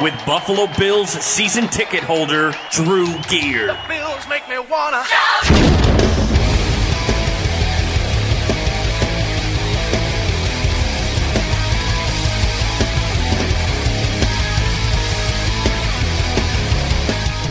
with 0.00 0.14
Buffalo 0.26 0.66
Bills 0.78 1.10
season 1.10 1.68
ticket 1.68 2.02
holder 2.02 2.52
Drew 2.70 3.06
Gear. 3.28 3.78
Bills 3.88 4.28
make 4.28 4.48
me 4.48 4.58
wanna. 4.58 5.04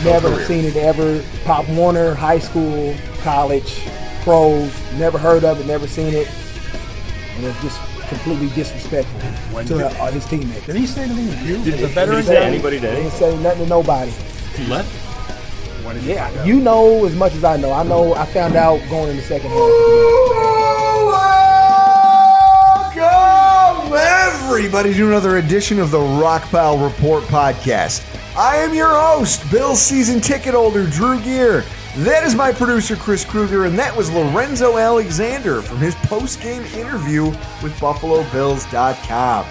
Never 0.04 0.44
seen 0.44 0.64
it 0.64 0.76
ever. 0.76 1.24
Pop 1.44 1.68
Warner, 1.70 2.14
high 2.14 2.38
school, 2.38 2.94
college, 3.22 3.80
pros. 4.22 4.72
Never 4.92 5.18
heard 5.18 5.44
of 5.44 5.58
it. 5.58 5.66
Never 5.66 5.88
seen 5.88 6.14
it. 6.14 6.30
And 7.36 7.46
it's 7.46 7.60
just 7.60 7.80
completely 8.08 8.48
disrespectful 8.50 9.20
to 9.64 9.86
uh, 9.86 10.10
his 10.12 10.24
teammates. 10.26 10.66
Did 10.66 10.76
he 10.76 10.86
say 10.86 11.02
anything 11.04 11.28
to 11.38 11.44
you? 11.46 11.64
Did 11.64 11.74
As 11.74 11.82
a 11.82 11.86
veteran? 11.88 12.18
he 12.18 12.22
say 12.24 12.36
anybody 12.44 12.76
He 12.76 12.82
didn't 12.82 13.10
say 13.12 13.36
nothing 13.42 13.64
to 13.64 13.68
nobody. 13.68 14.10
He 14.56 14.66
left. 14.66 14.88
When 15.84 15.96
did 15.96 16.04
Yeah, 16.04 16.26
find 16.28 16.38
out? 16.40 16.46
you 16.46 16.60
know 16.60 17.04
as 17.06 17.14
much 17.14 17.34
as 17.34 17.44
I 17.44 17.56
know. 17.56 17.72
I 17.72 17.82
know. 17.82 18.14
I 18.14 18.24
found 18.26 18.56
out 18.56 18.80
going 18.90 19.10
in 19.10 19.16
the 19.16 19.22
second 19.22 19.50
half. 19.50 19.56
Welcome, 22.96 23.92
everybody, 23.96 24.94
to 24.94 25.06
another 25.08 25.36
edition 25.38 25.78
of 25.78 25.90
the 25.90 25.98
Rockpile 25.98 26.82
Report 26.82 27.22
podcast. 27.24 28.02
I 28.36 28.56
am 28.56 28.74
your 28.74 28.88
host, 28.88 29.48
Bill 29.50 29.76
season 29.76 30.20
ticket 30.20 30.54
holder 30.54 30.86
Drew 30.88 31.20
Gear. 31.20 31.64
That 32.00 32.24
is 32.24 32.34
my 32.34 32.52
producer 32.52 32.94
Chris 32.94 33.24
Kruger, 33.24 33.64
and 33.64 33.78
that 33.78 33.96
was 33.96 34.10
Lorenzo 34.10 34.76
Alexander 34.76 35.62
from 35.62 35.78
his 35.78 35.94
post-game 35.94 36.62
interview 36.78 37.24
with 37.62 37.72
BuffaloBills.com. 37.80 39.46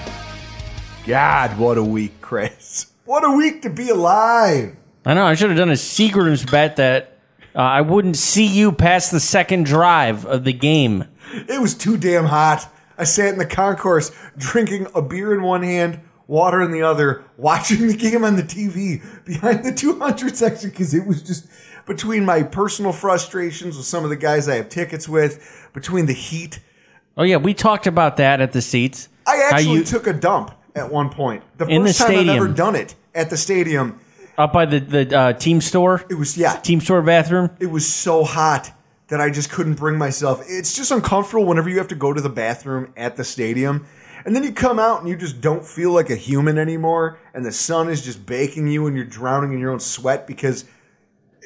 God, 1.08 1.58
what 1.58 1.80
a 1.80 1.84
week, 1.84 2.22
Chris! 2.22 2.92
What 3.06 3.24
a 3.26 3.32
week 3.32 3.64
to 3.64 3.72
be 3.72 3.90
alive. 3.90 4.76
I 5.06 5.16
know. 5.16 5.26
I 5.26 5.34
should 5.34 5.50
have 5.50 5.58
done 5.58 5.72
a 5.72 5.74
Seagram's 5.74 6.46
bet 6.46 6.76
that 6.76 7.18
uh, 7.56 7.62
I 7.62 7.82
wouldn't 7.82 8.16
see 8.16 8.46
you 8.46 8.72
past 8.72 9.12
the 9.12 9.20
second 9.20 9.66
drive 9.66 10.24
of 10.28 10.44
the 10.44 10.54
game. 10.54 11.06
It 11.34 11.60
was 11.60 11.74
too 11.74 11.98
damn 11.98 12.26
hot. 12.26 12.72
I 12.96 13.06
sat 13.06 13.30
in 13.30 13.40
the 13.40 13.48
concourse 13.48 14.12
drinking 14.38 14.86
a 14.94 15.02
beer 15.02 15.34
in 15.34 15.42
one 15.42 15.64
hand, 15.64 16.00
water 16.28 16.62
in 16.62 16.72
the 16.72 16.84
other, 16.84 17.24
watching 17.38 17.88
the 17.88 17.98
game 17.98 18.24
on 18.24 18.36
the 18.36 18.44
TV 18.44 19.02
behind 19.26 19.66
the 19.66 19.74
200 19.74 20.38
section 20.38 20.70
because 20.70 20.94
it 20.94 21.08
was 21.08 21.24
just 21.24 21.48
between 21.86 22.26
my 22.26 22.44
personal 22.44 22.92
frustrations 22.92 23.78
with 23.78 23.86
some 23.86 24.04
of 24.04 24.10
the 24.10 24.16
guys 24.16 24.48
I 24.48 24.56
have 24.56 24.70
tickets 24.70 25.08
with, 25.08 25.70
between 25.74 26.06
the 26.06 26.14
heat. 26.14 26.60
Oh 27.18 27.24
yeah, 27.24 27.38
we 27.38 27.54
talked 27.54 27.88
about 27.88 28.18
that 28.18 28.42
at 28.42 28.52
the 28.52 28.62
seats. 28.62 29.10
I 29.28 29.50
actually 29.52 29.78
you- 29.78 29.84
took 29.84 30.08
a 30.08 30.14
dump 30.14 30.52
at 30.76 30.92
one 30.92 31.10
point. 31.10 31.44
The 31.58 31.66
In 31.68 31.84
the 31.84 31.90
first 31.90 32.00
time 32.02 32.18
I've 32.18 32.30
ever 32.30 32.48
done 32.48 32.76
it 32.76 32.96
at 33.14 33.30
the 33.30 33.38
stadium. 33.38 34.00
up 34.38 34.52
by 34.52 34.66
the 34.66 34.80
the 34.80 35.18
uh, 35.18 35.34
team 35.34 35.62
store. 35.62 36.04
It 36.10 36.16
was 36.16 36.38
yeah. 36.38 36.58
Team 36.58 36.82
store 36.82 37.02
bathroom. 37.02 37.50
It 37.60 37.68
was 37.68 37.88
so 37.88 38.24
hot 38.24 38.72
that 39.08 39.22
I 39.22 39.30
just 39.30 39.52
couldn't 39.52 39.76
bring 39.76 39.98
myself. 39.98 40.44
It's 40.48 40.76
just 40.76 40.92
uncomfortable 40.92 41.46
whenever 41.46 41.70
you 41.70 41.78
have 41.78 41.88
to 41.90 41.96
go 41.96 42.12
to 42.12 42.22
the 42.22 42.30
bathroom 42.30 42.92
at 42.98 43.16
the 43.16 43.24
stadium. 43.24 43.86
And 44.26 44.36
then 44.36 44.44
you 44.44 44.52
come 44.52 44.80
out 44.80 45.02
and 45.02 45.08
you 45.08 45.16
just 45.16 45.40
don't 45.40 45.64
feel 45.64 45.92
like 45.92 46.10
a 46.10 46.16
human 46.16 46.58
anymore. 46.58 47.20
And 47.36 47.46
the 47.46 47.52
sun 47.52 47.90
is 47.90 48.04
just 48.04 48.26
baking 48.26 48.68
you 48.68 48.88
and 48.88 48.96
you're 48.96 49.06
drowning 49.06 49.54
in 49.54 49.60
your 49.60 49.72
own 49.72 49.80
sweat 49.80 50.26
because 50.26 50.66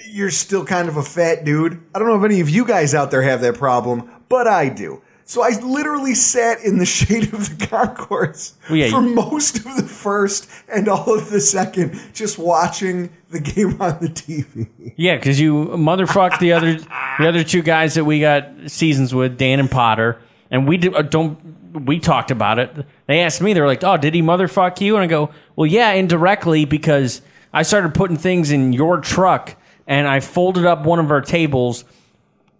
you're 0.08 0.32
still 0.32 0.66
kind 0.66 0.88
of 0.90 0.98
a 0.98 1.04
fat 1.04 1.46
dude. 1.46 1.82
I 1.94 2.00
don't 2.00 2.08
know 2.08 2.18
if 2.18 2.24
any 2.24 2.42
of 2.42 2.50
you 2.50 2.66
guys 2.66 2.94
out 2.96 3.12
there 3.12 3.22
have 3.22 3.42
that 3.42 3.56
problem, 3.56 4.10
but 4.30 4.48
I 4.48 4.70
do. 4.70 5.02
So 5.26 5.44
I 5.44 5.50
literally 5.60 6.16
sat 6.16 6.64
in 6.64 6.80
the 6.80 6.86
shade 6.98 7.32
of 7.34 7.60
the 7.60 7.68
concourse 7.68 8.56
Well, 8.68 8.78
yeah, 8.78 8.90
for 8.90 9.02
you- 9.02 9.14
most 9.14 9.58
of 9.58 9.76
the 9.78 9.84
first 9.88 10.50
and 10.68 10.88
all 10.88 11.14
of 11.16 11.30
the 11.30 11.40
second, 11.42 12.00
just 12.14 12.40
watching 12.40 13.12
the 13.30 13.40
game 13.40 13.80
on 13.80 14.00
the 14.00 14.10
TV. 14.10 14.94
Yeah, 14.96 15.16
because 15.18 15.40
you 15.40 15.66
motherfucked 15.68 16.40
the 16.40 16.54
other 16.54 16.80
the 17.20 17.28
other 17.28 17.44
two 17.44 17.62
guys 17.62 17.94
that 17.94 18.06
we 18.06 18.20
got 18.20 18.48
seasons 18.68 19.14
with, 19.14 19.38
Dan 19.38 19.60
and 19.60 19.70
Potter, 19.70 20.20
and 20.50 20.68
we 20.68 20.78
did, 20.78 20.96
uh, 20.96 21.04
don't 21.04 21.38
we 21.86 22.00
talked 22.00 22.32
about 22.32 22.58
it. 22.58 22.74
They 23.06 23.20
asked 23.20 23.40
me, 23.42 23.54
they 23.54 23.62
were 23.62 23.68
like, 23.68 23.84
"Oh, 23.84 23.98
did 23.98 24.16
he 24.16 24.24
motherfuck 24.24 24.82
you?" 24.82 24.96
And 24.96 25.04
I 25.04 25.08
go, 25.08 25.30
"Well, 25.56 25.68
yeah, 25.68 25.92
indirectly 25.92 26.66
because 26.66 27.22
I 27.54 27.62
started 27.62 27.94
putting 27.94 28.18
things 28.18 28.50
in 28.50 28.74
your 28.74 29.00
truck, 29.00 29.56
and 29.90 30.08
I 30.08 30.20
folded 30.22 30.66
up 30.66 30.86
one 30.86 31.00
of 31.00 31.10
our 31.10 31.20
tables, 31.20 31.84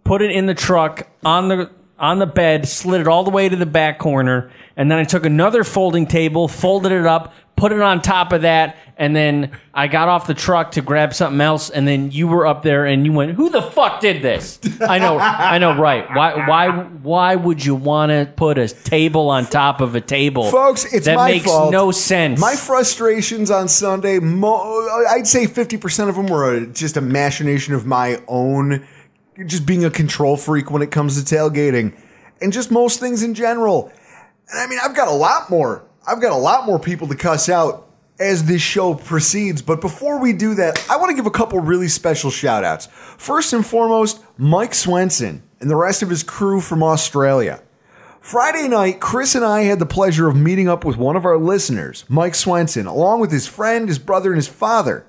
put 0.04 0.20
it 0.20 0.32
in 0.32 0.46
the 0.46 0.54
truck 0.54 1.08
on 1.24 1.48
the 1.48 1.70
on 2.00 2.18
the 2.18 2.26
bed, 2.26 2.66
slid 2.66 3.00
it 3.02 3.06
all 3.08 3.24
the 3.24 3.30
way 3.30 3.48
to 3.48 3.56
the 3.56 3.66
back 3.66 3.98
corner, 3.98 4.50
and 4.76 4.90
then 4.90 4.98
I 4.98 5.04
took 5.04 5.26
another 5.26 5.62
folding 5.64 6.06
table, 6.06 6.48
folded 6.48 6.92
it 6.92 7.06
up, 7.06 7.34
put 7.56 7.72
it 7.72 7.80
on 7.82 8.00
top 8.00 8.32
of 8.32 8.42
that, 8.42 8.76
and 8.96 9.14
then 9.14 9.50
I 9.74 9.86
got 9.86 10.08
off 10.08 10.26
the 10.26 10.32
truck 10.32 10.72
to 10.72 10.80
grab 10.82 11.12
something 11.12 11.40
else, 11.42 11.68
and 11.68 11.86
then 11.86 12.10
you 12.10 12.26
were 12.26 12.46
up 12.46 12.62
there 12.62 12.86
and 12.86 13.04
you 13.04 13.12
went, 13.12 13.32
"Who 13.32 13.50
the 13.50 13.60
fuck 13.60 14.00
did 14.00 14.22
this?" 14.22 14.58
I 14.80 14.98
know, 14.98 15.18
I 15.18 15.58
know, 15.58 15.76
right? 15.76 16.08
Why, 16.14 16.46
why, 16.48 16.70
why 16.70 17.34
would 17.36 17.62
you 17.62 17.74
want 17.74 18.10
to 18.10 18.32
put 18.34 18.56
a 18.56 18.66
table 18.68 19.28
on 19.28 19.44
top 19.44 19.82
of 19.82 19.94
a 19.94 20.00
table, 20.00 20.50
Folks, 20.50 20.90
it's 20.90 21.04
that 21.04 21.16
my 21.16 21.32
makes 21.32 21.44
fault. 21.44 21.70
no 21.70 21.90
sense. 21.90 22.40
My 22.40 22.54
frustrations 22.56 23.50
on 23.50 23.68
Sunday, 23.68 24.18
mo- 24.20 25.04
I'd 25.10 25.26
say 25.26 25.46
50% 25.46 26.08
of 26.08 26.14
them 26.16 26.26
were 26.28 26.54
a, 26.54 26.66
just 26.66 26.96
a 26.96 27.02
machination 27.02 27.74
of 27.74 27.84
my 27.84 28.20
own, 28.26 28.86
just 29.46 29.66
being 29.66 29.84
a 29.84 29.90
control 29.90 30.36
freak 30.36 30.70
when 30.70 30.82
it 30.82 30.90
comes 30.90 31.22
to 31.22 31.34
tailgating 31.34 31.96
and 32.40 32.52
just 32.52 32.70
most 32.70 33.00
things 33.00 33.22
in 33.22 33.34
general. 33.34 33.92
And 34.50 34.60
I 34.60 34.66
mean, 34.66 34.78
I've 34.82 34.94
got 34.94 35.08
a 35.08 35.12
lot 35.12 35.50
more. 35.50 35.84
I've 36.06 36.20
got 36.20 36.32
a 36.32 36.36
lot 36.36 36.66
more 36.66 36.78
people 36.78 37.08
to 37.08 37.14
cuss 37.14 37.48
out 37.48 37.88
as 38.18 38.44
this 38.44 38.62
show 38.62 38.94
proceeds. 38.94 39.62
But 39.62 39.80
before 39.80 40.20
we 40.20 40.32
do 40.32 40.54
that, 40.54 40.84
I 40.90 40.96
want 40.96 41.10
to 41.10 41.16
give 41.16 41.26
a 41.26 41.30
couple 41.30 41.58
really 41.60 41.88
special 41.88 42.30
shout 42.30 42.64
outs. 42.64 42.88
First 43.18 43.52
and 43.52 43.64
foremost, 43.64 44.22
Mike 44.36 44.74
Swenson 44.74 45.42
and 45.60 45.70
the 45.70 45.76
rest 45.76 46.02
of 46.02 46.10
his 46.10 46.22
crew 46.22 46.60
from 46.60 46.82
Australia. 46.82 47.62
Friday 48.20 48.68
night, 48.68 49.00
Chris 49.00 49.34
and 49.34 49.44
I 49.44 49.62
had 49.62 49.78
the 49.78 49.86
pleasure 49.86 50.28
of 50.28 50.36
meeting 50.36 50.68
up 50.68 50.84
with 50.84 50.98
one 50.98 51.16
of 51.16 51.24
our 51.24 51.38
listeners, 51.38 52.04
Mike 52.08 52.34
Swenson, 52.34 52.86
along 52.86 53.20
with 53.20 53.32
his 53.32 53.46
friend, 53.46 53.88
his 53.88 53.98
brother, 53.98 54.30
and 54.30 54.36
his 54.36 54.48
father, 54.48 55.06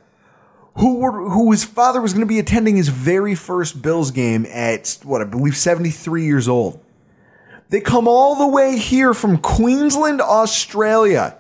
who 0.78 0.96
were 0.96 1.30
who 1.30 1.52
his 1.52 1.64
father 1.64 2.02
was 2.02 2.14
going 2.14 2.26
to 2.26 2.30
be 2.30 2.40
attending 2.40 2.76
his 2.76 2.90
very 2.90 3.36
first 3.36 3.82
Bills 3.82 4.12
game 4.12 4.46
at 4.50 4.98
what 5.04 5.22
I 5.22 5.26
believe 5.26 5.56
73 5.56 6.26
years 6.26 6.48
old. 6.48 6.84
They 7.70 7.82
come 7.82 8.08
all 8.08 8.36
the 8.36 8.48
way 8.48 8.78
here 8.78 9.14
from 9.14 9.38
Queensland, 9.38 10.22
Australia, 10.22 11.38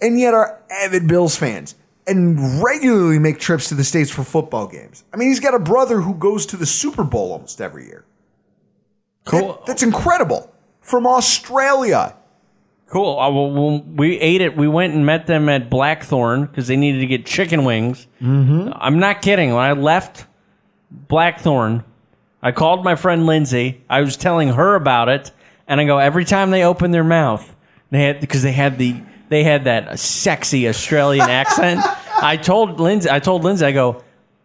and 0.00 0.18
yet 0.18 0.34
are 0.34 0.60
avid 0.68 1.06
Bills 1.06 1.36
fans 1.36 1.74
and 2.06 2.62
regularly 2.62 3.18
make 3.18 3.38
trips 3.38 3.68
to 3.68 3.74
the 3.74 3.84
States 3.84 4.10
for 4.10 4.24
football 4.24 4.66
games. 4.66 5.04
I 5.12 5.16
mean, 5.16 5.28
he's 5.28 5.38
got 5.38 5.54
a 5.54 5.60
brother 5.60 6.00
who 6.00 6.14
goes 6.14 6.46
to 6.46 6.56
the 6.56 6.66
Super 6.66 7.04
Bowl 7.04 7.32
almost 7.32 7.60
every 7.60 7.86
year. 7.86 8.04
cool. 9.24 9.62
That's 9.66 9.82
incredible. 9.82 10.52
From 10.80 11.06
Australia. 11.06 12.16
Cool. 12.90 13.20
Uh, 13.20 13.30
well, 13.30 13.50
well, 13.52 13.82
we 13.94 14.18
ate 14.18 14.40
it. 14.40 14.56
We 14.56 14.66
went 14.66 14.94
and 14.94 15.06
met 15.06 15.28
them 15.28 15.48
at 15.48 15.70
Blackthorn 15.70 16.46
because 16.46 16.66
they 16.66 16.76
needed 16.76 16.98
to 16.98 17.06
get 17.06 17.24
chicken 17.24 17.64
wings. 17.64 18.08
Mm-hmm. 18.20 18.72
I'm 18.74 18.98
not 18.98 19.22
kidding. 19.22 19.50
When 19.54 19.62
I 19.62 19.72
left 19.72 20.26
Blackthorn, 20.90 21.84
I 22.42 22.50
called 22.50 22.82
my 22.82 22.96
friend 22.96 23.26
Lindsay. 23.26 23.84
I 23.88 24.00
was 24.00 24.16
telling 24.16 24.48
her 24.48 24.74
about 24.74 25.08
it, 25.08 25.30
and 25.68 25.80
I 25.80 25.84
go 25.84 25.98
every 25.98 26.24
time 26.24 26.50
they 26.50 26.64
open 26.64 26.90
their 26.90 27.04
mouth, 27.04 27.54
they 27.90 28.02
had 28.02 28.20
because 28.20 28.42
they 28.42 28.52
had 28.52 28.76
the 28.76 29.00
they 29.28 29.44
had 29.44 29.64
that 29.64 30.00
sexy 30.00 30.66
Australian 30.68 31.30
accent. 31.30 31.80
I 32.20 32.36
told 32.36 32.80
Lindsay. 32.80 33.08
I 33.08 33.20
told 33.20 33.44
Lindsay. 33.44 33.66
I 33.66 33.72
go. 33.72 34.02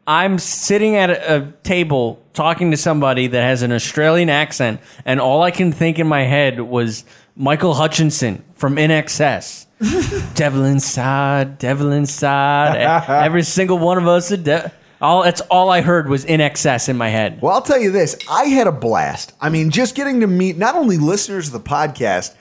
I'm 0.07 0.37
sitting 0.37 0.95
at 0.95 1.09
a, 1.09 1.35
a 1.37 1.51
table 1.63 2.21
talking 2.33 2.71
to 2.71 2.77
somebody 2.77 3.27
that 3.27 3.41
has 3.41 3.61
an 3.61 3.71
Australian 3.71 4.29
accent, 4.29 4.81
and 5.03 5.19
all 5.19 5.41
I 5.41 5.51
can 5.51 5.71
think 5.71 5.97
in 5.99 6.07
my 6.07 6.23
head 6.23 6.59
was 6.59 7.05
Michael 7.35 7.73
Hutchinson 7.73 8.43
from 8.53 8.75
INXS. 8.75 9.65
devil 10.35 10.63
inside, 10.63 11.57
devil 11.57 11.91
inside. 11.91 12.77
Every 13.25 13.43
single 13.43 13.77
one 13.77 13.97
of 13.97 14.07
us. 14.07 14.29
De- 14.29 14.71
all 15.01 15.23
that's 15.23 15.41
all 15.41 15.69
I 15.69 15.81
heard 15.81 16.07
was 16.07 16.23
INXS 16.25 16.87
in 16.87 16.97
my 16.97 17.09
head. 17.09 17.41
Well, 17.41 17.53
I'll 17.53 17.61
tell 17.61 17.79
you 17.79 17.91
this. 17.91 18.17
I 18.29 18.45
had 18.45 18.67
a 18.67 18.71
blast. 18.71 19.33
I 19.41 19.49
mean, 19.49 19.71
just 19.71 19.95
getting 19.95 20.21
to 20.21 20.27
meet 20.27 20.57
not 20.57 20.75
only 20.75 20.97
listeners 20.97 21.47
of 21.47 21.53
the 21.53 21.59
podcast, 21.59 22.33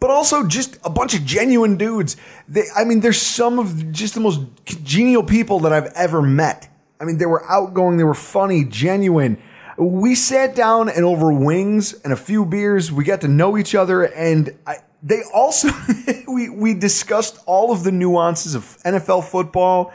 but 0.00 0.10
also 0.10 0.46
just 0.46 0.78
a 0.84 0.90
bunch 0.90 1.14
of 1.14 1.24
genuine 1.24 1.76
dudes. 1.76 2.16
They, 2.48 2.64
I 2.76 2.84
mean, 2.84 3.00
they're 3.00 3.12
some 3.12 3.58
of 3.58 3.92
just 3.92 4.14
the 4.14 4.20
most 4.20 4.40
congenial 4.66 5.22
people 5.22 5.60
that 5.60 5.72
I've 5.72 5.92
ever 5.94 6.20
met. 6.20 6.68
I 7.02 7.04
mean, 7.04 7.18
they 7.18 7.26
were 7.26 7.44
outgoing, 7.50 7.96
they 7.96 8.04
were 8.04 8.14
funny, 8.14 8.64
genuine. 8.64 9.42
We 9.76 10.14
sat 10.14 10.54
down 10.54 10.88
and 10.88 11.04
over 11.04 11.32
wings 11.32 11.94
and 12.04 12.12
a 12.12 12.16
few 12.16 12.46
beers, 12.46 12.92
we 12.92 13.02
got 13.02 13.22
to 13.22 13.28
know 13.28 13.58
each 13.58 13.74
other, 13.74 14.04
and 14.04 14.56
I, 14.64 14.76
they 15.02 15.22
also 15.34 15.68
we 16.28 16.48
we 16.48 16.74
discussed 16.74 17.40
all 17.44 17.72
of 17.72 17.82
the 17.82 17.90
nuances 17.90 18.54
of 18.54 18.62
NFL 18.84 19.24
football 19.24 19.92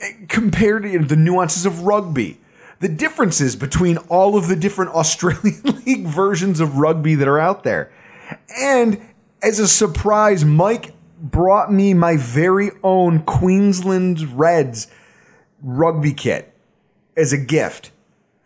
eh, 0.00 0.12
compared 0.28 0.84
to 0.84 0.98
the 1.00 1.16
nuances 1.16 1.66
of 1.66 1.82
rugby, 1.82 2.38
the 2.78 2.88
differences 2.88 3.56
between 3.56 3.96
all 4.08 4.36
of 4.36 4.46
the 4.46 4.54
different 4.54 4.90
Australian 4.94 5.82
League 5.84 6.06
versions 6.06 6.60
of 6.60 6.78
rugby 6.78 7.16
that 7.16 7.26
are 7.26 7.40
out 7.40 7.64
there. 7.64 7.92
And 8.56 9.00
as 9.42 9.58
a 9.58 9.66
surprise, 9.66 10.44
Mike 10.44 10.94
brought 11.20 11.72
me 11.72 11.92
my 11.92 12.16
very 12.16 12.70
own 12.84 13.24
Queensland 13.24 14.38
Reds 14.38 14.86
rugby 15.62 16.12
kit 16.12 16.52
as 17.16 17.32
a 17.32 17.38
gift. 17.38 17.90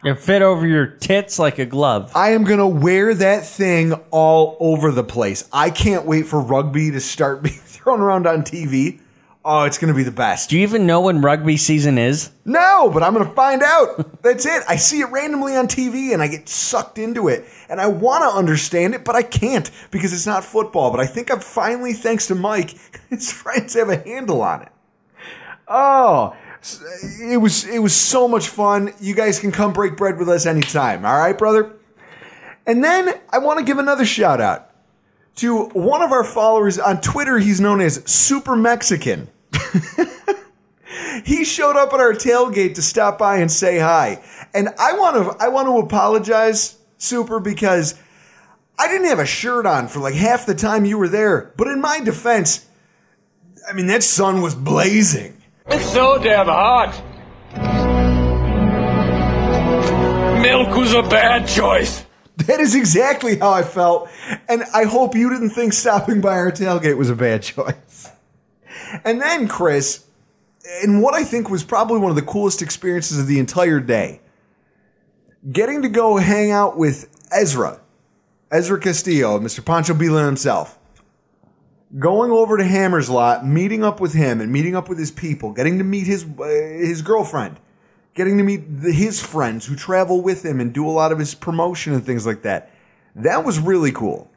It 0.03 0.19
fit 0.19 0.41
over 0.41 0.67
your 0.67 0.87
tits 0.87 1.39
like 1.39 1.59
a 1.59 1.67
glove. 1.67 2.11
I 2.15 2.31
am 2.31 2.45
going 2.45 2.59
to 2.59 2.67
wear 2.67 3.15
that 3.15 3.45
thing 3.45 3.93
all 4.11 4.57
over 4.59 4.91
the 4.91 5.05
place. 5.05 5.47
I 5.53 5.69
can't 5.69 6.07
wait 6.07 6.27
for 6.27 6.41
rugby 6.41 6.91
to 6.91 7.01
start 7.01 7.43
being 7.43 7.57
thrown 7.57 8.01
around 8.01 8.27
on 8.27 8.43
TV. 8.43 9.01
Oh, 9.43 9.65
it's 9.65 9.79
going 9.79 9.93
to 9.93 9.97
be 9.97 10.03
the 10.03 10.11
best. 10.11 10.51
Do 10.51 10.57
you 10.57 10.63
even 10.63 10.87
know 10.87 11.01
when 11.01 11.23
rugby 11.23 11.57
season 11.57 11.97
is? 11.97 12.31
No, 12.45 12.91
but 12.93 13.03
I'm 13.03 13.15
going 13.15 13.27
to 13.27 13.35
find 13.35 13.63
out. 13.63 14.23
That's 14.23 14.45
it. 14.45 14.63
I 14.69 14.77
see 14.77 15.01
it 15.01 15.11
randomly 15.11 15.57
on 15.57 15.67
TV 15.67 16.13
and 16.13 16.23
I 16.23 16.29
get 16.29 16.49
sucked 16.49 16.99
into 16.99 17.29
it. 17.29 17.47
And 17.69 17.81
I 17.81 17.87
want 17.87 18.23
to 18.23 18.37
understand 18.37 18.95
it, 18.95 19.03
but 19.03 19.17
I 19.17 19.23
can't 19.23 19.71
because 19.91 20.13
it's 20.13 20.27
not 20.27 20.45
football. 20.45 20.91
But 20.91 21.01
I 21.01 21.07
think 21.07 21.31
I'm 21.31 21.41
finally, 21.41 21.95
thanks 21.95 22.27
to 22.27 22.35
Mike, 22.35 22.75
his 23.11 23.33
friends 23.33 23.75
have 23.75 23.89
a 23.89 23.97
handle 23.97 24.43
on 24.43 24.63
it. 24.63 24.73
Oh, 25.69 26.37
it 26.63 27.41
was 27.41 27.67
it 27.67 27.79
was 27.79 27.95
so 27.95 28.29
much 28.29 28.49
fun. 28.49 28.93
You 29.01 29.15
guys 29.15 29.39
can 29.41 29.53
come 29.53 29.73
break 29.73 29.97
bread 29.97 30.19
with 30.19 30.29
us 30.29 30.47
anytime. 30.47 31.05
All 31.05 31.19
right, 31.19 31.37
brother. 31.37 31.73
And 32.67 32.85
then 32.85 33.11
I 33.31 33.39
want 33.39 33.59
to 33.59 33.65
give 33.65 33.79
another 33.79 34.05
shout 34.05 34.41
out 34.41 34.71
to 35.37 35.65
one 35.69 36.03
of 36.03 36.13
our 36.13 36.25
followers 36.25 36.79
on 36.79 37.01
Twitter. 37.01 37.39
He's 37.39 37.61
known 37.61 37.81
as 37.81 38.03
Super 38.05 38.57
Mexican. 38.57 39.29
he 41.25 41.45
showed 41.45 41.77
up 41.77 41.93
at 41.95 42.01
our 42.01 42.13
tailgate 42.13 42.75
to 42.75 42.83
stop 42.83 43.19
by 43.19 43.39
and 43.39 43.51
say 43.51 43.79
hi. 43.79 44.23
And 44.53 44.69
I 44.79 44.93
want 44.93 45.17
to 45.17 45.43
I 45.43 45.49
want 45.49 45.69
to 45.69 45.79
apologize, 45.79 46.77
Super, 46.99 47.41
because 47.41 47.99
I 48.79 48.89
didn't 48.89 49.09
have 49.09 49.19
a 49.19 49.27
shirt 49.27 49.65
on 49.65 49.89
for 49.89 50.01
like 50.01 50.15
half 50.15 50.45
the 50.45 50.55
time 50.55 50.85
you 50.85 50.99
were 50.99 51.09
there. 51.09 51.55
But 51.57 51.69
in 51.69 51.81
my 51.81 52.01
defense, 52.01 52.67
I 53.67 53.73
mean 53.73 53.87
that 53.87 54.03
sun 54.03 54.43
was 54.43 54.55
blazing. 54.55 55.40
It's 55.73 55.93
so 55.93 56.19
damn 56.21 56.47
hot. 56.47 57.01
Milk 60.43 60.77
was 60.77 60.95
a 60.95 61.03
bad 61.03 61.47
choice. 61.47 62.05
That 62.39 62.59
is 62.59 62.75
exactly 62.75 63.39
how 63.39 63.51
I 63.53 63.63
felt. 63.63 64.09
And 64.49 64.65
I 64.75 64.83
hope 64.83 65.15
you 65.15 65.31
didn't 65.31 65.51
think 65.51 65.73
stopping 65.73 66.21
by 66.21 66.33
our 66.33 66.51
tailgate 66.51 66.97
was 66.97 67.09
a 67.09 67.15
bad 67.15 67.43
choice. 67.45 68.11
And 69.05 69.21
then, 69.21 69.47
Chris, 69.47 70.07
in 70.83 71.01
what 71.03 71.15
I 71.15 71.23
think 71.23 71.51
was 71.51 71.63
probably 71.63 72.01
one 72.01 72.11
of 72.11 72.17
the 72.17 72.23
coolest 72.23 72.63
experiences 72.63 73.21
of 73.21 73.29
the 73.29 73.39
entire 73.39 73.79
day, 73.79 74.21
getting 75.53 75.83
to 75.83 75.89
go 75.89 76.17
hang 76.17 76.51
out 76.51 76.77
with 76.77 77.09
Ezra, 77.31 77.81
Ezra 78.51 78.81
Castillo, 78.81 79.39
Mr. 79.39 79.65
Pancho 79.65 79.95
Billa 79.95 80.27
himself, 80.27 80.80
going 81.99 82.31
over 82.31 82.57
to 82.57 82.65
Hammer's 82.65 83.11
lot, 83.11 83.47
meeting 83.47 83.85
up 83.85 84.01
with 84.01 84.13
him 84.13 84.41
and 84.41 84.53
meeting 84.53 84.77
up 84.77 84.89
with 84.89 84.99
his 84.99 85.11
people, 85.11 85.53
getting 85.53 85.79
to 85.79 85.85
meet 85.85 86.07
his 86.07 86.25
uh, 86.25 86.45
his 86.45 87.03
girlfriend, 87.03 87.59
getting 88.15 88.39
to 88.39 88.45
meet 88.45 88.83
the, 88.83 88.93
his 88.93 89.21
friends 89.21 89.67
who 89.67 89.75
travel 89.75 90.23
with 90.23 90.45
him 90.45 90.61
and 90.61 90.73
do 90.73 90.89
a 90.89 90.93
lot 90.93 91.13
of 91.13 91.19
his 91.19 91.35
promotion 91.35 91.93
and 91.93 92.05
things 92.05 92.27
like 92.27 92.43
that. 92.43 92.71
That 93.17 93.45
was 93.45 93.59
really 93.59 93.93
cool. 93.93 94.31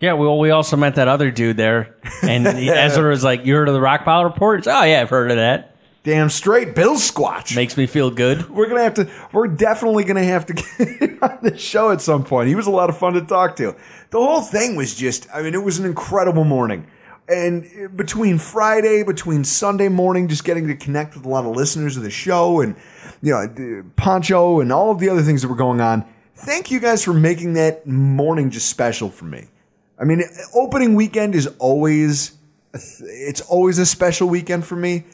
Yeah, 0.00 0.14
well, 0.14 0.36
we 0.36 0.50
also 0.50 0.76
met 0.76 0.96
that 0.96 1.06
other 1.06 1.30
dude 1.30 1.56
there, 1.56 1.94
and 2.22 2.44
Ezra 2.46 3.08
was 3.08 3.22
like, 3.22 3.46
"You 3.46 3.54
heard 3.54 3.68
of 3.68 3.74
the 3.74 3.80
Rock 3.80 4.04
Pile 4.04 4.24
Report?" 4.24 4.58
It's, 4.58 4.68
oh 4.68 4.82
yeah, 4.82 5.00
I've 5.00 5.10
heard 5.10 5.30
of 5.30 5.36
that. 5.36 5.71
Damn 6.04 6.30
straight, 6.30 6.74
Bill 6.74 6.96
Squatch. 6.96 7.54
Makes 7.54 7.76
me 7.76 7.86
feel 7.86 8.10
good. 8.10 8.50
We're 8.50 8.66
gonna 8.68 8.82
have 8.82 8.94
to. 8.94 9.08
We're 9.32 9.46
definitely 9.46 10.02
gonna 10.02 10.24
have 10.24 10.46
to 10.46 10.52
get 10.78 11.22
on 11.22 11.38
the 11.42 11.56
show 11.56 11.92
at 11.92 12.00
some 12.00 12.24
point. 12.24 12.48
He 12.48 12.56
was 12.56 12.66
a 12.66 12.72
lot 12.72 12.90
of 12.90 12.98
fun 12.98 13.12
to 13.12 13.20
talk 13.20 13.54
to. 13.56 13.76
The 14.10 14.18
whole 14.18 14.40
thing 14.40 14.74
was 14.74 14.96
just. 14.96 15.28
I 15.32 15.42
mean, 15.42 15.54
it 15.54 15.62
was 15.62 15.78
an 15.78 15.86
incredible 15.86 16.42
morning. 16.42 16.88
And 17.28 17.96
between 17.96 18.38
Friday, 18.38 19.04
between 19.04 19.44
Sunday 19.44 19.88
morning, 19.88 20.26
just 20.26 20.42
getting 20.42 20.66
to 20.66 20.74
connect 20.74 21.14
with 21.14 21.24
a 21.24 21.28
lot 21.28 21.44
of 21.44 21.54
listeners 21.54 21.96
of 21.96 22.02
the 22.02 22.10
show, 22.10 22.60
and 22.60 22.74
you 23.22 23.32
know, 23.32 23.84
Pancho, 23.94 24.58
and 24.58 24.72
all 24.72 24.90
of 24.90 24.98
the 24.98 25.08
other 25.08 25.22
things 25.22 25.42
that 25.42 25.48
were 25.48 25.54
going 25.54 25.80
on. 25.80 26.04
Thank 26.34 26.72
you 26.72 26.80
guys 26.80 27.04
for 27.04 27.14
making 27.14 27.52
that 27.52 27.86
morning 27.86 28.50
just 28.50 28.68
special 28.68 29.08
for 29.08 29.26
me. 29.26 29.46
I 30.00 30.04
mean, 30.04 30.24
opening 30.52 30.96
weekend 30.96 31.36
is 31.36 31.46
always. 31.60 32.32
It's 32.74 33.42
always 33.42 33.78
a 33.78 33.86
special 33.86 34.28
weekend 34.28 34.64
for 34.64 34.74
me. 34.74 35.04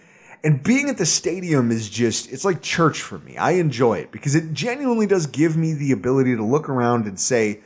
And 0.44 0.62
being 0.62 0.88
at 0.88 0.98
the 0.98 1.06
stadium 1.06 1.70
is 1.70 1.88
just, 1.88 2.32
it's 2.32 2.44
like 2.44 2.62
church 2.62 3.02
for 3.02 3.18
me. 3.18 3.36
I 3.36 3.52
enjoy 3.52 3.98
it 3.98 4.12
because 4.12 4.34
it 4.34 4.52
genuinely 4.52 5.06
does 5.06 5.26
give 5.26 5.56
me 5.56 5.74
the 5.74 5.92
ability 5.92 6.36
to 6.36 6.44
look 6.44 6.68
around 6.68 7.06
and 7.06 7.18
say, 7.18 7.60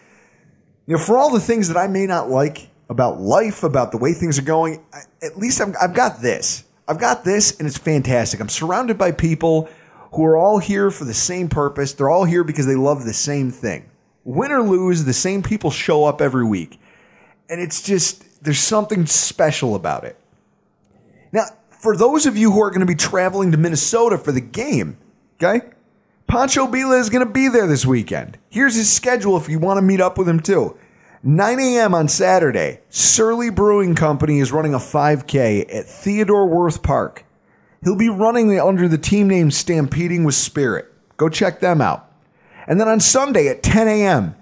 you 0.86 0.96
know, 0.96 0.98
for 0.98 1.18
all 1.18 1.30
the 1.30 1.40
things 1.40 1.68
that 1.68 1.76
I 1.76 1.86
may 1.86 2.06
not 2.06 2.30
like 2.30 2.70
about 2.88 3.20
life, 3.20 3.62
about 3.62 3.92
the 3.92 3.98
way 3.98 4.14
things 4.14 4.38
are 4.38 4.42
going, 4.42 4.82
I, 4.92 5.00
at 5.22 5.36
least 5.36 5.60
I've, 5.60 5.74
I've 5.80 5.94
got 5.94 6.22
this. 6.22 6.64
I've 6.88 6.98
got 6.98 7.24
this 7.24 7.58
and 7.58 7.68
it's 7.68 7.78
fantastic. 7.78 8.40
I'm 8.40 8.48
surrounded 8.48 8.96
by 8.96 9.12
people 9.12 9.68
who 10.12 10.24
are 10.24 10.36
all 10.36 10.58
here 10.58 10.90
for 10.90 11.04
the 11.04 11.14
same 11.14 11.48
purpose. 11.48 11.92
They're 11.92 12.10
all 12.10 12.24
here 12.24 12.44
because 12.44 12.66
they 12.66 12.74
love 12.74 13.04
the 13.04 13.14
same 13.14 13.50
thing. 13.50 13.88
Win 14.24 14.50
or 14.50 14.62
lose, 14.62 15.04
the 15.04 15.12
same 15.12 15.42
people 15.42 15.70
show 15.70 16.04
up 16.04 16.20
every 16.20 16.44
week. 16.44 16.78
And 17.48 17.60
it's 17.60 17.82
just, 17.82 18.42
there's 18.42 18.58
something 18.58 19.06
special 19.06 19.74
about 19.74 20.04
it. 20.04 20.18
For 21.82 21.96
those 21.96 22.26
of 22.26 22.36
you 22.36 22.52
who 22.52 22.62
are 22.62 22.70
going 22.70 22.78
to 22.78 22.86
be 22.86 22.94
traveling 22.94 23.50
to 23.50 23.58
Minnesota 23.58 24.16
for 24.16 24.30
the 24.30 24.40
game, 24.40 24.98
okay? 25.34 25.66
Pancho 26.28 26.68
Billa 26.68 27.00
is 27.00 27.10
going 27.10 27.26
to 27.26 27.32
be 27.32 27.48
there 27.48 27.66
this 27.66 27.84
weekend. 27.84 28.38
Here's 28.50 28.76
his 28.76 28.90
schedule 28.90 29.36
if 29.36 29.48
you 29.48 29.58
want 29.58 29.78
to 29.78 29.82
meet 29.82 30.00
up 30.00 30.16
with 30.16 30.28
him 30.28 30.38
too. 30.38 30.76
9 31.24 31.58
a.m. 31.58 31.92
on 31.92 32.06
Saturday, 32.06 32.82
Surly 32.88 33.50
Brewing 33.50 33.96
Company 33.96 34.38
is 34.38 34.52
running 34.52 34.74
a 34.74 34.78
5K 34.78 35.74
at 35.74 35.86
Theodore 35.86 36.46
Wirth 36.46 36.84
Park. 36.84 37.24
He'll 37.82 37.96
be 37.96 38.08
running 38.08 38.56
under 38.60 38.86
the 38.86 38.96
team 38.96 39.26
name 39.26 39.50
Stampeding 39.50 40.22
with 40.22 40.36
Spirit. 40.36 40.86
Go 41.16 41.28
check 41.28 41.58
them 41.58 41.80
out. 41.80 42.08
And 42.68 42.80
then 42.80 42.86
on 42.86 43.00
Sunday 43.00 43.48
at 43.48 43.64
10 43.64 43.88
a.m., 43.88 44.36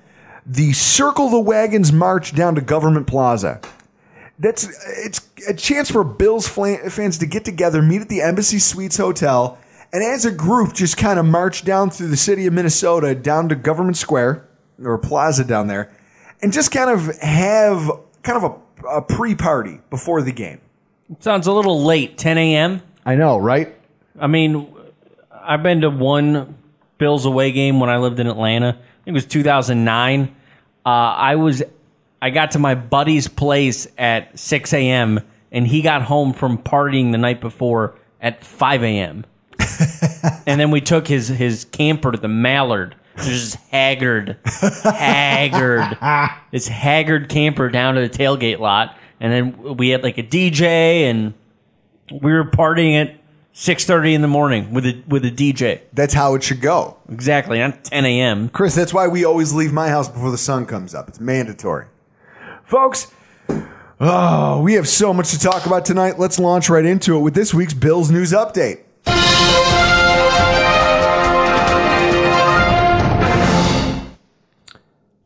the 0.44 0.74
Circle 0.74 1.30
the 1.30 1.40
Wagons 1.40 1.90
March 1.90 2.34
down 2.34 2.54
to 2.56 2.60
Government 2.60 3.06
Plaza. 3.06 3.62
That's 4.40 4.66
it's 5.04 5.28
a 5.46 5.52
chance 5.52 5.90
for 5.90 6.02
Bills 6.02 6.48
fans 6.48 7.18
to 7.18 7.26
get 7.26 7.44
together, 7.44 7.82
meet 7.82 8.00
at 8.00 8.08
the 8.08 8.22
Embassy 8.22 8.58
Suites 8.58 8.96
Hotel, 8.96 9.58
and 9.92 10.02
as 10.02 10.24
a 10.24 10.30
group 10.30 10.72
just 10.72 10.96
kind 10.96 11.18
of 11.18 11.26
march 11.26 11.62
down 11.62 11.90
through 11.90 12.08
the 12.08 12.16
city 12.16 12.46
of 12.46 12.54
Minnesota 12.54 13.14
down 13.14 13.50
to 13.50 13.54
Government 13.54 13.98
Square 13.98 14.48
or 14.82 14.96
Plaza 14.96 15.44
down 15.44 15.66
there, 15.66 15.92
and 16.40 16.54
just 16.54 16.72
kind 16.72 16.88
of 16.88 17.14
have 17.18 17.90
kind 18.22 18.42
of 18.42 18.58
a, 18.82 18.86
a 18.88 19.02
pre-party 19.02 19.78
before 19.90 20.22
the 20.22 20.32
game. 20.32 20.60
Sounds 21.18 21.46
a 21.46 21.52
little 21.52 21.84
late. 21.84 22.16
10 22.16 22.38
a.m. 22.38 22.82
I 23.04 23.16
know, 23.16 23.36
right? 23.36 23.76
I 24.18 24.26
mean, 24.26 24.72
I've 25.30 25.62
been 25.62 25.82
to 25.82 25.90
one 25.90 26.56
Bills 26.96 27.26
away 27.26 27.52
game 27.52 27.78
when 27.78 27.90
I 27.90 27.98
lived 27.98 28.20
in 28.20 28.26
Atlanta. 28.26 28.68
I 28.68 28.72
think 29.04 29.08
it 29.08 29.12
was 29.12 29.26
2009. 29.26 30.34
Uh, 30.84 30.88
I 30.88 31.36
was 31.36 31.62
I 32.22 32.30
got 32.30 32.52
to 32.52 32.58
my 32.58 32.74
buddy's 32.74 33.28
place 33.28 33.86
at 33.96 34.38
6 34.38 34.72
a.m. 34.74 35.20
and 35.50 35.66
he 35.66 35.82
got 35.82 36.02
home 36.02 36.32
from 36.32 36.58
partying 36.58 37.12
the 37.12 37.18
night 37.18 37.40
before 37.40 37.94
at 38.20 38.44
5 38.44 38.82
a.m. 38.82 39.24
and 40.46 40.60
then 40.60 40.70
we 40.70 40.80
took 40.80 41.08
his 41.08 41.28
his 41.28 41.64
camper, 41.66 42.16
the 42.16 42.28
Mallard, 42.28 42.94
just 43.18 43.56
haggard, 43.70 44.36
haggard, 44.44 45.98
this 46.50 46.68
haggard 46.68 47.28
camper 47.28 47.68
down 47.68 47.94
to 47.94 48.02
the 48.02 48.08
tailgate 48.08 48.58
lot, 48.58 48.96
and 49.18 49.32
then 49.32 49.76
we 49.76 49.90
had 49.90 50.02
like 50.02 50.18
a 50.18 50.22
DJ 50.22 51.02
and 51.02 51.34
we 52.10 52.32
were 52.32 52.44
partying 52.44 53.00
at 53.00 53.16
6:30 53.54 54.14
in 54.14 54.22
the 54.22 54.28
morning 54.28 54.72
with 54.72 54.86
a 54.86 55.02
with 55.08 55.24
a 55.24 55.30
DJ. 55.30 55.80
That's 55.92 56.14
how 56.14 56.34
it 56.34 56.42
should 56.42 56.60
go. 56.60 56.96
Exactly, 57.10 57.58
not 57.58 57.84
10 57.84 58.04
a.m. 58.04 58.48
Chris, 58.48 58.74
that's 58.74 58.94
why 58.94 59.08
we 59.08 59.24
always 59.24 59.52
leave 59.52 59.72
my 59.72 59.88
house 59.88 60.08
before 60.08 60.30
the 60.30 60.38
sun 60.38 60.66
comes 60.66 60.94
up. 60.94 61.08
It's 61.08 61.20
mandatory. 61.20 61.86
Folks, 62.70 63.10
oh, 63.98 64.60
we 64.62 64.74
have 64.74 64.86
so 64.86 65.12
much 65.12 65.32
to 65.32 65.40
talk 65.40 65.66
about 65.66 65.84
tonight. 65.84 66.20
Let's 66.20 66.38
launch 66.38 66.70
right 66.70 66.84
into 66.84 67.16
it 67.16 67.18
with 67.18 67.34
this 67.34 67.52
week's 67.52 67.74
Bills 67.74 68.12
News 68.12 68.30
Update. 68.30 68.82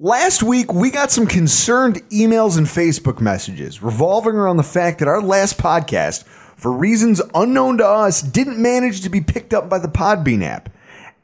Last 0.01 0.43
week, 0.43 0.73
we 0.73 0.91
got 0.91 1.11
some 1.11 1.27
concerned 1.27 1.97
emails 2.09 2.57
and 2.57 2.67
Facebook 2.67 3.21
messages 3.21 3.83
revolving 3.83 4.37
around 4.37 4.57
the 4.57 4.63
fact 4.63 5.01
that 5.01 5.09
our 5.09 5.21
last 5.21 5.59
podcast, 5.59 6.25
for 6.25 6.73
reasons 6.73 7.21
unknown 7.35 7.77
to 7.77 7.87
us, 7.87 8.23
didn't 8.23 8.57
manage 8.57 9.03
to 9.03 9.11
be 9.11 9.21
picked 9.21 9.53
up 9.53 9.69
by 9.69 9.79
the 9.79 9.89
Podbean 9.89 10.43
app 10.43 10.71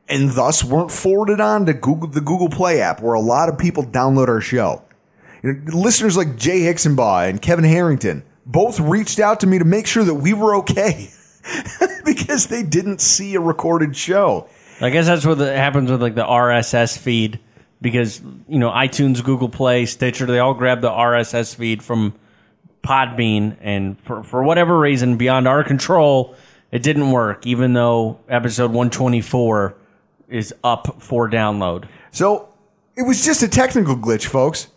and 0.07 0.33
thus 0.33 0.63
weren't 0.63 0.91
forwarded 0.91 1.41
on 1.41 1.65
to 1.65 1.73
Google, 1.73 2.09
the 2.09 2.21
Google 2.21 2.51
Play 2.51 2.83
app 2.83 3.01
where 3.01 3.15
a 3.15 3.21
lot 3.21 3.49
of 3.49 3.57
people 3.57 3.85
download 3.85 4.29
our 4.29 4.43
show. 4.43 4.83
You 5.43 5.55
know, 5.55 5.77
listeners 5.77 6.17
like 6.17 6.37
Jay 6.37 6.61
Hicksonbaugh 6.61 7.29
and 7.29 7.41
Kevin 7.41 7.65
Harrington 7.65 8.23
both 8.47 8.81
reached 8.81 9.19
out 9.19 9.41
to 9.41 9.47
me 9.47 9.59
to 9.59 9.65
make 9.65 9.87
sure 9.87 10.05
that 10.05 10.15
we 10.15 10.33
were 10.33 10.57
okay 10.57 11.11
because 12.05 12.47
they 12.49 12.63
didn't 12.63 13.01
see 13.01 13.35
a 13.35 13.41
recorded 13.41 13.97
show. 13.97 14.49
I 14.81 14.91
guess 14.91 15.07
that's 15.07 15.27
what 15.27 15.39
the, 15.39 15.55
happens 15.55 15.91
with 15.91 16.01
like 16.01 16.15
the 16.15 16.25
RSS 16.25 16.97
feed 16.97 17.39
because 17.83 18.21
you 18.49 18.59
know 18.59 18.71
iTunes, 18.71 19.23
Google 19.23 19.49
Play, 19.49 19.87
Stitcher, 19.87 20.27
they 20.27 20.39
all 20.39 20.55
grab 20.55 20.81
the 20.81 20.91
RSS 20.91 21.55
feed 21.55 21.83
from 21.83 22.15
Podbean, 22.83 23.57
and 23.61 24.01
for 24.01 24.23
for 24.23 24.43
whatever 24.43 24.79
reason 24.79 25.17
beyond 25.17 25.47
our 25.47 25.65
control, 25.65 26.35
it 26.71 26.83
didn't 26.83 27.11
work. 27.11 27.47
Even 27.47 27.73
though 27.75 28.21
episode 28.29 28.73
one 28.73 28.91
twenty 28.91 29.21
four 29.21 29.75
is 30.29 30.55
up 30.65 31.03
for 31.03 31.29
download. 31.29 31.89
So 32.11 32.49
it 32.97 33.03
was 33.03 33.25
just 33.25 33.43
a 33.43 33.49
technical 33.49 33.97
glitch, 33.97 34.27
folks. 34.27 34.69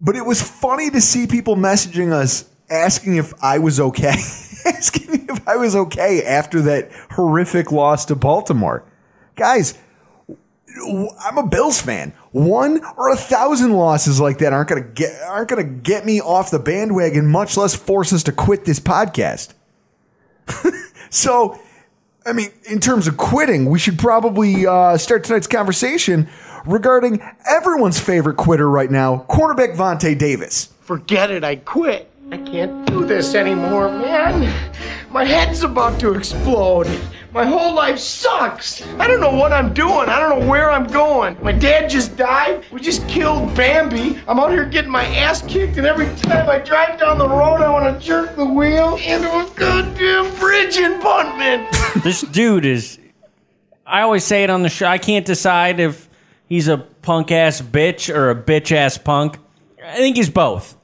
But 0.00 0.16
it 0.16 0.24
was 0.24 0.42
funny 0.42 0.90
to 0.90 1.00
see 1.00 1.26
people 1.26 1.56
messaging 1.56 2.12
us 2.12 2.48
asking 2.68 3.16
if 3.16 3.32
I 3.42 3.58
was 3.58 3.80
okay. 3.80 4.08
asking 4.66 5.26
if 5.28 5.48
I 5.48 5.56
was 5.56 5.76
okay 5.76 6.22
after 6.24 6.62
that 6.62 6.90
horrific 7.12 7.72
loss 7.72 8.04
to 8.06 8.16
Baltimore. 8.16 8.84
Guys, 9.36 9.78
I'm 11.20 11.38
a 11.38 11.46
Bills 11.46 11.80
fan. 11.80 12.12
One 12.32 12.84
or 12.96 13.10
a 13.10 13.16
thousand 13.16 13.72
losses 13.72 14.20
like 14.20 14.38
that 14.38 14.52
aren't 14.52 14.68
gonna 14.68 14.82
get 14.82 15.20
aren't 15.22 15.48
gonna 15.48 15.64
get 15.64 16.04
me 16.04 16.20
off 16.20 16.50
the 16.50 16.58
bandwagon, 16.58 17.26
much 17.26 17.56
less 17.56 17.74
force 17.74 18.12
us 18.12 18.22
to 18.24 18.32
quit 18.32 18.64
this 18.64 18.80
podcast. 18.80 19.54
so, 21.10 21.58
I 22.24 22.32
mean, 22.32 22.50
in 22.68 22.80
terms 22.80 23.08
of 23.08 23.16
quitting, 23.16 23.66
we 23.66 23.78
should 23.78 23.98
probably 23.98 24.66
uh, 24.66 24.96
start 24.98 25.24
tonight's 25.24 25.46
conversation 25.46 26.28
regarding 26.66 27.22
everyone's 27.48 27.98
favorite 28.00 28.36
quitter 28.36 28.68
right 28.68 28.90
now, 28.90 29.24
cornerback 29.28 29.76
Vontae 29.76 30.18
Davis. 30.18 30.72
Forget 30.80 31.30
it, 31.30 31.44
I 31.44 31.56
quit. 31.56 32.10
I 32.32 32.38
can't 32.38 32.84
do 32.86 33.04
this 33.06 33.36
anymore, 33.36 33.88
man. 33.88 34.52
My 35.10 35.24
head's 35.24 35.62
about 35.62 36.00
to 36.00 36.14
explode. 36.14 36.88
My 37.32 37.44
whole 37.44 37.72
life 37.72 37.98
sucks. 37.98 38.84
I 38.98 39.06
don't 39.06 39.20
know 39.20 39.34
what 39.34 39.52
I'm 39.52 39.72
doing. 39.72 40.08
I 40.08 40.18
don't 40.18 40.40
know 40.40 40.48
where 40.48 40.70
I'm 40.70 40.86
going. 40.86 41.36
My 41.40 41.52
dad 41.52 41.88
just 41.88 42.16
died. 42.16 42.64
We 42.72 42.80
just 42.80 43.06
killed 43.06 43.54
Bambi. 43.54 44.18
I'm 44.26 44.40
out 44.40 44.50
here 44.50 44.64
getting 44.64 44.90
my 44.90 45.04
ass 45.04 45.42
kicked, 45.42 45.76
and 45.76 45.86
every 45.86 46.06
time 46.16 46.50
I 46.50 46.58
drive 46.58 46.98
down 46.98 47.18
the 47.18 47.28
road, 47.28 47.62
I 47.62 47.70
want 47.70 48.00
to 48.00 48.04
jerk 48.04 48.34
the 48.34 48.44
wheel 48.44 48.96
into 48.96 49.28
a 49.28 49.48
goddamn 49.54 50.34
bridge 50.40 50.78
in 50.78 51.00
Buntman. 51.00 52.02
this 52.02 52.22
dude 52.22 52.64
is. 52.64 52.98
I 53.86 54.00
always 54.00 54.24
say 54.24 54.42
it 54.42 54.50
on 54.50 54.62
the 54.62 54.68
show. 54.68 54.86
I 54.86 54.98
can't 54.98 55.24
decide 55.24 55.78
if 55.78 56.05
he's 56.48 56.68
a 56.68 56.78
punk 56.78 57.30
ass 57.30 57.60
bitch 57.60 58.14
or 58.14 58.30
a 58.30 58.34
bitch 58.34 58.72
ass 58.72 58.98
punk. 58.98 59.38
I 59.84 59.96
think 59.96 60.16
he's 60.16 60.30
both. 60.30 60.76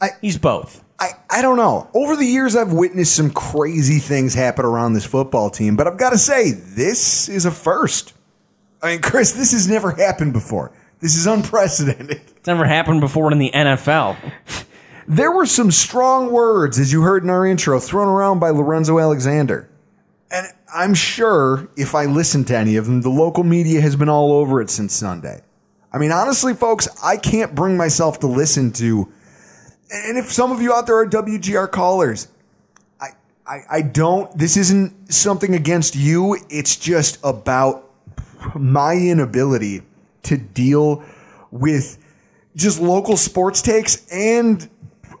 I, 0.00 0.10
he's 0.20 0.38
both. 0.38 0.84
I, 0.98 1.10
I 1.30 1.42
don't 1.42 1.56
know. 1.56 1.88
Over 1.94 2.16
the 2.16 2.24
years, 2.24 2.56
I've 2.56 2.72
witnessed 2.72 3.14
some 3.14 3.30
crazy 3.30 4.00
things 4.00 4.34
happen 4.34 4.64
around 4.64 4.94
this 4.94 5.04
football 5.04 5.50
team, 5.50 5.76
but 5.76 5.86
I've 5.86 5.98
got 5.98 6.10
to 6.10 6.18
say, 6.18 6.50
this 6.50 7.28
is 7.28 7.44
a 7.46 7.50
first. 7.50 8.14
I 8.82 8.92
mean, 8.92 9.00
Chris, 9.00 9.32
this 9.32 9.52
has 9.52 9.68
never 9.68 9.92
happened 9.92 10.32
before. 10.32 10.72
This 11.00 11.16
is 11.16 11.26
unprecedented. 11.26 12.20
It's 12.38 12.46
never 12.46 12.64
happened 12.64 13.00
before 13.00 13.30
in 13.32 13.38
the 13.38 13.50
NFL. 13.50 14.16
There 15.08 15.32
were 15.32 15.44
some 15.44 15.70
strong 15.70 16.30
words, 16.30 16.78
as 16.78 16.92
you 16.92 17.02
heard 17.02 17.24
in 17.24 17.30
our 17.30 17.44
intro, 17.44 17.80
thrown 17.80 18.08
around 18.08 18.38
by 18.38 18.50
Lorenzo 18.50 18.98
Alexander. 18.98 19.68
And 20.30 20.46
I'm 20.74 20.94
sure 20.94 21.68
if 21.76 21.94
I 21.94 22.04
listen 22.04 22.44
to 22.46 22.56
any 22.56 22.76
of 22.76 22.86
them, 22.86 23.02
the 23.02 23.08
local 23.08 23.44
media 23.44 23.80
has 23.80 23.96
been 23.96 24.08
all 24.08 24.32
over 24.32 24.60
it 24.60 24.70
since 24.70 24.94
Sunday. 24.94 25.42
I 25.92 25.98
mean, 25.98 26.12
honestly, 26.12 26.52
folks, 26.54 26.88
I 27.02 27.16
can't 27.16 27.54
bring 27.54 27.76
myself 27.76 28.20
to 28.20 28.26
listen 28.26 28.72
to 28.72 29.10
and 29.90 30.18
if 30.18 30.32
some 30.32 30.52
of 30.52 30.60
you 30.60 30.72
out 30.72 30.86
there 30.86 30.98
are 30.98 31.06
WGR 31.06 31.70
callers, 31.70 32.28
I, 33.00 33.08
I, 33.46 33.60
I 33.70 33.82
don't, 33.82 34.36
this 34.36 34.56
isn't 34.56 35.12
something 35.12 35.54
against 35.54 35.96
you. 35.96 36.38
It's 36.50 36.76
just 36.76 37.18
about 37.24 37.90
my 38.54 38.94
inability 38.94 39.82
to 40.24 40.36
deal 40.36 41.04
with 41.50 41.98
just 42.54 42.80
local 42.80 43.16
sports 43.16 43.62
takes 43.62 44.06
and 44.10 44.68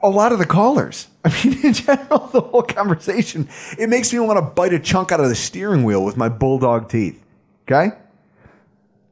a 0.02 0.08
lot 0.08 0.32
of 0.32 0.38
the 0.38 0.46
callers. 0.46 1.08
I 1.28 1.44
mean, 1.44 1.66
in 1.66 1.72
general, 1.72 2.26
the 2.28 2.40
whole 2.40 2.62
conversation, 2.62 3.48
it 3.78 3.88
makes 3.88 4.12
me 4.12 4.18
want 4.18 4.38
to 4.38 4.42
bite 4.42 4.72
a 4.72 4.78
chunk 4.78 5.12
out 5.12 5.20
of 5.20 5.28
the 5.28 5.34
steering 5.34 5.84
wheel 5.84 6.04
with 6.04 6.16
my 6.16 6.28
bulldog 6.28 6.88
teeth. 6.88 7.22
Okay? 7.66 7.90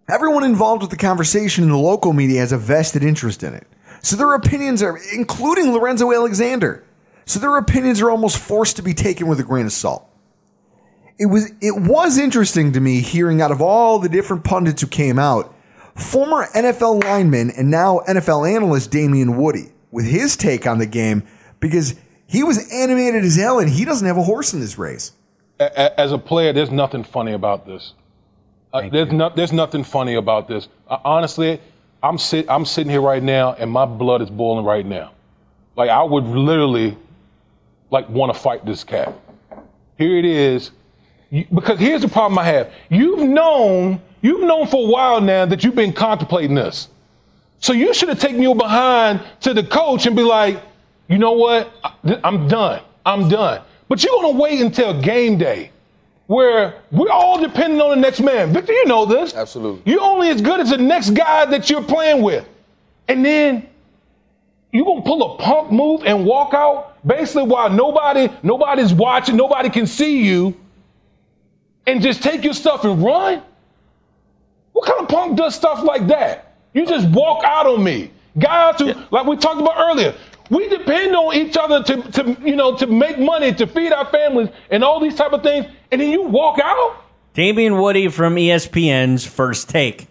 Everyone 0.09 0.45
involved 0.45 0.83
with 0.83 0.91
the 0.91 0.97
conversation 0.97 1.65
in 1.65 1.71
the 1.71 1.79
local 1.79 2.13
media 2.13 2.41
has 2.41 2.53
a 2.53 2.59
vested 2.59 3.03
interest 3.03 3.43
in 3.43 3.55
it. 3.55 3.67
So 4.03 4.17
their 4.17 4.35
opinions 4.35 4.83
are, 4.83 4.99
including 5.13 5.73
Lorenzo 5.73 6.13
Alexander. 6.13 6.85
So 7.25 7.41
their 7.41 7.57
opinions 7.57 8.01
are 8.01 8.11
almost 8.11 8.39
forced 8.39 8.77
to 8.77 8.83
be 8.83 8.95
taken 8.95 9.27
with 9.27 9.41
a 9.41 9.43
grain 9.43 9.67
of 9.67 9.73
salt. 9.73 10.09
It 11.19 11.27
was 11.27 11.51
it 11.61 11.75
was 11.75 12.19
interesting 12.19 12.73
to 12.73 12.81
me 12.81 13.01
hearing 13.01 13.41
out 13.41 13.51
of 13.51 13.63
all 13.63 13.99
the 13.99 14.09
different 14.09 14.45
pundits 14.45 14.83
who 14.83 14.87
came 14.87 15.19
out, 15.19 15.55
former 15.97 16.47
NFL 16.55 17.03
lineman 17.03 17.51
and 17.51 17.71
now 17.71 18.01
NFL 18.07 18.49
analyst 18.55 18.91
Damien 18.91 19.37
Woody 19.37 19.73
with 19.91 20.05
his 20.05 20.37
take 20.37 20.67
on 20.67 20.79
the 20.79 20.87
game 20.87 21.23
because 21.59 21.95
he 22.27 22.43
was 22.43 22.71
animated 22.73 23.25
as 23.25 23.37
hell 23.37 23.59
and 23.59 23.69
he 23.69 23.85
doesn't 23.85 24.07
have 24.07 24.17
a 24.17 24.23
horse 24.23 24.53
in 24.53 24.61
this 24.61 24.79
race. 24.79 25.13
As 25.59 26.13
a 26.13 26.19
player, 26.19 26.53
there's 26.53 26.71
nothing 26.71 27.03
funny 27.03 27.33
about 27.33 27.67
this. 27.67 27.95
Uh, 28.73 28.89
there's 28.91 29.13
not 29.13 29.37
there's 29.37 29.53
nothing 29.53 29.85
funny 29.85 30.15
about 30.15 30.49
this. 30.49 30.69
Uh, 30.89 30.99
honestly, 31.05 31.61
I'm 32.03 32.19
sit 32.19 32.47
I'm 32.49 32.65
sitting 32.65 32.91
here 32.91 33.01
right 33.01 33.23
now 33.23 33.55
and 33.55 33.71
my 33.71 33.87
blood 33.87 34.21
is 34.21 34.29
boiling 34.29 34.65
right 34.65 34.85
now. 34.85 35.13
Like 35.77 35.89
I 35.89 36.03
would 36.03 36.25
literally 36.25 36.97
like 37.91 38.09
want 38.09 38.35
to 38.35 38.39
fight 38.39 38.67
this 38.67 38.85
cat. 38.85 39.15
Here 39.99 40.19
it 40.19 40.25
is. 40.25 40.73
You, 41.31 41.47
because 41.55 41.79
here's 41.79 42.03
the 42.03 42.09
problem 42.09 42.39
I 42.39 42.45
have. 42.45 42.73
You've 42.89 43.29
known, 43.29 44.01
you've 44.21 44.43
known 44.43 44.67
for 44.67 44.87
a 44.87 44.91
while 44.91 45.21
now 45.21 45.47
that 45.47 45.65
you've 45.65 45.75
been 45.75 45.93
contemplating 45.93 46.55
this. 46.55 46.89
So 47.59 47.73
you 47.73 47.95
should 47.95 48.09
have 48.11 48.21
taken 48.21 48.43
your 48.43 48.55
behind 48.55 49.21
to 49.41 49.55
the 49.55 49.65
coach 49.65 50.07
and 50.07 50.15
be 50.15 50.23
like, 50.23 50.61
you 51.09 51.19
know 51.19 51.33
what? 51.33 51.73
I'm 52.25 52.49
done. 52.49 52.83
I'm 53.05 53.29
done. 53.29 53.63
But 53.89 54.03
you're 54.03 54.15
gonna 54.21 54.39
wait 54.39 54.61
until 54.61 55.01
game 55.01 55.39
day 55.39 55.71
where 56.27 56.83
we're 56.91 57.11
all 57.11 57.41
depending 57.41 57.81
on 57.81 57.91
the 57.91 57.97
next 57.97 58.21
man. 58.21 58.53
Victor, 58.53 58.73
you 58.73 58.87
know 58.87 59.07
this. 59.07 59.35
Absolutely. 59.35 59.93
You're 59.93 60.03
only 60.03 60.29
as 60.29 60.41
good 60.41 60.61
as 60.61 60.71
the 60.71 60.79
next 60.79 61.11
guy 61.11 61.45
that 61.47 61.71
you're 61.71 61.85
playing 61.85 62.23
with. 62.23 62.49
And 63.09 63.25
then 63.25 63.69
you're 64.73 64.85
gonna 64.85 65.03
pull 65.03 65.35
a 65.35 65.39
punk 65.39 65.71
move 65.71 66.03
and 66.05 66.27
walk 66.27 66.53
out 66.53 66.97
basically 67.07 67.45
while 67.45 67.71
nobody, 67.71 68.29
nobody's 68.43 68.93
watching, 68.93 69.37
nobody 69.37 69.71
can 69.71 69.87
see 69.87 70.25
you, 70.25 70.55
and 71.87 72.03
just 72.03 72.23
take 72.23 72.43
your 72.43 72.55
stuff 72.55 72.85
and 72.85 73.03
run? 73.03 73.43
What 74.73 74.87
kind 74.87 75.01
of 75.01 75.09
punk 75.09 75.39
does 75.39 75.55
stuff 75.55 75.83
like 75.85 76.09
that? 76.09 76.55
You 76.75 76.85
just 76.85 77.09
walk 77.09 77.45
out 77.45 77.67
on 77.67 77.83
me. 77.83 78.11
Guys 78.39 78.79
who, 78.79 78.93
like 79.11 79.27
we 79.27 79.37
talked 79.37 79.61
about 79.61 79.79
earlier, 79.79 80.15
we 80.51 80.69
depend 80.69 81.15
on 81.15 81.35
each 81.35 81.57
other 81.57 81.83
to, 81.83 82.03
to, 82.13 82.37
you 82.45 82.57
know, 82.57 82.77
to 82.77 82.87
make 82.87 83.19
money, 83.19 83.53
to 83.55 83.67
feed 83.67 83.93
our 83.93 84.07
families, 84.07 84.49
and 84.71 84.85
all 84.85 85.01
these 85.01 85.15
type 85.15 85.33
of 85.33 85.43
things. 85.43 85.67
And 85.91 86.01
then 86.01 86.11
you 86.11 86.23
walk 86.23 86.59
out. 86.63 87.05
Damien 87.35 87.79
Woody 87.79 88.09
from 88.09 88.37
ESPN's 88.37 89.27
First 89.27 89.69
Take. 89.69 90.09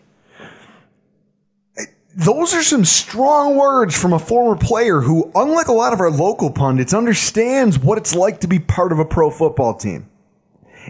those 2.16 2.54
are 2.54 2.64
some 2.64 2.86
strong 2.86 3.58
words 3.58 4.00
from 4.00 4.14
a 4.14 4.20
former 4.20 4.58
player 4.58 5.02
who, 5.02 5.32
unlike 5.36 5.68
a 5.68 5.74
lot 5.74 5.92
of 5.92 6.00
our 6.00 6.12
local 6.12 6.50
pundits, 6.50 6.94
understands 6.94 7.78
what 7.78 7.98
it's 7.98 8.16
like 8.16 8.40
to 8.42 8.48
be 8.48 8.60
part 8.60 8.92
of 8.92 9.00
a 9.00 9.06
pro 9.06 9.30
football 9.30 9.74
team. 9.74 10.10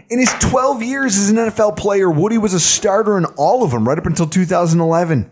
In 0.08 0.18
his 0.18 0.32
12 0.40 0.82
years 0.82 1.16
as 1.16 1.30
an 1.30 1.36
NFL 1.36 1.76
player, 1.76 2.10
Woody 2.10 2.38
was 2.38 2.54
a 2.54 2.60
starter 2.60 3.16
in 3.18 3.24
all 3.36 3.64
of 3.64 3.70
them 3.70 3.88
right 3.88 3.98
up 3.98 4.06
until 4.06 4.26
2011. 4.26 5.28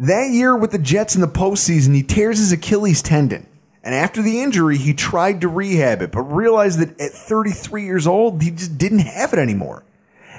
That 0.00 0.30
year 0.30 0.56
with 0.56 0.70
the 0.70 0.78
Jets 0.78 1.14
in 1.14 1.20
the 1.20 1.28
postseason, 1.28 1.94
he 1.94 2.02
tears 2.02 2.38
his 2.38 2.52
Achilles 2.52 3.02
tendon. 3.02 3.46
And 3.84 3.94
after 3.94 4.22
the 4.22 4.40
injury, 4.40 4.78
he 4.78 4.94
tried 4.94 5.42
to 5.42 5.48
rehab 5.48 6.00
it, 6.00 6.10
but 6.10 6.22
realized 6.22 6.78
that 6.78 6.98
at 6.98 7.12
33 7.12 7.84
years 7.84 8.06
old, 8.06 8.42
he 8.42 8.50
just 8.50 8.78
didn't 8.78 9.00
have 9.00 9.34
it 9.34 9.38
anymore. 9.38 9.84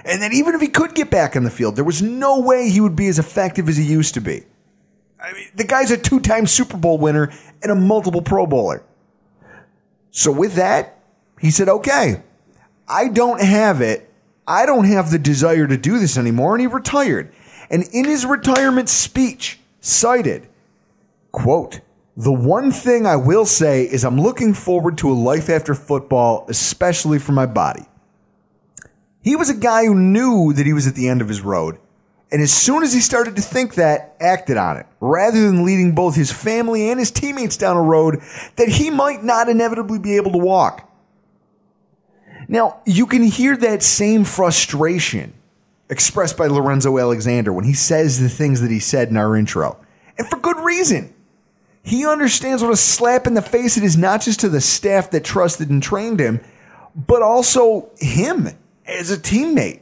And 0.04 0.24
that 0.24 0.34
even 0.34 0.56
if 0.56 0.62
he 0.62 0.68
could 0.68 0.96
get 0.96 1.12
back 1.12 1.36
on 1.36 1.44
the 1.44 1.52
field, 1.52 1.76
there 1.76 1.86
was 1.86 2.02
no 2.02 2.40
way 2.40 2.70
he 2.70 2.82
would 2.82 2.96
be 2.96 3.08
as 3.08 3.20
effective 3.20 3.70
as 3.70 3.78
he 3.78 3.84
used 3.84 4.16
to 4.16 4.22
be. 4.22 4.46
I 5.20 5.34
mean, 5.34 5.48
the 5.54 5.64
guy's 5.64 5.92
a 5.92 5.98
two 5.98 6.20
time 6.20 6.48
Super 6.48 6.78
Bowl 6.78 6.98
winner 6.98 7.32
and 7.62 7.72
a 7.72 7.76
multiple 7.76 8.24
Pro 8.24 8.48
Bowler. 8.48 8.84
So 10.10 10.32
with 10.32 10.56
that, 10.56 10.98
he 11.40 11.52
said, 11.52 11.70
okay, 11.70 12.24
I 12.88 13.10
don't 13.10 13.42
have 13.42 13.80
it. 13.82 14.12
I 14.48 14.66
don't 14.66 14.86
have 14.86 15.12
the 15.12 15.20
desire 15.20 15.68
to 15.68 15.78
do 15.78 16.00
this 16.00 16.18
anymore. 16.18 16.56
And 16.56 16.62
he 16.62 16.68
retired. 16.68 17.32
And 17.72 17.84
in 17.94 18.04
his 18.06 18.26
retirement 18.26 18.90
speech, 18.90 19.60
cited, 19.80 20.48
quote, 21.32 21.80
the 22.18 22.34
one 22.34 22.72
thing 22.74 23.08
I 23.08 23.16
will 23.16 23.46
say 23.46 23.84
is 23.84 24.04
I'm 24.04 24.20
looking 24.20 24.54
forward 24.54 24.98
to 25.00 25.10
a 25.10 25.14
life 25.14 25.50
after 25.50 25.74
football, 25.74 26.46
especially 26.50 27.18
for 27.18 27.32
my 27.32 27.46
body. 27.46 27.86
He 29.24 29.38
was 29.38 29.50
a 29.50 29.56
guy 29.56 29.86
who 29.86 29.96
knew 29.96 30.52
that 30.52 30.66
he 30.66 30.74
was 30.74 30.86
at 30.86 30.96
the 30.96 31.08
end 31.08 31.22
of 31.22 31.30
his 31.30 31.40
road. 31.42 31.80
And 32.30 32.42
as 32.42 32.52
soon 32.52 32.84
as 32.84 32.94
he 32.94 33.00
started 33.00 33.38
to 33.38 33.42
think 33.42 33.76
that, 33.76 34.16
acted 34.20 34.58
on 34.58 34.76
it, 34.76 34.86
rather 35.00 35.40
than 35.40 35.66
leading 35.66 35.96
both 35.96 36.16
his 36.16 36.32
family 36.32 36.90
and 36.90 37.00
his 37.00 37.12
teammates 37.12 37.56
down 37.56 37.78
a 37.78 37.82
road 37.82 38.22
that 38.58 38.68
he 38.68 38.90
might 38.90 39.24
not 39.24 39.48
inevitably 39.48 40.00
be 40.00 40.18
able 40.18 40.32
to 40.32 40.38
walk. 40.38 40.90
Now, 42.50 42.82
you 42.86 43.06
can 43.06 43.24
hear 43.24 43.56
that 43.56 43.82
same 43.82 44.26
frustration 44.26 45.34
expressed 45.92 46.38
by 46.38 46.48
Lorenzo 46.48 46.98
Alexander 46.98 47.52
when 47.52 47.66
he 47.66 47.74
says 47.74 48.20
the 48.20 48.30
things 48.30 48.62
that 48.62 48.72
he 48.72 48.80
said 48.80 49.10
in 49.10 49.18
our 49.18 49.36
intro. 49.36 49.78
And 50.18 50.28
for 50.28 50.38
good 50.38 50.58
reason. 50.58 51.14
He 51.84 52.06
understands 52.06 52.64
what 52.64 52.72
a 52.72 52.78
slap 52.78 53.28
in 53.28 53.34
the 53.34 53.42
face 53.42 53.76
it 53.76 53.84
is, 53.84 53.98
not 53.98 54.22
just 54.22 54.40
to 54.40 54.50
the 54.50 54.62
staff 54.62 55.12
that 55.12 55.24
trusted 55.24 55.70
and 55.70 55.84
trained 55.84 56.20
him, 56.20 56.40
but 56.96 57.22
also 57.22 57.90
him 58.00 58.48
as 58.86 59.12
a 59.12 59.18
teammate. 59.18 59.82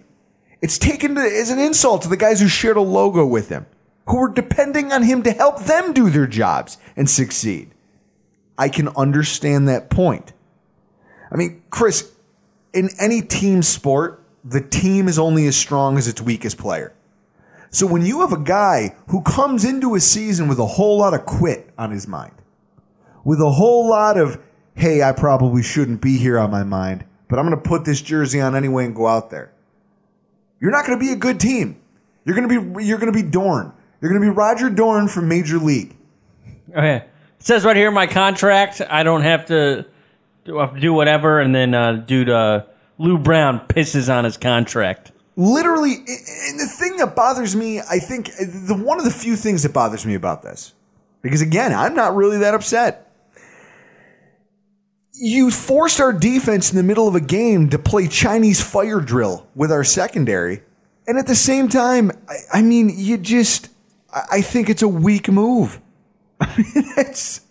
It's 0.61 0.77
taken 0.77 1.17
as 1.17 1.51
an 1.51 1.59
insult 1.59 2.01
to 2.03 2.09
the 2.09 2.17
guys 2.17 2.39
who 2.39 2.47
shared 2.47 2.77
a 2.77 2.81
logo 2.81 3.25
with 3.25 3.49
him, 3.49 3.65
who 4.07 4.17
were 4.17 4.29
depending 4.29 4.91
on 4.91 5.03
him 5.03 5.23
to 5.23 5.31
help 5.31 5.63
them 5.65 5.93
do 5.93 6.09
their 6.09 6.27
jobs 6.27 6.77
and 6.95 7.09
succeed. 7.09 7.71
I 8.57 8.69
can 8.69 8.89
understand 8.89 9.67
that 9.67 9.89
point. 9.89 10.33
I 11.31 11.35
mean, 11.35 11.61
Chris, 11.69 12.11
in 12.73 12.89
any 12.99 13.21
team 13.21 13.61
sport, 13.61 14.18
the 14.43 14.61
team 14.61 15.07
is 15.07 15.19
only 15.19 15.47
as 15.47 15.55
strong 15.55 15.97
as 15.97 16.07
its 16.07 16.21
weakest 16.21 16.57
player. 16.57 16.93
So 17.71 17.85
when 17.85 18.05
you 18.05 18.21
have 18.21 18.33
a 18.33 18.39
guy 18.39 18.95
who 19.07 19.21
comes 19.21 19.63
into 19.63 19.95
a 19.95 19.99
season 19.99 20.47
with 20.47 20.59
a 20.59 20.65
whole 20.65 20.97
lot 20.97 21.13
of 21.13 21.25
quit 21.25 21.69
on 21.77 21.91
his 21.91 22.07
mind, 22.07 22.33
with 23.23 23.39
a 23.39 23.51
whole 23.51 23.87
lot 23.87 24.17
of, 24.17 24.41
hey, 24.75 25.03
I 25.03 25.11
probably 25.11 25.61
shouldn't 25.61 26.01
be 26.01 26.17
here 26.17 26.39
on 26.39 26.49
my 26.49 26.63
mind, 26.63 27.05
but 27.27 27.37
I'm 27.37 27.47
going 27.47 27.61
to 27.61 27.69
put 27.69 27.85
this 27.85 28.01
jersey 28.01 28.41
on 28.41 28.55
anyway 28.55 28.85
and 28.85 28.95
go 28.95 29.07
out 29.07 29.29
there. 29.29 29.51
You're 30.59 30.71
not 30.71 30.85
going 30.85 30.97
to 30.97 31.05
be 31.05 31.11
a 31.11 31.15
good 31.15 31.39
team. 31.39 31.79
You're 32.25 32.35
going 32.35 32.49
to 32.49 32.61
be 32.73 32.85
you're 32.85 32.97
going 32.97 33.11
to 33.11 33.23
be 33.23 33.27
Dorn. 33.27 33.71
You're 34.01 34.11
going 34.11 34.21
to 34.21 34.27
be 34.27 34.35
Roger 34.35 34.69
Dorn 34.69 35.07
from 35.07 35.27
Major 35.27 35.57
League. 35.57 35.95
Okay. 36.71 36.97
It 36.97 37.45
says 37.45 37.63
right 37.63 37.75
here 37.75 37.87
in 37.87 37.93
my 37.93 38.07
contract, 38.07 38.81
I 38.89 39.03
don't 39.03 39.21
have 39.21 39.45
to 39.45 39.85
do, 40.45 40.57
have 40.57 40.73
to 40.73 40.79
do 40.79 40.93
whatever, 40.93 41.39
and 41.39 41.53
then 41.55 41.73
uh, 41.73 41.93
dude 41.93 42.29
uh, 42.29 42.63
Lou 42.99 43.17
Brown 43.17 43.61
pisses 43.61 44.13
on 44.13 44.25
his 44.25 44.37
contract. 44.37 45.11
Literally, 45.37 45.93
and 45.95 46.59
the 46.59 46.67
thing 46.67 46.97
that 46.97 47.15
bothers 47.15 47.55
me, 47.55 47.79
I 47.79 47.97
think, 47.97 48.29
the 48.35 48.75
one 48.75 48.99
of 48.99 49.05
the 49.05 49.11
few 49.11 49.37
things 49.37 49.63
that 49.63 49.73
bothers 49.73 50.05
me 50.05 50.13
about 50.13 50.43
this, 50.43 50.73
because 51.21 51.41
again, 51.41 51.73
I'm 51.73 51.95
not 51.95 52.13
really 52.13 52.39
that 52.39 52.53
upset. 52.53 53.05
You 55.13 55.49
forced 55.49 56.01
our 56.01 56.11
defense 56.11 56.71
in 56.71 56.77
the 56.77 56.83
middle 56.83 57.07
of 57.07 57.15
a 57.15 57.21
game 57.21 57.69
to 57.69 57.79
play 57.79 58.07
Chinese 58.07 58.61
fire 58.61 58.99
drill 58.99 59.47
with 59.55 59.71
our 59.71 59.85
secondary. 59.85 60.61
And 61.07 61.17
at 61.17 61.25
the 61.25 61.35
same 61.35 61.69
time, 61.69 62.11
I, 62.29 62.59
I 62.59 62.61
mean, 62.61 62.91
you 62.93 63.17
just, 63.17 63.69
I 64.13 64.23
I 64.31 64.41
think 64.41 64.69
it's 64.69 64.81
a 64.81 64.87
weak 64.87 65.29
move. 65.29 65.79
It's, 66.97 67.41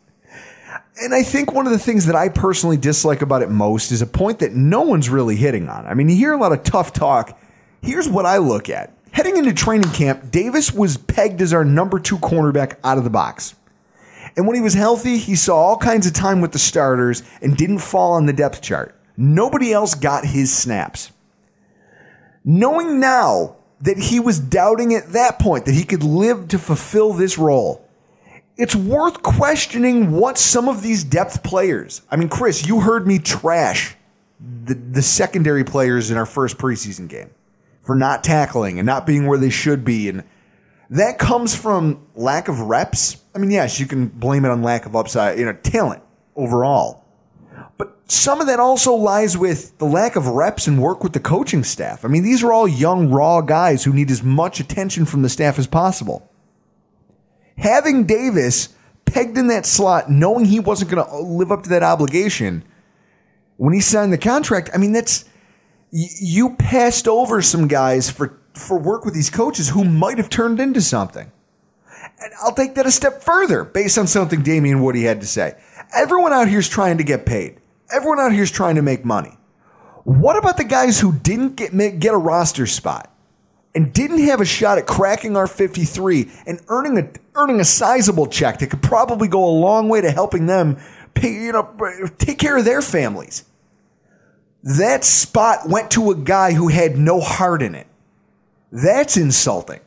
and 1.01 1.15
I 1.15 1.23
think 1.23 1.53
one 1.53 1.67
of 1.67 1.73
the 1.73 1.79
things 1.79 2.07
that 2.07 2.17
I 2.17 2.29
personally 2.29 2.77
dislike 2.77 3.23
about 3.23 3.43
it 3.43 3.51
most 3.51 3.93
is 3.93 4.03
a 4.03 4.07
point 4.07 4.41
that 4.41 4.53
no 4.53 4.83
one's 4.83 5.09
really 5.09 5.37
hitting 5.37 5.69
on. 5.69 5.87
I 5.87 5.95
mean, 5.95 6.09
you 6.09 6.17
hear 6.17 6.33
a 6.33 6.39
lot 6.39 6.53
of 6.53 6.63
tough 6.65 6.93
talk. 6.93 7.39
Here's 7.83 8.09
what 8.09 8.27
I 8.27 8.39
look 8.39 8.69
at. 8.69 8.93
Heading 9.13 9.37
into 9.37 9.53
training 9.53 9.91
camp, 9.93 10.31
Davis 10.31 10.73
was 10.73 10.97
pegged 10.97 11.41
as 11.41 11.53
our 11.53 11.65
number 11.65 11.99
two 11.99 12.19
cornerback 12.19 12.77
out 12.85 12.99
of 12.99 13.05
the 13.05 13.11
box. 13.11 13.55
And 14.37 14.47
when 14.47 14.57
he 14.57 14.63
was 14.63 14.75
healthy, 14.75 15.19
he 15.19 15.35
saw 15.35 15.57
all 15.57 15.77
kinds 15.77 16.07
of 16.07 16.13
time 16.13 16.41
with 16.41 16.53
the 16.53 16.59
starters 16.59 17.23
and 17.41 17.57
didn't 17.57 17.79
fall 17.79 18.13
on 18.13 18.27
the 18.27 18.33
depth 18.33 18.61
chart. 18.61 18.95
Nobody 19.17 19.73
else 19.73 19.95
got 19.95 20.25
his 20.25 20.55
snaps. 20.55 21.11
Knowing 22.45 23.01
now 23.01 23.57
that 23.81 23.99
he 23.99 24.21
was 24.21 24.39
doubting 24.39 24.95
at 24.95 25.13
that 25.13 25.39
point 25.39 25.65
that 25.65 25.75
he 25.75 25.85
could 25.85 26.03
live 26.03 26.49
to 26.49 26.59
fulfill 26.59 27.13
this 27.13 27.39
role, 27.39 27.88
it's 28.59 28.75
worth 28.75 29.23
questioning 29.23 30.11
what 30.11 30.37
some 30.37 30.69
of 30.69 30.83
these 30.83 31.05
depth 31.05 31.45
players. 31.45 32.03
I 32.11 32.17
mean, 32.17 32.29
Chris, 32.29 32.67
you 32.67 32.81
heard 32.81 33.07
me 33.07 33.21
trash 33.21 33.95
the, 34.65 34.75
the 34.75 35.01
secondary 35.01 35.63
players 35.63 36.11
in 36.11 36.17
our 36.17 36.27
first 36.27 36.59
preseason 36.59 37.09
game 37.09 37.31
for 37.83 37.95
not 37.95 38.25
tackling 38.25 38.81
and 38.81 38.85
not 38.85 39.07
being 39.07 39.27
where 39.27 39.39
they 39.39 39.49
should 39.49 39.85
be. 39.85 40.09
And 40.09 40.25
that 40.91 41.19
comes 41.19 41.55
from 41.55 42.05
lack 42.17 42.49
of 42.49 42.61
reps. 42.61 43.23
I 43.33 43.39
mean, 43.39 43.53
yes, 43.53 43.79
you 43.79 43.87
can 43.87 44.09
blame 44.09 44.45
it 44.45 44.51
on 44.51 44.63
lack 44.63 44.87
of 44.87 44.97
upside, 44.97 45.39
you 45.39 45.45
know, 45.45 45.53
talent 45.53 46.03
overall. 46.35 47.05
But 47.77 47.97
some 48.11 48.41
of 48.41 48.49
that 48.49 48.59
also 48.59 48.93
lies 48.93 49.39
with 49.39 49.79
the 49.79 49.85
lack 49.85 50.17
of 50.17 50.27
reps 50.27 50.67
and 50.67 50.83
work 50.83 51.05
with 51.05 51.13
the 51.13 51.21
coaching 51.21 51.63
staff. 51.63 52.05
I 52.05 52.09
mean, 52.09 52.25
these 52.25 52.43
are 52.43 52.53
all 52.53 52.67
young, 52.67 53.09
raw 53.11 53.41
guys 53.41 53.85
who 53.85 53.93
need 53.93 54.11
as 54.11 54.25
much 54.25 54.59
attention 54.59 55.05
from 55.05 55.23
the 55.23 55.29
staff 55.29 55.61
as 55.61 55.69
possible 55.69 56.28
having 57.59 58.05
Davis 58.05 58.71
pegged 59.05 59.37
in 59.37 59.49
that 59.49 59.67
slot, 59.67 60.11
knowing 60.11 60.45
he 60.45 60.61
wasn't 60.61 60.91
going 60.91 61.05
to 61.05 61.13
uh, 61.13 61.21
live 61.21 61.53
up 61.53 61.65
to 61.65 61.69
that 61.71 61.83
obligation 61.83 62.65
when 63.59 63.75
he 63.75 63.81
signed 63.81 64.13
the 64.13 64.19
contract, 64.19 64.71
I 64.73 64.79
mean, 64.79 64.93
that's 64.93 65.27
you 65.91 66.57
passed 66.57 67.07
over 67.07 67.43
some 67.43 67.69
guys 67.69 68.09
for 68.09 68.39
for 68.55 68.79
work 68.79 69.05
with 69.05 69.15
these 69.15 69.31
coaches 69.31 69.69
who 69.69 69.85
might 69.85 70.19
have 70.19 70.31
turned 70.31 70.59
into 70.59 70.81
something. 70.81 71.31
And 72.21 72.33
I'll 72.43 72.55
take 72.55 72.75
that 72.75 72.87
a 72.87 72.91
step 72.91 73.23
further 73.23 73.65
based 73.65 73.99
on 73.99 74.07
something 74.07 74.43
Damien 74.43 74.83
Woody 74.83 75.03
had 75.03 75.21
to 75.21 75.27
say. 75.27 75.61
Everyone 75.95 76.33
out 76.33 76.49
here 76.49 76.59
is 76.59 76.69
trying 76.69 76.99
to 76.99 77.05
get 77.05 77.27
paid. 77.27 77.61
Everyone 77.93 78.19
out 78.19 78.33
here 78.33 78.43
is 78.43 78.51
trying 78.51 78.77
to 78.77 78.83
make 78.83 79.05
money. 79.05 79.37
What 80.05 80.37
about 80.37 80.57
the 80.57 80.65
guys 80.65 80.99
who 80.99 81.13
didn't 81.13 81.57
get 81.57 81.77
get 82.01 82.15
a 82.15 82.19
roster 82.19 82.67
spot? 82.67 83.13
And 83.75 83.93
didn't 83.93 84.23
have 84.23 84.41
a 84.41 84.45
shot 84.45 84.79
at 84.79 84.87
cracking 84.87 85.37
our 85.37 85.47
53 85.47 86.31
and 86.47 86.61
earning 86.69 86.99
a 86.99 87.11
earning 87.39 87.61
a 87.61 87.65
sizable 87.65 88.27
check 88.27 88.59
that 88.59 88.71
could 88.71 88.83
probably 88.83 89.29
go 89.29 89.45
a 89.45 89.51
long 89.51 89.89
way 89.89 90.01
to 90.01 90.11
helping 90.11 90.47
them 90.47 90.77
pay, 91.15 91.33
you 91.33 91.53
know, 91.53 92.09
take 92.19 92.39
care 92.39 92.57
of 92.57 92.65
their 92.65 92.83
families. 92.83 93.45
That 94.63 95.05
spot 95.05 95.69
went 95.69 95.93
to 95.93 96.11
a 96.11 96.17
guy 96.17 96.53
who 96.53 96.69
had 96.69 96.99
no 96.99 97.21
heart 97.21 97.63
in 97.63 97.75
it. 97.75 97.87
That's 98.73 99.17
insulting. 99.17 99.81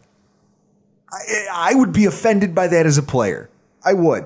I, 1.11 1.45
I 1.51 1.75
would 1.75 1.91
be 1.91 2.05
offended 2.05 2.55
by 2.55 2.67
that 2.67 2.85
as 2.85 2.97
a 2.97 3.03
player. 3.03 3.49
I 3.83 3.93
would. 3.93 4.25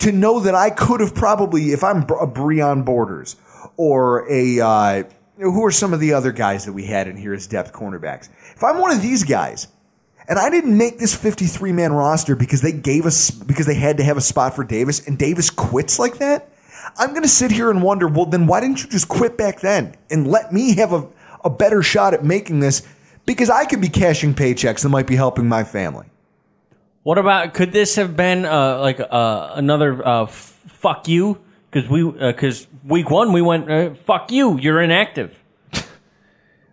To 0.00 0.12
know 0.12 0.40
that 0.40 0.54
I 0.54 0.70
could 0.70 1.00
have 1.00 1.14
probably, 1.14 1.72
if 1.72 1.84
I'm 1.84 2.02
a 2.02 2.26
Breon 2.26 2.84
Borders 2.84 3.36
or 3.76 4.30
a, 4.30 4.60
uh, 4.60 5.02
who 5.38 5.64
are 5.64 5.70
some 5.70 5.94
of 5.94 6.00
the 6.00 6.12
other 6.12 6.32
guys 6.32 6.64
that 6.64 6.72
we 6.72 6.84
had 6.84 7.08
in 7.08 7.16
here 7.16 7.32
as 7.32 7.46
depth 7.46 7.72
cornerbacks? 7.72 8.28
If 8.54 8.62
I'm 8.62 8.78
one 8.78 8.90
of 8.90 9.02
these 9.02 9.24
guys, 9.24 9.68
and 10.28 10.38
I 10.38 10.50
didn't 10.50 10.76
make 10.76 10.98
this 10.98 11.14
53 11.14 11.72
man 11.72 11.92
roster 11.92 12.36
because 12.36 12.60
they 12.60 12.72
gave 12.72 13.06
us, 13.06 13.30
because 13.30 13.66
they 13.66 13.74
had 13.74 13.96
to 13.96 14.04
have 14.04 14.16
a 14.16 14.20
spot 14.20 14.54
for 14.54 14.64
Davis, 14.64 15.06
and 15.06 15.18
Davis 15.18 15.48
quits 15.48 15.98
like 15.98 16.18
that, 16.18 16.50
I'm 16.96 17.10
going 17.10 17.22
to 17.22 17.28
sit 17.28 17.50
here 17.50 17.70
and 17.70 17.82
wonder, 17.82 18.08
well, 18.08 18.26
then 18.26 18.46
why 18.46 18.60
didn't 18.60 18.82
you 18.82 18.88
just 18.88 19.08
quit 19.08 19.36
back 19.36 19.60
then 19.60 19.94
and 20.10 20.26
let 20.26 20.52
me 20.52 20.74
have 20.76 20.92
a, 20.92 21.08
a 21.44 21.50
better 21.50 21.82
shot 21.82 22.14
at 22.14 22.24
making 22.24 22.60
this? 22.60 22.86
Because 23.26 23.50
I 23.50 23.64
could 23.64 23.80
be 23.80 23.88
cashing 23.88 24.34
paychecks 24.34 24.82
that 24.82 24.88
might 24.88 25.06
be 25.06 25.16
helping 25.16 25.48
my 25.48 25.64
family. 25.64 26.06
What 27.02 27.18
about 27.18 27.54
could 27.54 27.72
this 27.72 27.96
have 27.96 28.16
been 28.16 28.44
uh, 28.44 28.80
like 28.80 29.00
uh, 29.00 29.52
another 29.54 30.06
uh, 30.06 30.22
f- 30.24 30.60
fuck 30.66 31.08
you? 31.08 31.38
Because 31.70 31.88
we 31.88 32.10
because 32.10 32.66
week 32.88 33.10
one 33.10 33.32
we 33.32 33.42
went 33.42 33.70
uh, 33.70 33.94
fuck 34.06 34.32
you, 34.32 34.58
you're 34.58 34.80
inactive. 34.82 35.34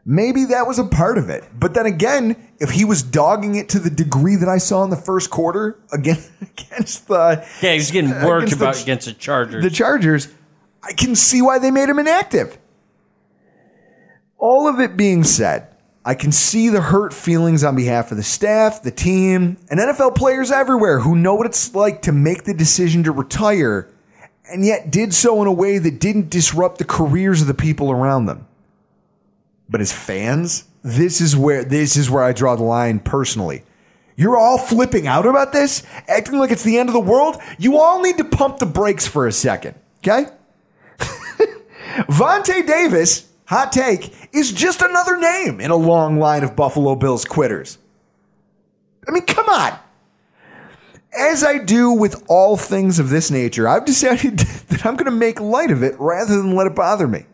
Maybe 0.08 0.46
that 0.46 0.68
was 0.68 0.78
a 0.78 0.84
part 0.84 1.18
of 1.18 1.30
it. 1.32 1.44
But 1.60 1.74
then 1.74 1.88
again, 1.88 2.36
if 2.60 2.70
he 2.70 2.86
was 2.86 3.02
dogging 3.02 3.56
it 3.56 3.70
to 3.70 3.80
the 3.80 3.90
degree 3.90 4.36
that 4.36 4.48
I 4.48 4.60
saw 4.60 4.84
in 4.84 4.92
the 4.92 4.96
first 4.96 5.32
quarter 5.32 5.80
again 5.92 6.20
against 6.42 7.08
the 7.08 7.44
Yeah, 7.62 7.74
he's 7.74 7.90
getting 7.90 8.12
worked 8.12 8.44
against 8.54 8.60
the- 8.60 8.66
about 8.66 8.82
against 8.84 9.06
the 9.08 9.14
Chargers. 9.14 9.64
the 9.64 9.70
Chargers, 9.72 10.28
I 10.84 10.94
can 10.94 11.16
see 11.16 11.42
why 11.42 11.58
they 11.58 11.72
made 11.72 11.90
him 11.90 11.98
inactive. 11.98 12.58
All 14.38 14.68
of 14.68 14.80
it 14.80 14.96
being 14.96 15.24
said, 15.24 15.70
I 16.04 16.14
can 16.14 16.32
see 16.32 16.70
the 16.70 16.82
hurt 16.82 17.12
feelings 17.12 17.64
on 17.64 17.76
behalf 17.76 18.12
of 18.12 18.18
the 18.18 18.24
staff, 18.24 18.84
the 18.84 18.92
team, 18.92 19.58
and 19.72 19.80
NFL 19.80 20.14
players 20.14 20.52
everywhere 20.52 21.00
who 21.00 21.16
know 21.16 21.34
what 21.34 21.48
it's 21.48 21.74
like 21.74 22.04
to 22.04 22.12
make 22.12 22.44
the 22.44 22.54
decision 22.54 23.04
to 23.06 23.12
retire 23.12 23.90
and 24.50 24.66
yet 24.66 24.92
did 24.92 25.14
so 25.14 25.42
in 25.42 25.48
a 25.48 25.52
way 25.52 25.78
that 25.78 26.00
didn't 26.00 26.30
disrupt 26.30 26.78
the 26.78 26.86
careers 26.86 27.42
of 27.42 27.48
the 27.48 27.54
people 27.54 27.92
around 27.92 28.26
them. 28.26 28.48
But 29.70 29.82
as 29.82 29.92
fans, 29.92 30.66
this 30.84 31.20
is 31.22 31.36
where 31.36 31.64
this 31.64 31.98
is 31.98 32.10
where 32.10 32.24
I 32.24 32.32
draw 32.32 32.56
the 32.56 32.64
line 32.64 33.00
personally. 33.00 33.64
You're 34.16 34.38
all 34.38 34.58
flipping 34.58 35.08
out 35.08 35.26
about 35.26 35.52
this, 35.52 35.84
acting 36.08 36.38
like 36.40 36.52
it's 36.52 36.64
the 36.64 36.78
end 36.78 36.88
of 36.88 36.94
the 36.94 37.00
world. 37.00 37.38
You 37.58 37.78
all 37.78 38.02
need 38.02 38.18
to 38.18 38.24
pump 38.24 38.60
the 38.60 38.66
brakes 38.66 39.06
for 39.06 39.28
a 39.28 39.32
second, 39.32 39.76
okay? 40.00 40.28
Vontae 42.08 42.66
Davis, 42.66 43.28
hot 43.46 43.74
take, 43.74 44.14
is 44.32 44.54
just 44.54 44.82
another 44.82 45.18
name 45.18 45.60
in 45.60 45.70
a 45.70 45.76
long 45.76 46.18
line 46.18 46.44
of 46.44 46.56
Buffalo 46.56 46.96
Bills 46.96 47.26
quitters. 47.26 47.78
I 49.06 49.12
mean, 49.12 49.26
come 49.26 49.50
on. 49.50 49.78
As 51.18 51.44
I 51.44 51.58
do 51.60 51.92
with 51.92 52.24
all 52.28 52.58
things 52.58 53.00
of 53.00 53.10
this 53.10 53.32
nature, 53.32 53.68
I've 53.68 53.86
decided 53.86 54.40
that 54.70 54.86
I'm 54.86 54.96
going 54.96 55.06
to 55.06 55.12
make 55.12 55.40
light 55.40 55.72
of 55.72 55.84
it 55.84 55.96
rather 56.00 56.38
than 56.38 56.56
let 56.56 56.68
it 56.68 56.76
bother 56.76 57.08
me. 57.08 57.26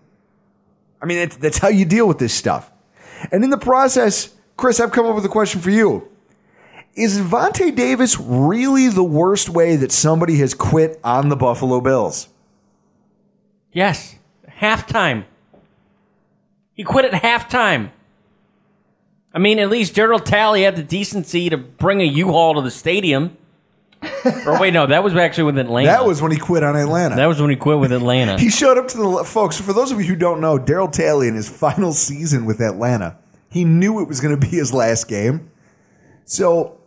I 1.01 1.05
mean, 1.05 1.17
that's, 1.17 1.35
that's 1.37 1.57
how 1.57 1.69
you 1.69 1.85
deal 1.85 2.07
with 2.07 2.19
this 2.19 2.33
stuff. 2.33 2.71
And 3.31 3.43
in 3.43 3.49
the 3.49 3.57
process, 3.57 4.35
Chris, 4.57 4.79
I've 4.79 4.91
come 4.91 5.05
up 5.05 5.15
with 5.15 5.25
a 5.25 5.29
question 5.29 5.61
for 5.61 5.71
you. 5.71 6.07
Is 6.93 7.19
Vontae 7.19 7.75
Davis 7.75 8.19
really 8.19 8.87
the 8.89 9.03
worst 9.03 9.49
way 9.49 9.75
that 9.77 9.91
somebody 9.91 10.37
has 10.37 10.53
quit 10.53 10.99
on 11.03 11.29
the 11.29 11.35
Buffalo 11.35 11.81
Bills? 11.81 12.27
yes, 13.71 14.15
halftime. 14.47 15.25
He 16.73 16.83
quit 16.83 17.05
at 17.05 17.21
halftime. 17.21 17.91
I 19.33 19.39
mean, 19.39 19.59
at 19.59 19.69
least 19.69 19.95
Gerald 19.95 20.25
Talley 20.25 20.63
had 20.63 20.75
the 20.75 20.83
decency 20.83 21.49
to 21.49 21.57
bring 21.57 22.01
a 22.01 22.05
U-Haul 22.05 22.55
to 22.55 22.61
the 22.61 22.71
stadium. 22.71 23.37
or 24.45 24.59
wait, 24.59 24.73
no, 24.73 24.87
that 24.87 25.03
was 25.03 25.15
actually 25.15 25.45
with 25.45 25.57
Atlanta. 25.57 25.87
That 25.87 26.05
was 26.05 26.21
when 26.21 26.31
he 26.31 26.37
quit 26.37 26.63
on 26.63 26.75
Atlanta. 26.75 27.15
that 27.15 27.27
was 27.27 27.39
when 27.39 27.49
he 27.49 27.55
quit 27.55 27.79
with 27.79 27.91
Atlanta. 27.91 28.37
He 28.39 28.49
showed 28.49 28.77
up 28.77 28.87
to 28.89 28.97
the 28.97 29.23
folks. 29.23 29.59
For 29.59 29.73
those 29.73 29.91
of 29.91 29.99
you 29.99 30.07
who 30.07 30.15
don't 30.15 30.41
know, 30.41 30.57
Darryl 30.57 30.91
Talley 30.91 31.27
in 31.27 31.35
his 31.35 31.49
final 31.49 31.93
season 31.93 32.45
with 32.45 32.61
Atlanta, 32.61 33.17
he 33.49 33.63
knew 33.63 34.01
it 34.01 34.07
was 34.07 34.19
going 34.19 34.33
to 34.39 34.41
be 34.41 34.55
his 34.55 34.73
last 34.73 35.07
game, 35.07 35.51
so 36.25 36.79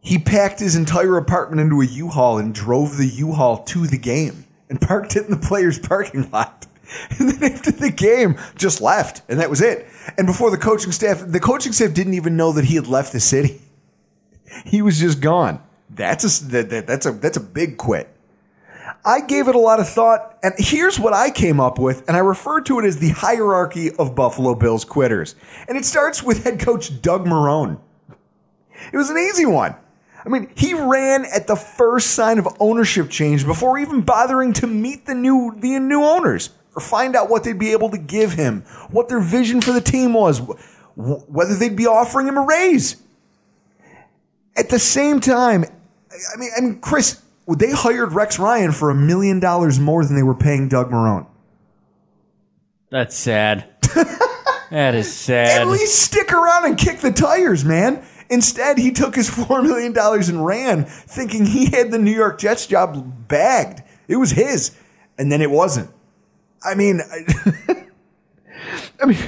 he 0.00 0.18
packed 0.18 0.60
his 0.60 0.76
entire 0.76 1.16
apartment 1.16 1.60
into 1.60 1.80
a 1.80 1.86
U-Haul 1.86 2.38
and 2.38 2.54
drove 2.54 2.96
the 2.98 3.06
U-Haul 3.06 3.62
to 3.64 3.86
the 3.86 3.98
game 3.98 4.44
and 4.68 4.80
parked 4.80 5.16
it 5.16 5.24
in 5.24 5.30
the 5.30 5.36
players' 5.36 5.78
parking 5.78 6.30
lot. 6.30 6.66
And 7.18 7.30
then 7.30 7.52
after 7.54 7.70
the 7.72 7.90
game, 7.90 8.36
just 8.54 8.82
left, 8.82 9.22
and 9.26 9.40
that 9.40 9.48
was 9.48 9.62
it. 9.62 9.86
And 10.18 10.26
before 10.26 10.50
the 10.50 10.58
coaching 10.58 10.92
staff, 10.92 11.24
the 11.26 11.40
coaching 11.40 11.72
staff 11.72 11.94
didn't 11.94 12.12
even 12.12 12.36
know 12.36 12.52
that 12.52 12.66
he 12.66 12.74
had 12.74 12.86
left 12.86 13.14
the 13.14 13.20
city. 13.20 13.62
He 14.66 14.82
was 14.82 15.00
just 15.00 15.18
gone. 15.22 15.62
That's 15.94 16.40
a 16.42 16.44
that, 16.46 16.70
that- 16.70 16.86
that's 16.86 17.06
a 17.06 17.12
that's 17.12 17.36
a 17.36 17.40
big 17.40 17.76
quit. 17.76 18.08
I 19.04 19.20
gave 19.20 19.48
it 19.48 19.54
a 19.54 19.58
lot 19.58 19.80
of 19.80 19.88
thought, 19.88 20.38
and 20.42 20.54
here's 20.58 20.98
what 20.98 21.12
I 21.12 21.30
came 21.30 21.58
up 21.60 21.78
with, 21.78 22.06
and 22.06 22.16
I 22.16 22.20
refer 22.20 22.60
to 22.62 22.78
it 22.78 22.84
as 22.84 22.98
the 22.98 23.08
hierarchy 23.10 23.90
of 23.96 24.14
Buffalo 24.14 24.54
Bills 24.54 24.84
quitters. 24.84 25.34
And 25.68 25.76
it 25.76 25.84
starts 25.84 26.22
with 26.22 26.44
head 26.44 26.60
coach 26.60 27.00
Doug 27.02 27.24
Marone. 27.26 27.78
It 28.92 28.96
was 28.96 29.10
an 29.10 29.18
easy 29.18 29.46
one. 29.46 29.74
I 30.24 30.28
mean, 30.28 30.50
he 30.56 30.74
ran 30.74 31.24
at 31.24 31.46
the 31.48 31.56
first 31.56 32.10
sign 32.12 32.38
of 32.38 32.46
ownership 32.60 33.10
change 33.10 33.44
before 33.44 33.76
even 33.78 34.02
bothering 34.02 34.52
to 34.54 34.66
meet 34.68 35.06
the 35.06 35.14
new 35.14 35.52
the 35.56 35.78
new 35.80 36.02
owners 36.04 36.50
or 36.76 36.80
find 36.80 37.16
out 37.16 37.28
what 37.28 37.42
they'd 37.44 37.58
be 37.58 37.72
able 37.72 37.90
to 37.90 37.98
give 37.98 38.32
him, 38.32 38.62
what 38.90 39.08
their 39.08 39.20
vision 39.20 39.60
for 39.60 39.72
the 39.72 39.80
team 39.80 40.12
was, 40.14 40.38
wh- 40.38 41.28
whether 41.28 41.54
they'd 41.56 41.76
be 41.76 41.86
offering 41.86 42.28
him 42.28 42.36
a 42.38 42.42
raise. 42.46 42.96
At 44.56 44.68
the 44.68 44.78
same 44.78 45.18
time, 45.20 45.64
I 46.12 46.38
mean, 46.38 46.50
I 46.56 46.60
mean, 46.60 46.80
Chris, 46.80 47.20
they 47.48 47.72
hired 47.72 48.12
Rex 48.12 48.38
Ryan 48.38 48.72
for 48.72 48.90
a 48.90 48.94
million 48.94 49.40
dollars 49.40 49.78
more 49.78 50.04
than 50.04 50.16
they 50.16 50.22
were 50.22 50.34
paying 50.34 50.68
Doug 50.68 50.90
Marone. 50.90 51.26
That's 52.90 53.16
sad. 53.16 53.64
that 54.70 54.94
is 54.94 55.12
sad. 55.12 55.62
At 55.62 55.68
least 55.68 55.98
stick 55.98 56.32
around 56.32 56.66
and 56.66 56.76
kick 56.76 57.00
the 57.00 57.10
tires, 57.10 57.64
man. 57.64 58.04
Instead, 58.28 58.78
he 58.78 58.92
took 58.92 59.14
his 59.14 59.30
$4 59.30 59.62
million 59.62 59.96
and 59.96 60.46
ran, 60.46 60.84
thinking 60.84 61.46
he 61.46 61.66
had 61.66 61.90
the 61.90 61.98
New 61.98 62.12
York 62.12 62.38
Jets 62.38 62.66
job 62.66 63.28
bagged. 63.28 63.82
It 64.08 64.16
was 64.16 64.30
his. 64.30 64.76
And 65.18 65.30
then 65.30 65.40
it 65.40 65.50
wasn't. 65.50 65.90
I 66.64 66.74
mean, 66.74 67.00
I, 67.00 67.86
I 69.02 69.06
mean, 69.06 69.18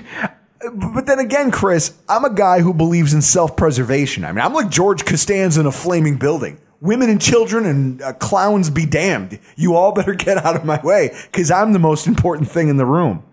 but 0.73 1.07
then 1.07 1.19
again, 1.19 1.51
Chris, 1.51 1.95
I'm 2.09 2.25
a 2.25 2.33
guy 2.33 2.61
who 2.61 2.73
believes 2.73 3.13
in 3.13 3.23
self 3.23 3.57
preservation. 3.57 4.25
I 4.25 4.33
mean, 4.33 4.45
I'm 4.45 4.55
like 4.55 4.71
George 4.71 5.05
Costanza 5.05 5.61
in 5.61 5.67
a 5.67 5.73
flaming 5.73 6.17
building. 6.17 6.59
Women 6.85 7.09
and 7.09 7.19
children 7.19 7.65
and 7.65 8.03
uh, 8.03 8.13
clowns 8.13 8.69
be 8.69 8.85
damned. 8.85 9.39
You 9.57 9.75
all 9.75 9.93
better 9.93 10.13
get 10.27 10.45
out 10.45 10.55
of 10.55 10.67
my 10.67 10.81
way 10.83 11.17
because 11.33 11.51
I'm 11.51 11.73
the 11.73 11.79
most 11.79 12.07
important 12.07 12.51
thing 12.51 12.69
in 12.69 12.77
the 12.77 12.85
room. 12.85 13.25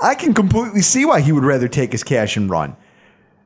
I 0.00 0.14
can 0.14 0.32
completely 0.32 0.80
see 0.80 1.04
why 1.04 1.20
he 1.20 1.32
would 1.32 1.42
rather 1.42 1.66
take 1.66 1.90
his 1.90 2.04
cash 2.04 2.36
and 2.36 2.48
run. 2.48 2.76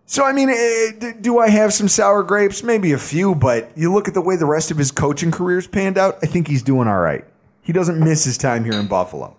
So, 0.05 0.23
I 0.23 0.33
mean, 0.33 0.51
eh, 0.51 0.93
d- 0.99 1.13
do 1.19 1.39
I 1.39 1.49
have 1.49 1.73
some 1.73 1.89
sour 1.89 2.23
grapes? 2.23 2.63
Maybe 2.63 2.93
a 2.93 2.99
few, 2.99 3.35
but 3.35 3.71
you 3.75 3.93
look 3.93 4.07
at 4.07 4.13
the 4.13 4.21
way 4.21 4.37
the 4.37 4.47
rest 4.47 4.71
of 4.71 4.77
his 4.77 4.91
coaching 4.91 5.31
career's 5.31 5.67
panned 5.67 5.97
out, 5.97 6.19
I 6.23 6.27
think 6.27 6.47
he's 6.47 6.63
doing 6.63 6.87
all 6.87 6.99
right. 6.99 7.25
He 7.63 7.73
doesn't 7.73 7.99
miss 7.99 8.25
his 8.25 8.37
time 8.39 8.65
here 8.65 8.75
in 8.75 8.87
Buffalo. 8.87 9.35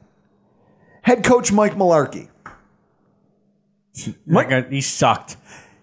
Head 1.04 1.24
coach 1.24 1.52
Mike 1.52 1.76
Mularkey. 1.76 2.30
God, 4.50 4.68
he 4.72 4.82
sucked. 4.82 5.38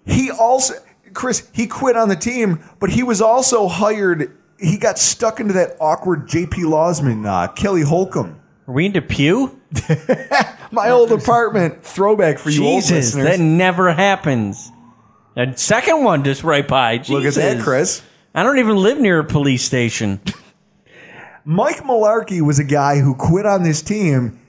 He 0.05 0.31
also, 0.31 0.75
Chris, 1.15 1.49
he 1.53 1.67
quit 1.67 1.97
on 1.97 2.09
the 2.09 2.17
team, 2.17 2.63
but 2.81 2.91
he 2.91 3.03
was 3.03 3.23
also 3.23 3.69
hired. 3.69 4.37
He 4.59 4.79
got 4.79 4.99
stuck 4.99 5.41
into 5.41 5.55
that 5.55 5.77
awkward 5.81 6.29
JP 6.29 6.49
Losman, 6.49 7.27
uh, 7.27 7.53
Kelly 7.53 7.83
Holcomb. 7.83 8.41
Are 8.67 8.75
we 8.75 8.87
into 8.87 9.03
Pew? 9.03 9.61
My 10.71 10.91
old 10.91 11.13
apartment 11.13 11.85
throwback 11.85 12.39
for 12.39 12.51
you 12.51 12.65
old 12.65 12.91
listeners. 12.91 13.13
that 13.15 13.41
never 13.41 13.93
happens. 13.93 14.71
That 15.35 15.59
second 15.59 16.05
one 16.05 16.25
just 16.25 16.45
right 16.45 16.67
by. 16.67 17.03
Look 17.09 17.25
at 17.25 17.35
that, 17.35 17.63
Chris. 17.63 18.03
I 18.35 18.43
don't 18.43 18.59
even 18.59 18.77
live 18.77 18.99
near 18.99 19.21
a 19.21 19.25
police 19.25 19.63
station. 19.63 20.21
Mike 21.45 21.79
Mularkey 21.79 22.41
was 22.41 22.59
a 22.59 22.65
guy 22.65 23.01
who 23.01 23.15
quit 23.15 23.45
on 23.45 23.63
this 23.63 23.83
team 23.83 24.41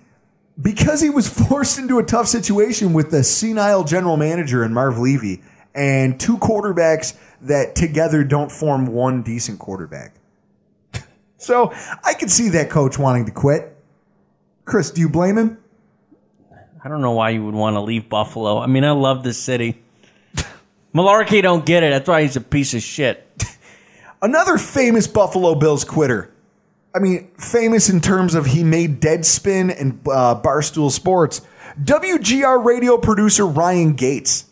because 0.62 1.01
he 1.01 1.10
was 1.10 1.28
forced 1.28 1.78
into 1.78 1.99
a 1.99 2.04
tough 2.04 2.28
situation 2.28 2.93
with 2.93 3.12
the 3.12 3.23
senile 3.23 3.84
general 3.84 4.15
manager 4.15 4.63
and 4.63 4.73
Marv 4.73 4.97
Levy 4.97 5.41
and 5.75 6.19
two 6.19 6.38
quarterbacks 6.38 7.15
that 7.41 7.75
together 7.75 8.23
don't 8.23 8.51
form 8.51 8.88
one 8.88 9.21
decent 9.21 9.59
quarterback. 9.59 10.13
so 11.38 11.73
I 12.03 12.13
could 12.13 12.31
see 12.31 12.49
that 12.49 12.69
coach 12.69 12.97
wanting 12.97 13.25
to 13.25 13.31
quit. 13.31 13.75
Chris, 14.63 14.89
do 14.89 15.01
you 15.01 15.09
blame 15.09 15.38
him? 15.38 15.57
I 16.83 16.88
don't 16.88 17.01
know 17.01 17.11
why 17.11 17.31
you 17.31 17.43
would 17.43 17.55
want 17.55 17.75
to 17.75 17.81
leave 17.81 18.09
Buffalo. 18.09 18.59
I 18.59 18.67
mean, 18.67 18.83
I 18.83 18.91
love 18.91 19.23
this 19.23 19.38
city. 19.38 19.83
Mularkey 20.95 21.41
don't 21.41 21.65
get 21.65 21.83
it. 21.83 21.91
That's 21.91 22.07
why 22.07 22.21
he's 22.21 22.35
a 22.35 22.41
piece 22.41 22.73
of 22.73 22.81
shit. 22.81 23.27
Another 24.21 24.57
famous 24.57 25.07
Buffalo 25.07 25.55
Bills 25.55 25.83
quitter. 25.83 26.31
I 26.95 26.99
mean, 26.99 27.31
famous 27.38 27.89
in 27.89 27.99
terms 27.99 28.35
of 28.35 28.45
he 28.45 28.63
made 28.63 29.01
Deadspin 29.01 29.79
and 29.79 29.99
uh, 30.07 30.39
Barstool 30.41 30.89
Sports. 30.89 31.41
WGR 31.83 32.63
radio 32.63 32.97
producer 32.97 33.45
Ryan 33.45 33.93
Gates. 33.93 34.45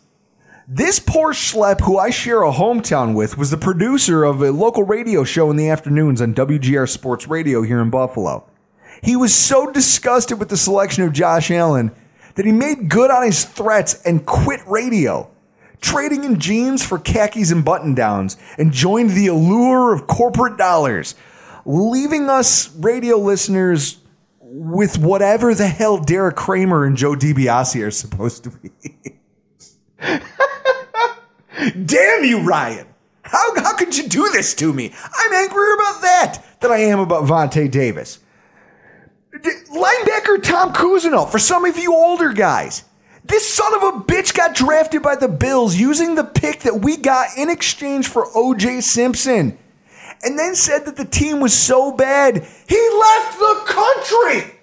This 0.66 0.98
poor 0.98 1.34
schlep, 1.34 1.82
who 1.82 1.98
I 1.98 2.08
share 2.08 2.42
a 2.42 2.50
hometown 2.50 3.14
with, 3.14 3.36
was 3.36 3.50
the 3.50 3.58
producer 3.58 4.24
of 4.24 4.40
a 4.40 4.50
local 4.50 4.82
radio 4.82 5.22
show 5.22 5.50
in 5.50 5.58
the 5.58 5.68
afternoons 5.68 6.22
on 6.22 6.34
WGR 6.34 6.88
Sports 6.88 7.28
Radio 7.28 7.60
here 7.60 7.82
in 7.82 7.90
Buffalo. 7.90 8.48
He 9.02 9.14
was 9.14 9.34
so 9.34 9.70
disgusted 9.70 10.38
with 10.38 10.48
the 10.48 10.56
selection 10.56 11.04
of 11.04 11.12
Josh 11.12 11.50
Allen 11.50 11.92
that 12.36 12.46
he 12.46 12.52
made 12.52 12.88
good 12.88 13.10
on 13.10 13.24
his 13.24 13.44
threats 13.44 14.00
and 14.06 14.24
quit 14.24 14.66
radio, 14.66 15.30
trading 15.82 16.24
in 16.24 16.40
jeans 16.40 16.82
for 16.82 16.98
khakis 16.98 17.50
and 17.50 17.62
button 17.62 17.94
downs, 17.94 18.38
and 18.56 18.72
joined 18.72 19.10
the 19.10 19.26
allure 19.26 19.92
of 19.92 20.06
corporate 20.06 20.56
dollars, 20.56 21.14
leaving 21.66 22.30
us 22.30 22.74
radio 22.76 23.18
listeners 23.18 23.98
with 24.40 24.96
whatever 24.96 25.54
the 25.54 25.68
hell 25.68 25.98
Derek 25.98 26.36
Kramer 26.36 26.86
and 26.86 26.96
Joe 26.96 27.14
DiBiase 27.14 27.86
are 27.86 27.90
supposed 27.90 28.44
to 28.44 28.50
be. 28.50 28.70
Damn 31.86 32.24
you, 32.24 32.40
Ryan! 32.40 32.86
How, 33.22 33.54
how 33.56 33.76
could 33.76 33.96
you 33.96 34.08
do 34.08 34.28
this 34.32 34.54
to 34.56 34.72
me? 34.72 34.92
I'm 35.14 35.32
angrier 35.32 35.74
about 35.74 36.02
that 36.02 36.44
than 36.60 36.70
I 36.70 36.78
am 36.78 36.98
about 37.00 37.24
Vontae 37.24 37.70
Davis. 37.70 38.18
D- 39.42 39.50
Linebacker 39.72 40.42
Tom 40.42 40.72
Cousineau, 40.72 41.30
for 41.30 41.38
some 41.38 41.64
of 41.64 41.78
you 41.78 41.92
older 41.94 42.32
guys, 42.32 42.84
This 43.24 43.48
son 43.52 43.74
of 43.74 43.82
a 43.82 43.92
bitch 44.00 44.34
got 44.34 44.54
drafted 44.54 45.02
by 45.02 45.16
the 45.16 45.28
Bills 45.28 45.74
using 45.76 46.14
the 46.14 46.24
pick 46.24 46.60
that 46.60 46.80
we 46.80 46.96
got 46.98 47.28
in 47.38 47.48
exchange 47.48 48.06
for 48.06 48.26
OJ 48.32 48.82
Simpson. 48.82 49.56
And 50.22 50.38
then 50.38 50.54
said 50.54 50.84
that 50.84 50.96
the 50.96 51.04
team 51.06 51.40
was 51.40 51.54
so 51.56 51.90
bad, 51.92 52.36
he 52.68 52.90
left 53.00 53.38
the 53.38 53.62
country 53.66 54.58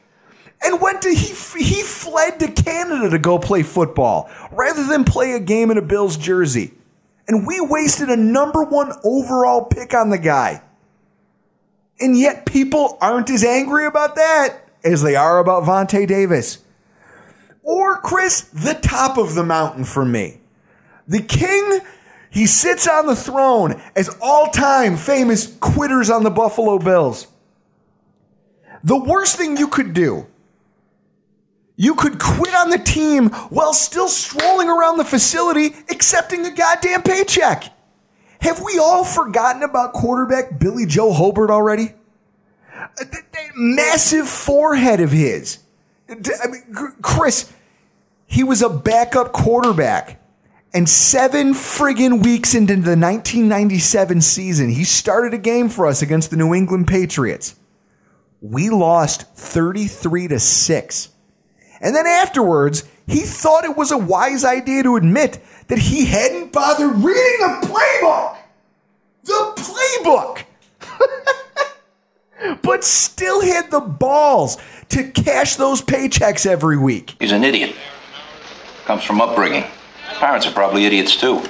and 0.64 0.80
went 0.80 1.02
to 1.02 1.10
he 1.10 1.34
he 1.64 1.82
fled 1.82 2.40
to 2.40 2.48
Canada 2.52 3.10
to 3.10 3.18
go 3.20 3.40
play 3.40 3.64
football 3.64 4.30
rather 4.52 4.86
than 4.86 5.04
play 5.04 5.34
a 5.34 5.40
game 5.40 5.72
in 5.72 5.78
a 5.78 5.82
Bills 5.82 6.16
jersey. 6.18 6.72
And 7.28 7.48
we 7.48 7.62
wasted 7.62 8.10
a 8.10 8.18
number 8.18 8.64
1 8.64 8.94
overall 9.04 9.66
pick 9.66 9.94
on 9.94 10.10
the 10.10 10.18
guy. 10.18 10.62
And 12.00 12.18
yet 12.18 12.46
people 12.46 12.98
aren't 13.00 13.30
as 13.30 13.44
angry 13.44 13.86
about 13.86 14.16
that 14.16 14.68
as 14.84 15.04
they 15.04 15.16
are 15.16 15.40
about 15.40 15.64
Vontae 15.64 16.08
Davis. 16.08 16.60
Or 17.64 17.98
Chris, 18.02 18.42
the 18.42 18.74
top 18.74 19.18
of 19.18 19.36
the 19.36 19.44
mountain 19.44 19.84
for 19.84 20.04
me. 20.04 20.42
The 21.08 21.22
king, 21.22 21.82
he 22.32 22.48
sits 22.48 22.88
on 22.88 23.06
the 23.06 23.16
throne 23.16 23.80
as 23.96 24.10
all-time 24.22 24.98
famous 24.98 25.56
quitters 25.58 26.10
on 26.10 26.24
the 26.24 26.32
Buffalo 26.32 26.80
Bills. 26.80 27.28
The 28.84 28.98
worst 28.98 29.38
thing 29.38 29.58
you 29.58 29.68
could 29.68 29.94
do 29.94 30.26
you 31.82 31.96
could 31.96 32.20
quit 32.20 32.54
on 32.54 32.70
the 32.70 32.78
team 32.78 33.30
while 33.50 33.74
still 33.74 34.08
strolling 34.08 34.70
around 34.70 34.98
the 34.98 35.04
facility 35.04 35.76
accepting 35.90 36.46
a 36.46 36.52
goddamn 36.52 37.02
paycheck. 37.02 37.64
Have 38.40 38.62
we 38.62 38.78
all 38.78 39.04
forgotten 39.04 39.64
about 39.64 39.94
quarterback 39.94 40.60
Billy 40.60 40.86
Joe 40.86 41.12
Hobert 41.12 41.50
already? 41.50 41.96
Uh, 42.72 42.86
that, 43.00 43.34
that 43.34 43.50
massive 43.56 44.30
forehead 44.30 45.00
of 45.00 45.12
his. 45.12 45.58
I 46.08 46.48
mean, 46.48 46.94
Chris, 47.02 47.52
he 48.28 48.44
was 48.44 48.62
a 48.62 48.70
backup 48.70 49.32
quarterback. 49.32 50.22
And 50.76 50.88
seven 50.88 51.54
friggin' 51.56 52.24
weeks 52.24 52.54
into 52.54 52.74
the 52.76 52.96
1997 52.96 54.22
season, 54.22 54.70
he 54.70 54.84
started 54.84 55.34
a 55.34 55.40
game 55.40 55.68
for 55.68 55.88
us 55.88 56.04
against 56.04 56.30
the 56.30 56.38
New 56.38 56.54
England 56.54 56.88
Patriots. 56.88 57.56
We 58.40 58.70
lost 58.70 59.24
33 59.36 60.28
to 60.28 60.40
6. 60.40 61.10
And 61.82 61.96
then 61.96 62.06
afterwards, 62.06 62.84
he 63.08 63.22
thought 63.22 63.66
it 63.66 63.76
was 63.76 63.92
a 63.92 63.98
wise 63.98 64.46
idea 64.46 64.84
to 64.84 64.96
admit 64.96 65.44
that 65.68 65.80
he 65.80 66.06
hadn't 66.06 66.54
bothered 66.54 66.96
reading 66.96 67.38
the 67.40 67.68
playbook. 67.68 68.38
The 69.24 69.54
playbook. 69.58 70.44
but 72.62 72.84
still 72.84 73.42
had 73.42 73.72
the 73.72 73.80
balls 73.80 74.58
to 74.90 75.10
cash 75.12 75.56
those 75.56 75.82
paychecks 75.82 76.46
every 76.46 76.78
week. 76.78 77.16
He's 77.20 77.32
an 77.32 77.44
idiot. 77.44 77.76
Comes 78.86 79.04
from 79.04 79.22
upbringing. 79.22 79.64
Parents 80.14 80.46
are 80.46 80.52
probably 80.52 80.86
idiots 80.86 81.16
too. 81.16 81.42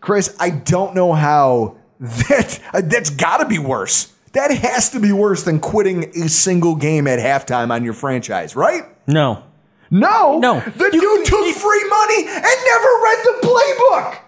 Chris, 0.00 0.34
I 0.38 0.50
don't 0.50 0.94
know 0.94 1.12
how 1.12 1.76
that 1.98 2.60
uh, 2.72 2.80
that's 2.82 3.10
got 3.10 3.38
to 3.38 3.46
be 3.46 3.58
worse. 3.58 4.12
That 4.32 4.50
has 4.50 4.90
to 4.90 5.00
be 5.00 5.12
worse 5.12 5.44
than 5.44 5.60
quitting 5.60 6.04
a 6.22 6.28
single 6.28 6.74
game 6.74 7.06
at 7.06 7.18
halftime 7.18 7.70
on 7.70 7.84
your 7.84 7.94
franchise, 7.94 8.56
right? 8.56 8.82
No. 9.06 9.44
No. 9.94 10.40
No. 10.40 10.58
The 10.58 10.90
dude 10.90 11.24
took 11.24 11.54
free 11.54 11.88
money 11.88 12.26
and 12.26 12.42
never 12.42 12.88
read 13.04 13.18
the 13.22 13.38
playbook. 13.42 14.18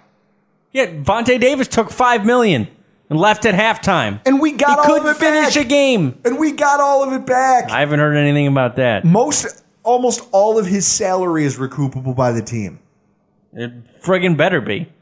Yeah, 0.70 0.86
Vontae 1.02 1.40
Davis 1.40 1.66
took 1.66 1.90
five 1.90 2.24
million 2.24 2.68
and 3.10 3.18
left 3.18 3.44
at 3.46 3.54
halftime. 3.54 4.20
And 4.24 4.40
we 4.40 4.52
got 4.52 4.86
he 4.86 4.92
all 4.92 5.00
of 5.00 5.06
it 5.06 5.18
couldn't 5.18 5.34
finish 5.34 5.54
back. 5.56 5.64
a 5.64 5.68
game. 5.68 6.20
And 6.24 6.38
we 6.38 6.52
got 6.52 6.78
all 6.78 7.02
of 7.02 7.12
it 7.12 7.26
back. 7.26 7.68
I 7.68 7.80
haven't 7.80 7.98
heard 7.98 8.16
anything 8.16 8.46
about 8.46 8.76
that. 8.76 9.04
Most 9.04 9.64
almost 9.82 10.28
all 10.30 10.56
of 10.56 10.66
his 10.66 10.86
salary 10.86 11.44
is 11.44 11.56
recoupable 11.56 12.14
by 12.14 12.30
the 12.30 12.42
team. 12.42 12.78
It 13.52 13.72
friggin' 14.02 14.36
better 14.36 14.60
be. 14.60 14.92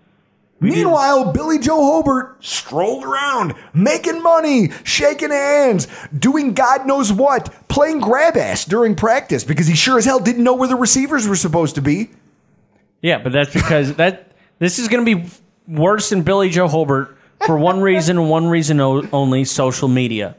Meanwhile, 0.72 1.32
Billy 1.32 1.58
Joe 1.58 1.82
Hobert 1.82 2.42
strolled 2.42 3.04
around, 3.04 3.54
making 3.74 4.22
money, 4.22 4.70
shaking 4.82 5.30
hands, 5.30 5.86
doing 6.16 6.54
God 6.54 6.86
knows 6.86 7.12
what, 7.12 7.52
playing 7.68 8.00
grab 8.00 8.36
ass 8.36 8.64
during 8.64 8.94
practice 8.94 9.44
because 9.44 9.66
he 9.66 9.74
sure 9.74 9.98
as 9.98 10.04
hell 10.06 10.20
didn't 10.20 10.42
know 10.42 10.54
where 10.54 10.68
the 10.68 10.76
receivers 10.76 11.28
were 11.28 11.36
supposed 11.36 11.74
to 11.74 11.82
be. 11.82 12.10
Yeah, 13.02 13.18
but 13.18 13.32
that's 13.32 13.52
because 13.52 13.94
that 13.96 14.32
this 14.58 14.78
is 14.78 14.88
going 14.88 15.04
to 15.04 15.16
be 15.16 15.30
worse 15.68 16.08
than 16.08 16.22
Billy 16.22 16.48
Joe 16.48 16.68
Hobert 16.68 17.14
for 17.44 17.58
one 17.58 17.82
reason 17.82 18.16
and 18.16 18.30
one 18.30 18.46
reason 18.46 18.80
o- 18.80 19.06
only: 19.12 19.44
social 19.44 19.88
media. 19.88 20.34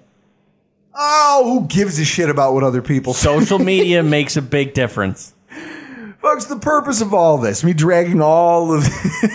Oh, 0.95 1.59
who 1.59 1.67
gives 1.67 1.99
a 1.99 2.05
shit 2.05 2.29
about 2.31 2.55
what 2.55 2.63
other 2.63 2.81
people? 2.81 3.13
Social 3.13 3.59
media 3.59 4.01
makes 4.17 4.37
a 4.37 4.41
big 4.41 4.73
difference. 4.73 5.34
Folks, 6.35 6.47
the 6.47 6.59
purpose 6.59 6.99
of 6.99 7.13
all 7.13 7.37
this, 7.37 7.63
me 7.63 7.71
dragging 7.71 8.21
all 8.21 8.75
of, 8.75 8.85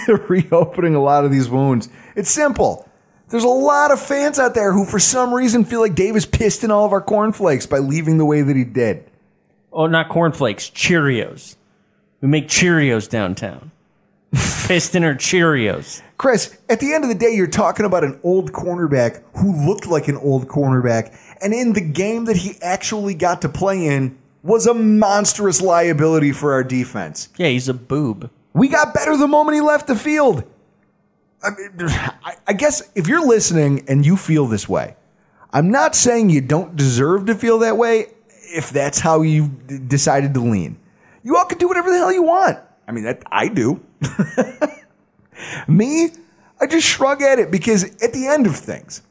reopening 0.28 0.94
a 0.94 1.02
lot 1.02 1.24
of 1.24 1.30
these 1.30 1.48
wounds, 1.48 1.88
it's 2.14 2.30
simple. 2.30 2.86
There's 3.30 3.42
a 3.42 3.48
lot 3.48 3.90
of 3.90 3.98
fans 3.98 4.38
out 4.38 4.52
there 4.52 4.70
who, 4.74 4.84
for 4.84 4.98
some 4.98 5.32
reason, 5.32 5.64
feel 5.64 5.80
like 5.80 5.94
Dave 5.94 6.08
Davis 6.08 6.26
pissed 6.26 6.62
in 6.62 6.70
all 6.70 6.84
of 6.84 6.92
our 6.92 7.00
cornflakes 7.00 7.64
by 7.64 7.78
leaving 7.78 8.18
the 8.18 8.26
way 8.26 8.42
that 8.42 8.54
he 8.54 8.64
did. 8.64 9.10
Oh, 9.72 9.86
not 9.86 10.10
cornflakes, 10.10 10.68
Cheerios. 10.68 11.56
We 12.20 12.28
make 12.28 12.48
Cheerios 12.48 13.08
downtown. 13.08 13.70
Pissed 14.32 14.94
in 14.94 15.02
our 15.02 15.14
Cheerios. 15.14 16.02
Chris, 16.18 16.58
at 16.68 16.80
the 16.80 16.92
end 16.92 17.04
of 17.04 17.08
the 17.08 17.16
day, 17.16 17.34
you're 17.34 17.46
talking 17.46 17.86
about 17.86 18.04
an 18.04 18.20
old 18.22 18.52
cornerback 18.52 19.22
who 19.38 19.66
looked 19.66 19.86
like 19.86 20.08
an 20.08 20.18
old 20.18 20.48
cornerback, 20.48 21.16
and 21.40 21.54
in 21.54 21.72
the 21.72 21.80
game 21.80 22.26
that 22.26 22.36
he 22.36 22.58
actually 22.60 23.14
got 23.14 23.40
to 23.40 23.48
play 23.48 23.86
in, 23.86 24.18
was 24.42 24.66
a 24.66 24.74
monstrous 24.74 25.60
liability 25.60 26.32
for 26.32 26.52
our 26.52 26.64
defense. 26.64 27.28
Yeah, 27.36 27.48
he's 27.48 27.68
a 27.68 27.74
boob. 27.74 28.30
We 28.52 28.68
got 28.68 28.94
better 28.94 29.16
the 29.16 29.28
moment 29.28 29.54
he 29.54 29.60
left 29.60 29.86
the 29.86 29.96
field. 29.96 30.44
I, 31.42 31.50
mean, 31.50 31.88
I, 31.88 32.36
I 32.48 32.52
guess 32.52 32.90
if 32.94 33.06
you're 33.06 33.26
listening 33.26 33.84
and 33.88 34.04
you 34.04 34.16
feel 34.16 34.46
this 34.46 34.68
way, 34.68 34.96
I'm 35.52 35.70
not 35.70 35.94
saying 35.94 36.30
you 36.30 36.40
don't 36.40 36.76
deserve 36.76 37.26
to 37.26 37.34
feel 37.34 37.58
that 37.60 37.76
way 37.76 38.06
if 38.52 38.70
that's 38.70 38.98
how 38.98 39.22
you 39.22 39.48
decided 39.48 40.34
to 40.34 40.40
lean. 40.40 40.78
You 41.22 41.36
all 41.36 41.44
can 41.44 41.58
do 41.58 41.68
whatever 41.68 41.90
the 41.90 41.98
hell 41.98 42.12
you 42.12 42.22
want. 42.22 42.58
I 42.86 42.92
mean, 42.92 43.04
that, 43.04 43.22
I 43.30 43.48
do. 43.48 43.80
Me, 45.68 46.10
I 46.60 46.66
just 46.66 46.86
shrug 46.86 47.22
at 47.22 47.38
it 47.38 47.50
because 47.50 47.84
at 48.02 48.12
the 48.12 48.26
end 48.26 48.46
of 48.46 48.56
things, 48.56 49.02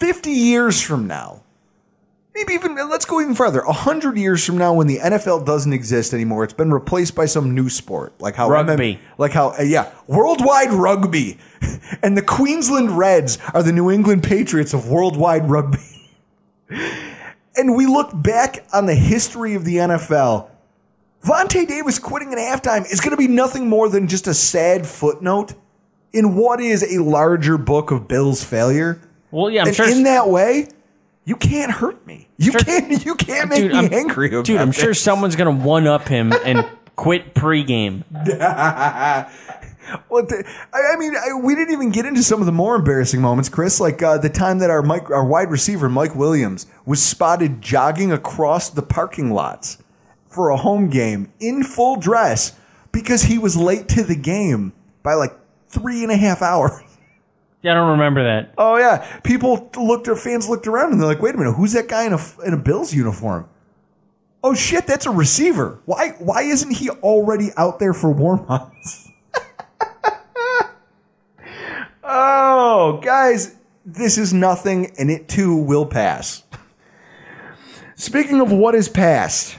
50 0.00 0.30
years 0.30 0.80
from 0.82 1.06
now, 1.06 1.42
maybe 2.34 2.54
even 2.54 2.74
let's 2.88 3.04
go 3.04 3.20
even 3.20 3.34
further 3.34 3.60
A 3.60 3.66
100 3.66 4.16
years 4.16 4.44
from 4.44 4.58
now 4.58 4.72
when 4.72 4.86
the 4.86 4.98
nfl 4.98 5.44
doesn't 5.44 5.72
exist 5.72 6.14
anymore 6.14 6.44
it's 6.44 6.52
been 6.52 6.72
replaced 6.72 7.14
by 7.14 7.26
some 7.26 7.54
new 7.54 7.68
sport 7.68 8.12
like 8.20 8.34
how 8.34 8.48
Rugby. 8.48 8.98
like 9.18 9.32
how 9.32 9.50
uh, 9.58 9.62
yeah 9.62 9.92
worldwide 10.06 10.72
rugby 10.72 11.38
and 12.02 12.16
the 12.16 12.22
queensland 12.22 12.96
reds 12.96 13.38
are 13.54 13.62
the 13.62 13.72
new 13.72 13.90
england 13.90 14.22
patriots 14.22 14.72
of 14.72 14.88
worldwide 14.88 15.50
rugby 15.50 16.10
and 17.56 17.76
we 17.76 17.86
look 17.86 18.10
back 18.14 18.64
on 18.72 18.86
the 18.86 18.94
history 18.94 19.54
of 19.54 19.64
the 19.64 19.76
nfl 19.76 20.48
Vontae 21.24 21.68
Davis 21.68 22.00
quitting 22.00 22.32
at 22.32 22.38
halftime 22.38 22.84
is 22.92 23.00
going 23.00 23.12
to 23.12 23.16
be 23.16 23.28
nothing 23.28 23.68
more 23.68 23.88
than 23.88 24.08
just 24.08 24.26
a 24.26 24.34
sad 24.34 24.84
footnote 24.84 25.54
in 26.12 26.34
what 26.34 26.60
is 26.60 26.82
a 26.82 27.00
larger 27.00 27.56
book 27.56 27.92
of 27.92 28.08
Bill's 28.08 28.42
failure. 28.42 29.00
Well, 29.30 29.48
yeah, 29.48 29.62
I'm 29.62 29.68
and 29.68 29.76
sure. 29.76 29.88
in 29.88 30.02
that 30.02 30.28
way, 30.28 30.68
you 31.24 31.36
can't 31.36 31.70
hurt 31.70 32.06
me. 32.06 32.28
You 32.36 32.52
can't. 32.52 32.82
You 33.04 33.14
can't 33.14 33.48
make 33.48 33.58
dude, 33.62 33.72
me 33.72 33.78
I'm, 33.78 33.92
angry 33.92 34.28
about 34.28 34.44
dude, 34.44 34.60
I'm 34.60 34.68
this. 34.68 34.76
sure 34.76 34.94
someone's 34.94 35.36
gonna 35.36 35.50
one 35.50 35.86
up 35.86 36.08
him 36.08 36.32
and 36.32 36.66
quit 36.96 37.34
pregame. 37.34 38.04
What 40.08 40.28
the, 40.28 40.44
I 40.72 40.94
I 40.94 40.96
mean, 40.96 41.14
I, 41.16 41.34
we 41.34 41.54
didn't 41.54 41.72
even 41.72 41.90
get 41.90 42.06
into 42.06 42.22
some 42.22 42.40
of 42.40 42.46
the 42.46 42.52
more 42.52 42.76
embarrassing 42.76 43.20
moments, 43.20 43.48
Chris. 43.48 43.80
Like 43.80 44.02
uh, 44.02 44.16
the 44.16 44.30
time 44.30 44.58
that 44.60 44.70
our 44.70 44.80
Mike, 44.80 45.10
our 45.10 45.24
wide 45.24 45.50
receiver 45.50 45.88
Mike 45.88 46.14
Williams 46.14 46.66
was 46.86 47.02
spotted 47.02 47.60
jogging 47.60 48.12
across 48.12 48.70
the 48.70 48.82
parking 48.82 49.32
lots 49.32 49.78
for 50.28 50.50
a 50.50 50.56
home 50.56 50.88
game 50.88 51.32
in 51.40 51.62
full 51.64 51.96
dress 51.96 52.58
because 52.92 53.24
he 53.24 53.38
was 53.38 53.56
late 53.56 53.88
to 53.88 54.02
the 54.04 54.14
game 54.16 54.72
by 55.02 55.14
like 55.14 55.34
three 55.68 56.02
and 56.02 56.12
a 56.12 56.16
half 56.16 56.42
hours. 56.42 56.80
Yeah, 57.62 57.72
I 57.72 57.74
don't 57.74 57.90
remember 57.90 58.24
that. 58.24 58.54
Oh 58.58 58.76
yeah, 58.76 59.20
people 59.22 59.70
looked. 59.76 60.08
Or 60.08 60.16
fans 60.16 60.48
looked 60.48 60.66
around 60.66 60.92
and 60.92 61.00
they're 61.00 61.08
like, 61.08 61.22
"Wait 61.22 61.34
a 61.34 61.38
minute, 61.38 61.52
who's 61.52 61.72
that 61.72 61.88
guy 61.88 62.04
in 62.04 62.12
a 62.12 62.20
in 62.44 62.52
a 62.52 62.56
Bills 62.56 62.92
uniform?" 62.92 63.48
Oh 64.44 64.54
shit, 64.54 64.86
that's 64.86 65.06
a 65.06 65.10
receiver. 65.10 65.80
Why 65.84 66.10
why 66.18 66.42
isn't 66.42 66.72
he 66.72 66.90
already 66.90 67.50
out 67.56 67.78
there 67.78 67.94
for 67.94 68.10
warm-ups? 68.10 69.08
oh, 72.02 73.00
guys, 73.02 73.54
this 73.86 74.18
is 74.18 74.32
nothing 74.32 74.92
and 74.98 75.10
it 75.10 75.28
too 75.28 75.54
will 75.54 75.86
pass. 75.86 76.42
Speaking 77.94 78.40
of 78.40 78.50
what 78.50 78.74
is 78.74 78.88
past, 78.88 79.56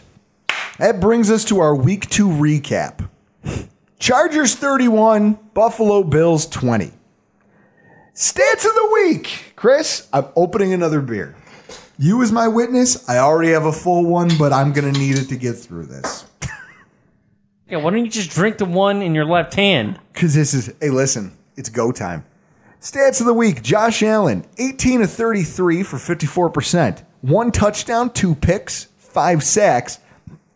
that 0.78 1.00
brings 1.00 1.32
us 1.32 1.46
to 1.46 1.62
our 1.62 1.74
week 1.74 2.10
2 2.10 2.28
recap. 2.28 3.08
Chargers 4.00 4.56
31, 4.56 5.40
Buffalo 5.54 6.04
Bills 6.04 6.46
20. 6.48 6.92
Stats 8.16 8.66
of 8.66 8.76
the 8.76 8.90
week. 8.94 9.54
Chris, 9.56 10.08
I'm 10.14 10.28
opening 10.36 10.72
another 10.72 11.02
beer. 11.02 11.36
You 11.98 12.22
as 12.22 12.32
my 12.32 12.48
witness, 12.48 13.10
I 13.10 13.18
already 13.18 13.52
have 13.52 13.66
a 13.66 13.72
full 13.72 14.06
one, 14.06 14.30
but 14.38 14.54
I'm 14.54 14.72
going 14.72 14.92
to 14.92 15.00
need 15.00 15.18
it 15.18 15.30
to 15.30 15.36
get 15.36 15.54
through 15.54 15.86
this. 15.86 16.26
Yeah, 17.68 17.78
why 17.78 17.90
don't 17.90 18.06
you 18.06 18.12
just 18.12 18.30
drink 18.30 18.60
the 18.60 18.66
one 18.66 19.02
in 19.02 19.16
your 19.16 19.26
left 19.26 19.56
hand? 19.56 20.00
Because 20.12 20.36
this 20.36 20.54
is, 20.54 20.72
hey, 20.80 20.92
listen, 20.92 21.36
it's 21.56 21.70
go 21.70 21.92
time. 21.92 22.24
Stats 22.82 23.20
of 23.20 23.26
the 23.26 23.34
week 23.34 23.64
Josh 23.64 24.04
Allen, 24.04 24.46
18 24.60 25.02
of 25.02 25.10
33 25.10 25.82
for 25.82 25.98
54%. 25.98 27.04
One 27.22 27.52
touchdown, 27.52 28.12
two 28.12 28.36
picks, 28.36 28.90
five 28.98 29.42
sacks, 29.42 30.00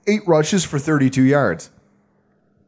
eight 0.06 0.22
rushes 0.28 0.64
for 0.64 0.78
32 0.78 1.24
yards. 1.24 1.72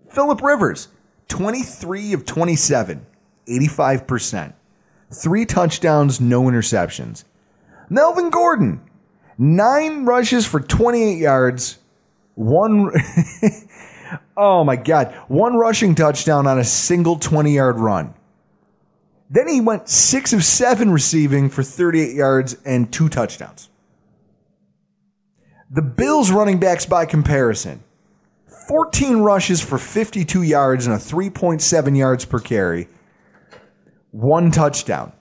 Philip 0.10 0.42
Rivers, 0.42 0.88
23 1.28 2.14
of 2.14 2.26
27, 2.26 3.06
85%. 3.48 4.54
Three 5.12 5.46
touchdowns, 5.46 6.20
no 6.20 6.44
interceptions. 6.44 7.24
Melvin 7.90 8.30
Gordon, 8.30 8.82
nine 9.38 10.06
rushes 10.06 10.46
for 10.46 10.60
28 10.60 11.18
yards, 11.18 11.80
one. 12.36 12.92
oh 14.38 14.64
my 14.64 14.76
God. 14.76 15.14
One 15.28 15.56
rushing 15.56 15.96
touchdown 15.96 16.48
on 16.48 16.60
a 16.60 16.64
single 16.64 17.18
20 17.18 17.54
yard 17.54 17.78
run. 17.78 18.14
Then 19.30 19.48
he 19.48 19.62
went 19.62 19.90
six 19.90 20.34
of 20.34 20.44
seven 20.44 20.92
receiving 20.92 21.50
for 21.50 21.64
38 21.64 22.16
yards 22.16 22.58
and 22.66 22.92
two 22.92 23.10
touchdowns. 23.10 23.70
The 25.70 25.84
Bills 25.84 26.32
running 26.32 26.60
backs 26.60 26.86
by 26.86 27.06
comparison 27.06 27.84
14 28.68 29.18
rushes 29.18 29.62
for 29.62 29.78
52 29.78 30.44
yards 30.44 30.86
and 30.86 30.96
a 30.96 31.00
3.7 31.00 31.98
yards 31.98 32.26
per 32.26 32.40
carry, 32.40 32.88
one 34.12 34.52
touchdown. 34.52 35.12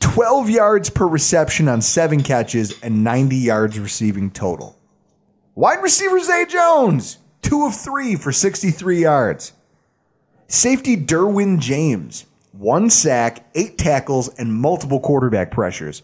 12 0.00 0.50
yards 0.50 0.90
per 0.90 1.06
reception 1.06 1.68
on 1.68 1.80
seven 1.80 2.22
catches 2.22 2.80
and 2.82 3.04
90 3.04 3.36
yards 3.36 3.78
receiving 3.78 4.30
total. 4.30 4.78
Wide 5.54 5.82
receiver 5.82 6.20
Zay 6.20 6.44
Jones, 6.46 7.18
two 7.42 7.64
of 7.64 7.74
three 7.74 8.16
for 8.16 8.32
63 8.32 9.00
yards. 9.02 9.52
Safety 10.48 10.96
Derwin 10.96 11.58
James, 11.58 12.26
one 12.52 12.88
sack, 12.88 13.46
eight 13.54 13.78
tackles, 13.78 14.28
and 14.38 14.54
multiple 14.54 15.00
quarterback 15.00 15.50
pressures. 15.50 16.02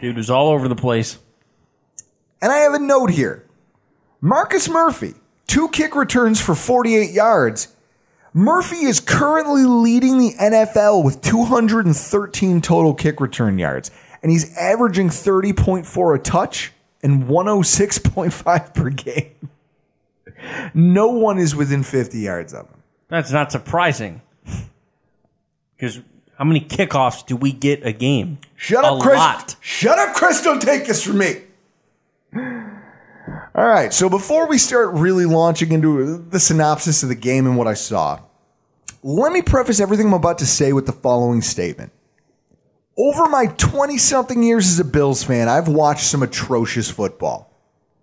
Dude 0.00 0.16
was 0.16 0.30
all 0.30 0.50
over 0.50 0.68
the 0.68 0.76
place. 0.76 1.18
And 2.40 2.52
I 2.52 2.58
have 2.58 2.74
a 2.74 2.78
note 2.78 3.10
here 3.10 3.44
Marcus 4.20 4.68
Murphy, 4.68 5.14
two 5.46 5.68
kick 5.68 5.94
returns 5.94 6.40
for 6.40 6.54
48 6.54 7.10
yards. 7.10 7.73
Murphy 8.36 8.84
is 8.84 8.98
currently 8.98 9.62
leading 9.62 10.18
the 10.18 10.32
NFL 10.34 11.04
with 11.04 11.20
213 11.22 12.60
total 12.60 12.92
kick 12.92 13.20
return 13.20 13.58
yards, 13.58 13.92
and 14.22 14.32
he's 14.32 14.56
averaging 14.56 15.08
30.4 15.08 16.16
a 16.16 16.18
touch 16.18 16.72
and 17.00 17.24
106.5 17.24 18.74
per 18.74 18.90
game. 18.90 19.50
No 20.74 21.08
one 21.08 21.38
is 21.38 21.54
within 21.54 21.84
50 21.84 22.18
yards 22.18 22.52
of 22.52 22.66
him. 22.66 22.82
That's 23.08 23.30
not 23.30 23.52
surprising. 23.52 24.20
Because 25.76 26.00
how 26.36 26.44
many 26.44 26.60
kickoffs 26.60 27.24
do 27.24 27.36
we 27.36 27.52
get 27.52 27.86
a 27.86 27.92
game? 27.92 28.38
Shut 28.56 28.84
a 28.84 28.88
up, 28.88 29.00
Chris. 29.02 29.16
lot. 29.16 29.56
Shut 29.60 29.98
up, 29.98 30.16
Chris. 30.16 30.42
Don't 30.42 30.60
take 30.60 30.86
this 30.86 31.04
from 31.04 31.18
me. 31.18 31.42
All 33.54 33.66
right. 33.66 33.92
So 33.94 34.08
before 34.10 34.48
we 34.48 34.58
start 34.58 34.94
really 34.94 35.26
launching 35.26 35.70
into 35.70 36.18
the 36.18 36.40
synopsis 36.40 37.02
of 37.04 37.08
the 37.08 37.14
game 37.14 37.46
and 37.46 37.56
what 37.56 37.68
I 37.68 37.74
saw, 37.74 38.20
let 39.02 39.32
me 39.32 39.42
preface 39.42 39.80
everything 39.80 40.06
I'm 40.06 40.14
about 40.14 40.38
to 40.38 40.46
say 40.46 40.72
with 40.72 40.86
the 40.86 40.92
following 40.92 41.40
statement. 41.40 41.92
Over 42.96 43.28
my 43.28 43.46
20 43.46 43.98
something 43.98 44.42
years 44.42 44.68
as 44.68 44.80
a 44.80 44.84
Bills 44.84 45.22
fan, 45.22 45.48
I've 45.48 45.68
watched 45.68 46.06
some 46.06 46.22
atrocious 46.22 46.90
football, 46.90 47.52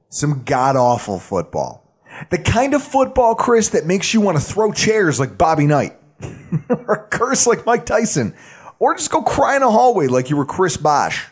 some 0.09 0.43
god 0.43 0.75
awful 0.75 1.19
football. 1.19 1.83
The 2.29 2.37
kind 2.37 2.73
of 2.73 2.83
football, 2.83 3.35
Chris, 3.35 3.69
that 3.69 3.85
makes 3.85 4.13
you 4.13 4.21
want 4.21 4.37
to 4.37 4.43
throw 4.43 4.71
chairs 4.71 5.19
like 5.19 5.37
Bobby 5.37 5.65
Knight, 5.65 5.97
or 6.69 7.07
curse 7.09 7.47
like 7.47 7.65
Mike 7.65 7.85
Tyson, 7.85 8.35
or 8.79 8.95
just 8.95 9.11
go 9.11 9.21
cry 9.21 9.55
in 9.55 9.63
a 9.63 9.71
hallway 9.71 10.07
like 10.07 10.29
you 10.29 10.37
were 10.37 10.45
Chris 10.45 10.77
Bosh. 10.77 11.25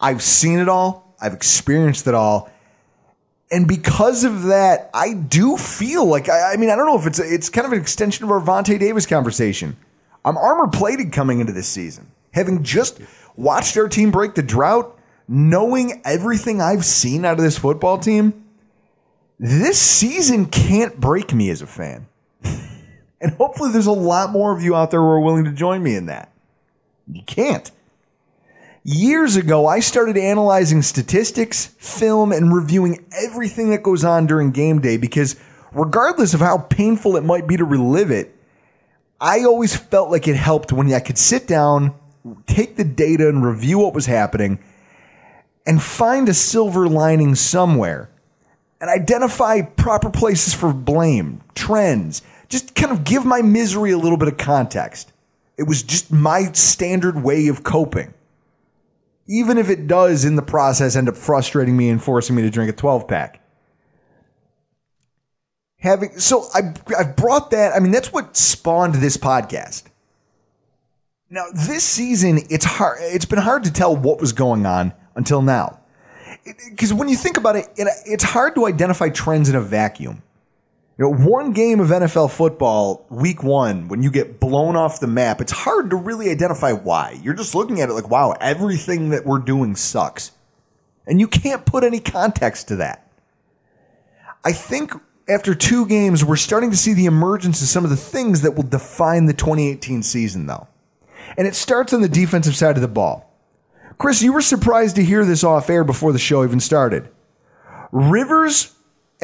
I've 0.00 0.22
seen 0.22 0.58
it 0.58 0.68
all, 0.68 1.14
I've 1.20 1.34
experienced 1.34 2.06
it 2.06 2.14
all. 2.14 2.50
And 3.50 3.68
because 3.68 4.24
of 4.24 4.44
that, 4.44 4.90
I 4.94 5.12
do 5.12 5.56
feel 5.56 6.06
like 6.06 6.28
I, 6.28 6.54
I 6.54 6.56
mean 6.56 6.70
I 6.70 6.76
don't 6.76 6.86
know 6.86 6.98
if 6.98 7.06
it's 7.06 7.18
it's 7.18 7.48
kind 7.48 7.66
of 7.66 7.72
an 7.72 7.80
extension 7.80 8.24
of 8.24 8.30
our 8.30 8.40
Vontae 8.40 8.78
Davis 8.78 9.06
conversation. 9.06 9.76
I'm 10.24 10.36
armor 10.36 10.68
plated 10.68 11.12
coming 11.12 11.40
into 11.40 11.52
this 11.52 11.68
season, 11.68 12.10
having 12.32 12.62
just 12.62 13.00
watched 13.36 13.76
our 13.76 13.88
team 13.88 14.10
break 14.10 14.34
the 14.34 14.42
drought, 14.42 14.98
knowing 15.28 16.00
everything 16.04 16.62
I've 16.62 16.84
seen 16.84 17.24
out 17.24 17.38
of 17.38 17.44
this 17.44 17.58
football 17.58 17.98
team. 17.98 18.44
This 19.38 19.78
season 19.78 20.46
can't 20.46 20.98
break 20.98 21.34
me 21.34 21.50
as 21.50 21.60
a 21.60 21.66
fan, 21.66 22.06
and 23.20 23.32
hopefully 23.36 23.70
there's 23.72 23.86
a 23.86 23.92
lot 23.92 24.30
more 24.30 24.56
of 24.56 24.62
you 24.62 24.74
out 24.74 24.90
there 24.90 25.00
who 25.00 25.06
are 25.06 25.20
willing 25.20 25.44
to 25.44 25.52
join 25.52 25.82
me 25.82 25.94
in 25.94 26.06
that. 26.06 26.32
You 27.12 27.22
can't. 27.26 27.70
Years 28.86 29.36
ago, 29.36 29.66
I 29.66 29.80
started 29.80 30.18
analyzing 30.18 30.82
statistics, 30.82 31.68
film, 31.78 32.32
and 32.32 32.54
reviewing 32.54 33.06
everything 33.18 33.70
that 33.70 33.82
goes 33.82 34.04
on 34.04 34.26
during 34.26 34.50
game 34.50 34.82
day 34.82 34.98
because, 34.98 35.36
regardless 35.72 36.34
of 36.34 36.40
how 36.40 36.58
painful 36.58 37.16
it 37.16 37.24
might 37.24 37.46
be 37.46 37.56
to 37.56 37.64
relive 37.64 38.10
it, 38.10 38.36
I 39.18 39.44
always 39.44 39.74
felt 39.74 40.10
like 40.10 40.28
it 40.28 40.36
helped 40.36 40.70
when 40.70 40.92
I 40.92 41.00
could 41.00 41.16
sit 41.16 41.46
down, 41.46 41.94
take 42.46 42.76
the 42.76 42.84
data, 42.84 43.26
and 43.26 43.42
review 43.42 43.78
what 43.78 43.94
was 43.94 44.04
happening, 44.04 44.58
and 45.66 45.82
find 45.82 46.28
a 46.28 46.34
silver 46.34 46.86
lining 46.86 47.36
somewhere 47.36 48.10
and 48.82 48.90
identify 48.90 49.62
proper 49.62 50.10
places 50.10 50.52
for 50.52 50.74
blame, 50.74 51.40
trends, 51.54 52.20
just 52.50 52.74
kind 52.74 52.92
of 52.92 53.04
give 53.04 53.24
my 53.24 53.40
misery 53.40 53.92
a 53.92 53.98
little 53.98 54.18
bit 54.18 54.28
of 54.28 54.36
context. 54.36 55.10
It 55.56 55.62
was 55.62 55.82
just 55.82 56.12
my 56.12 56.52
standard 56.52 57.22
way 57.22 57.48
of 57.48 57.64
coping 57.64 58.12
even 59.26 59.58
if 59.58 59.70
it 59.70 59.86
does 59.86 60.24
in 60.24 60.36
the 60.36 60.42
process 60.42 60.96
end 60.96 61.08
up 61.08 61.16
frustrating 61.16 61.76
me 61.76 61.88
and 61.88 62.02
forcing 62.02 62.36
me 62.36 62.42
to 62.42 62.50
drink 62.50 62.70
a 62.70 62.74
12 62.74 63.08
pack. 63.08 63.40
Having 65.78 66.18
so 66.18 66.46
I 66.54 66.72
I've 66.98 67.14
brought 67.14 67.50
that. 67.50 67.74
I 67.74 67.80
mean, 67.80 67.92
that's 67.92 68.12
what 68.12 68.36
spawned 68.36 68.94
this 68.96 69.16
podcast. 69.16 69.84
Now, 71.28 71.46
this 71.52 71.84
season, 71.84 72.38
it's 72.48 72.64
hard. 72.64 72.98
It's 73.00 73.24
been 73.24 73.40
hard 73.40 73.64
to 73.64 73.72
tell 73.72 73.96
what 73.96 74.20
was 74.20 74.32
going 74.32 74.66
on 74.66 74.94
until 75.14 75.42
now, 75.42 75.80
because 76.70 76.94
when 76.94 77.08
you 77.08 77.16
think 77.16 77.36
about 77.36 77.56
it, 77.56 77.68
it, 77.76 77.88
it's 78.06 78.24
hard 78.24 78.54
to 78.54 78.66
identify 78.66 79.08
trends 79.08 79.48
in 79.48 79.56
a 79.56 79.60
vacuum. 79.60 80.22
You 80.96 81.06
know, 81.06 81.14
one 81.14 81.52
game 81.52 81.80
of 81.80 81.88
NFL 81.88 82.30
football, 82.30 83.04
week 83.10 83.42
one, 83.42 83.88
when 83.88 84.04
you 84.04 84.12
get 84.12 84.38
blown 84.38 84.76
off 84.76 85.00
the 85.00 85.08
map, 85.08 85.40
it's 85.40 85.50
hard 85.50 85.90
to 85.90 85.96
really 85.96 86.30
identify 86.30 86.70
why. 86.70 87.18
You're 87.20 87.34
just 87.34 87.54
looking 87.54 87.80
at 87.80 87.88
it 87.88 87.94
like, 87.94 88.08
wow, 88.08 88.36
everything 88.40 89.08
that 89.08 89.26
we're 89.26 89.40
doing 89.40 89.74
sucks. 89.74 90.30
And 91.04 91.18
you 91.18 91.26
can't 91.26 91.66
put 91.66 91.82
any 91.82 91.98
context 91.98 92.68
to 92.68 92.76
that. 92.76 93.10
I 94.44 94.52
think 94.52 94.92
after 95.28 95.52
two 95.52 95.84
games, 95.86 96.24
we're 96.24 96.36
starting 96.36 96.70
to 96.70 96.76
see 96.76 96.94
the 96.94 97.06
emergence 97.06 97.60
of 97.60 97.66
some 97.66 97.82
of 97.82 97.90
the 97.90 97.96
things 97.96 98.42
that 98.42 98.54
will 98.54 98.62
define 98.62 99.26
the 99.26 99.32
2018 99.32 100.02
season, 100.04 100.46
though. 100.46 100.68
And 101.36 101.48
it 101.48 101.56
starts 101.56 101.92
on 101.92 102.02
the 102.02 102.08
defensive 102.08 102.54
side 102.54 102.76
of 102.76 102.82
the 102.82 102.88
ball. 102.88 103.32
Chris, 103.98 104.22
you 104.22 104.32
were 104.32 104.40
surprised 104.40 104.94
to 104.96 105.04
hear 105.04 105.24
this 105.24 105.42
off 105.42 105.70
air 105.70 105.82
before 105.82 106.12
the 106.12 106.18
show 106.20 106.44
even 106.44 106.60
started. 106.60 107.08
Rivers 107.90 108.73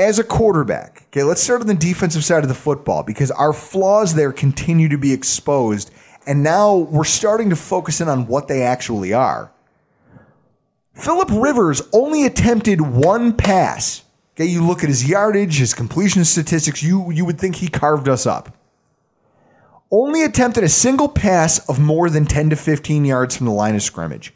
as 0.00 0.18
a 0.18 0.24
quarterback, 0.24 1.04
okay, 1.08 1.22
let's 1.22 1.42
start 1.42 1.60
on 1.60 1.66
the 1.66 1.74
defensive 1.74 2.24
side 2.24 2.42
of 2.42 2.48
the 2.48 2.54
football 2.54 3.02
because 3.02 3.30
our 3.30 3.52
flaws 3.52 4.14
there 4.14 4.32
continue 4.32 4.88
to 4.88 4.98
be 4.98 5.12
exposed. 5.12 5.90
And 6.26 6.42
now 6.42 6.76
we're 6.76 7.04
starting 7.04 7.50
to 7.50 7.56
focus 7.56 8.00
in 8.00 8.08
on 8.08 8.26
what 8.26 8.48
they 8.48 8.62
actually 8.62 9.12
are. 9.12 9.52
Philip 10.94 11.28
Rivers 11.30 11.82
only 11.92 12.24
attempted 12.24 12.80
one 12.80 13.34
pass. 13.34 14.02
Okay, 14.34 14.46
you 14.46 14.66
look 14.66 14.82
at 14.82 14.88
his 14.88 15.08
yardage, 15.08 15.58
his 15.58 15.74
completion 15.74 16.24
statistics, 16.24 16.82
you, 16.82 17.10
you 17.10 17.24
would 17.24 17.38
think 17.38 17.56
he 17.56 17.68
carved 17.68 18.08
us 18.08 18.26
up. 18.26 18.56
Only 19.90 20.22
attempted 20.22 20.64
a 20.64 20.68
single 20.68 21.08
pass 21.08 21.58
of 21.68 21.80
more 21.80 22.08
than 22.10 22.24
10 22.24 22.50
to 22.50 22.56
15 22.56 23.04
yards 23.04 23.36
from 23.36 23.46
the 23.46 23.52
line 23.52 23.74
of 23.74 23.82
scrimmage. 23.82 24.32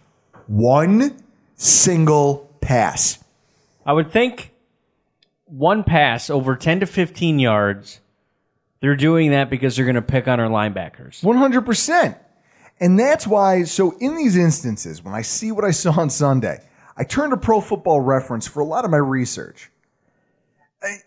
One 0.47 1.23
single 1.57 2.55
pass. 2.61 3.23
I 3.87 3.93
would 3.93 4.11
think 4.11 4.54
one 5.59 5.85
pass 5.85 6.31
over 6.31 6.57
10 6.57 6.81
to 6.81 6.87
15 6.87 7.39
yards, 7.39 8.01
they're 8.81 8.97
doing 8.97 9.31
that 9.31 9.51
because 9.51 9.77
they're 9.77 9.85
going 9.85 9.95
to 9.95 10.03
pick 10.03 10.27
on 10.29 10.41
our 10.41 10.49
linebackers. 10.49 11.23
100%. 11.23 12.19
And 12.81 12.99
that's 12.99 13.27
why, 13.27 13.63
so 13.63 13.97
in 13.99 14.17
these 14.17 14.37
instances, 14.37 15.03
when 15.03 15.15
I 15.15 15.23
see 15.23 15.53
what 15.53 15.65
I 15.65 15.71
saw 15.71 16.01
on 16.01 16.11
Sunday, 16.11 16.61
I 16.97 17.05
turn 17.05 17.31
to 17.31 17.37
Pro 17.37 17.61
Football 17.61 18.01
Reference 18.01 18.47
for 18.47 18.61
a 18.61 18.65
lot 18.65 18.85
of 18.85 18.91
my 18.91 18.97
research. 18.97 19.71
I, 20.83 20.99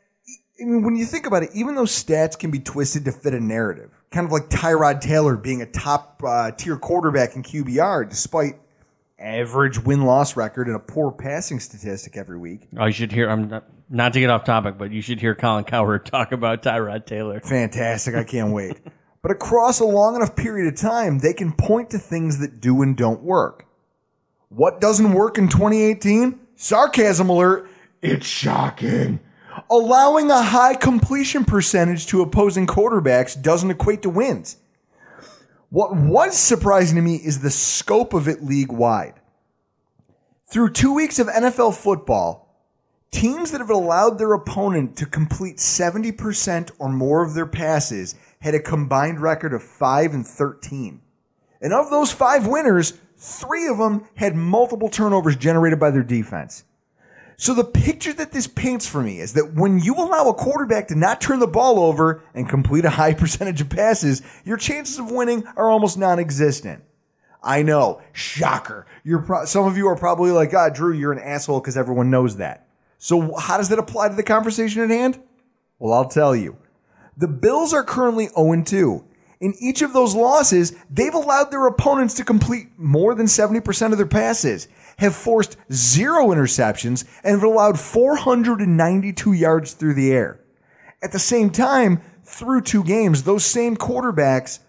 I 0.59 0.63
mean, 0.63 0.83
when 0.83 0.95
you 0.95 1.05
think 1.05 1.25
about 1.25 1.43
it, 1.43 1.49
even 1.53 1.75
though 1.75 1.83
stats 1.83 2.39
can 2.39 2.49
be 2.49 2.59
twisted 2.59 3.05
to 3.05 3.11
fit 3.11 3.33
a 3.33 3.39
narrative, 3.39 3.91
kind 4.11 4.25
of 4.25 4.31
like 4.31 4.49
Tyrod 4.49 5.01
Taylor 5.01 5.35
being 5.35 5.61
a 5.61 5.65
top 5.65 6.21
uh, 6.25 6.51
tier 6.51 6.77
quarterback 6.77 7.35
in 7.35 7.43
QBR, 7.43 8.09
despite 8.09 8.55
average 9.19 9.83
win 9.83 10.03
loss 10.03 10.35
record 10.35 10.67
and 10.67 10.75
a 10.75 10.79
poor 10.79 11.11
passing 11.11 11.59
statistic 11.59 12.17
every 12.17 12.37
week. 12.37 12.67
I 12.77 12.91
should 12.91 13.11
hear. 13.11 13.29
I'm 13.29 13.49
not, 13.49 13.65
not 13.89 14.13
to 14.13 14.19
get 14.19 14.29
off 14.29 14.43
topic, 14.43 14.77
but 14.77 14.91
you 14.91 15.01
should 15.01 15.19
hear 15.19 15.35
Colin 15.35 15.63
Cowherd 15.63 16.05
talk 16.05 16.31
about 16.31 16.63
Tyrod 16.63 17.05
Taylor. 17.05 17.39
Fantastic. 17.39 18.15
I 18.15 18.23
can't 18.23 18.53
wait. 18.53 18.79
But 19.23 19.31
across 19.31 19.79
a 19.81 19.85
long 19.85 20.15
enough 20.15 20.38
period 20.38 20.71
of 20.71 20.79
time, 20.79 21.19
they 21.19 21.33
can 21.33 21.51
point 21.51 21.89
to 21.89 21.97
things 21.97 22.38
that 22.38 22.61
do 22.61 22.81
and 22.81 22.95
don't 22.95 23.23
work. 23.23 23.65
What 24.47 24.79
doesn't 24.79 25.11
work 25.11 25.38
in 25.38 25.49
2018? 25.49 26.39
Sarcasm 26.55 27.29
alert. 27.29 27.69
It's 28.01 28.25
shocking. 28.25 29.19
Allowing 29.69 30.31
a 30.31 30.41
high 30.41 30.75
completion 30.75 31.43
percentage 31.43 32.07
to 32.07 32.21
opposing 32.21 32.67
quarterbacks 32.67 33.41
doesn't 33.41 33.71
equate 33.71 34.03
to 34.03 34.09
wins. 34.09 34.57
What 35.69 35.95
was 35.95 36.38
surprising 36.38 36.95
to 36.95 37.01
me 37.01 37.15
is 37.15 37.41
the 37.41 37.51
scope 37.51 38.13
of 38.13 38.27
it 38.27 38.43
league 38.43 38.71
wide. 38.71 39.15
Through 40.49 40.71
two 40.71 40.93
weeks 40.93 41.19
of 41.19 41.27
NFL 41.27 41.75
football, 41.75 42.46
teams 43.12 43.51
that 43.51 43.62
have 43.62 43.70
allowed 43.70 44.18
their 44.18 44.34
opponent 44.34 44.97
to 44.97 45.05
complete 45.05 45.58
70% 45.58 46.72
or 46.80 46.89
more 46.89 47.24
of 47.24 47.34
their 47.34 47.45
passes 47.45 48.16
had 48.39 48.53
a 48.53 48.60
combined 48.60 49.22
record 49.22 49.53
of 49.53 49.64
5 49.64 50.14
and 50.14 50.26
13. 50.26 51.01
And 51.62 51.74
of 51.74 51.89
those 51.89 52.12
five 52.12 52.45
winners, 52.45 52.93
three 53.18 53.68
of 53.68 53.78
them 53.78 54.08
had 54.16 54.36
multiple 54.36 54.89
turnovers 54.89 55.36
generated 55.36 55.80
by 55.80 55.91
their 55.91 56.03
defense. 56.03 56.64
So 57.39 57.53
the 57.53 57.64
picture 57.64 58.14
that 58.14 58.32
this 58.32 58.47
paints 58.47 58.88
for 58.88 59.01
me 59.01 59.20
is 59.20 59.34
that 59.34 59.53
when 59.53 59.80
you 59.80 59.93
allow 59.93 60.28
a 60.28 60.34
quarterback 60.34 60.88
to 60.88 60.95
not 60.95 61.22
turn 61.22 61.39
the 61.39 61.47
ball 61.47 61.80
over 61.80 62.24
and 62.34 62.49
complete 62.49 62.84
a 62.86 62.89
high 62.89 63.14
percentage 63.16 63.62
of 63.62 63.70
passes, 63.70 64.22
your 64.43 64.58
chances 64.58 64.97
of 64.97 65.12
winning 65.12 65.45
are 65.55 65.70
almost 65.70 65.97
non-existent. 65.97 66.84
I 67.43 67.62
know, 67.62 68.01
shocker. 68.12 68.88
You're 69.03 69.22
pro- 69.22 69.45
some 69.45 69.66
of 69.66 69.78
you 69.78 69.88
are 69.88 69.95
probably 69.95 70.32
like, 70.32 70.51
"God, 70.51 70.74
Drew, 70.74 70.91
you're 70.91 71.12
an 71.12 71.20
asshole," 71.20 71.60
because 71.62 71.78
everyone 71.78 72.10
knows 72.10 72.38
that. 72.38 72.66
So 72.97 73.35
how 73.35 73.57
does 73.57 73.69
that 73.69 73.79
apply 73.79 74.09
to 74.09 74.15
the 74.15 74.23
conversation 74.23 74.81
at 74.81 74.89
hand? 74.89 75.21
Well, 75.79 75.93
I'll 75.93 76.09
tell 76.09 76.35
you. 76.35 76.57
The 77.17 77.27
Bills 77.27 77.73
are 77.73 77.83
currently 77.83 78.27
0 78.27 78.63
2. 78.63 79.03
In 79.39 79.53
each 79.59 79.83
of 79.83 79.93
those 79.93 80.15
losses, 80.15 80.75
they've 80.89 81.13
allowed 81.13 81.51
their 81.51 81.67
opponents 81.67 82.15
to 82.15 82.23
complete 82.23 82.69
more 82.77 83.13
than 83.13 83.27
70% 83.27 83.91
of 83.91 83.97
their 83.97 84.07
passes, 84.07 84.67
have 84.97 85.15
forced 85.15 85.57
zero 85.71 86.29
interceptions, 86.29 87.05
and 87.23 87.33
have 87.33 87.43
allowed 87.43 87.79
492 87.79 89.33
yards 89.33 89.73
through 89.73 89.93
the 89.93 90.11
air. 90.11 90.39
At 91.03 91.11
the 91.11 91.19
same 91.19 91.51
time, 91.51 92.01
through 92.23 92.61
two 92.61 92.83
games, 92.83 93.23
those 93.23 93.45
same 93.45 93.77
quarterbacks, 93.77 94.59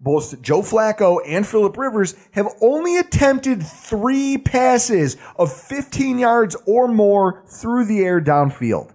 both 0.00 0.40
Joe 0.40 0.62
Flacco 0.62 1.18
and 1.26 1.46
Philip 1.46 1.76
Rivers, 1.76 2.14
have 2.32 2.48
only 2.62 2.96
attempted 2.96 3.62
three 3.62 4.38
passes 4.38 5.16
of 5.36 5.52
15 5.52 6.18
yards 6.18 6.56
or 6.66 6.88
more 6.88 7.44
through 7.46 7.84
the 7.84 8.00
air 8.00 8.20
downfield. 8.20 8.92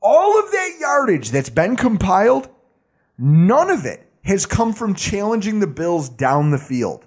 All 0.00 0.38
of 0.38 0.50
that 0.50 0.76
yardage 0.80 1.30
that's 1.30 1.50
been 1.50 1.76
compiled, 1.76 2.48
none 3.18 3.70
of 3.70 3.84
it 3.84 4.08
has 4.24 4.46
come 4.46 4.72
from 4.72 4.94
challenging 4.94 5.60
the 5.60 5.66
Bills 5.66 6.08
down 6.08 6.50
the 6.50 6.58
field. 6.58 7.04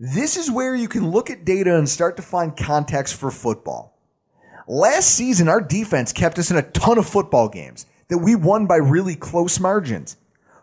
This 0.00 0.36
is 0.36 0.50
where 0.50 0.74
you 0.74 0.88
can 0.88 1.10
look 1.10 1.30
at 1.30 1.44
data 1.44 1.76
and 1.76 1.88
start 1.88 2.16
to 2.16 2.22
find 2.22 2.56
context 2.56 3.14
for 3.14 3.30
football. 3.30 3.96
Last 4.66 5.10
season, 5.10 5.48
our 5.48 5.60
defense 5.60 6.12
kept 6.12 6.38
us 6.38 6.50
in 6.50 6.56
a 6.56 6.62
ton 6.62 6.98
of 6.98 7.06
football 7.06 7.48
games 7.48 7.86
that 8.08 8.18
we 8.18 8.34
won 8.34 8.66
by 8.66 8.76
really 8.76 9.14
close 9.14 9.60
margins. 9.60 10.16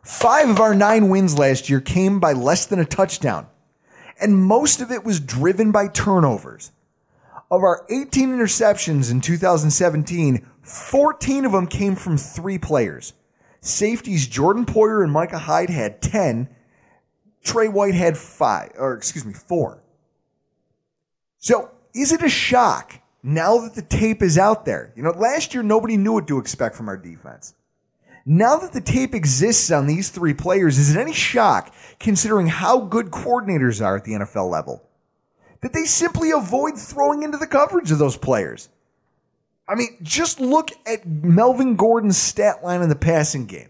Five 0.03 0.49
of 0.49 0.59
our 0.59 0.73
nine 0.73 1.09
wins 1.09 1.37
last 1.37 1.69
year 1.69 1.79
came 1.79 2.19
by 2.19 2.33
less 2.33 2.65
than 2.65 2.79
a 2.79 2.85
touchdown, 2.85 3.47
and 4.19 4.35
most 4.35 4.81
of 4.81 4.91
it 4.91 5.03
was 5.03 5.19
driven 5.19 5.71
by 5.71 5.87
turnovers. 5.87 6.71
Of 7.51 7.63
our 7.63 7.85
18 7.89 8.29
interceptions 8.29 9.11
in 9.11 9.21
2017, 9.21 10.47
14 10.63 11.45
of 11.45 11.51
them 11.51 11.67
came 11.67 11.95
from 11.95 12.17
three 12.17 12.57
players. 12.57 13.13
Safeties 13.59 14.27
Jordan 14.27 14.65
Poyer 14.65 15.03
and 15.03 15.11
Micah 15.11 15.37
Hyde 15.37 15.69
had 15.69 16.01
10. 16.01 16.49
Trey 17.43 17.67
White 17.67 17.93
had 17.93 18.17
five, 18.17 18.71
or 18.77 18.93
excuse 18.93 19.25
me, 19.25 19.33
four. 19.33 19.83
So 21.37 21.71
is 21.93 22.11
it 22.11 22.23
a 22.23 22.29
shock 22.29 22.99
now 23.21 23.59
that 23.59 23.75
the 23.75 23.81
tape 23.81 24.21
is 24.23 24.37
out 24.37 24.65
there? 24.65 24.93
You 24.95 25.03
know, 25.03 25.11
last 25.11 25.53
year 25.53 25.61
nobody 25.61 25.97
knew 25.97 26.13
what 26.13 26.27
to 26.27 26.39
expect 26.39 26.75
from 26.75 26.87
our 26.87 26.97
defense. 26.97 27.53
Now 28.25 28.57
that 28.57 28.73
the 28.73 28.81
tape 28.81 29.15
exists 29.15 29.71
on 29.71 29.87
these 29.87 30.09
three 30.09 30.33
players, 30.33 30.77
is 30.77 30.95
it 30.95 30.99
any 30.99 31.13
shock 31.13 31.73
considering 31.99 32.47
how 32.47 32.81
good 32.81 33.07
coordinators 33.07 33.83
are 33.83 33.95
at 33.95 34.03
the 34.03 34.13
NFL 34.13 34.49
level? 34.49 34.83
That 35.61 35.73
they 35.73 35.85
simply 35.85 36.31
avoid 36.31 36.77
throwing 36.77 37.23
into 37.23 37.37
the 37.37 37.47
coverage 37.47 37.91
of 37.91 37.99
those 37.99 38.17
players. 38.17 38.69
I 39.67 39.75
mean, 39.75 39.97
just 40.01 40.39
look 40.39 40.69
at 40.85 41.05
Melvin 41.05 41.75
Gordon's 41.75 42.17
stat 42.17 42.63
line 42.63 42.81
in 42.81 42.89
the 42.89 42.95
passing 42.95 43.45
game. 43.45 43.69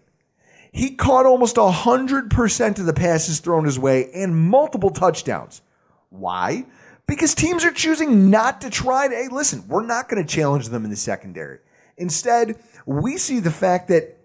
He 0.71 0.95
caught 0.95 1.25
almost 1.25 1.57
100% 1.57 2.79
of 2.79 2.85
the 2.85 2.93
passes 2.93 3.39
thrown 3.39 3.65
his 3.65 3.77
way 3.77 4.09
and 4.13 4.35
multiple 4.35 4.89
touchdowns. 4.89 5.61
Why? 6.09 6.65
Because 7.07 7.35
teams 7.35 7.65
are 7.65 7.73
choosing 7.73 8.29
not 8.29 8.61
to 8.61 8.69
try 8.69 9.07
to, 9.07 9.13
hey, 9.13 9.27
listen, 9.29 9.65
we're 9.67 9.85
not 9.85 10.07
going 10.07 10.25
to 10.25 10.35
challenge 10.35 10.69
them 10.69 10.85
in 10.85 10.89
the 10.89 10.95
secondary. 10.95 11.59
Instead, 11.97 12.57
we 12.85 13.17
see 13.17 13.39
the 13.39 13.51
fact 13.51 13.89
that 13.89 14.17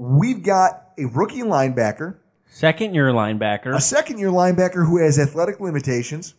we've 0.00 0.42
got 0.42 0.88
a 0.98 1.04
rookie 1.04 1.42
linebacker, 1.42 2.16
Second 2.48 2.94
year 2.94 3.10
linebacker. 3.12 3.74
a 3.76 3.80
second 3.80 4.18
year 4.18 4.30
linebacker 4.30 4.86
who 4.86 4.96
has 4.96 5.18
athletic 5.18 5.60
limitations. 5.60 6.34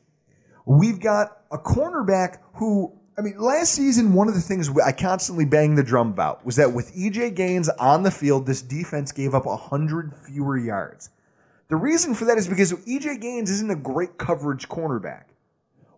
We've 0.66 1.00
got 1.00 1.38
a 1.52 1.58
cornerback 1.58 2.40
who, 2.56 2.92
I 3.18 3.22
mean, 3.22 3.38
last 3.40 3.74
season, 3.74 4.14
one 4.14 4.28
of 4.28 4.34
the 4.34 4.42
things 4.42 4.70
I 4.84 4.92
constantly 4.92 5.46
banged 5.46 5.78
the 5.78 5.84
drum 5.84 6.10
about 6.10 6.44
was 6.46 6.56
that 6.58 6.74
with 6.74 6.94
EJ 6.96 7.36
Gaines 7.36 7.70
on 7.70 8.02
the 8.04 8.12
field, 8.12 8.46
this 8.48 8.62
defense 8.62 9.12
gave 9.12 9.34
up 9.36 9.46
100 9.46 10.14
fewer 10.26 10.58
yards. 10.58 11.12
The 11.70 11.76
reason 11.78 12.14
for 12.16 12.26
that 12.26 12.38
is 12.38 12.48
because 12.48 12.74
EJ 12.74 13.22
Gaines 13.22 13.50
isn't 13.52 13.72
a 13.72 13.76
great 13.76 14.18
coverage 14.18 14.68
cornerback. 14.70 15.24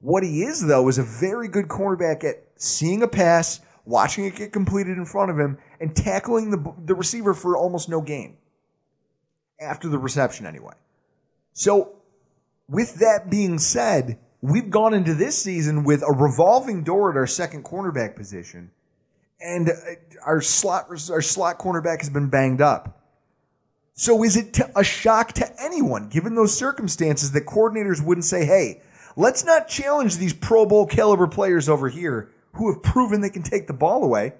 What 0.02 0.22
he 0.24 0.44
is, 0.44 0.66
though, 0.68 0.90
is 0.90 0.98
a 0.98 1.04
very 1.04 1.48
good 1.48 1.68
cornerback 1.70 2.24
at 2.26 2.44
seeing 2.58 3.02
a 3.04 3.08
pass, 3.08 3.62
watching 3.86 4.26
it 4.26 4.36
get 4.36 4.54
completed 4.54 4.98
in 4.98 5.06
front 5.06 5.32
of 5.32 5.40
him, 5.40 5.58
and 5.80 5.96
tackling 5.96 6.52
the, 6.52 6.74
the 6.86 6.96
receiver 6.96 7.34
for 7.34 7.58
almost 7.58 7.90
no 7.90 8.02
gain. 8.02 8.38
After 9.60 9.88
the 9.88 9.98
reception, 9.98 10.46
anyway. 10.46 10.74
So, 11.54 11.96
with 12.68 12.96
that 12.96 13.30
being 13.30 13.60
said, 13.60 14.20
we've 14.42 14.70
gone 14.70 14.94
into 14.94 15.14
this 15.14 15.42
season 15.42 15.84
with 15.84 16.02
a 16.02 16.12
revolving 16.12 16.84
door 16.84 17.12
at 17.12 17.18
our 17.18 17.28
second 17.28 17.64
cornerback 17.64 18.16
position, 18.16 18.72
and 19.40 19.70
uh, 19.70 19.74
our 20.26 20.42
slot 20.42 20.88
our 21.10 21.22
slot 21.22 21.60
cornerback 21.60 22.00
has 22.00 22.10
been 22.10 22.30
banged 22.30 22.62
up. 22.62 23.00
So 23.96 24.24
is 24.24 24.36
it 24.36 24.60
a 24.76 24.84
shock 24.84 25.34
to 25.34 25.62
anyone, 25.62 26.10
given 26.10 26.34
those 26.34 26.58
circumstances, 26.58 27.32
that 27.34 27.46
coordinators 27.46 28.04
wouldn't 28.04 28.26
say, 28.26 28.46
"Hey, 28.46 28.82
let's 29.16 29.46
not 29.46 29.68
challenge 29.68 30.18
these 30.18 30.34
Pro 30.34 30.66
Bowl 30.66 30.88
caliber 30.88 31.28
players 31.28 31.70
over 31.70 31.90
here 31.90 32.33
who 32.54 32.72
have 32.72 32.84
proven 32.84 33.22
they 33.22 33.30
can 33.30 33.44
take 33.44 33.68
the 33.68 33.74
ball 33.74 34.04
away"? 34.04 34.34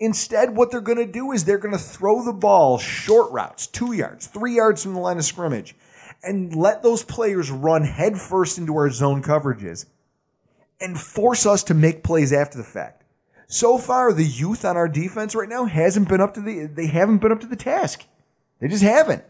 Instead, 0.00 0.54
what 0.54 0.70
they're 0.70 0.80
going 0.80 0.98
to 0.98 1.06
do 1.06 1.32
is 1.32 1.44
they're 1.44 1.58
going 1.58 1.74
to 1.74 1.78
throw 1.78 2.24
the 2.24 2.32
ball 2.32 2.78
short 2.78 3.32
routes, 3.32 3.66
two 3.66 3.92
yards, 3.92 4.26
three 4.26 4.54
yards 4.54 4.82
from 4.82 4.94
the 4.94 5.00
line 5.00 5.18
of 5.18 5.24
scrimmage, 5.24 5.74
and 6.22 6.54
let 6.54 6.82
those 6.82 7.02
players 7.02 7.50
run 7.50 7.82
headfirst 7.82 8.58
into 8.58 8.76
our 8.76 8.90
zone 8.90 9.22
coverages 9.22 9.86
and 10.80 11.00
force 11.00 11.46
us 11.46 11.64
to 11.64 11.74
make 11.74 12.04
plays 12.04 12.32
after 12.32 12.56
the 12.56 12.64
fact. 12.64 13.02
So 13.48 13.78
far, 13.78 14.12
the 14.12 14.24
youth 14.24 14.64
on 14.64 14.76
our 14.76 14.88
defense 14.88 15.34
right 15.34 15.48
now 15.48 15.64
hasn't 15.64 16.08
been 16.08 16.20
up 16.20 16.34
to 16.34 16.40
the 16.40 16.66
they 16.66 16.86
haven't 16.86 17.18
been 17.18 17.32
up 17.32 17.40
to 17.40 17.46
the 17.46 17.56
task. 17.56 18.04
They 18.60 18.68
just 18.68 18.82
haven't. 18.82 19.24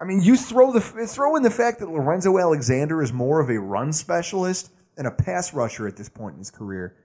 I 0.00 0.04
mean, 0.04 0.20
you 0.20 0.36
throw 0.36 0.72
the 0.72 0.80
throw 0.80 1.36
in 1.36 1.42
the 1.42 1.50
fact 1.50 1.78
that 1.78 1.90
Lorenzo 1.90 2.38
Alexander 2.38 3.02
is 3.02 3.12
more 3.12 3.40
of 3.40 3.48
a 3.48 3.58
run 3.58 3.92
specialist 3.92 4.72
and 4.96 5.06
a 5.06 5.10
pass 5.10 5.54
rusher 5.54 5.86
at 5.86 5.96
this 5.96 6.08
point 6.08 6.34
in 6.34 6.38
his 6.38 6.50
career. 6.50 6.96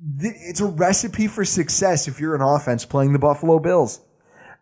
It's 0.00 0.60
a 0.60 0.66
recipe 0.66 1.28
for 1.28 1.44
success 1.44 2.08
if 2.08 2.20
you're 2.20 2.34
an 2.34 2.42
offense 2.42 2.84
playing 2.84 3.12
the 3.12 3.18
Buffalo 3.18 3.58
Bills. 3.58 4.00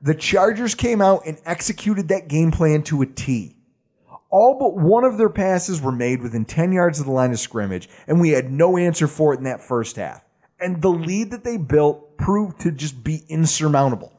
The 0.00 0.14
Chargers 0.14 0.74
came 0.74 1.00
out 1.00 1.22
and 1.26 1.38
executed 1.44 2.08
that 2.08 2.28
game 2.28 2.50
plan 2.50 2.82
to 2.84 3.02
a 3.02 3.06
T. 3.06 3.56
All 4.30 4.58
but 4.58 4.82
one 4.82 5.04
of 5.04 5.18
their 5.18 5.28
passes 5.28 5.80
were 5.80 5.92
made 5.92 6.22
within 6.22 6.44
10 6.44 6.72
yards 6.72 7.00
of 7.00 7.06
the 7.06 7.12
line 7.12 7.32
of 7.32 7.38
scrimmage, 7.38 7.88
and 8.06 8.20
we 8.20 8.30
had 8.30 8.50
no 8.50 8.76
answer 8.76 9.06
for 9.06 9.34
it 9.34 9.38
in 9.38 9.44
that 9.44 9.62
first 9.62 9.96
half. 9.96 10.24
And 10.58 10.80
the 10.80 10.90
lead 10.90 11.30
that 11.30 11.44
they 11.44 11.56
built 11.56 12.16
proved 12.16 12.60
to 12.60 12.70
just 12.70 13.04
be 13.04 13.24
insurmountable. 13.28 14.12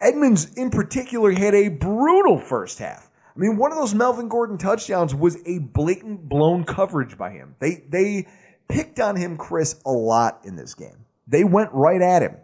Edmunds, 0.00 0.52
in 0.54 0.70
particular, 0.70 1.32
had 1.32 1.54
a 1.54 1.68
brutal 1.68 2.38
first 2.38 2.78
half. 2.78 3.10
I 3.34 3.40
mean, 3.40 3.56
one 3.56 3.72
of 3.72 3.78
those 3.78 3.94
Melvin 3.94 4.28
Gordon 4.28 4.58
touchdowns 4.58 5.14
was 5.14 5.38
a 5.46 5.58
blatant 5.58 6.28
blown 6.28 6.64
coverage 6.64 7.18
by 7.18 7.30
him. 7.30 7.56
They 7.58 7.82
they 7.88 8.26
picked 8.68 9.00
on 9.00 9.16
him, 9.16 9.36
Chris, 9.36 9.80
a 9.84 9.92
lot 9.92 10.40
in 10.44 10.56
this 10.56 10.74
game. 10.74 11.04
They 11.26 11.44
went 11.44 11.70
right 11.72 12.00
at 12.00 12.22
him. 12.22 12.36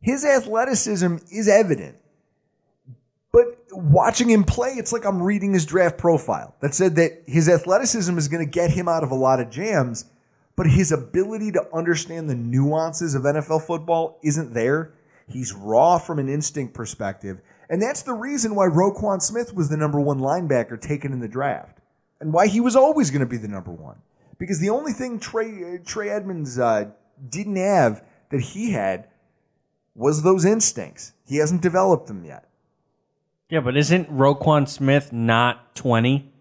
His 0.00 0.24
athleticism 0.24 1.16
is 1.30 1.48
evident, 1.48 1.96
but 3.32 3.58
watching 3.70 4.30
him 4.30 4.44
play, 4.44 4.70
it's 4.70 4.92
like 4.92 5.04
I'm 5.04 5.22
reading 5.22 5.52
his 5.52 5.66
draft 5.66 5.98
profile 5.98 6.54
that 6.60 6.74
said 6.74 6.96
that 6.96 7.22
his 7.26 7.48
athleticism 7.48 8.16
is 8.16 8.28
going 8.28 8.44
to 8.44 8.50
get 8.50 8.70
him 8.70 8.88
out 8.88 9.04
of 9.04 9.10
a 9.10 9.14
lot 9.14 9.40
of 9.40 9.50
jams, 9.50 10.06
but 10.56 10.66
his 10.66 10.90
ability 10.90 11.52
to 11.52 11.66
understand 11.74 12.30
the 12.30 12.34
nuances 12.34 13.14
of 13.14 13.22
NFL 13.22 13.66
football 13.66 14.18
isn't 14.22 14.54
there. 14.54 14.94
He's 15.28 15.52
raw 15.52 15.98
from 15.98 16.18
an 16.18 16.28
instinct 16.28 16.74
perspective. 16.74 17.40
And 17.68 17.80
that's 17.80 18.02
the 18.02 18.14
reason 18.14 18.54
why 18.54 18.66
Roquan 18.66 19.22
Smith 19.22 19.54
was 19.54 19.68
the 19.68 19.76
number 19.76 20.00
one 20.00 20.18
linebacker 20.18 20.80
taken 20.80 21.12
in 21.12 21.20
the 21.20 21.28
draft 21.28 21.78
and 22.20 22.32
why 22.32 22.48
he 22.48 22.60
was 22.60 22.74
always 22.74 23.10
going 23.10 23.20
to 23.20 23.26
be 23.26 23.36
the 23.36 23.48
number 23.48 23.70
one. 23.70 23.96
Because 24.40 24.58
the 24.58 24.70
only 24.70 24.92
thing 24.92 25.20
Trey, 25.20 25.78
Trey 25.84 26.08
Edmunds 26.08 26.58
uh, 26.58 26.86
didn't 27.28 27.56
have 27.56 28.02
that 28.30 28.40
he 28.40 28.72
had 28.72 29.06
was 29.94 30.22
those 30.22 30.46
instincts. 30.46 31.12
He 31.26 31.36
hasn't 31.36 31.60
developed 31.60 32.08
them 32.08 32.24
yet. 32.24 32.48
Yeah, 33.50 33.60
but 33.60 33.76
isn't 33.76 34.10
Roquan 34.10 34.66
Smith 34.66 35.12
not 35.12 35.74
20? 35.76 36.32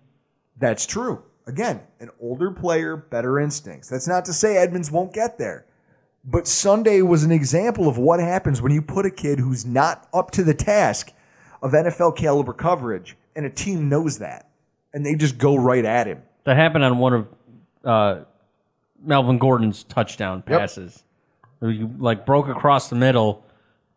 That's 0.58 0.86
true. 0.86 1.24
Again, 1.45 1.82
an 2.00 2.10
older 2.22 2.52
player, 2.52 2.95
better 2.95 3.38
instincts. 3.38 3.89
That's 3.89 4.08
not 4.08 4.24
to 4.26 4.34
say 4.34 4.56
Edmunds 4.56 4.89
won't 4.89 5.14
get 5.14 5.38
there. 5.38 5.66
But 6.24 6.47
Sunday 6.47 7.02
was 7.02 7.24
an 7.26 7.32
example 7.32 7.89
of 7.89 7.97
what 7.97 8.22
happens 8.22 8.62
when 8.62 8.72
you 8.72 8.82
put 8.82 9.06
a 9.06 9.12
kid 9.12 9.39
who's 9.39 9.66
not 9.66 10.08
up 10.14 10.32
to 10.32 10.43
the 10.43 10.54
task 10.54 11.12
of 11.62 11.74
NFL 11.74 12.16
caliber 12.16 12.54
coverage, 12.54 13.18
and 13.36 13.45
a 13.45 13.50
team 13.50 13.89
knows 13.89 14.20
that, 14.20 14.50
and 14.93 15.06
they 15.06 15.16
just 15.16 15.38
go 15.38 15.58
right 15.58 15.84
at 15.84 16.08
him. 16.08 16.22
That 16.45 16.56
happened 16.56 16.84
on 16.84 16.97
one 17.00 17.14
of 17.14 17.28
uh, 17.84 18.22
Melvin 19.02 19.38
Gordon's 19.38 19.84
touchdown 19.84 20.44
Yep. 20.48 20.60
passes. 20.60 21.04
You 21.62 21.94
like 21.98 22.26
broke 22.26 22.48
across 22.48 22.90
the 22.90 22.96
middle, 22.96 23.44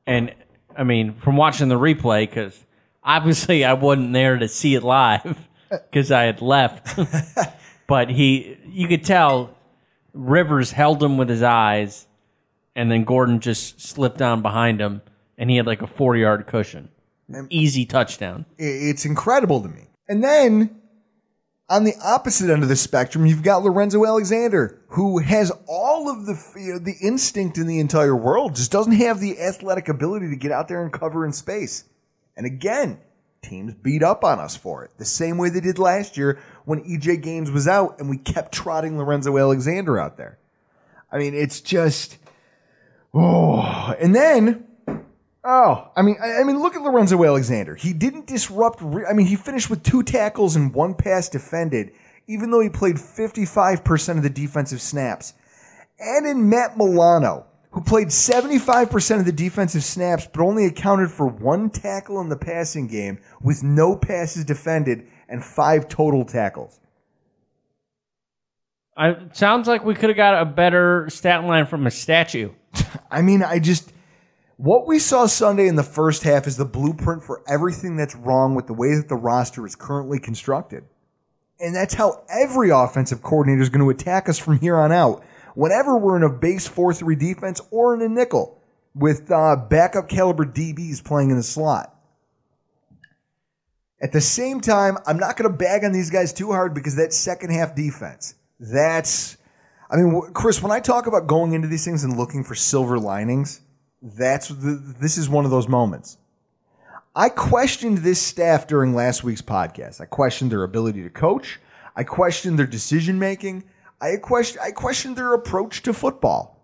and 0.06 0.34
I 0.76 0.82
mean, 0.84 1.14
from 1.14 1.36
watching 1.36 1.68
the 1.68 1.78
replay, 1.78 2.28
because 2.28 2.64
obviously 3.04 3.64
I 3.64 3.74
wasn't 3.74 4.12
there 4.12 4.36
to 4.38 4.48
see 4.48 4.74
it 4.74 4.82
live 4.82 5.38
because 5.70 6.10
I 6.10 6.22
had 6.22 6.42
left. 6.42 6.98
but 7.86 8.10
he, 8.10 8.56
you 8.68 8.88
could 8.88 9.04
tell 9.04 9.56
Rivers 10.12 10.72
held 10.72 11.02
him 11.02 11.18
with 11.18 11.28
his 11.28 11.42
eyes, 11.42 12.06
and 12.74 12.90
then 12.90 13.04
Gordon 13.04 13.38
just 13.38 13.80
slipped 13.80 14.18
down 14.18 14.42
behind 14.42 14.80
him, 14.80 15.02
and 15.38 15.48
he 15.48 15.56
had 15.56 15.66
like 15.66 15.82
a 15.82 15.86
four 15.86 16.16
yard 16.16 16.46
cushion. 16.48 16.88
Easy 17.48 17.86
touchdown. 17.86 18.44
It's 18.58 19.04
incredible 19.04 19.62
to 19.62 19.68
me. 19.68 19.88
And 20.08 20.22
then 20.22 20.81
on 21.72 21.84
the 21.84 21.94
opposite 22.04 22.52
end 22.52 22.62
of 22.62 22.68
the 22.68 22.76
spectrum, 22.76 23.24
you've 23.24 23.42
got 23.42 23.62
Lorenzo 23.62 24.04
Alexander, 24.04 24.78
who 24.88 25.20
has 25.20 25.50
all 25.66 26.10
of 26.10 26.26
the 26.26 26.38
you 26.54 26.74
know, 26.74 26.78
the 26.78 26.96
instinct 27.00 27.56
in 27.56 27.66
the 27.66 27.80
entire 27.80 28.14
world, 28.14 28.54
just 28.54 28.70
doesn't 28.70 28.92
have 28.92 29.20
the 29.20 29.40
athletic 29.40 29.88
ability 29.88 30.28
to 30.28 30.36
get 30.36 30.52
out 30.52 30.68
there 30.68 30.82
and 30.82 30.92
cover 30.92 31.24
in 31.24 31.32
space. 31.32 31.84
And 32.36 32.44
again, 32.44 32.98
teams 33.40 33.72
beat 33.72 34.02
up 34.02 34.22
on 34.22 34.38
us 34.38 34.54
for 34.54 34.84
it, 34.84 34.90
the 34.98 35.06
same 35.06 35.38
way 35.38 35.48
they 35.48 35.60
did 35.60 35.78
last 35.78 36.18
year 36.18 36.38
when 36.66 36.84
EJ 36.84 37.22
Gaines 37.22 37.50
was 37.50 37.66
out 37.66 37.98
and 37.98 38.10
we 38.10 38.18
kept 38.18 38.52
trotting 38.52 38.98
Lorenzo 38.98 39.38
Alexander 39.38 39.98
out 39.98 40.18
there. 40.18 40.38
I 41.10 41.16
mean, 41.16 41.32
it's 41.34 41.62
just 41.62 42.18
oh, 43.14 43.94
and 43.98 44.14
then 44.14 44.66
Oh, 45.44 45.90
I 45.96 46.02
mean, 46.02 46.16
I, 46.22 46.40
I 46.40 46.44
mean, 46.44 46.60
look 46.60 46.76
at 46.76 46.82
Lorenzo 46.82 47.22
Alexander. 47.24 47.74
He 47.74 47.92
didn't 47.92 48.26
disrupt. 48.26 48.78
Re- 48.80 49.06
I 49.08 49.12
mean, 49.12 49.26
he 49.26 49.36
finished 49.36 49.70
with 49.70 49.82
two 49.82 50.02
tackles 50.02 50.54
and 50.54 50.72
one 50.72 50.94
pass 50.94 51.28
defended, 51.28 51.92
even 52.28 52.50
though 52.50 52.60
he 52.60 52.68
played 52.68 52.96
55% 52.96 54.16
of 54.16 54.22
the 54.22 54.30
defensive 54.30 54.80
snaps. 54.80 55.34
And 55.98 56.26
in 56.26 56.48
Matt 56.48 56.76
Milano, 56.76 57.46
who 57.72 57.80
played 57.80 58.08
75% 58.08 59.18
of 59.18 59.24
the 59.24 59.32
defensive 59.32 59.82
snaps, 59.82 60.28
but 60.32 60.42
only 60.42 60.66
accounted 60.66 61.10
for 61.10 61.26
one 61.26 61.70
tackle 61.70 62.20
in 62.20 62.28
the 62.28 62.36
passing 62.36 62.86
game, 62.86 63.18
with 63.40 63.62
no 63.62 63.96
passes 63.96 64.44
defended 64.44 65.06
and 65.28 65.44
five 65.44 65.88
total 65.88 66.24
tackles. 66.24 66.78
I, 68.96 69.16
sounds 69.32 69.66
like 69.66 69.84
we 69.84 69.94
could 69.94 70.10
have 70.10 70.16
got 70.16 70.40
a 70.40 70.44
better 70.44 71.08
stat 71.08 71.44
line 71.44 71.66
from 71.66 71.86
a 71.86 71.90
statue. 71.90 72.50
I 73.10 73.22
mean, 73.22 73.42
I 73.42 73.58
just 73.58 73.90
what 74.62 74.86
we 74.86 75.00
saw 75.00 75.26
Sunday 75.26 75.66
in 75.66 75.74
the 75.74 75.82
first 75.82 76.22
half 76.22 76.46
is 76.46 76.56
the 76.56 76.64
blueprint 76.64 77.24
for 77.24 77.42
everything 77.48 77.96
that's 77.96 78.14
wrong 78.14 78.54
with 78.54 78.68
the 78.68 78.72
way 78.72 78.94
that 78.94 79.08
the 79.08 79.16
roster 79.16 79.66
is 79.66 79.74
currently 79.74 80.20
constructed. 80.20 80.84
And 81.58 81.74
that's 81.74 81.94
how 81.94 82.22
every 82.28 82.70
offensive 82.70 83.22
coordinator 83.22 83.60
is 83.60 83.70
going 83.70 83.84
to 83.84 83.90
attack 83.90 84.28
us 84.28 84.38
from 84.38 84.60
here 84.60 84.76
on 84.76 84.92
out. 84.92 85.24
Whenever 85.56 85.98
we're 85.98 86.16
in 86.16 86.22
a 86.22 86.28
base 86.28 86.68
4 86.68 86.94
3 86.94 87.16
defense 87.16 87.60
or 87.72 87.92
in 87.92 88.02
a 88.02 88.08
nickel 88.08 88.62
with 88.94 89.32
uh, 89.32 89.56
backup 89.56 90.08
caliber 90.08 90.44
DBs 90.44 91.02
playing 91.02 91.30
in 91.30 91.36
the 91.36 91.42
slot. 91.42 91.92
At 94.00 94.12
the 94.12 94.20
same 94.20 94.60
time, 94.60 94.96
I'm 95.08 95.18
not 95.18 95.36
going 95.36 95.50
to 95.50 95.56
bag 95.56 95.84
on 95.84 95.90
these 95.90 96.10
guys 96.10 96.32
too 96.32 96.52
hard 96.52 96.72
because 96.72 96.94
that 96.96 97.12
second 97.12 97.50
half 97.50 97.74
defense, 97.74 98.36
that's, 98.60 99.38
I 99.90 99.96
mean, 99.96 100.22
Chris, 100.34 100.62
when 100.62 100.70
I 100.70 100.78
talk 100.78 101.08
about 101.08 101.26
going 101.26 101.52
into 101.52 101.66
these 101.66 101.84
things 101.84 102.04
and 102.04 102.16
looking 102.16 102.44
for 102.44 102.54
silver 102.54 103.00
linings, 103.00 103.60
that's 104.02 104.48
the, 104.48 104.94
this 105.00 105.16
is 105.16 105.28
one 105.28 105.44
of 105.44 105.50
those 105.50 105.68
moments. 105.68 106.18
I 107.14 107.28
questioned 107.28 107.98
this 107.98 108.20
staff 108.20 108.66
during 108.66 108.94
last 108.94 109.22
week's 109.22 109.42
podcast. 109.42 110.00
I 110.00 110.06
questioned 110.06 110.50
their 110.50 110.62
ability 110.62 111.02
to 111.02 111.10
coach. 111.10 111.60
I 111.94 112.04
questioned 112.04 112.58
their 112.58 112.66
decision 112.66 113.18
making. 113.18 113.64
I 114.00 114.16
questioned, 114.16 114.60
I 114.62 114.72
questioned 114.72 115.16
their 115.16 115.34
approach 115.34 115.82
to 115.82 115.92
football. 115.92 116.58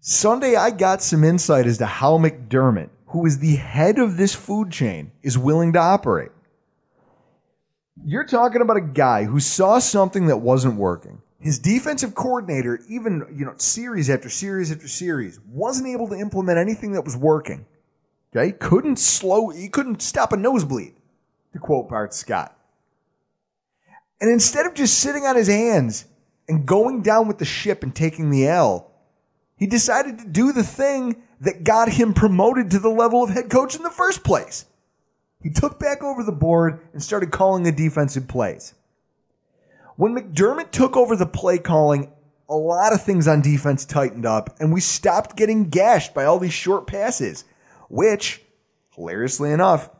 Sunday, 0.00 0.56
I 0.56 0.70
got 0.70 1.02
some 1.02 1.24
insight 1.24 1.66
as 1.66 1.78
to 1.78 1.86
how 1.86 2.18
McDermott, 2.18 2.90
who 3.06 3.26
is 3.26 3.38
the 3.38 3.56
head 3.56 3.98
of 3.98 4.16
this 4.16 4.34
food 4.34 4.70
chain, 4.70 5.10
is 5.22 5.36
willing 5.36 5.72
to 5.72 5.78
operate. 5.78 6.30
You're 8.04 8.24
talking 8.24 8.62
about 8.62 8.76
a 8.76 8.82
guy 8.82 9.24
who 9.24 9.40
saw 9.40 9.78
something 9.78 10.26
that 10.26 10.38
wasn't 10.38 10.76
working. 10.76 11.20
His 11.40 11.58
defensive 11.58 12.14
coordinator, 12.14 12.80
even 12.88 13.26
you 13.34 13.46
know, 13.46 13.54
series 13.56 14.10
after 14.10 14.28
series 14.28 14.70
after 14.70 14.86
series, 14.86 15.40
wasn't 15.48 15.88
able 15.88 16.06
to 16.08 16.14
implement 16.14 16.58
anything 16.58 16.92
that 16.92 17.04
was 17.04 17.16
working. 17.16 17.64
Okay, 18.36 18.52
couldn't 18.52 18.98
slow, 18.98 19.48
he 19.48 19.68
couldn't 19.68 20.02
stop 20.02 20.32
a 20.32 20.36
nosebleed, 20.36 20.94
to 21.52 21.58
quote 21.58 21.88
Bart 21.88 22.14
Scott. 22.14 22.56
And 24.20 24.30
instead 24.30 24.66
of 24.66 24.74
just 24.74 24.98
sitting 24.98 25.24
on 25.24 25.34
his 25.34 25.48
hands 25.48 26.04
and 26.46 26.66
going 26.66 27.02
down 27.02 27.26
with 27.26 27.38
the 27.38 27.46
ship 27.46 27.82
and 27.82 27.94
taking 27.94 28.30
the 28.30 28.46
L, 28.46 28.92
he 29.56 29.66
decided 29.66 30.18
to 30.18 30.26
do 30.26 30.52
the 30.52 30.62
thing 30.62 31.22
that 31.40 31.64
got 31.64 31.88
him 31.88 32.12
promoted 32.12 32.70
to 32.70 32.78
the 32.78 32.90
level 32.90 33.24
of 33.24 33.30
head 33.30 33.48
coach 33.48 33.74
in 33.74 33.82
the 33.82 33.90
first 33.90 34.22
place. 34.22 34.66
He 35.42 35.50
took 35.50 35.80
back 35.80 36.02
over 36.02 36.22
the 36.22 36.32
board 36.32 36.80
and 36.92 37.02
started 37.02 37.30
calling 37.30 37.62
the 37.62 37.72
defensive 37.72 38.28
plays. 38.28 38.74
When 40.00 40.14
McDermott 40.14 40.70
took 40.70 40.96
over 40.96 41.14
the 41.14 41.26
play 41.26 41.58
calling, 41.58 42.10
a 42.48 42.54
lot 42.54 42.94
of 42.94 43.02
things 43.02 43.28
on 43.28 43.42
defense 43.42 43.84
tightened 43.84 44.24
up, 44.24 44.56
and 44.58 44.72
we 44.72 44.80
stopped 44.80 45.36
getting 45.36 45.68
gashed 45.68 46.14
by 46.14 46.24
all 46.24 46.38
these 46.38 46.54
short 46.54 46.86
passes, 46.86 47.44
which, 47.90 48.40
hilariously 48.94 49.52
enough, 49.52 49.90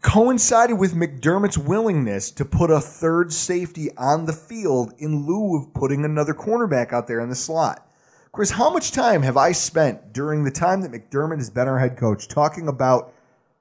coincided 0.00 0.78
with 0.78 0.94
McDermott's 0.94 1.58
willingness 1.58 2.30
to 2.30 2.46
put 2.46 2.70
a 2.70 2.80
third 2.80 3.34
safety 3.34 3.94
on 3.98 4.24
the 4.24 4.32
field 4.32 4.94
in 4.96 5.26
lieu 5.26 5.58
of 5.58 5.74
putting 5.74 6.06
another 6.06 6.32
cornerback 6.32 6.90
out 6.90 7.06
there 7.06 7.20
in 7.20 7.28
the 7.28 7.34
slot. 7.34 7.86
Chris, 8.32 8.52
how 8.52 8.70
much 8.70 8.92
time 8.92 9.20
have 9.20 9.36
I 9.36 9.52
spent 9.52 10.14
during 10.14 10.44
the 10.44 10.50
time 10.50 10.80
that 10.80 10.92
McDermott 10.92 11.36
has 11.36 11.50
been 11.50 11.68
our 11.68 11.78
head 11.78 11.98
coach 11.98 12.28
talking 12.28 12.66
about 12.66 13.12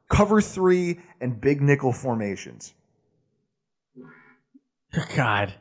cover 0.08 0.40
three 0.40 1.02
and 1.20 1.42
big 1.42 1.62
nickel 1.62 1.92
formations? 1.92 2.74
God, 5.16 5.54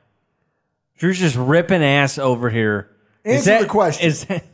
Drew's 0.98 1.18
just 1.18 1.36
ripping 1.36 1.82
ass 1.82 2.18
over 2.18 2.50
here. 2.50 2.90
Is 3.24 3.38
Answer 3.38 3.50
that, 3.50 3.60
the 3.62 3.68
question. 3.68 4.06
Is 4.06 4.24
that, 4.26 4.44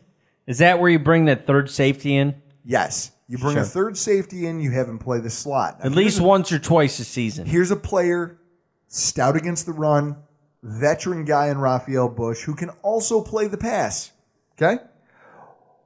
is 0.47 0.59
that 0.59 0.79
where 0.81 0.91
you 0.91 0.99
bring 0.99 1.27
that 1.27 1.47
third 1.47 1.71
safety 1.71 2.17
in? 2.17 2.41
Yes. 2.65 3.13
You 3.29 3.39
bring 3.39 3.57
a 3.57 3.65
third 3.65 3.97
safety 3.97 4.47
in, 4.47 4.61
you 4.61 4.73
have 4.73 4.89
him 4.89 4.99
play 4.99 5.19
the 5.19 5.31
slot. 5.31 5.79
Now, 5.79 5.87
At 5.87 5.93
least 5.93 6.21
once 6.21 6.53
or 6.53 6.59
twice 6.59 6.99
a 6.99 7.05
season. 7.05 7.47
Here's 7.47 7.71
a 7.71 7.77
player 7.77 8.39
stout 8.89 9.37
against 9.37 9.65
the 9.65 9.73
run, 9.73 10.17
veteran 10.63 11.25
guy 11.25 11.49
in 11.49 11.59
Rafael 11.59 12.11
Bush 12.11 12.43
who 12.43 12.55
can 12.55 12.69
also 12.83 13.23
play 13.23 13.47
the 13.47 13.57
pass. 13.57 14.13
Okay? 14.61 14.83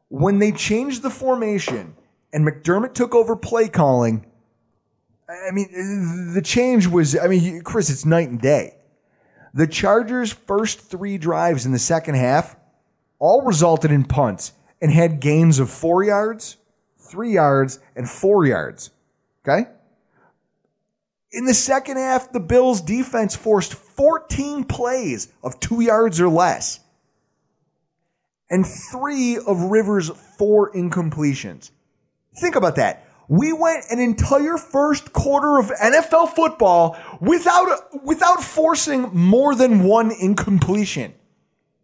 When 0.09 0.39
they 0.39 0.51
changed 0.51 1.03
the 1.03 1.11
formation 1.11 1.95
and 2.33 2.47
McDermott 2.47 2.95
took 2.95 3.15
over 3.15 3.37
play 3.37 3.69
calling, 3.69 4.27
I 5.29 5.51
mean, 5.53 6.35
the 6.35 6.43
change 6.43 6.87
was, 6.87 7.17
I 7.17 7.27
mean, 7.29 7.63
Chris, 7.63 7.91
it's 7.91 8.05
night 8.05 8.29
and 8.29 8.41
day. 8.41 8.76
The 9.57 9.67
Chargers' 9.67 10.35
first 10.35 10.81
three 10.81 11.17
drives 11.17 11.65
in 11.65 11.73
the 11.73 11.79
second 11.79 12.17
half 12.17 12.57
all 13.19 13.41
resulted 13.41 13.91
in 13.91 14.05
punts 14.05 14.53
and 14.83 14.93
had 14.93 15.19
gains 15.19 15.59
of 15.61 15.71
four 15.71 16.05
yards, 16.05 16.59
three 16.99 17.33
yards, 17.33 17.81
and 17.97 18.07
four 18.07 18.45
yards. 18.45 18.91
Okay? 19.43 19.67
In 21.33 21.47
the 21.47 21.55
second 21.55 21.97
half, 21.97 22.33
the 22.33 22.39
Bills' 22.39 22.83
defense 22.83 23.35
forced 23.35 23.73
14 23.73 24.65
plays 24.65 25.33
of 25.43 25.59
two 25.59 25.81
yards 25.81 26.21
or 26.21 26.29
less, 26.29 26.81
and 28.51 28.67
three 28.67 29.39
of 29.39 29.71
Rivers' 29.71 30.11
four 30.37 30.71
incompletions. 30.73 31.71
Think 32.39 32.57
about 32.57 32.77
that. 32.77 33.06
We 33.29 33.53
went 33.53 33.85
an 33.91 33.99
entire 33.99 34.57
first 34.57 35.13
quarter 35.13 35.59
of 35.59 35.71
NFL 35.71 36.35
football 36.35 36.97
without 37.21 38.05
without 38.05 38.43
forcing 38.43 39.11
more 39.13 39.55
than 39.55 39.83
one 39.83 40.13
incompletion. 40.13 41.15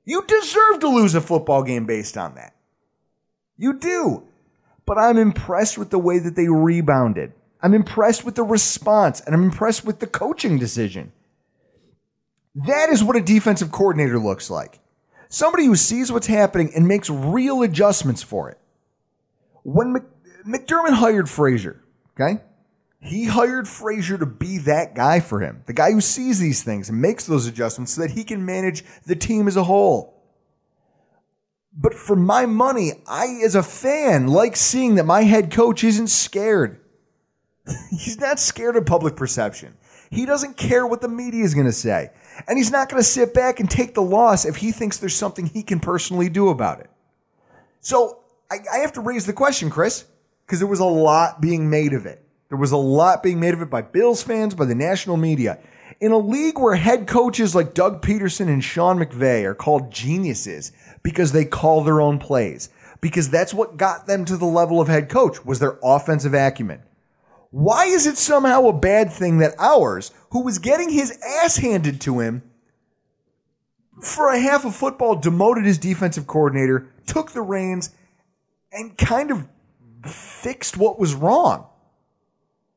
You 0.05 0.25
deserve 0.27 0.81
to 0.81 0.89
lose 0.89 1.15
a 1.15 1.21
football 1.21 1.63
game 1.63 1.87
based 1.87 2.17
on 2.17 2.35
that. 2.37 2.55
You 3.57 3.75
do. 3.75 4.25
But 4.87 4.99
I'm 4.99 5.19
impressed 5.19 5.79
with 5.79 5.91
the 5.91 5.99
way 5.99 6.19
that 6.19 6.35
they 6.35 6.49
rebounded. 6.49 7.33
I'm 7.61 7.75
impressed 7.75 8.25
with 8.25 8.35
the 8.35 8.43
response 8.43 9.21
and 9.21 9.35
I'm 9.35 9.45
impressed 9.45 9.85
with 9.85 10.01
the 10.01 10.09
coaching 10.09 10.59
decision. 10.59 11.13
That 12.55 12.89
is 12.91 13.03
what 13.03 13.17
a 13.17 13.21
defensive 13.21 13.71
coordinator 13.71 14.19
looks 14.19 14.51
like. 14.51 14.81
Somebody 15.29 15.65
who 15.65 15.77
sees 15.77 16.13
what's 16.13 16.27
happening 16.27 16.73
and 16.75 16.87
makes 16.87 17.09
real 17.09 17.63
adjustments 17.63 18.23
for 18.23 18.51
it. 18.51 18.59
When 19.63 20.05
McDermott 20.47 20.95
hired 20.95 21.29
Frazier, 21.29 21.83
okay? 22.15 22.41
He 23.01 23.25
hired 23.25 23.67
Frazier 23.67 24.17
to 24.19 24.27
be 24.27 24.59
that 24.59 24.95
guy 24.95 25.21
for 25.21 25.41
him, 25.41 25.63
the 25.67 25.73
guy 25.73 25.91
who 25.93 26.01
sees 26.01 26.39
these 26.39 26.63
things 26.63 26.89
and 26.89 27.01
makes 27.01 27.27
those 27.27 27.47
adjustments 27.47 27.93
so 27.93 28.03
that 28.03 28.13
he 28.13 28.23
can 28.23 28.45
manage 28.45 28.85
the 29.07 29.17
team 29.17 29.49
as 29.49 29.57
a 29.57 29.65
whole. 29.65 30.23
But 31.75 31.95
for 31.95 32.15
my 32.15 32.47
money, 32.47 32.93
I, 33.07 33.41
as 33.45 33.55
a 33.55 33.63
fan, 33.63 34.29
like 34.29 34.57
seeing 34.57 34.97
that 34.97 35.07
my 35.07 35.23
head 35.23 35.51
coach 35.51 35.83
isn't 35.83 36.09
scared. 36.09 36.81
He's 37.91 38.19
not 38.21 38.39
scared 38.39 38.77
of 38.77 38.87
public 38.87 39.17
perception. 39.17 39.77
He 40.11 40.27
doesn't 40.27 40.59
care 40.59 40.87
what 40.87 41.01
the 41.01 41.09
media 41.09 41.43
is 41.43 41.55
going 41.55 41.67
to 41.67 41.73
say. 41.73 42.11
And 42.47 42.59
he's 42.59 42.71
not 42.71 42.91
going 42.91 43.01
to 43.01 43.09
sit 43.09 43.33
back 43.33 43.61
and 43.61 43.71
take 43.71 43.95
the 43.95 44.03
loss 44.03 44.45
if 44.45 44.57
he 44.57 44.71
thinks 44.71 44.99
there's 44.99 45.17
something 45.17 45.47
he 45.47 45.63
can 45.63 45.81
personally 45.81 46.29
do 46.29 46.51
about 46.51 46.81
it. 46.81 46.91
So 47.81 48.19
I, 48.51 48.59
I 48.71 48.79
have 48.81 48.93
to 48.93 49.01
raise 49.01 49.25
the 49.25 49.33
question, 49.33 49.71
Chris, 49.71 50.05
because 50.53 50.61
there 50.61 50.69
was 50.69 50.81
a 50.81 50.85
lot 50.85 51.41
being 51.41 51.71
made 51.71 51.95
of 51.95 52.05
it. 52.05 52.23
There 52.51 52.59
was 52.59 52.73
a 52.73 52.77
lot 52.77 53.23
being 53.23 53.41
made 53.41 53.55
of 53.55 53.63
it 53.63 53.71
by 53.71 53.81
Bills 53.81 54.23
fans, 54.23 54.55
by 54.55 54.67
the 54.67 54.75
national 54.75 55.17
media. 55.17 55.59
In 55.99 56.13
a 56.13 56.19
league 56.19 56.59
where 56.59 56.75
head 56.75 57.07
coaches 57.07 57.55
like 57.55 57.73
Doug 57.73 58.03
Pederson 58.03 58.49
and 58.49 58.63
Sean 58.63 58.99
McVay 58.99 59.45
are 59.45 59.55
called 59.55 59.91
geniuses 59.91 60.73
because 61.03 61.33
they 61.33 61.47
call 61.47 61.83
their 61.83 62.03
own 62.03 62.19
plays, 62.19 62.69
because 63.01 63.31
that's 63.31 63.55
what 63.55 63.79
got 63.79 64.07
them 64.07 64.27
to 64.27 64.37
the 64.37 64.45
level 64.45 64.79
of 64.79 64.89
head 64.89 65.09
coach 65.09 65.43
was 65.43 65.59
their 65.59 65.79
offensive 65.83 66.35
acumen. 66.35 66.83
Why 67.51 67.87
is 67.87 68.07
it 68.07 68.19
somehow 68.19 68.67
a 68.67 68.75
bad 68.75 69.11
thing 69.11 69.39
that 69.39 69.55
ours, 69.59 70.11
who 70.33 70.43
was 70.43 70.59
getting 70.59 70.91
his 70.91 71.19
ass 71.43 71.57
handed 71.57 71.99
to 72.03 72.21
him 72.21 72.43
for 74.03 74.29
a 74.29 74.39
half 74.39 74.67
of 74.67 74.77
football, 74.77 75.15
demoted 75.15 75.65
his 75.65 75.79
defensive 75.79 76.27
coordinator, 76.27 76.93
took 77.07 77.31
the 77.31 77.41
reins, 77.41 77.95
and 78.71 78.99
kind 78.99 79.31
of 79.31 79.47
fixed 80.07 80.77
what 80.77 80.99
was 80.99 81.15
wrong? 81.15 81.67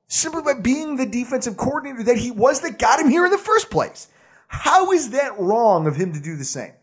Simply 0.07 0.41
by 0.43 0.53
being 0.59 0.97
the 0.97 1.05
defensive 1.05 1.57
coordinator 1.57 2.03
that 2.03 2.17
he 2.17 2.31
was 2.31 2.61
that 2.61 2.77
got 2.79 2.99
him 2.99 3.09
here 3.09 3.25
in 3.25 3.31
the 3.31 3.37
first 3.37 3.69
place. 3.69 4.07
How 4.47 4.91
is 4.91 5.09
that 5.11 5.37
wrong 5.39 5.87
of 5.87 5.95
him 5.95 6.13
to 6.13 6.19
do 6.19 6.35
the 6.35 6.45
same? 6.45 6.73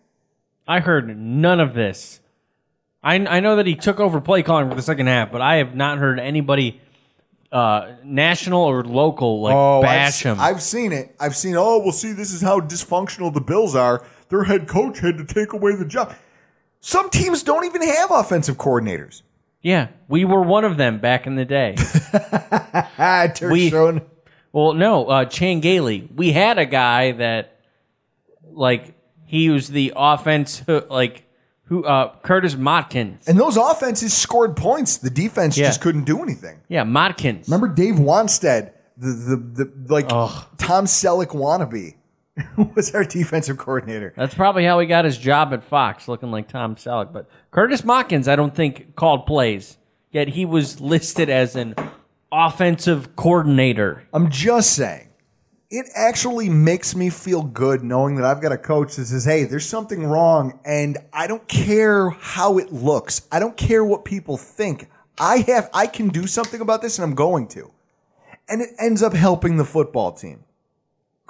I 0.67 0.81
heard 0.81 1.17
none 1.17 1.61
of 1.61 1.75
this. 1.75 2.21
I, 3.03 3.15
I 3.17 3.41
know 3.41 3.57
that 3.57 3.67
he 3.67 3.75
took 3.75 4.01
over 4.01 4.21
play 4.21 4.43
calling 4.43 4.69
for 4.69 4.75
the 4.75 4.83
second 4.83 5.07
half, 5.07 5.33
but 5.33 5.41
I 5.41 5.57
have 5.57 5.75
not 5.75 5.99
heard 5.99 6.21
anybody 6.21 6.81
uh, 7.51 7.93
national 8.05 8.63
or 8.63 8.85
local 8.85 9.41
like 9.43 9.55
Oh, 9.55 9.83
bash 9.83 10.25
I've, 10.25 10.37
him. 10.39 10.41
I've 10.41 10.63
seen 10.63 10.93
it. 10.93 11.15
I've 11.21 11.37
seen. 11.37 11.55
Oh, 11.57 11.79
well, 11.79 11.93
see, 11.93 12.13
this 12.13 12.33
is 12.33 12.41
how 12.41 12.61
dysfunctional 12.61 13.33
the 13.33 13.41
Bills 13.41 13.75
are. 13.75 14.05
Their 14.29 14.45
head 14.45 14.67
coach 14.69 15.01
had 15.01 15.19
to 15.19 15.25
take 15.25 15.53
away 15.53 15.75
the 15.77 15.85
job. 15.85 16.15
Some 16.81 17.11
teams 17.11 17.43
don't 17.43 17.65
even 17.65 17.83
have 17.83 18.11
offensive 18.11 18.57
coordinators. 18.57 19.23
Yeah, 19.63 19.89
we 20.09 20.25
were 20.25 20.43
one 20.43 20.65
of 20.65 20.77
them 20.77 20.99
back 20.99 21.27
in 21.27 21.37
the 21.37 21.45
day. 21.45 21.77
we, 23.49 23.71
well, 24.53 24.73
no, 24.75 25.07
uh, 25.07 25.25
Chan 25.27 25.61
Gailey. 25.61 26.09
We 26.15 26.33
had 26.33 26.59
a 26.59 26.67
guy 26.67 27.13
that, 27.13 27.59
like, 28.51 28.95
he 29.25 29.51
was 29.51 29.69
the 29.69 29.93
offense, 29.97 30.63
like, 30.91 31.25
who, 31.65 31.85
uh, 31.85 32.15
Curtis 32.23 32.55
Modkins. 32.57 33.27
And 33.29 33.39
those 33.39 33.57
offenses 33.57 34.13
scored 34.13 34.57
points. 34.57 34.97
The 34.99 35.11
defense 35.11 35.57
Yeah. 35.57 35.67
just 35.69 35.81
couldn't 35.81 36.05
do 36.05 36.23
anything. 36.23 36.61
Yeah, 36.69 36.85
Modkins. 36.85 37.47
Remember 37.47 37.69
Dave 37.69 37.95
Wannstedt, 37.95 38.73
the 38.99 39.09
the, 39.09 39.65
the 39.65 39.93
like 39.93 40.09
Tom 40.09 40.85
Selleck 40.87 41.29
wannabe, 41.29 41.95
was 42.75 42.95
our 42.95 43.05
defensive 43.05 43.59
coordinator. 43.59 44.13
That's 44.17 44.35
probably 44.35 44.65
how 44.65 44.79
he 44.81 44.87
got 44.87 45.05
his 45.05 45.19
job 45.19 45.53
at 45.53 45.63
Fox, 45.63 46.09
looking 46.09 46.31
like 46.31 46.49
Tom 46.49 46.77
Selleck. 46.77 47.13
But 47.13 47.29
Curtis 47.51 47.83
Modkins, 47.83 48.29
I 48.29 48.37
don't 48.37 48.55
think 48.55 48.97
called 48.97 49.27
plays. 49.27 49.79
Yet 50.11 50.29
he 50.29 50.45
was 50.45 50.81
listed 50.81 51.31
as 51.31 51.57
an 51.57 51.75
offensive 52.31 53.17
coordinator. 53.17 54.05
I'm 54.13 54.31
just 54.31 54.75
saying. 54.75 55.09
It 55.71 55.87
actually 55.95 56.51
makes 56.51 56.95
me 56.95 57.09
feel 57.09 57.43
good 57.43 57.83
knowing 57.83 58.17
that 58.17 58.27
I've 58.27 58.43
got 58.43 58.53
a 58.53 58.59
coach 58.59 58.97
that 58.97 59.07
says, 59.07 59.25
hey, 59.25 59.45
there's 59.45 59.65
something 59.65 60.05
wrong, 60.05 60.61
and 60.67 60.99
I 61.15 61.27
don't 61.27 61.49
care 61.49 62.11
how 62.11 62.59
it 62.59 62.71
looks. 62.73 63.27
I 63.33 63.39
don't 63.39 63.57
care 63.57 63.83
what 63.83 64.05
people 64.05 64.37
think. 64.37 64.91
I 65.19 65.39
have 65.47 65.71
I 65.73 65.87
can 65.87 66.09
do 66.09 66.27
something 66.27 66.61
about 66.61 66.83
this 66.83 66.99
and 66.99 67.05
I'm 67.05 67.15
going 67.15 67.47
to. 67.49 67.71
And 68.49 68.61
it 68.61 68.71
ends 68.79 69.03
up 69.03 69.13
helping 69.13 69.57
the 69.57 69.65
football 69.65 70.13
team. 70.13 70.45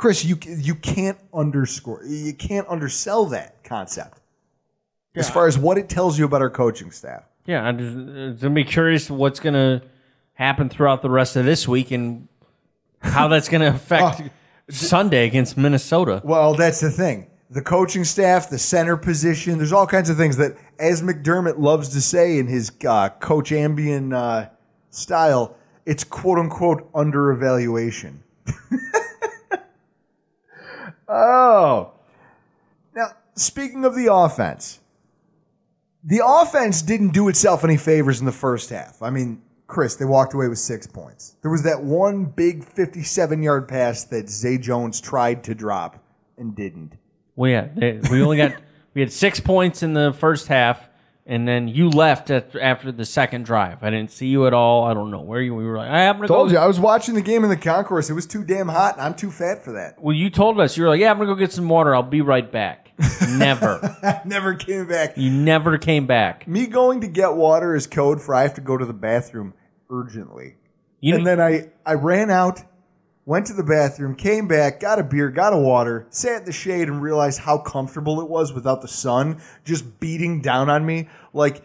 Chris, 0.03 0.25
you 0.25 0.37
you 0.45 0.75
can't 0.75 1.17
underscore 1.33 2.03
you 2.05 2.35
can't 2.35 2.67
undersell 2.69 3.27
that 3.27 3.63
concept. 3.63 4.19
As 5.15 5.31
far 5.31 5.47
as 5.47 5.57
what 5.57 5.79
it 5.79 5.89
tells 5.89 6.19
you 6.19 6.25
about 6.25 6.43
our 6.43 6.51
coaching 6.51 6.91
staff. 6.91 7.23
Yeah, 7.47 7.63
I'm 7.63 7.79
just, 7.79 7.97
uh, 7.97 8.43
gonna 8.43 8.53
be 8.53 8.65
curious 8.65 9.09
what's 9.09 9.39
gonna 9.39 9.81
happen 10.35 10.69
throughout 10.69 11.03
the 11.03 11.09
rest 11.09 11.37
of 11.37 11.45
this 11.45 11.69
week 11.69 11.93
and 11.93 12.27
how 13.01 13.29
that's 13.29 13.49
gonna 13.49 13.69
affect 13.77 14.23
Sunday 14.69 15.25
against 15.25 15.57
Minnesota. 15.57 16.21
Well, 16.25 16.55
that's 16.55 16.81
the 16.81 16.91
thing. 16.91 17.31
The 17.51 17.63
coaching 17.63 18.03
staff, 18.03 18.51
the 18.51 18.59
center 18.59 18.97
position, 18.97 19.57
there's 19.59 19.73
all 19.73 19.87
kinds 19.87 20.11
of 20.11 20.17
things 20.17 20.37
that, 20.39 20.57
as 20.81 21.01
McDermott 21.01 21.61
loves 21.61 21.91
to 21.91 22.01
say 22.01 22.41
in 22.41 22.49
his 22.49 22.73
uh, 22.89 23.11
Coach 23.21 23.51
Ambien 23.51 24.13
uh, 24.13 24.49
style, 24.91 25.57
it's 25.87 26.03
quote 26.03 26.41
unquote 26.41 26.91
under 26.93 27.31
evaluation. 27.31 28.21
oh. 31.13 31.93
Now, 32.95 33.09
speaking 33.35 33.85
of 33.85 33.95
the 33.95 34.13
offense, 34.13 34.81
the 36.05 36.23
offense 36.25 36.83
didn't 36.83 37.11
do 37.11 37.29
itself 37.29 37.65
any 37.65 37.77
favors 37.77 38.21
in 38.21 38.27
the 38.27 38.33
first 38.33 38.71
half. 38.71 39.03
I 39.03 39.11
mean, 39.11 39.43
Chris, 39.67 39.95
they 39.95 40.05
walked 40.05 40.35
away 40.35 40.49
with 40.49 40.59
six 40.59 40.87
points. 40.87 41.37
There 41.43 41.51
was 41.51 41.63
that 41.63 41.83
one 41.83 42.25
big 42.25 42.65
57 42.65 43.43
yard 43.43 43.69
pass 43.69 44.05
that 44.05 44.29
Zay 44.29 44.59
Jones 44.59 45.01
tried 45.01 45.45
to 45.45 45.55
drop 45.55 46.03
and 46.37 46.55
didn't. 46.55 46.95
Well, 47.37 47.51
yeah, 47.51 47.69
they, 47.75 48.01
we 48.11 48.23
only 48.23 48.37
got 48.37 48.55
we 48.95 49.01
had 49.01 49.13
six 49.13 49.41
points 49.41 49.83
in 49.83 49.95
the 49.95 50.13
first 50.13 50.49
half, 50.49 50.89
and 51.25 51.47
then 51.47 51.69
you 51.69 51.89
left 51.89 52.31
after, 52.31 52.61
after 52.61 52.91
the 52.91 53.05
second 53.05 53.45
drive. 53.45 53.83
I 53.83 53.91
didn't 53.91 54.11
see 54.11 54.27
you 54.27 54.47
at 54.47 54.55
all. 54.55 54.85
I 54.85 54.95
don't 54.95 55.11
know 55.11 55.21
where 55.21 55.41
you. 55.41 55.55
We 55.55 55.65
were 55.65 55.77
like, 55.77 55.91
I 55.91 56.01
happen 56.03 56.23
to 56.23 56.29
Told 56.29 56.49
go. 56.49 56.55
you, 56.55 56.59
I 56.59 56.67
was 56.67 56.81
watching 56.81 57.15
the 57.15 57.23
game 57.23 57.45
in 57.45 57.51
the 57.51 57.57
concourse. 57.57 58.11
It 58.11 58.15
was 58.15 58.27
too 58.27 58.45
damn 58.45 58.69
hot, 58.69 58.95
and 58.95 59.03
I'm 59.03 59.15
too 59.15 59.31
fat 59.31 59.65
for 59.65 59.73
that. 59.73 60.03
Well, 60.03 60.17
you 60.17 60.31
told 60.31 60.59
us 60.61 60.77
you 60.77 60.83
were 60.83 60.89
like, 60.89 61.01
yeah, 61.01 61.11
I'm 61.11 61.19
gonna 61.19 61.33
go 61.33 61.35
get 61.37 61.53
some 61.53 61.69
water. 61.69 61.95
I'll 61.95 62.03
be 62.03 62.21
right 62.23 62.51
back. 62.51 62.91
Never. 63.37 63.81
Never 64.25 64.55
came 64.55 64.87
back. 64.87 65.17
You 65.17 65.31
never 65.31 65.79
came 65.79 66.07
back. 66.07 66.47
Me 66.47 66.67
going 66.67 67.01
to 67.01 67.07
get 67.09 67.35
water 67.35 67.75
is 67.75 67.87
code 67.87 68.21
for 68.21 68.35
I 68.35 68.43
have 68.43 68.55
to 68.55 68.61
go 68.61 68.77
to 68.77 68.85
the 68.85 68.93
bathroom 68.93 69.55
urgently. 69.91 70.57
You 71.01 71.17
and 71.17 71.27
then 71.27 71.41
I, 71.41 71.71
I 71.85 71.95
ran 71.95 72.31
out, 72.31 72.61
went 73.25 73.47
to 73.47 73.53
the 73.53 73.63
bathroom, 73.63 74.15
came 74.15 74.49
back, 74.49 74.81
got 74.81 74.99
a 74.99 75.05
beer, 75.05 75.31
got 75.31 75.53
a 75.53 75.59
water, 75.59 76.07
sat 76.11 76.41
in 76.41 76.45
the 76.45 76.53
shade, 76.53 76.89
and 76.89 77.01
realized 77.01 77.41
how 77.41 77.59
comfortable 77.59 78.21
it 78.21 78.29
was 78.29 78.53
without 78.53 78.83
the 78.83 78.89
sun 78.89 79.41
just 79.65 80.01
beating 80.01 80.41
down 80.41 80.69
on 80.69 80.85
me. 80.85 81.09
Like 81.33 81.63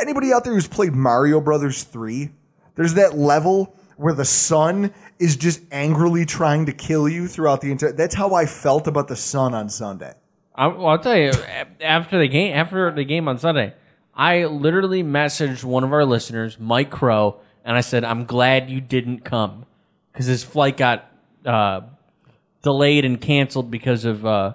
anybody 0.00 0.32
out 0.32 0.44
there 0.44 0.52
who's 0.52 0.68
played 0.68 0.92
Mario 0.92 1.40
Brothers 1.40 1.84
3, 1.84 2.30
there's 2.74 2.94
that 2.94 3.16
level 3.16 3.74
where 3.96 4.14
the 4.14 4.24
sun 4.24 4.92
is 5.18 5.36
just 5.36 5.60
angrily 5.70 6.24
trying 6.24 6.66
to 6.66 6.72
kill 6.72 7.08
you 7.08 7.28
throughout 7.28 7.60
the 7.60 7.70
entire. 7.70 7.92
That's 7.92 8.14
how 8.14 8.34
I 8.34 8.46
felt 8.46 8.86
about 8.86 9.08
the 9.08 9.16
sun 9.16 9.54
on 9.54 9.68
Sunday. 9.68 10.14
I, 10.54 10.66
well, 10.66 10.88
I'll 10.88 10.98
tell 10.98 11.16
you, 11.16 11.32
after 11.80 12.18
the 12.18 12.28
game, 12.28 12.54
after 12.54 12.90
the 12.90 13.04
game 13.04 13.28
on 13.28 13.38
Sunday, 13.38 13.74
I 14.14 14.46
literally 14.46 15.02
messaged 15.02 15.64
one 15.64 15.84
of 15.84 15.92
our 15.92 16.04
listeners, 16.04 16.58
Mike 16.58 16.90
Crow, 16.90 17.40
and 17.64 17.76
I 17.76 17.82
said, 17.82 18.04
"I'm 18.04 18.24
glad 18.24 18.68
you 18.68 18.80
didn't 18.80 19.20
come 19.24 19.66
because 20.20 20.26
his 20.26 20.44
flight 20.44 20.76
got 20.76 21.10
uh, 21.46 21.80
delayed 22.62 23.06
and 23.06 23.18
canceled 23.18 23.70
because 23.70 24.04
of 24.04 24.26
uh, 24.26 24.52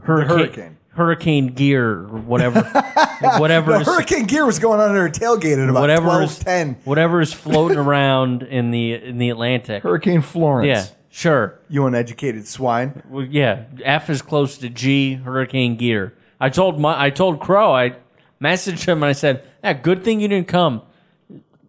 hurricane, 0.00 0.28
hurricane. 0.38 0.76
hurricane 0.88 1.46
gear 1.48 1.90
or 1.90 2.04
whatever, 2.20 2.62
whatever, 3.36 3.72
The 3.72 3.80
is- 3.80 3.86
Hurricane 3.86 4.24
Gear 4.24 4.46
was 4.46 4.58
going 4.58 4.80
on 4.80 4.92
at 4.92 4.96
our 4.96 5.10
tailgate 5.10 5.62
at 5.62 5.68
about 5.68 5.82
whatever 5.82 6.06
twelve 6.06 6.22
is 6.30 6.38
ten. 6.38 6.76
whatever 6.84 7.20
is 7.20 7.32
floating 7.44 7.76
around 7.76 8.42
in 8.44 8.70
the 8.70 8.94
in 8.94 9.18
the 9.18 9.28
Atlantic. 9.28 9.82
Hurricane 9.82 10.22
Florence. 10.22 10.68
Yeah, 10.68 10.86
sure. 11.10 11.58
You 11.68 11.84
uneducated 11.86 12.46
swine. 12.48 13.02
Well, 13.10 13.26
yeah, 13.26 13.64
F 13.84 14.08
is 14.08 14.22
close 14.22 14.56
to 14.58 14.70
G. 14.70 15.14
Hurricane 15.16 15.76
Gear. 15.76 16.14
I 16.40 16.48
told 16.48 16.80
my, 16.80 16.98
I 16.98 17.10
told 17.10 17.40
Crow. 17.40 17.74
I 17.74 17.96
messaged 18.40 18.86
him 18.86 19.02
and 19.02 19.10
I 19.10 19.12
said, 19.12 19.44
"Yeah, 19.62 19.74
good 19.74 20.02
thing 20.02 20.20
you 20.20 20.28
didn't 20.28 20.48
come. 20.48 20.80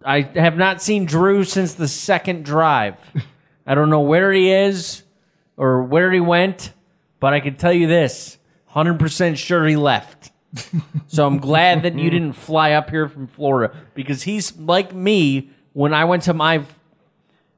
I 0.03 0.21
have 0.21 0.57
not 0.57 0.81
seen 0.81 1.05
Drew 1.05 1.43
since 1.43 1.73
the 1.73 1.87
second 1.87 2.45
drive. 2.45 2.95
I 3.65 3.75
don't 3.75 3.89
know 3.89 4.01
where 4.01 4.31
he 4.31 4.51
is 4.51 5.03
or 5.57 5.83
where 5.83 6.11
he 6.11 6.19
went, 6.19 6.73
but 7.19 7.33
I 7.33 7.39
can 7.39 7.55
tell 7.55 7.73
you 7.73 7.87
this 7.87 8.37
100% 8.73 9.37
sure 9.37 9.65
he 9.65 9.75
left. 9.75 10.31
so 11.07 11.27
I'm 11.27 11.37
glad 11.37 11.83
that 11.83 11.97
you 11.97 12.09
didn't 12.09 12.33
fly 12.33 12.71
up 12.71 12.89
here 12.89 13.07
from 13.07 13.27
Florida 13.27 13.75
because 13.93 14.23
he's 14.23 14.57
like 14.57 14.93
me 14.93 15.49
when 15.73 15.93
I 15.93 16.05
went 16.05 16.23
to 16.23 16.33
my 16.33 16.63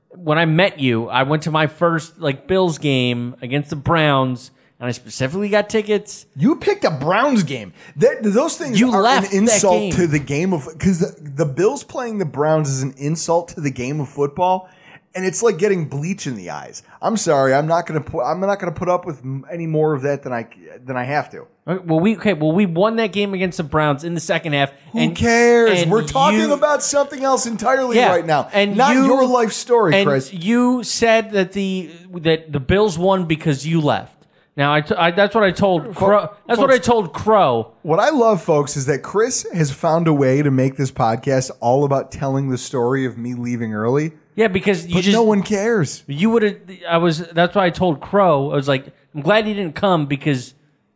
when 0.09 0.37
I 0.37 0.45
met 0.45 0.77
you, 0.77 1.07
I 1.07 1.23
went 1.23 1.43
to 1.43 1.51
my 1.51 1.67
first 1.67 2.19
like 2.19 2.47
Bills 2.47 2.77
game 2.77 3.35
against 3.41 3.69
the 3.69 3.77
Browns 3.77 4.51
and 4.81 4.87
I 4.89 4.91
specifically 4.91 5.47
got 5.47 5.69
tickets. 5.69 6.25
You 6.35 6.55
picked 6.57 6.83
a 6.83 6.91
Browns 6.91 7.43
game. 7.43 7.71
That, 7.97 8.17
those 8.23 8.57
things 8.57 8.79
You 8.79 8.91
are 8.91 9.01
left 9.01 9.31
an 9.31 9.43
insult 9.43 9.93
to 9.93 10.07
the 10.07 10.19
game 10.19 10.51
of 10.53 10.67
because 10.73 10.99
the, 10.99 11.29
the 11.29 11.45
Bills 11.45 11.83
playing 11.83 12.17
the 12.17 12.25
Browns 12.25 12.67
is 12.67 12.81
an 12.81 12.95
insult 12.97 13.49
to 13.49 13.61
the 13.61 13.69
game 13.71 14.01
of 14.01 14.09
football, 14.09 14.69
and 15.13 15.23
it's 15.23 15.43
like 15.43 15.57
getting 15.59 15.85
bleach 15.87 16.25
in 16.25 16.35
the 16.35 16.49
eyes. 16.49 16.81
I'm 17.01 17.15
sorry, 17.15 17.53
I'm 17.53 17.67
not 17.67 17.85
gonna 17.85 18.01
put 18.01 18.23
I'm 18.23 18.39
not 18.39 18.59
gonna 18.59 18.71
put 18.71 18.89
up 18.89 19.05
with 19.05 19.21
any 19.51 19.67
more 19.67 19.93
of 19.93 20.01
that 20.01 20.23
than 20.23 20.33
I 20.33 20.47
than 20.83 20.97
I 20.97 21.03
have 21.03 21.29
to. 21.31 21.45
Okay, 21.67 21.83
Well, 21.85 21.99
we 21.99 22.17
okay. 22.17 22.33
Well, 22.33 22.51
we 22.53 22.65
won 22.65 22.95
that 22.95 23.11
game 23.13 23.35
against 23.35 23.57
the 23.57 23.63
Browns 23.63 24.03
in 24.03 24.15
the 24.15 24.19
second 24.19 24.53
half. 24.53 24.71
Who 24.93 25.11
cares? 25.13 25.83
and 25.83 25.91
We're 25.91 26.07
talking 26.07 26.39
you- 26.39 26.53
about 26.53 26.81
something 26.81 27.23
else 27.23 27.45
entirely 27.45 27.97
Yeah, 27.97 28.09
right 28.09 28.25
now, 28.25 28.49
and 28.51 28.75
not 28.75 28.95
you- 28.95 29.05
your 29.05 29.27
life 29.27 29.51
story, 29.53 29.93
and 29.95 30.07
Chris. 30.07 30.33
you 30.33 30.81
said 30.83 31.33
that 31.33 31.51
the 31.51 31.91
that 32.21 32.51
the 32.51 32.59
Bills 32.59 32.97
won 32.97 33.25
because 33.25 33.63
you 33.67 33.79
left. 33.79 34.15
Now, 34.57 34.73
I, 34.73 34.81
t- 34.81 34.95
I 34.95 35.11
that's 35.11 35.33
what 35.33 35.45
I 35.45 35.51
told 35.51 35.95
Crow. 35.95 36.29
That's 36.45 36.59
what 36.59 36.71
I 36.71 36.77
told 36.77 37.13
Crow. 37.13 37.73
What 37.83 37.99
I 37.99 38.09
love, 38.09 38.43
folks, 38.43 38.75
is 38.75 38.85
that 38.87 38.99
Chris 38.99 39.47
has 39.53 39.71
found 39.71 40.07
a 40.07 40.13
way 40.13 40.41
to 40.41 40.51
make 40.51 40.75
this 40.75 40.91
podcast 40.91 41.51
all 41.61 41.85
about 41.85 42.11
telling 42.11 42.49
the 42.49 42.57
story 42.57 43.05
of 43.05 43.17
me 43.17 43.33
leaving 43.33 43.73
early. 43.73 44.11
Yeah, 44.35 44.49
because 44.49 44.87
you 44.87 44.95
But 44.95 45.03
just 45.03 45.13
no 45.15 45.23
one 45.23 45.41
cares. 45.41 46.03
You 46.07 46.29
would 46.31 46.43
have. 46.43 46.57
I 46.87 46.97
was. 46.97 47.19
That's 47.29 47.55
why 47.55 47.65
I 47.65 47.69
told 47.69 48.01
Crow. 48.01 48.51
I 48.51 48.55
was 48.55 48.67
like, 48.67 48.87
I'm 49.15 49.21
glad 49.21 49.45
he 49.45 49.53
didn't 49.53 49.75
come 49.75 50.05
because 50.05 50.53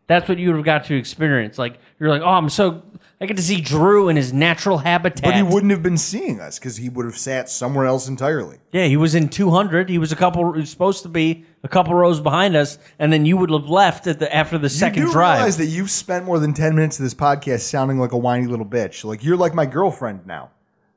that's 0.08 0.28
what 0.28 0.38
you 0.38 0.49
would 0.49 0.58
have 0.58 0.66
got 0.66 0.86
to 0.86 0.95
experience. 0.95 1.58
Like 1.58 1.80
you're 1.99 2.10
like, 2.10 2.22
oh, 2.22 2.30
I'm 2.30 2.49
so. 2.49 2.82
I 3.22 3.28
get 3.28 3.38
to 3.38 3.43
see 3.43 3.61
Drew 3.61 4.09
in 4.09 4.18
his 4.18 4.34
natural 4.34 4.80
habitat. 4.80 5.24
But 5.24 5.36
he 5.36 5.41
wouldn't 5.43 5.72
have 5.72 5.82
been 5.82 5.97
seeing 5.97 6.41
us 6.41 6.59
because 6.59 6.76
he 6.76 6.89
would 6.89 7.05
have 7.05 7.18
sat 7.18 7.49
somewhere 7.49 7.86
else 7.86 8.09
entirely. 8.09 8.57
Yeah, 8.74 8.88
he 8.88 8.97
was 8.97 9.16
in 9.16 9.30
200. 9.30 9.88
He 9.89 9.97
was 9.97 10.11
a 10.11 10.18
couple. 10.18 10.51
He 10.51 10.59
was 10.59 10.70
supposed 10.70 11.03
to 11.03 11.09
be 11.09 11.45
a 11.63 11.70
couple 11.70 11.93
rows 11.93 12.20
behind 12.20 12.57
us, 12.57 12.78
and 12.99 13.13
then 13.13 13.26
you 13.26 13.38
would 13.38 13.49
have 13.51 13.70
left 13.70 14.05
at 14.07 14.20
the 14.20 14.34
after 14.36 14.57
the 14.57 14.70
second 14.70 15.03
you 15.03 15.07
do 15.07 15.13
drive. 15.13 15.38
realize 15.38 15.57
that 15.57 15.68
you've 15.68 15.91
spent 15.91 16.26
more 16.26 16.39
than 16.39 16.53
10 16.53 16.76
minutes 16.76 16.99
of 16.99 17.03
this 17.03 17.13
podcast 17.13 17.61
sounding 17.61 17.99
like 17.99 18.11
a 18.11 18.18
whiny 18.18 18.47
little 18.47 18.66
bitch. 18.66 19.05
Like 19.05 19.24
you're 19.24 19.38
like 19.38 19.53
my 19.53 19.66
girlfriend 19.66 20.28
now, 20.28 20.51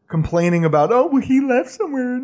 complaining 0.08 0.64
about, 0.64 0.90
oh, 0.90 1.06
well, 1.06 1.22
he 1.22 1.40
left 1.40 1.70
somewhere. 1.70 2.18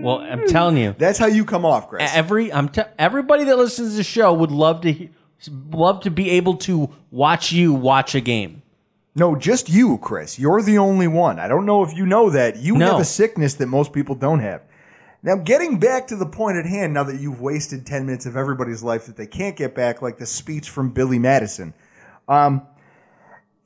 well, 0.00 0.18
I'm 0.20 0.46
telling 0.46 0.76
you, 0.76 0.94
That's 0.96 1.18
how 1.18 1.26
you 1.26 1.44
come 1.44 1.64
off, 1.66 1.88
Chris. 1.88 2.08
every 2.14 2.52
I'm 2.52 2.68
t- 2.68 2.82
everybody 2.98 3.44
that 3.44 3.58
listens 3.58 3.90
to 3.90 3.96
the 3.96 4.04
show 4.04 4.32
would 4.32 4.50
love 4.52 4.80
to 4.82 4.92
he- 4.92 5.10
love 5.48 6.00
to 6.00 6.10
be 6.10 6.30
able 6.30 6.56
to 6.58 6.90
watch 7.10 7.52
you 7.52 7.72
watch 7.72 8.14
a 8.14 8.20
game. 8.20 8.62
No, 9.14 9.34
just 9.34 9.68
you, 9.68 9.98
Chris. 9.98 10.38
You're 10.38 10.62
the 10.62 10.78
only 10.78 11.08
one. 11.08 11.38
I 11.40 11.48
don't 11.48 11.66
know 11.66 11.82
if 11.82 11.96
you 11.96 12.06
know 12.06 12.30
that. 12.30 12.56
You 12.56 12.76
No. 12.76 12.92
have 12.92 13.00
a 13.00 13.04
sickness 13.04 13.54
that 13.54 13.66
most 13.66 13.92
people 13.92 14.14
don't 14.14 14.40
have. 14.40 14.62
Now, 15.22 15.36
getting 15.36 15.78
back 15.78 16.06
to 16.08 16.16
the 16.16 16.24
point 16.26 16.56
at 16.56 16.64
hand, 16.64 16.94
now 16.94 17.02
that 17.04 17.20
you've 17.20 17.40
wasted 17.40 17.84
10 17.84 18.06
minutes 18.06 18.24
of 18.24 18.36
everybody's 18.36 18.82
life 18.82 19.06
that 19.06 19.16
they 19.16 19.26
can't 19.26 19.56
get 19.56 19.74
back, 19.74 20.00
like 20.00 20.16
the 20.18 20.26
speech 20.26 20.70
from 20.70 20.90
Billy 20.90 21.18
Madison. 21.18 21.74
Um, 22.28 22.62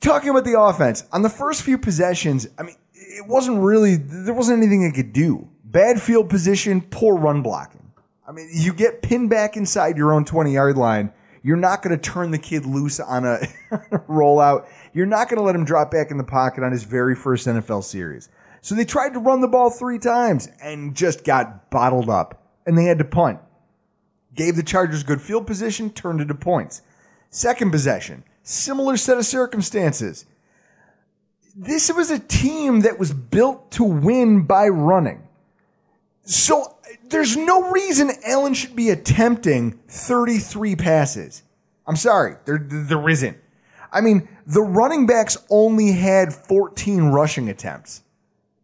talking 0.01 0.29
about 0.29 0.43
the 0.43 0.59
offense, 0.59 1.05
on 1.13 1.21
the 1.21 1.29
first 1.29 1.61
few 1.61 1.77
possessions, 1.77 2.47
I 2.57 2.63
mean, 2.63 2.75
it 2.93 3.25
wasn't 3.27 3.61
really, 3.61 3.95
there 3.95 4.33
wasn't 4.33 4.57
anything 4.57 4.81
they 4.83 4.91
could 4.91 5.13
do. 5.13 5.47
Bad 5.63 6.01
field 6.01 6.29
position, 6.29 6.81
poor 6.81 7.15
run 7.15 7.41
blocking. 7.41 7.91
I 8.27 8.31
mean, 8.31 8.49
you 8.51 8.73
get 8.73 9.01
pinned 9.01 9.29
back 9.29 9.55
inside 9.55 9.95
your 9.97 10.11
own 10.13 10.25
20 10.25 10.51
yard 10.53 10.77
line. 10.77 11.11
You're 11.45 11.57
not 11.57 11.83
going 11.83 11.95
to 11.95 12.01
turn 12.01 12.31
the 12.31 12.39
kid 12.39 12.65
loose 12.65 12.99
on 12.99 13.23
a, 13.23 13.37
rollout. 14.09 14.67
You're 14.93 15.05
not 15.05 15.29
going 15.29 15.37
to 15.37 15.43
let 15.43 15.53
him 15.53 15.63
drop 15.63 15.91
back 15.91 16.09
in 16.09 16.17
the 16.17 16.23
pocket 16.23 16.63
on 16.63 16.71
his 16.71 16.85
very 16.85 17.13
first 17.13 17.45
NFL 17.45 17.83
series. 17.83 18.29
So 18.61 18.73
they 18.73 18.83
tried 18.83 19.13
to 19.13 19.19
run 19.19 19.41
the 19.41 19.47
ball 19.47 19.69
three 19.69 19.99
times 19.99 20.49
and 20.59 20.95
just 20.95 21.23
got 21.23 21.69
bottled 21.69 22.09
up. 22.09 22.41
And 22.65 22.75
they 22.75 22.85
had 22.85 22.97
to 22.97 23.05
punt. 23.05 23.41
Gave 24.33 24.55
the 24.55 24.63
Chargers 24.63 25.03
good 25.03 25.21
field 25.21 25.45
position, 25.45 25.91
turned 25.91 26.19
it 26.19 26.29
to 26.29 26.33
points. 26.33 26.81
Second 27.29 27.69
possession, 27.69 28.23
similar 28.41 28.97
set 28.97 29.19
of 29.19 29.25
circumstances. 29.27 30.25
This 31.55 31.93
was 31.93 32.09
a 32.09 32.17
team 32.17 32.79
that 32.79 32.97
was 32.97 33.13
built 33.13 33.69
to 33.73 33.83
win 33.83 34.47
by 34.47 34.67
running. 34.67 35.27
So 36.23 36.74
there's 37.09 37.35
no 37.37 37.71
reason 37.71 38.11
Allen 38.25 38.53
should 38.53 38.75
be 38.75 38.89
attempting 38.89 39.79
33 39.87 40.75
passes. 40.75 41.43
I'm 41.87 41.95
sorry, 41.95 42.35
there, 42.45 42.59
there 42.59 43.07
isn't. 43.09 43.37
I 43.91 44.01
mean, 44.01 44.27
the 44.45 44.61
running 44.61 45.05
backs 45.05 45.37
only 45.49 45.91
had 45.91 46.33
14 46.33 47.05
rushing 47.05 47.49
attempts. 47.49 48.03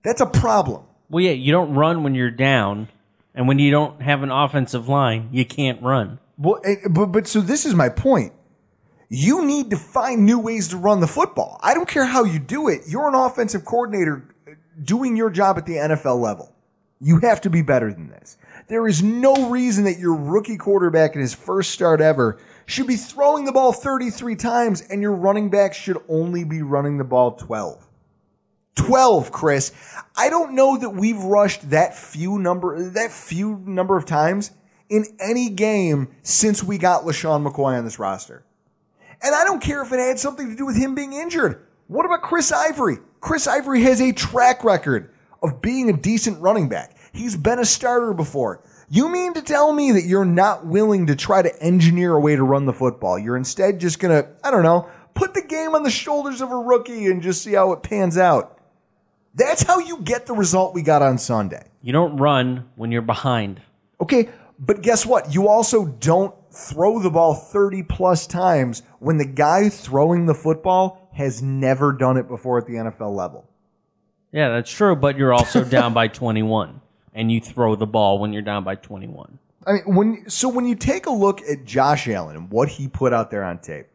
That's 0.04 0.22
a 0.22 0.26
problem. 0.26 0.84
Well, 1.10 1.24
yeah, 1.24 1.32
you 1.32 1.52
don't 1.52 1.74
run 1.74 2.04
when 2.04 2.16
you're 2.16 2.32
down, 2.32 2.88
and 3.36 3.48
when 3.48 3.60
you 3.60 3.72
don't 3.72 4.02
have 4.02 4.24
an 4.24 4.32
offensive 4.32 4.90
line, 4.90 5.30
you 5.32 5.46
can't 5.46 5.82
run. 5.82 6.20
Well, 6.38 6.60
eh, 6.64 6.88
but, 6.90 7.08
but 7.08 7.28
so 7.28 7.42
this 7.42 7.66
is 7.66 7.76
my 7.76 7.90
point. 7.90 8.34
You 9.10 9.46
need 9.46 9.70
to 9.72 9.78
find 9.78 10.26
new 10.26 10.40
ways 10.40 10.70
to 10.70 10.78
run 10.78 11.02
the 11.02 11.08
football. 11.08 11.60
I 11.62 11.74
don't 11.74 11.88
care 11.88 12.06
how 12.06 12.24
you 12.24 12.40
do 12.40 12.70
it. 12.70 12.82
You're 12.88 13.10
an 13.10 13.16
offensive 13.16 13.66
coordinator 13.66 14.24
uh, 14.48 14.52
doing 14.84 15.16
your 15.18 15.30
job 15.30 15.58
at 15.58 15.66
the 15.66 15.74
NFL 15.74 16.20
level. 16.20 16.56
You 17.04 17.18
have 17.20 17.42
to 17.42 17.50
be 17.50 17.64
better 17.64 17.92
than 17.92 18.10
this. 18.10 18.38
There 18.68 18.88
is 18.88 19.02
no 19.02 19.50
reason 19.50 19.86
that 19.86 19.98
your 19.98 20.14
rookie 20.14 20.58
quarterback 20.58 21.16
in 21.16 21.22
his 21.22 21.34
first 21.34 21.72
start 21.72 22.00
ever 22.00 22.38
should 22.68 22.86
be 22.86 22.96
throwing 22.96 23.44
the 23.44 23.52
ball 23.52 23.74
33 23.74 24.36
times 24.36 24.82
and 24.82 25.02
your 25.02 25.14
running 25.14 25.50
back 25.50 25.74
should 25.74 25.98
only 26.08 26.44
be 26.44 26.62
running 26.62 27.00
the 27.00 27.04
ball 27.04 27.32
12. 27.32 27.88
12, 28.76 29.32
Chris. 29.32 29.74
I 30.16 30.30
don't 30.30 30.54
know 30.54 30.78
that 30.78 30.92
we've 30.92 31.18
rushed 31.18 31.72
that 31.72 31.98
few 31.98 32.38
number 32.38 32.90
that 32.92 33.12
few 33.12 33.58
number 33.66 33.98
of 33.98 34.06
times 34.06 34.52
in 34.88 35.06
any 35.20 35.50
game 35.50 36.08
since 36.22 36.64
we 36.64 36.78
got 36.78 37.04
LeSean 37.04 37.46
McCoy 37.46 37.78
on 37.78 37.84
this 37.84 37.98
roster. 37.98 38.46
And 39.24 39.34
I 39.34 39.44
don't 39.44 39.62
care 39.62 39.82
if 39.82 39.92
it 39.92 40.00
had 40.00 40.20
something 40.20 40.50
to 40.50 40.56
do 40.56 40.66
with 40.68 40.78
him 40.78 40.94
being 40.94 41.14
injured. 41.14 41.66
What 41.88 42.06
about 42.06 42.22
Chris 42.22 42.52
Ivory? 42.52 42.98
Chris 43.20 43.48
Ivory 43.48 43.82
has 43.82 44.02
a 44.02 44.12
track 44.12 44.64
record 44.64 45.12
of 45.42 45.62
being 45.62 45.90
a 45.90 45.94
decent 45.94 46.40
running 46.42 46.70
back. 46.70 46.96
He's 47.14 47.36
been 47.36 47.60
a 47.60 47.66
starter 47.66 48.14
before. 48.14 48.64
You 48.90 49.10
mean 49.10 49.34
to 49.34 49.42
tell 49.42 49.72
me 49.74 49.92
that 49.94 50.04
you're 50.04 50.26
not 50.26 50.66
willing 50.66 51.08
to 51.08 51.16
try 51.16 51.42
to 51.42 51.62
engineer 51.62 52.14
a 52.14 52.20
way 52.20 52.36
to 52.36 52.44
run 52.44 52.66
the 52.66 52.74
football? 52.74 53.18
You're 53.18 53.38
instead 53.38 53.80
just 53.80 54.00
going 54.00 54.22
to, 54.22 54.30
I 54.44 54.52
don't 54.52 54.64
know, 54.64 54.90
put 55.14 55.34
the 55.34 55.42
game 55.42 55.76
on 55.76 55.84
the 55.84 55.90
shoulders 55.90 56.42
of 56.42 56.52
a 56.52 56.58
rookie 56.58 57.08
and 57.08 57.22
just 57.22 57.44
see 57.44 57.54
how 57.54 57.72
it 57.72 57.84
pans 57.84 58.18
out. 58.18 58.60
That's 59.34 59.64
how 59.64 59.80
you 59.80 60.02
get 60.02 60.26
the 60.26 60.34
result 60.34 60.74
we 60.74 60.82
got 60.82 61.02
on 61.02 61.18
Sunday. 61.18 61.64
You 61.82 61.94
don't 61.94 62.18
run 62.18 62.70
when 62.76 62.92
you're 62.92 63.02
behind. 63.02 63.62
Okay, 64.02 64.30
but 64.60 64.82
guess 64.82 65.06
what? 65.06 65.34
You 65.34 65.48
also 65.48 65.86
don't 65.86 66.36
throw 66.52 67.00
the 67.00 67.10
ball 67.10 67.34
30 67.34 67.84
plus 67.84 68.28
times 68.28 68.84
when 69.00 69.18
the 69.18 69.26
guy 69.26 69.70
throwing 69.70 70.26
the 70.26 70.36
football 70.36 71.10
has 71.14 71.42
never 71.42 71.94
done 71.94 72.18
it 72.18 72.28
before 72.28 72.58
at 72.58 72.66
the 72.66 72.74
NFL 72.74 73.16
level. 73.16 73.48
Yeah, 74.32 74.50
that's 74.50 74.72
true, 74.72 74.96
but 74.96 75.18
you're 75.18 75.34
also 75.34 75.64
down 75.64 75.94
by 75.94 76.08
21, 76.08 76.82
and 77.14 77.32
you 77.32 77.42
throw 77.42 77.76
the 77.76 77.88
ball 77.88 78.20
when 78.20 78.32
you're 78.32 78.42
down 78.42 78.64
by 78.64 78.76
21. 78.76 79.40
I 79.66 79.74
mean, 79.74 79.96
when 79.96 80.30
so 80.30 80.50
when 80.50 80.66
you 80.66 80.76
take 80.76 81.06
a 81.06 81.12
look 81.12 81.42
at 81.42 81.66
Josh 81.66 82.08
Allen 82.08 82.36
and 82.36 82.52
what 82.52 82.70
he 82.70 82.88
put 82.88 83.14
out 83.14 83.30
there 83.30 83.44
on 83.44 83.60
tape, 83.60 83.88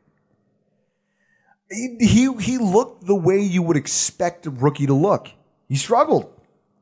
he 1.71 2.33
he, 2.39 2.59
looked 2.59 3.07
the 3.07 3.17
way 3.17 3.41
you 3.41 3.63
would 3.63 3.77
expect 3.77 4.47
a 4.47 4.51
rookie 4.51 4.87
to 4.87 4.95
look. 4.95 5.29
He 5.69 5.75
struggled, 5.75 6.33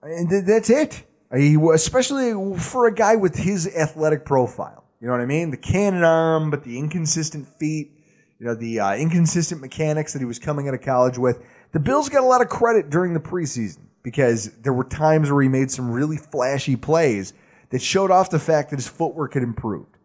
and 0.03 0.29
th- 0.29 0.45
that's 0.45 0.69
it. 0.69 1.05
He, 1.35 1.57
especially 1.73 2.59
for 2.59 2.87
a 2.87 2.95
guy 2.95 3.17
with 3.17 3.37
his 3.37 3.67
athletic 3.75 4.27
profile. 4.27 4.85
You 5.01 5.07
know 5.07 5.15
what 5.15 5.23
I 5.23 5.27
mean? 5.27 5.51
The 5.51 5.57
cannon 5.57 6.05
arm, 6.05 6.51
but 6.51 6.65
the 6.65 6.79
inconsistent 6.79 7.49
feet. 7.59 7.93
You 8.39 8.47
know 8.47 8.55
the 8.55 8.81
uh, 8.81 8.97
inconsistent 8.97 9.63
mechanics 9.63 10.13
that 10.13 10.19
he 10.19 10.27
was 10.27 10.39
coming 10.39 10.69
out 10.69 10.75
of 10.75 10.83
college 10.83 11.17
with. 11.17 11.43
The 11.75 11.81
Bills 11.81 12.09
got 12.09 12.23
a 12.23 12.27
lot 12.27 12.41
of 12.41 12.49
credit 12.49 12.89
during 12.89 13.15
the 13.15 13.21
preseason 13.21 13.81
because 14.05 14.53
there 14.63 14.73
were 14.73 14.85
times 14.85 15.31
where 15.31 15.43
he 15.43 15.49
made 15.49 15.73
some 15.73 15.91
really 15.91 16.17
flashy 16.17 16.77
plays 16.77 17.33
that 17.71 17.83
showed 17.83 18.13
off 18.13 18.31
the 18.31 18.39
fact 18.39 18.71
that 18.71 18.77
his 18.77 18.87
footwork 18.87 19.35
had 19.35 19.43
improved. 19.43 19.99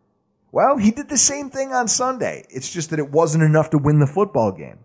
Well, 0.52 0.78
he 0.78 0.90
did 0.90 1.10
the 1.10 1.18
same 1.18 1.52
thing 1.52 1.72
on 1.72 1.88
Sunday. 1.88 2.44
It's 2.50 2.74
just 2.74 2.90
that 2.90 2.98
it 2.98 3.12
wasn't 3.12 3.44
enough 3.44 3.70
to 3.70 3.78
win 3.78 4.00
the 4.00 4.08
football 4.08 4.52
game. 4.52 4.80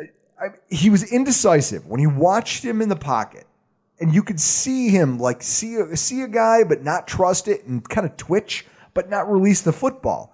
I, 0.00 0.02
I, 0.40 0.48
he 0.68 0.90
was 0.90 1.04
indecisive 1.04 1.86
when 1.86 2.00
you 2.00 2.10
watched 2.10 2.64
him 2.64 2.82
in 2.82 2.88
the 2.88 2.96
pocket, 2.96 3.46
and 4.00 4.12
you 4.12 4.24
could 4.24 4.40
see 4.40 4.88
him 4.88 5.20
like 5.20 5.40
see 5.40 5.76
a, 5.76 5.96
see 5.96 6.22
a 6.22 6.28
guy 6.28 6.64
but 6.64 6.82
not 6.82 7.06
trust 7.06 7.46
it 7.46 7.64
and 7.64 7.88
kind 7.88 8.04
of 8.04 8.16
twitch 8.16 8.66
but 8.92 9.08
not 9.08 9.30
release 9.30 9.60
the 9.60 9.72
football. 9.72 10.33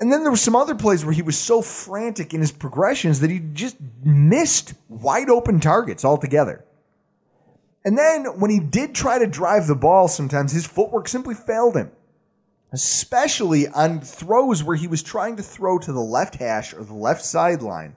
And 0.00 0.12
then 0.12 0.22
there 0.22 0.30
were 0.30 0.36
some 0.36 0.56
other 0.56 0.74
plays 0.74 1.04
where 1.04 1.14
he 1.14 1.22
was 1.22 1.38
so 1.38 1.62
frantic 1.62 2.34
in 2.34 2.40
his 2.40 2.52
progressions 2.52 3.20
that 3.20 3.30
he 3.30 3.38
just 3.38 3.76
missed 4.02 4.74
wide 4.88 5.30
open 5.30 5.60
targets 5.60 6.04
altogether. 6.04 6.64
And 7.84 7.96
then 7.96 8.24
when 8.40 8.50
he 8.50 8.60
did 8.60 8.94
try 8.94 9.18
to 9.18 9.26
drive 9.26 9.66
the 9.66 9.74
ball, 9.74 10.08
sometimes 10.08 10.52
his 10.52 10.66
footwork 10.66 11.06
simply 11.06 11.34
failed 11.34 11.76
him, 11.76 11.92
especially 12.72 13.68
on 13.68 14.00
throws 14.00 14.64
where 14.64 14.76
he 14.76 14.88
was 14.88 15.02
trying 15.02 15.36
to 15.36 15.42
throw 15.42 15.78
to 15.78 15.92
the 15.92 16.00
left 16.00 16.36
hash 16.36 16.74
or 16.74 16.82
the 16.82 16.94
left 16.94 17.24
sideline 17.24 17.96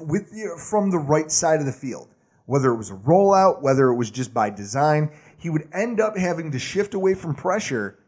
with 0.00 0.30
the, 0.30 0.60
from 0.70 0.90
the 0.90 0.98
right 0.98 1.30
side 1.32 1.60
of 1.60 1.66
the 1.66 1.72
field. 1.72 2.08
Whether 2.46 2.70
it 2.70 2.76
was 2.76 2.90
a 2.90 2.94
rollout, 2.94 3.60
whether 3.60 3.88
it 3.88 3.96
was 3.96 4.10
just 4.10 4.32
by 4.32 4.50
design, 4.50 5.10
he 5.38 5.50
would 5.50 5.68
end 5.72 6.00
up 6.00 6.16
having 6.16 6.50
to 6.52 6.58
shift 6.58 6.94
away 6.94 7.14
from 7.14 7.34
pressure 7.34 7.98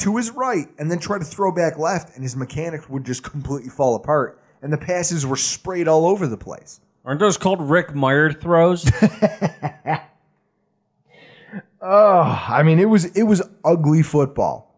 to 0.00 0.16
his 0.16 0.30
right 0.30 0.68
and 0.78 0.90
then 0.90 0.98
try 0.98 1.18
to 1.18 1.24
throw 1.24 1.52
back 1.52 1.78
left, 1.78 2.14
and 2.14 2.22
his 2.22 2.36
mechanics 2.36 2.88
would 2.88 3.04
just 3.04 3.22
completely 3.22 3.70
fall 3.70 3.94
apart. 3.94 4.40
And 4.62 4.72
the 4.72 4.78
passes 4.78 5.24
were 5.24 5.36
sprayed 5.36 5.88
all 5.88 6.06
over 6.06 6.26
the 6.26 6.36
place. 6.36 6.80
Aren't 7.04 7.20
those 7.20 7.38
called 7.38 7.62
Rick 7.62 7.94
Mirer 7.94 8.38
throws? 8.38 8.90
Oh, 11.82 12.44
I 12.48 12.62
mean, 12.62 12.78
it 12.78 12.88
was 12.88 13.06
it 13.16 13.22
was 13.22 13.42
ugly 13.64 14.02
football. 14.02 14.74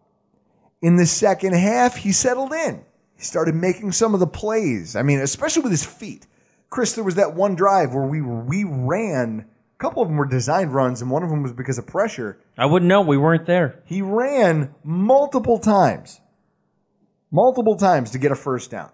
In 0.81 0.97
the 0.97 1.07
second 1.07 1.55
half, 1.55 1.97
he 1.97 2.13
settled 2.13 2.53
in. 2.53 2.85
He 3.17 3.23
started 3.23 3.55
making 3.55 3.93
some 3.93 4.15
of 4.15 4.21
the 4.21 4.27
plays. 4.27 4.95
I 4.95 5.03
mean, 5.03 5.21
especially 5.21 5.63
with 5.63 5.73
his 5.73 5.85
feet. 5.85 6.27
Chris, 6.71 6.95
there 6.95 7.05
was 7.05 7.17
that 7.17 7.35
one 7.35 7.55
drive 7.55 7.93
where 7.93 8.07
we 8.07 8.23
we 8.23 8.65
ran. 8.65 9.47
Couple 9.83 10.01
of 10.01 10.09
them 10.09 10.17
were 10.17 10.27
designed 10.27 10.73
runs, 10.73 11.03
and 11.03 11.11
one 11.11 11.25
of 11.25 11.31
them 11.31 11.43
was 11.43 11.53
because 11.53 11.77
of 11.77 11.89
pressure. 11.89 12.39
I 12.57 12.67
wouldn't 12.67 12.89
know. 12.89 13.01
We 13.01 13.17
weren't 13.17 13.47
there. 13.47 13.83
He 13.85 14.01
ran 14.01 14.73
multiple 14.85 15.59
times, 15.59 16.21
multiple 17.33 17.75
times 17.75 18.13
to 18.13 18.19
get 18.19 18.31
a 18.31 18.37
first 18.37 18.71
down. 18.71 18.93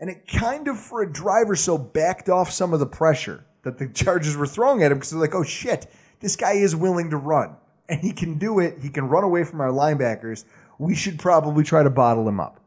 And 0.00 0.10
it 0.10 0.26
kind 0.26 0.66
of, 0.66 0.80
for 0.80 1.02
a 1.02 1.10
driver, 1.10 1.54
so 1.54 1.78
backed 1.78 2.28
off 2.28 2.50
some 2.50 2.72
of 2.72 2.80
the 2.80 2.86
pressure 2.86 3.46
that 3.62 3.78
the 3.78 3.86
Chargers 3.94 4.36
were 4.36 4.48
throwing 4.48 4.82
at 4.82 4.90
him 4.90 4.98
because 4.98 5.12
they're 5.12 5.20
like, 5.20 5.36
oh 5.36 5.44
shit, 5.44 5.86
this 6.18 6.34
guy 6.34 6.54
is 6.54 6.74
willing 6.74 7.10
to 7.10 7.16
run. 7.16 7.54
And 7.88 8.00
he 8.00 8.12
can 8.12 8.38
do 8.38 8.58
it. 8.58 8.80
He 8.82 8.88
can 8.88 9.04
run 9.04 9.22
away 9.22 9.44
from 9.44 9.60
our 9.60 9.70
linebackers. 9.70 10.44
We 10.80 10.96
should 10.96 11.20
probably 11.20 11.62
try 11.62 11.84
to 11.84 11.90
bottle 11.90 12.28
him 12.28 12.40
up. 12.40 12.58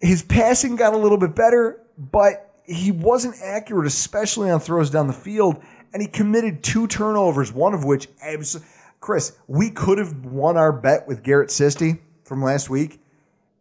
His 0.00 0.24
passing 0.24 0.74
got 0.74 0.92
a 0.92 0.98
little 0.98 1.18
bit 1.18 1.36
better, 1.36 1.86
but 1.96 2.45
he 2.66 2.92
wasn't 2.92 3.36
accurate, 3.42 3.86
especially 3.86 4.50
on 4.50 4.60
throws 4.60 4.90
down 4.90 5.06
the 5.06 5.12
field. 5.12 5.62
And 5.92 6.02
he 6.02 6.08
committed 6.08 6.62
two 6.62 6.86
turnovers, 6.86 7.52
one 7.52 7.72
of 7.72 7.84
which, 7.84 8.08
abs- 8.20 8.60
Chris, 9.00 9.36
we 9.46 9.70
could 9.70 9.98
have 9.98 10.24
won 10.26 10.56
our 10.56 10.72
bet 10.72 11.06
with 11.06 11.22
Garrett 11.22 11.48
Sisti 11.50 11.98
from 12.24 12.42
last 12.42 12.68
week 12.68 13.00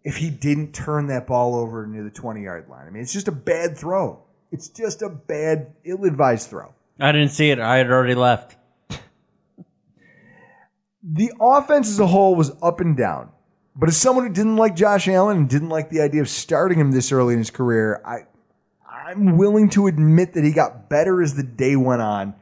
if 0.04 0.18
he 0.18 0.30
didn't 0.30 0.74
turn 0.74 1.08
that 1.08 1.28
ball 1.28 1.56
over 1.56 1.86
near 1.88 2.04
the 2.04 2.10
20 2.10 2.44
yard 2.44 2.68
line. 2.70 2.88
I 2.88 2.90
mean, 2.90 3.04
it's 3.04 3.14
just 3.14 3.28
a 3.28 3.32
bad 3.32 3.78
throw. 3.78 4.22
It's 4.52 4.70
just 4.70 5.02
a 5.02 5.10
bad, 5.10 5.74
ill 5.84 6.06
advised 6.06 6.50
throw. 6.50 6.74
I 7.00 7.12
didn't 7.12 7.30
see 7.30 7.50
it. 7.50 7.60
I 7.60 7.78
had 7.78 7.90
already 7.90 8.16
left. 8.16 8.56
The 11.04 11.32
offense 11.40 11.90
as 11.90 12.00
a 12.00 12.08
whole 12.08 12.36
was 12.36 12.52
up 12.64 12.80
and 12.80 12.98
down. 12.98 13.30
But 13.76 13.90
as 13.90 13.98
someone 13.98 14.26
who 14.26 14.34
didn't 14.34 14.56
like 14.56 14.76
Josh 14.76 15.08
Allen 15.08 15.38
and 15.38 15.50
didn't 15.50 15.70
like 15.70 15.90
the 15.90 16.02
idea 16.02 16.22
of 16.22 16.30
starting 16.30 16.80
him 16.80 16.92
this 16.92 17.12
early 17.12 17.34
in 17.34 17.40
his 17.40 17.52
career, 17.52 18.02
I 18.06 18.26
I'm 19.08 19.38
willing 19.38 19.70
to 19.70 19.86
admit 19.86 20.34
that 20.34 20.44
he 20.44 20.52
got 20.52 20.90
better 20.90 21.22
as 21.22 21.36
the 21.36 21.44
day 21.44 21.76
went 21.76 22.02
on. 22.02 22.34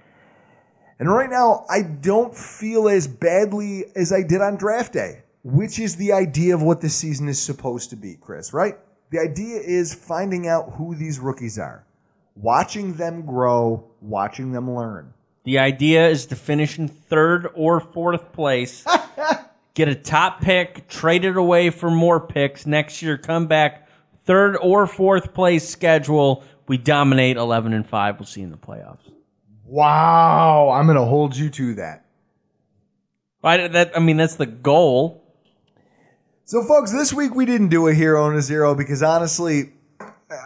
And 0.98 1.12
right 1.12 1.30
now, 1.30 1.66
I 1.70 1.82
don't 1.82 2.34
feel 2.34 2.88
as 2.88 3.06
badly 3.06 3.84
as 3.98 4.14
I 4.14 4.24
did 4.24 4.40
on 4.40 4.56
draft 4.56 4.94
day, 4.94 5.24
which 5.44 5.78
is 5.78 5.98
the 5.98 6.14
idea 6.14 6.56
of 6.56 6.62
what 6.62 6.80
this 6.80 6.96
season 6.96 7.28
is 7.28 7.38
supposed 7.38 7.90
to 7.90 7.98
be, 7.98 8.16
Chris, 8.16 8.54
right? 8.54 8.78
The 9.10 9.20
idea 9.20 9.60
is 9.60 9.94
finding 9.94 10.48
out 10.48 10.76
who 10.78 10.96
these 10.96 11.20
rookies 11.20 11.60
are, 11.60 11.84
watching 12.38 12.94
them 12.94 13.26
grow, 13.26 13.84
watching 14.00 14.54
them 14.54 14.74
learn. 14.74 15.14
The 15.44 15.60
idea 15.60 16.08
is 16.08 16.28
to 16.28 16.38
finish 16.38 16.80
in 16.80 16.88
third 16.88 17.50
or 17.56 17.82
fourth 17.82 18.32
place, 18.32 18.86
get 19.74 19.90
a 19.90 19.96
top 19.96 20.40
pick, 20.40 20.88
trade 20.88 21.26
it 21.26 21.36
away 21.36 21.72
for 21.72 21.92
more 21.92 22.22
picks 22.22 22.66
next 22.66 23.02
year, 23.02 23.18
come 23.18 23.48
back 23.48 23.84
third 24.26 24.58
or 24.58 24.88
fourth 24.88 25.34
place 25.34 25.68
schedule. 25.68 26.44
We 26.68 26.78
dominate 26.78 27.38
11 27.38 27.74
and 27.74 27.88
5. 27.88 28.20
We'll 28.20 28.26
see 28.26 28.42
you 28.42 28.46
in 28.48 28.52
the 28.52 28.58
playoffs. 28.58 29.00
Wow, 29.66 30.70
I'm 30.70 30.86
going 30.86 30.98
to 30.98 31.06
hold 31.06 31.36
you 31.36 31.50
to 31.50 31.76
that. 31.76 32.06
I, 33.44 33.68
that, 33.68 33.96
I 33.96 34.00
mean, 34.00 34.18
that's 34.18 34.36
the 34.36 34.46
goal. 34.46 35.24
So, 36.46 36.64
folks, 36.64 36.92
this 36.92 37.14
week 37.14 37.34
we 37.36 37.46
didn't 37.46 37.70
do 37.70 37.88
a 37.88 37.94
hero 37.94 38.28
and 38.30 38.38
a 38.38 38.42
zero 38.42 38.76
because 38.76 39.02
honestly, 39.04 39.72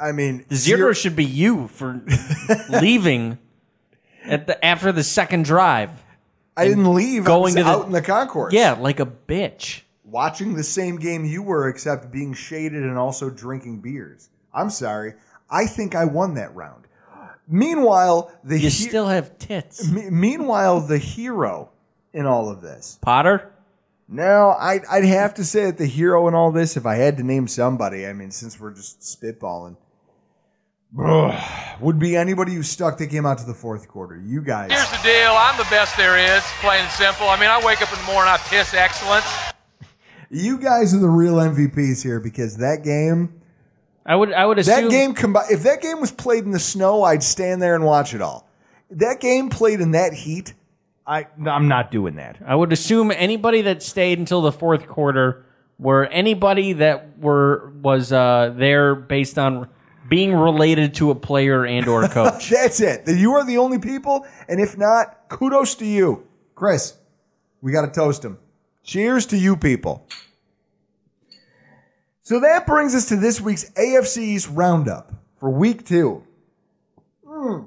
I 0.02 0.12
mean, 0.12 0.46
The 0.48 0.56
zero 0.56 0.94
should 0.94 1.16
be 1.16 1.26
you 1.26 1.68
for 1.68 2.02
leaving 2.70 3.38
at 4.24 4.48
the 4.48 4.64
after 4.64 4.92
the 4.92 5.04
second 5.04 5.46
drive. 5.46 5.92
I 6.56 6.68
didn't 6.68 6.92
leave. 6.94 7.24
I 7.24 7.26
Going 7.28 7.42
was 7.44 7.56
to 7.56 7.64
the- 7.64 7.70
out 7.70 7.86
in 7.86 7.92
the 7.92 8.02
concourse. 8.02 8.54
Yeah, 8.54 8.74
like 8.74 9.00
a 9.00 9.06
bitch. 9.06 9.82
watching 10.04 10.56
the 10.56 10.64
same 10.64 10.98
game 10.98 11.24
you 11.26 11.44
were, 11.44 11.68
except 11.70 12.12
being 12.12 12.34
shaded 12.34 12.84
and 12.84 12.98
also 12.98 13.30
drinking 13.30 13.80
beers. 13.82 14.30
I'm 14.54 14.70
sorry. 14.72 15.14
I 15.50 15.66
think 15.68 15.96
I 15.96 16.06
won 16.06 16.34
that 16.36 16.54
round. 16.56 16.84
Meanwhile, 17.48 18.32
the 18.44 18.56
You 18.60 18.70
he- 18.70 18.88
still 18.90 19.08
have 19.08 19.38
tits. 19.38 19.90
me- 19.90 20.10
meanwhile 20.10 20.82
the 20.82 20.98
hero 20.98 21.70
in 22.14 22.26
all 22.26 22.50
of 22.50 22.62
this. 22.62 23.00
Potter? 23.02 23.54
No, 24.10 24.56
I'd, 24.60 24.86
I'd 24.86 25.06
have 25.06 25.34
to 25.36 25.44
say 25.46 25.66
that 25.66 25.78
the 25.78 25.86
hero 25.86 26.28
in 26.28 26.34
all 26.34 26.52
this, 26.52 26.76
if 26.78 26.86
I 26.86 26.96
had 26.96 27.18
to 27.18 27.24
name 27.24 27.48
somebody, 27.48 28.06
I 28.08 28.14
mean, 28.14 28.32
since 28.32 28.60
we're 28.60 28.74
just 28.74 29.00
spitballing, 29.02 29.76
ugh, 31.02 31.82
would 31.82 32.00
be 32.00 32.16
anybody 32.16 32.54
who 32.54 32.64
stuck 32.64 32.98
that 32.98 33.08
came 33.08 33.26
out 33.26 33.38
to 33.40 33.46
the 33.46 33.54
fourth 33.54 33.88
quarter. 33.88 34.18
You 34.18 34.42
guys. 34.42 34.72
Here's 34.72 34.90
the 34.92 35.04
deal. 35.04 35.32
I'm 35.32 35.58
the 35.58 35.68
best 35.70 35.96
there 35.98 36.18
is, 36.18 36.42
plain 36.62 36.82
and 36.82 36.92
simple. 36.92 37.28
I 37.28 37.40
mean, 37.40 37.50
I 37.50 37.64
wake 37.66 37.82
up 37.82 37.92
in 37.92 38.00
the 38.00 38.12
morning, 38.12 38.32
I 38.34 38.38
piss 38.38 38.74
excellence. 38.74 39.26
You 40.30 40.58
guys 40.58 40.94
are 40.94 41.00
the 41.00 41.08
real 41.08 41.36
MVPs 41.36 42.04
here 42.04 42.20
because 42.20 42.58
that 42.58 42.84
game, 42.84 43.37
I 44.08 44.16
would 44.16 44.32
I 44.34 44.46
would 44.46 44.58
assume 44.58 44.86
that 44.86 44.90
game 44.90 45.14
combi- 45.14 45.52
if 45.52 45.64
that 45.64 45.82
game 45.82 46.00
was 46.00 46.12
played 46.12 46.46
in 46.46 46.52
the 46.52 46.60
snow, 46.60 47.04
I'd 47.04 47.22
stand 47.22 47.62
there 47.62 47.76
and 47.76 47.84
watch 47.84 48.14
it 48.14 48.22
all. 48.22 48.50
That 48.92 49.20
game 49.20 49.50
played 49.50 49.82
in 49.82 49.92
that 49.92 50.14
heat, 50.14 50.54
I 51.06 51.28
I'm 51.46 51.68
not 51.68 51.92
doing 51.92 52.16
that. 52.16 52.38
I 52.46 52.56
would 52.56 52.72
assume 52.72 53.12
anybody 53.12 53.64
that 53.64 53.84
stayed 53.84 54.18
until 54.18 54.42
the 54.42 54.52
fourth 54.54 54.88
quarter 54.88 55.46
were 55.78 56.06
anybody 56.06 56.74
that 56.74 57.20
were 57.20 57.72
was 57.82 58.12
uh, 58.14 58.54
there 58.56 58.96
based 58.96 59.38
on 59.38 59.70
being 60.10 60.34
related 60.34 60.96
to 60.96 61.12
a 61.12 61.16
player 61.16 61.66
and 61.66 61.88
or 61.88 62.08
coach. 62.08 62.50
That's 62.50 62.80
it. 62.80 63.04
You 63.08 63.34
are 63.34 63.46
the 63.46 63.58
only 63.58 63.80
people, 63.80 64.26
and 64.48 64.62
if 64.62 64.78
not, 64.78 65.28
kudos 65.30 65.76
to 65.76 65.86
you, 65.86 66.26
Chris. 66.56 66.94
We 67.62 67.74
got 67.74 67.82
to 67.86 67.92
toast 67.92 68.24
him. 68.24 68.38
Cheers 68.84 69.26
to 69.28 69.38
you 69.38 69.58
people. 69.58 70.08
So 72.28 72.42
that 72.42 72.68
brings 72.68 72.94
us 72.94 73.06
to 73.06 73.16
this 73.16 73.40
week's 73.40 73.70
AFC's 73.70 74.50
roundup 74.50 75.14
for 75.40 75.50
week 75.50 75.86
two. 75.86 76.26
Hmm. 77.26 77.60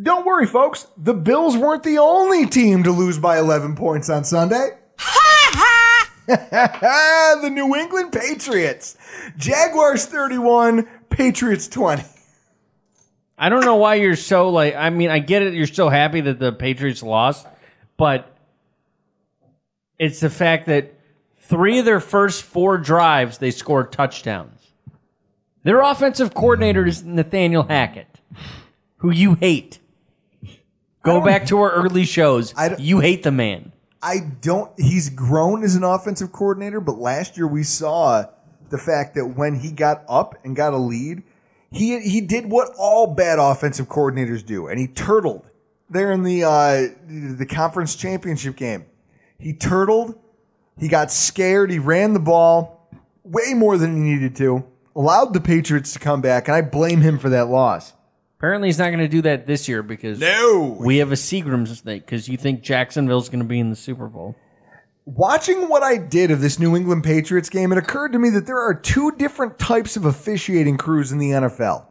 Don't 0.00 0.24
worry, 0.24 0.46
folks. 0.46 0.86
The 0.96 1.12
Bills 1.12 1.56
weren't 1.56 1.82
the 1.82 1.98
only 1.98 2.46
team 2.46 2.84
to 2.84 2.92
lose 2.92 3.18
by 3.18 3.40
11 3.40 3.74
points 3.74 4.08
on 4.08 4.22
Sunday. 4.22 4.78
the 6.28 7.50
New 7.52 7.74
England 7.74 8.12
Patriots. 8.12 8.96
Jaguars 9.36 10.06
31, 10.06 10.88
Patriots 11.10 11.66
20. 11.66 12.04
I 13.36 13.48
don't 13.48 13.64
know 13.64 13.74
why 13.74 13.96
you're 13.96 14.14
so 14.14 14.50
like. 14.50 14.76
I 14.76 14.90
mean, 14.90 15.10
I 15.10 15.18
get 15.18 15.42
it. 15.42 15.54
You're 15.54 15.66
so 15.66 15.88
happy 15.88 16.20
that 16.20 16.38
the 16.38 16.52
Patriots 16.52 17.02
lost, 17.02 17.44
but 17.96 18.32
it's 19.98 20.20
the 20.20 20.30
fact 20.30 20.66
that 20.66 20.93
three 21.44 21.78
of 21.78 21.84
their 21.84 22.00
first 22.00 22.42
four 22.42 22.78
drives 22.78 23.38
they 23.38 23.50
scored 23.50 23.92
touchdowns. 23.92 24.72
Their 25.62 25.80
offensive 25.80 26.34
coordinator 26.34 26.86
is 26.86 27.04
Nathaniel 27.04 27.62
Hackett, 27.62 28.20
who 28.98 29.10
you 29.10 29.34
hate. 29.34 29.78
Go 31.02 31.20
back 31.20 31.46
to 31.46 31.58
our 31.60 31.70
early 31.70 32.04
shows. 32.04 32.54
You 32.78 33.00
hate 33.00 33.22
the 33.22 33.30
man. 33.30 33.72
I 34.02 34.18
don't. 34.40 34.70
He's 34.78 35.08
grown 35.10 35.62
as 35.62 35.74
an 35.74 35.84
offensive 35.84 36.32
coordinator, 36.32 36.80
but 36.80 36.98
last 36.98 37.36
year 37.36 37.46
we 37.46 37.62
saw 37.62 38.24
the 38.70 38.78
fact 38.78 39.14
that 39.14 39.26
when 39.26 39.60
he 39.60 39.70
got 39.70 40.04
up 40.08 40.34
and 40.44 40.54
got 40.54 40.74
a 40.74 40.78
lead, 40.78 41.22
he 41.70 42.00
he 42.00 42.20
did 42.20 42.50
what 42.50 42.70
all 42.78 43.06
bad 43.06 43.38
offensive 43.38 43.88
coordinators 43.88 44.44
do, 44.44 44.66
and 44.66 44.78
he 44.78 44.86
turtled 44.86 45.46
there 45.88 46.12
in 46.12 46.22
the 46.22 46.44
uh, 46.44 46.88
the 47.06 47.46
conference 47.46 47.96
championship 47.96 48.56
game. 48.56 48.84
He 49.38 49.52
turtled. 49.54 50.18
He 50.78 50.88
got 50.88 51.10
scared. 51.12 51.70
He 51.70 51.78
ran 51.78 52.12
the 52.14 52.20
ball 52.20 52.88
way 53.22 53.54
more 53.54 53.78
than 53.78 53.94
he 53.96 54.02
needed 54.14 54.36
to. 54.36 54.64
Allowed 54.96 55.32
the 55.34 55.40
Patriots 55.40 55.92
to 55.94 55.98
come 55.98 56.20
back, 56.20 56.46
and 56.48 56.54
I 56.56 56.62
blame 56.62 57.00
him 57.00 57.18
for 57.18 57.28
that 57.30 57.48
loss. 57.48 57.92
Apparently, 58.38 58.68
he's 58.68 58.78
not 58.78 58.88
going 58.90 58.98
to 58.98 59.08
do 59.08 59.22
that 59.22 59.46
this 59.46 59.68
year 59.68 59.82
because 59.82 60.20
No. 60.20 60.76
we 60.78 60.98
have 60.98 61.10
a 61.10 61.16
Seagram 61.16 61.66
snake 61.66 62.04
because 62.04 62.28
you 62.28 62.36
think 62.36 62.62
Jacksonville's 62.62 63.28
going 63.28 63.38
to 63.40 63.44
be 63.44 63.58
in 63.58 63.70
the 63.70 63.76
Super 63.76 64.06
Bowl. 64.06 64.36
Watching 65.06 65.68
what 65.68 65.82
I 65.82 65.96
did 65.96 66.30
of 66.30 66.40
this 66.40 66.58
New 66.58 66.76
England 66.76 67.04
Patriots 67.04 67.48
game, 67.48 67.72
it 67.72 67.78
occurred 67.78 68.12
to 68.12 68.18
me 68.18 68.30
that 68.30 68.46
there 68.46 68.60
are 68.60 68.74
two 68.74 69.10
different 69.12 69.58
types 69.58 69.96
of 69.96 70.04
officiating 70.04 70.76
crews 70.78 71.12
in 71.12 71.18
the 71.18 71.30
NFL. 71.30 71.86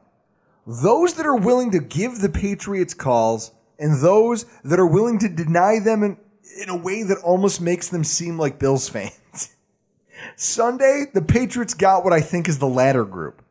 Those 0.65 1.13
that 1.15 1.25
are 1.25 1.35
willing 1.35 1.71
to 1.71 1.79
give 1.79 2.19
the 2.19 2.29
Patriots 2.29 2.93
calls 2.93 3.51
and 3.79 4.01
those 4.01 4.45
that 4.63 4.79
are 4.79 4.87
willing 4.87 5.19
to 5.19 5.29
deny 5.29 5.79
them 5.79 6.03
in, 6.03 6.17
in 6.61 6.69
a 6.69 6.75
way 6.75 7.03
that 7.03 7.17
almost 7.19 7.61
makes 7.61 7.89
them 7.89 8.03
seem 8.03 8.37
like 8.37 8.59
Bills 8.59 8.89
fans. 8.89 9.55
Sunday, 10.35 11.05
the 11.13 11.21
Patriots 11.21 11.73
got 11.73 12.03
what 12.03 12.13
I 12.13 12.21
think 12.21 12.47
is 12.47 12.59
the 12.59 12.67
latter 12.67 13.05
group. 13.05 13.41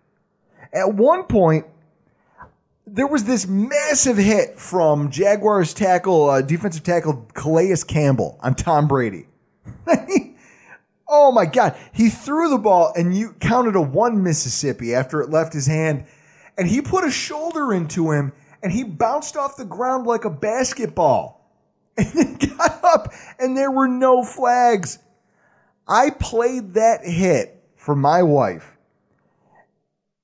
At 0.72 0.94
one 0.94 1.24
point, 1.24 1.66
there 2.86 3.06
was 3.06 3.24
this 3.24 3.46
massive 3.46 4.16
hit 4.16 4.58
from 4.58 5.10
Jaguars 5.10 5.74
tackle, 5.74 6.30
uh, 6.30 6.42
defensive 6.42 6.82
tackle 6.82 7.26
Calais 7.34 7.76
Campbell 7.86 8.38
on 8.42 8.54
Tom 8.54 8.88
Brady. 8.88 9.26
oh 11.08 11.32
my 11.32 11.46
God. 11.46 11.76
He 11.92 12.08
threw 12.08 12.50
the 12.50 12.58
ball 12.58 12.92
and 12.96 13.16
you 13.16 13.34
counted 13.40 13.76
a 13.76 13.80
one 13.80 14.22
Mississippi 14.22 14.94
after 14.94 15.20
it 15.20 15.30
left 15.30 15.52
his 15.52 15.66
hand. 15.66 16.06
And 16.58 16.68
he 16.68 16.82
put 16.82 17.04
a 17.04 17.10
shoulder 17.10 17.72
into 17.72 18.10
him 18.10 18.32
and 18.62 18.72
he 18.72 18.84
bounced 18.84 19.36
off 19.36 19.56
the 19.56 19.64
ground 19.64 20.06
like 20.06 20.24
a 20.24 20.30
basketball. 20.30 21.41
And 21.98 22.06
then 22.14 22.56
got 22.56 22.82
up 22.82 23.12
and 23.38 23.56
there 23.56 23.70
were 23.70 23.88
no 23.88 24.22
flags. 24.22 24.98
I 25.86 26.10
played 26.10 26.74
that 26.74 27.04
hit 27.04 27.62
for 27.76 27.94
my 27.94 28.22
wife 28.22 28.76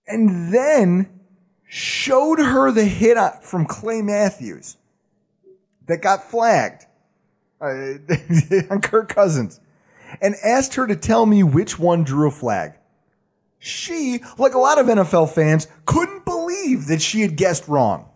and 0.07 0.53
then 0.53 1.21
showed 1.69 2.39
her 2.39 2.73
the 2.73 2.85
hit 2.85 3.19
from 3.45 3.67
Clay 3.67 4.01
Matthews 4.01 4.79
that 5.87 6.01
got 6.01 6.31
flagged 6.31 6.87
uh, 7.61 7.67
on 8.71 8.81
Kirk 8.81 9.11
Cousins 9.11 9.61
and 10.23 10.35
asked 10.43 10.75
her 10.75 10.87
to 10.87 10.97
tell 10.97 11.27
me 11.27 11.43
which 11.43 11.79
one 11.79 12.05
drew 12.05 12.29
a 12.29 12.31
flag. 12.31 12.73
She, 13.59 14.21
like 14.39 14.55
a 14.55 14.59
lot 14.59 14.79
of 14.79 14.87
NFL 14.87 15.35
fans, 15.35 15.67
couldn't 15.85 16.25
believe 16.25 16.87
that 16.87 17.03
she 17.03 17.21
had 17.21 17.37
guessed 17.37 17.69
wrong. 17.69 18.08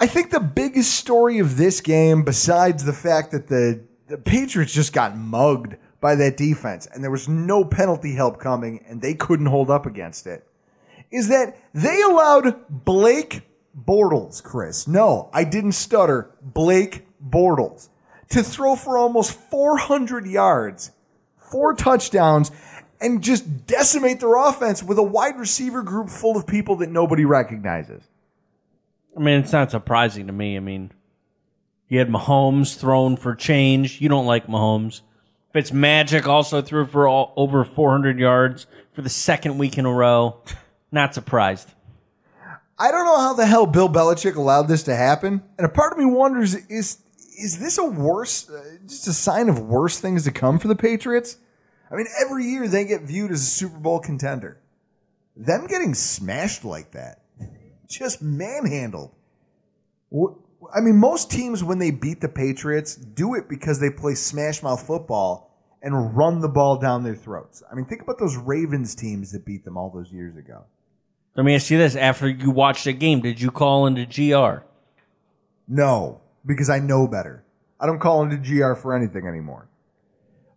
I 0.00 0.06
think 0.06 0.30
the 0.30 0.40
biggest 0.40 0.94
story 0.94 1.40
of 1.40 1.56
this 1.56 1.80
game, 1.80 2.22
besides 2.22 2.84
the 2.84 2.92
fact 2.92 3.32
that 3.32 3.48
the, 3.48 3.82
the 4.06 4.16
Patriots 4.16 4.72
just 4.72 4.92
got 4.92 5.16
mugged 5.16 5.76
by 6.00 6.14
that 6.14 6.36
defense 6.36 6.86
and 6.86 7.02
there 7.02 7.10
was 7.10 7.28
no 7.28 7.64
penalty 7.64 8.14
help 8.14 8.38
coming 8.38 8.84
and 8.86 9.02
they 9.02 9.14
couldn't 9.14 9.46
hold 9.46 9.70
up 9.70 9.86
against 9.86 10.28
it, 10.28 10.46
is 11.10 11.28
that 11.28 11.56
they 11.74 12.00
allowed 12.02 12.64
Blake 12.68 13.42
Bortles, 13.76 14.40
Chris. 14.40 14.86
No, 14.86 15.30
I 15.32 15.42
didn't 15.42 15.72
stutter. 15.72 16.30
Blake 16.42 17.04
Bortles 17.28 17.88
to 18.30 18.42
throw 18.44 18.76
for 18.76 18.98
almost 18.98 19.32
400 19.32 20.26
yards, 20.26 20.92
four 21.50 21.74
touchdowns, 21.74 22.52
and 23.00 23.22
just 23.22 23.66
decimate 23.66 24.20
their 24.20 24.36
offense 24.36 24.82
with 24.82 24.98
a 24.98 25.02
wide 25.02 25.38
receiver 25.38 25.82
group 25.82 26.08
full 26.08 26.36
of 26.36 26.46
people 26.46 26.76
that 26.76 26.90
nobody 26.90 27.24
recognizes. 27.24 28.02
I 29.18 29.20
mean, 29.20 29.40
it's 29.40 29.52
not 29.52 29.72
surprising 29.72 30.28
to 30.28 30.32
me. 30.32 30.56
I 30.56 30.60
mean, 30.60 30.92
you 31.88 31.98
had 31.98 32.08
Mahomes 32.08 32.76
thrown 32.76 33.16
for 33.16 33.34
change. 33.34 34.00
You 34.00 34.08
don't 34.08 34.26
like 34.26 34.46
Mahomes. 34.46 35.00
Fitzmagic 35.52 36.26
also 36.26 36.62
threw 36.62 36.86
for 36.86 37.08
all, 37.08 37.32
over 37.36 37.64
400 37.64 38.18
yards 38.18 38.66
for 38.92 39.02
the 39.02 39.08
second 39.08 39.58
week 39.58 39.76
in 39.76 39.86
a 39.86 39.92
row. 39.92 40.40
Not 40.92 41.14
surprised. 41.14 41.74
I 42.78 42.92
don't 42.92 43.06
know 43.06 43.18
how 43.18 43.34
the 43.34 43.46
hell 43.46 43.66
Bill 43.66 43.88
Belichick 43.88 44.36
allowed 44.36 44.68
this 44.68 44.84
to 44.84 44.94
happen, 44.94 45.42
and 45.56 45.66
a 45.66 45.68
part 45.68 45.92
of 45.92 45.98
me 45.98 46.04
wonders 46.04 46.54
is 46.54 46.98
is 47.36 47.58
this 47.58 47.78
a 47.78 47.84
worse, 47.84 48.48
uh, 48.50 48.62
just 48.86 49.06
a 49.06 49.12
sign 49.12 49.48
of 49.48 49.60
worse 49.60 49.98
things 49.98 50.24
to 50.24 50.32
come 50.32 50.58
for 50.58 50.68
the 50.68 50.74
Patriots? 50.74 51.38
I 51.90 51.94
mean, 51.94 52.06
every 52.20 52.44
year 52.44 52.66
they 52.66 52.84
get 52.84 53.02
viewed 53.02 53.30
as 53.30 53.42
a 53.42 53.46
Super 53.46 53.78
Bowl 53.78 54.00
contender. 54.00 54.58
Them 55.36 55.66
getting 55.68 55.94
smashed 55.94 56.64
like 56.64 56.92
that, 56.92 57.22
just 57.88 58.22
manhandled. 58.22 59.14
I 60.12 60.80
mean, 60.80 60.96
most 60.96 61.30
teams 61.30 61.62
when 61.62 61.78
they 61.78 61.90
beat 61.90 62.20
the 62.20 62.28
Patriots 62.28 62.94
do 62.94 63.34
it 63.34 63.48
because 63.48 63.80
they 63.80 63.90
play 63.90 64.14
smash 64.14 64.62
mouth 64.62 64.84
football 64.86 65.48
and 65.82 66.16
run 66.16 66.40
the 66.40 66.48
ball 66.48 66.76
down 66.76 67.04
their 67.04 67.14
throats. 67.14 67.62
I 67.70 67.74
mean, 67.74 67.84
think 67.84 68.02
about 68.02 68.18
those 68.18 68.36
Ravens 68.36 68.94
teams 68.94 69.32
that 69.32 69.44
beat 69.44 69.64
them 69.64 69.76
all 69.76 69.90
those 69.90 70.12
years 70.12 70.36
ago. 70.36 70.64
Let 71.36 71.44
me 71.44 71.54
ask 71.54 71.70
you 71.70 71.78
this: 71.78 71.94
After 71.94 72.28
you 72.28 72.50
watched 72.50 72.84
the 72.84 72.92
game, 72.92 73.20
did 73.20 73.40
you 73.40 73.50
call 73.50 73.86
into 73.86 74.06
GR? 74.06 74.64
No, 75.68 76.20
because 76.44 76.68
I 76.68 76.80
know 76.80 77.06
better. 77.06 77.44
I 77.80 77.86
don't 77.86 78.00
call 78.00 78.24
into 78.24 78.36
GR 78.38 78.74
for 78.74 78.96
anything 78.96 79.26
anymore. 79.26 79.68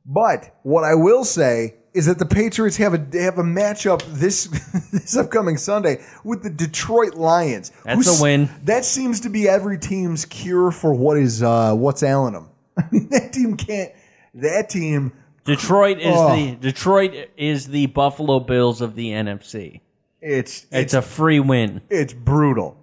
But 0.06 0.58
what 0.64 0.84
I 0.84 0.96
will 0.96 1.24
say 1.24 1.76
is 1.94 2.06
that 2.06 2.20
the 2.20 2.26
Patriots 2.26 2.78
have 2.78 2.94
a 2.94 2.98
have 3.22 3.38
a 3.38 3.44
matchup 3.44 4.02
this 4.08 4.46
this 4.92 5.16
upcoming 5.18 5.58
Sunday 5.58 6.04
with 6.24 6.44
the 6.44 6.50
Detroit 6.50 7.16
Lions. 7.16 7.72
That's 7.84 8.06
who's- 8.06 8.20
a 8.20 8.24
win. 8.24 8.50
That 8.64 8.86
seems 8.86 9.20
to 9.22 9.30
be 9.30 9.48
every 9.48 9.78
team's 9.78 10.26
cure 10.26 10.72
for 10.72 10.94
what 10.94 11.18
is 11.18 11.44
uh, 11.44 11.74
what's 11.76 12.04
ailing 12.04 12.34
them. 12.34 12.50
I 12.78 12.84
mean, 12.92 13.10
that 13.10 13.34
team 13.34 13.58
can't. 13.58 13.92
That 14.36 14.70
team. 14.70 15.12
Detroit 15.44 15.98
is 16.00 16.14
Oh. 16.16 16.36
the 16.36 16.56
Detroit 16.56 17.30
is 17.36 17.68
the 17.68 17.88
Buffalo 17.88 18.40
Bills 18.40 18.80
of 18.82 18.96
the 18.96 19.10
NFC. 19.10 19.82
It's 20.22 20.68
It's 20.72 20.94
a 20.94 21.02
free 21.02 21.40
win. 21.40 21.82
It's 21.90 22.14
brutal. 22.14 22.78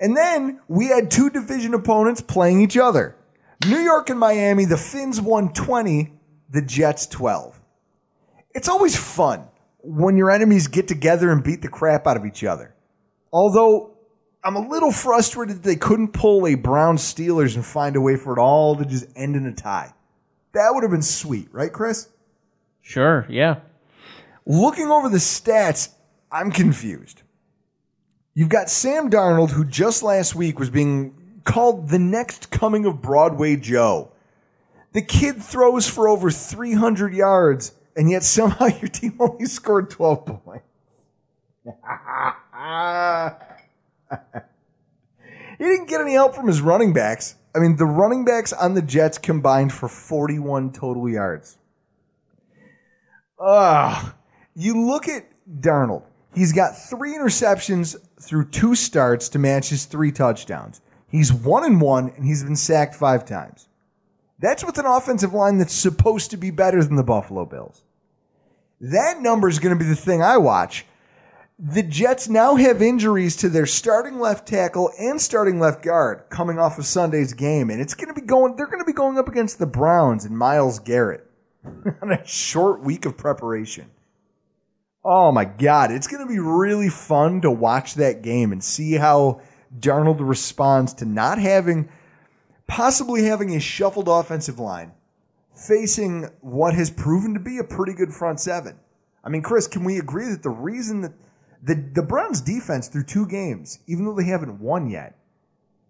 And 0.00 0.16
then 0.16 0.58
we 0.68 0.86
had 0.86 1.10
two 1.10 1.30
division 1.30 1.74
opponents 1.74 2.20
playing 2.22 2.60
each 2.62 2.76
other. 2.76 3.14
New 3.68 3.78
York 3.78 4.10
and 4.10 4.18
Miami, 4.18 4.64
the 4.64 4.76
Fins 4.78 5.20
won 5.20 5.52
20, 5.52 6.12
the 6.50 6.62
Jets 6.62 7.06
12. 7.06 7.60
It's 8.54 8.68
always 8.68 8.96
fun 8.96 9.48
when 9.82 10.16
your 10.16 10.30
enemies 10.30 10.68
get 10.68 10.88
together 10.88 11.30
and 11.30 11.42
beat 11.42 11.62
the 11.62 11.68
crap 11.68 12.06
out 12.06 12.16
of 12.16 12.24
each 12.24 12.44
other. 12.44 12.74
Although 13.32 13.92
I'm 14.44 14.56
a 14.56 14.68
little 14.68 14.90
frustrated 14.90 15.56
that 15.56 15.62
they 15.62 15.76
couldn't 15.76 16.12
pull 16.12 16.46
a 16.46 16.54
Brown 16.54 16.96
Steelers 16.96 17.54
and 17.54 17.64
find 17.64 17.96
a 17.96 18.00
way 18.00 18.16
for 18.16 18.32
it 18.32 18.40
all 18.40 18.76
to 18.76 18.84
just 18.84 19.06
end 19.16 19.36
in 19.36 19.46
a 19.46 19.52
tie. 19.52 19.92
That 20.52 20.70
would 20.72 20.82
have 20.82 20.90
been 20.90 21.02
sweet, 21.02 21.48
right, 21.52 21.72
Chris? 21.72 22.08
Sure, 22.82 23.26
yeah. 23.28 23.60
Looking 24.44 24.90
over 24.90 25.08
the 25.08 25.18
stats, 25.18 25.90
I'm 26.30 26.50
confused. 26.50 27.22
You've 28.34 28.48
got 28.48 28.68
Sam 28.68 29.10
Darnold, 29.10 29.50
who 29.50 29.64
just 29.64 30.02
last 30.02 30.34
week 30.34 30.58
was 30.58 30.70
being 30.70 31.14
called 31.44 31.88
the 31.88 31.98
next 31.98 32.50
coming 32.50 32.86
of 32.86 33.00
Broadway 33.00 33.56
Joe. 33.56 34.10
The 34.92 35.02
kid 35.02 35.42
throws 35.42 35.88
for 35.88 36.08
over 36.08 36.30
300 36.30 37.14
yards, 37.14 37.72
and 37.96 38.10
yet 38.10 38.22
somehow 38.22 38.66
your 38.80 38.88
team 38.88 39.16
only 39.20 39.46
scored 39.46 39.90
12 39.90 40.26
points. 40.26 40.64
he 45.58 45.64
didn't 45.64 45.88
get 45.88 46.00
any 46.00 46.12
help 46.12 46.34
from 46.34 46.46
his 46.46 46.60
running 46.60 46.92
backs. 46.92 47.36
I 47.54 47.58
mean, 47.58 47.76
the 47.76 47.84
running 47.84 48.24
backs 48.24 48.52
on 48.52 48.74
the 48.74 48.82
Jets 48.82 49.18
combined 49.18 49.72
for 49.72 49.88
41 49.88 50.72
total 50.72 51.08
yards. 51.08 51.58
Ugh. 53.38 54.14
You 54.54 54.86
look 54.86 55.08
at 55.08 55.26
Darnold. 55.60 56.04
He's 56.34 56.52
got 56.52 56.76
three 56.78 57.14
interceptions 57.14 57.96
through 58.20 58.48
two 58.48 58.74
starts 58.74 59.28
to 59.30 59.38
match 59.38 59.68
his 59.68 59.84
three 59.84 60.12
touchdowns. 60.12 60.80
He's 61.08 61.32
one 61.32 61.64
and 61.64 61.80
one, 61.80 62.10
and 62.16 62.24
he's 62.24 62.42
been 62.42 62.56
sacked 62.56 62.94
five 62.94 63.26
times. 63.26 63.68
That's 64.42 64.64
with 64.64 64.76
an 64.76 64.86
offensive 64.86 65.32
line 65.32 65.56
that's 65.56 65.72
supposed 65.72 66.32
to 66.32 66.36
be 66.36 66.50
better 66.50 66.84
than 66.84 66.96
the 66.96 67.02
Buffalo 67.02 67.46
Bills. 67.46 67.82
That 68.80 69.22
number 69.22 69.48
is 69.48 69.60
going 69.60 69.78
to 69.78 69.82
be 69.82 69.88
the 69.88 69.96
thing 69.96 70.20
I 70.20 70.36
watch. 70.36 70.84
The 71.58 71.84
Jets 71.84 72.28
now 72.28 72.56
have 72.56 72.82
injuries 72.82 73.36
to 73.36 73.48
their 73.48 73.66
starting 73.66 74.18
left 74.18 74.48
tackle 74.48 74.90
and 74.98 75.20
starting 75.20 75.60
left 75.60 75.82
guard 75.82 76.24
coming 76.28 76.58
off 76.58 76.76
of 76.76 76.84
Sunday's 76.84 77.32
game, 77.32 77.70
and 77.70 77.80
it's 77.80 77.94
going 77.94 78.12
to 78.12 78.20
be 78.20 78.26
going. 78.26 78.56
They're 78.56 78.66
going 78.66 78.80
to 78.80 78.84
be 78.84 78.92
going 78.92 79.16
up 79.16 79.28
against 79.28 79.60
the 79.60 79.66
Browns 79.66 80.24
and 80.24 80.36
Myles 80.36 80.80
Garrett 80.80 81.24
on 82.02 82.10
a 82.10 82.26
short 82.26 82.82
week 82.82 83.06
of 83.06 83.16
preparation. 83.16 83.90
Oh 85.04 85.30
my 85.32 85.44
God. 85.44 85.92
It's 85.92 86.06
going 86.06 86.26
to 86.26 86.32
be 86.32 86.40
really 86.40 86.88
fun 86.88 87.40
to 87.42 87.50
watch 87.50 87.94
that 87.94 88.22
game 88.22 88.52
and 88.52 88.62
see 88.62 88.94
how 88.94 89.40
Darnold 89.78 90.18
responds 90.20 90.94
to 90.94 91.04
not 91.04 91.38
having, 91.38 91.88
possibly 92.66 93.24
having 93.24 93.54
a 93.54 93.60
shuffled 93.60 94.08
offensive 94.08 94.58
line 94.58 94.92
facing 95.54 96.30
what 96.40 96.74
has 96.74 96.90
proven 96.90 97.34
to 97.34 97.40
be 97.40 97.58
a 97.58 97.64
pretty 97.64 97.92
good 97.92 98.12
front 98.12 98.40
seven. 98.40 98.78
I 99.24 99.28
mean, 99.28 99.42
Chris, 99.42 99.66
can 99.66 99.84
we 99.84 99.98
agree 99.98 100.28
that 100.30 100.42
the 100.42 100.50
reason 100.50 101.02
that 101.02 101.12
the, 101.62 101.74
the 101.74 102.02
Browns 102.02 102.40
defense 102.40 102.88
through 102.88 103.04
two 103.04 103.26
games, 103.26 103.78
even 103.86 104.04
though 104.04 104.14
they 104.14 104.24
haven't 104.24 104.60
won 104.60 104.90
yet, 104.90 105.16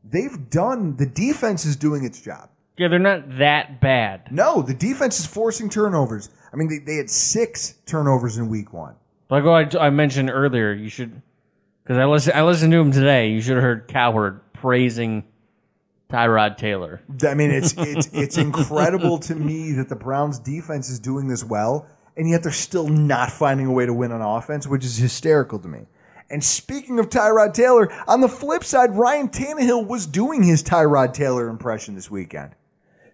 they've 0.05 0.51
done, 0.51 0.97
the 0.97 1.07
defense 1.07 1.65
is 1.65 1.77
doing 1.77 2.05
its 2.05 2.21
job. 2.21 2.51
Yeah, 2.77 2.89
they're 2.89 2.99
not 2.99 3.39
that 3.39 3.81
bad. 3.81 4.29
No, 4.31 4.63
the 4.63 4.75
defense 4.75 5.21
is 5.21 5.27
forcing 5.27 5.71
turnovers. 5.71 6.31
I 6.53 6.57
mean, 6.57 6.69
they, 6.69 6.79
they 6.79 6.97
had 6.97 7.11
six 7.11 7.75
turnovers 7.87 8.37
in 8.37 8.49
week 8.49 8.73
one. 8.73 8.97
Like 9.31 9.45
what 9.45 9.77
I, 9.77 9.87
I 9.87 9.91
mentioned 9.91 10.31
earlier, 10.31 10.73
you 10.73 10.91
should 10.91 11.23
because 11.83 11.99
I 11.99 12.05
listen 12.05 12.33
I 12.35 12.43
listened 12.43 12.73
to 12.73 12.79
him 12.81 12.93
today. 12.93 13.31
You 13.31 13.41
should 13.41 13.55
have 13.55 13.63
heard 13.63 13.89
Cowherd 13.89 14.41
praising 14.53 15.25
Tyrod 16.13 16.59
Taylor. 16.59 17.01
I 17.27 17.35
mean, 17.35 17.51
it's 17.51 17.75
it's 17.79 18.07
it's 18.13 18.37
incredible 18.37 19.19
to 19.21 19.35
me 19.35 19.73
that 19.73 19.89
the 19.89 19.97
Browns 19.97 20.39
defense 20.39 20.91
is 20.91 21.01
doing 21.01 21.27
this 21.27 21.43
well, 21.43 21.87
and 22.17 22.29
yet 22.29 22.43
they're 22.43 22.53
still 22.53 22.89
not 22.89 23.33
finding 23.33 23.67
a 23.67 23.73
way 23.73 23.87
to 23.87 23.95
win 23.95 24.13
on 24.13 24.21
offense, 24.21 24.67
which 24.67 24.85
is 24.85 24.99
hysterical 24.99 25.59
to 25.59 25.69
me. 25.69 25.87
And 26.29 26.45
speaking 26.45 26.99
of 26.99 27.09
Tyrod 27.09 27.55
Taylor, 27.55 27.93
on 28.07 28.21
the 28.21 28.29
flip 28.29 28.65
side, 28.65 28.95
Ryan 28.95 29.29
Tannehill 29.29 29.87
was 29.87 30.07
doing 30.07 30.43
his 30.43 30.63
Tyrod 30.63 31.13
Taylor 31.13 31.49
impression 31.49 31.95
this 31.95 32.11
weekend. 32.11 32.55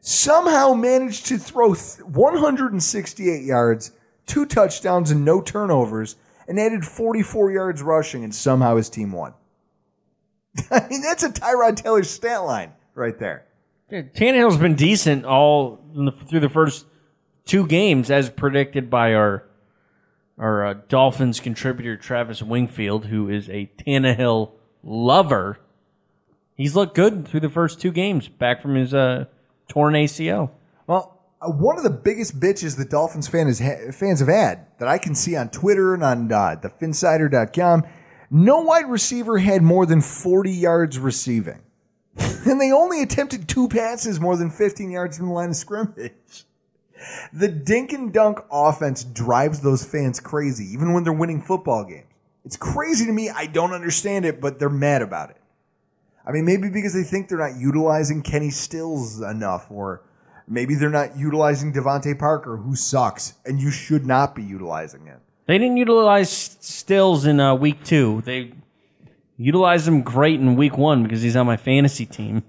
Somehow 0.01 0.74
managed 0.74 1.26
to 1.26 1.38
throw 1.38 1.74
168 1.74 3.42
yards, 3.44 3.90
two 4.26 4.46
touchdowns, 4.46 5.11
and 5.11 5.24
no 5.24 5.40
turnovers, 5.40 6.14
and 6.46 6.61
added 6.61 6.84
44 6.84 7.51
yards 7.51 7.82
rushing, 7.82 8.22
and 8.22 8.32
somehow 8.32 8.76
his 8.76 8.88
team 8.88 9.11
won. 9.11 9.34
I 10.70 10.86
mean, 10.88 11.03
that's 11.03 11.24
a 11.24 11.30
Tyrod 11.30 11.76
Taylor 11.76 12.05
stat 12.05 12.44
line 12.44 12.72
right 12.99 13.18
there. 13.18 13.46
Yeah, 13.90 14.03
Tannehill's 14.03 14.59
been 14.59 14.74
decent 14.74 15.24
all 15.24 15.80
in 15.94 16.05
the, 16.05 16.12
through 16.12 16.40
the 16.40 16.49
first 16.49 16.86
two 17.46 17.66
games, 17.66 18.11
as 18.11 18.28
predicted 18.28 18.90
by 18.90 19.14
our 19.14 19.44
our 20.38 20.66
uh, 20.66 20.74
Dolphins 20.88 21.40
contributor 21.40 21.96
Travis 21.96 22.42
Wingfield, 22.42 23.07
who 23.07 23.28
is 23.28 23.49
a 23.49 23.70
Tannehill 23.78 24.53
lover. 24.84 25.59
He's 26.55 26.76
looked 26.76 26.94
good 26.94 27.26
through 27.26 27.40
the 27.40 27.49
first 27.49 27.80
two 27.80 27.90
games, 27.90 28.28
back 28.28 28.62
from 28.62 28.74
his 28.76 28.94
uh, 28.94 29.24
torn 29.68 29.94
ACL. 29.94 30.51
Well, 30.86 31.20
uh, 31.40 31.51
one 31.51 31.76
of 31.76 31.84
the 31.84 31.90
biggest 31.90 32.38
bitches 32.38 32.76
the 32.76 32.84
Dolphins 32.84 33.28
fan 33.28 33.49
is 33.49 33.61
ha- 33.61 33.92
fans 33.92 34.20
have 34.20 34.28
had 34.28 34.66
that 34.78 34.88
I 34.88 34.99
can 34.99 35.14
see 35.14 35.36
on 35.36 35.51
Twitter 35.51 35.94
and 35.94 36.03
on 36.03 36.30
uh, 36.30 36.57
thefinsider.com, 36.61 37.84
no 38.30 38.61
wide 38.61 38.88
receiver 38.88 39.38
had 39.38 39.62
more 39.62 39.86
than 39.86 40.01
40 40.01 40.51
yards 40.51 40.99
receiving. 40.99 41.62
and 42.47 42.61
they 42.61 42.73
only 42.73 43.03
attempted 43.03 43.49
two 43.49 43.69
passes 43.69 44.21
more 44.21 44.37
than 44.37 44.51
15 44.51 44.91
yards 44.91 45.16
from 45.16 45.29
the 45.29 45.33
line 45.33 45.51
of 45.51 45.57
scrimmage. 45.57 46.45
The 47.33 47.49
dink 47.49 47.93
and 47.93 48.12
dunk 48.12 48.41
offense 48.51 49.05
drives 49.05 49.61
those 49.61 49.85
fans 49.85 50.19
crazy, 50.19 50.64
even 50.73 50.93
when 50.93 51.05
they're 51.05 51.12
winning 51.12 51.41
football 51.41 51.85
games. 51.85 52.05
It's 52.45 52.57
crazy 52.57 53.07
to 53.07 53.12
me. 53.12 53.29
I 53.31 53.47
don't 53.47 53.73
understand 53.73 54.25
it, 54.25 54.41
but 54.41 54.59
they're 54.59 54.71
mad 54.71 55.03
about 55.03 55.31
it. 55.31 55.37
I 56.27 56.33
mean, 56.33 56.45
maybe 56.45 56.69
because 56.69 56.95
they 56.95 57.03
think 57.03 57.29
they're 57.29 57.39
not 57.39 57.57
utilizing 57.57 58.23
Kenny 58.23 58.51
Stills 58.51 59.21
enough, 59.21 59.71
or 59.71 60.03
maybe 60.47 60.75
they're 60.75 60.91
not 60.91 61.16
utilizing 61.16 61.73
DeVante 61.73 62.19
Parker, 62.19 62.57
who 62.57 62.75
sucks, 62.75 63.35
and 63.45 63.61
you 63.61 63.71
should 63.71 64.07
not 64.07 64.35
be 64.35 64.43
utilizing 64.43 65.07
him. 65.07 65.21
They 65.47 65.59
didn't 65.59 65.77
utilize 65.79 66.31
Stills 66.31 67.25
in 67.27 67.41
uh, 67.41 67.55
week 67.55 67.85
two. 67.85 68.23
They 68.25 68.53
utilized 69.39 69.89
him 69.89 70.03
great 70.03 70.41
in 70.41 70.57
week 70.57 70.76
one 70.76 71.05
because 71.05 71.22
he's 71.22 71.36
on 71.36 71.47
my 71.47 71.57
fantasy 71.57 72.05
team. 72.05 72.43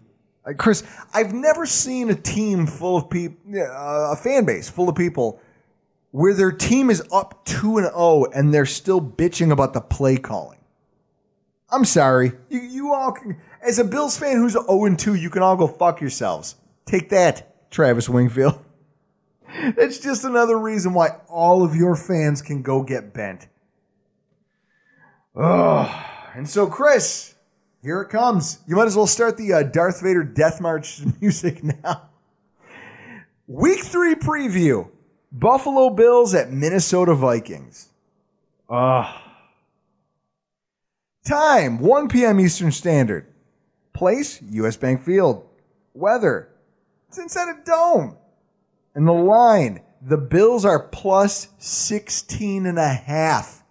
Chris, 0.58 0.84
I've 1.14 1.32
never 1.32 1.66
seen 1.66 2.10
a 2.10 2.16
team 2.16 2.66
full 2.66 2.98
of 2.98 3.10
people, 3.10 3.38
uh, 3.56 4.12
a 4.12 4.16
fan 4.16 4.46
base 4.46 4.68
full 4.68 4.90
of 4.90 4.96
people, 4.96 5.40
where 6.12 6.34
their 6.34 6.52
team 6.52 6.90
is 6.90 7.04
up 7.12 7.46
2 7.46 7.78
and 7.78 7.88
0 7.88 8.26
and 8.34 8.54
they're 8.54 8.66
still 8.66 9.00
bitching 9.00 9.52
about 9.52 9.74
the 9.74 9.82
play 9.82 10.18
calling. 10.18 10.58
I'm 11.70 11.86
sorry. 11.86 12.32
You, 12.50 12.62
you 12.62 12.94
all 12.94 13.12
can, 13.12 13.40
as 13.62 13.78
a 13.78 13.84
Bills 13.84 14.18
fan 14.18 14.38
who's 14.38 14.54
0 14.54 14.86
and 14.86 14.98
2, 14.98 15.14
you 15.14 15.30
can 15.30 15.44
all 15.44 15.56
go 15.56 15.68
fuck 15.68 16.02
yourselves. 16.02 16.56
Take 16.86 17.10
that, 17.10 17.70
Travis 17.72 18.10
Wingfield. 18.10 18.60
It's 19.52 19.98
just 19.98 20.26
another 20.26 20.60
reason 20.60 20.94
why 20.94 21.10
all 21.28 21.64
of 21.64 21.76
your 21.76 21.96
fans 21.96 22.40
can 22.40 22.62
go 22.62 22.84
get 22.84 23.16
bent. 23.16 23.48
Oh, 25.36 26.06
and 26.36 26.50
so 26.50 26.68
Chris, 26.68 27.36
here 27.82 28.02
it 28.02 28.10
comes. 28.10 28.60
You 28.68 28.76
might 28.76 28.88
as 28.88 28.96
well 28.96 29.08
start 29.08 29.38
the 29.38 29.54
uh, 29.54 29.64
Darth 29.64 30.02
Vader 30.02 30.24
Death 30.24 30.60
March 30.62 31.02
music 31.22 31.64
now. 31.64 32.10
Week 33.48 33.84
three 33.84 34.16
preview: 34.16 34.90
Buffalo 35.32 35.90
Bills 35.90 36.34
at 36.34 36.52
Minnesota 36.52 37.14
Vikings. 37.14 37.90
Ah. 38.70 39.26
Time 41.26 41.80
1 41.80 42.08
p.m. 42.08 42.40
Eastern 42.40 42.72
Standard. 42.72 43.26
Place 43.94 44.42
US 44.42 44.78
Bank 44.78 45.04
Field. 45.04 45.46
Weather. 45.94 46.50
It's 47.08 47.18
inside 47.18 47.50
a 47.50 47.64
dome. 47.66 48.18
And 48.96 49.08
the 49.08 49.14
line, 49.14 49.82
the 50.02 50.18
Bills 50.18 50.66
are 50.66 50.80
plus 50.80 51.50
16 51.58 52.66
and 52.66 52.80
a 52.80 52.94
half. 52.94 53.64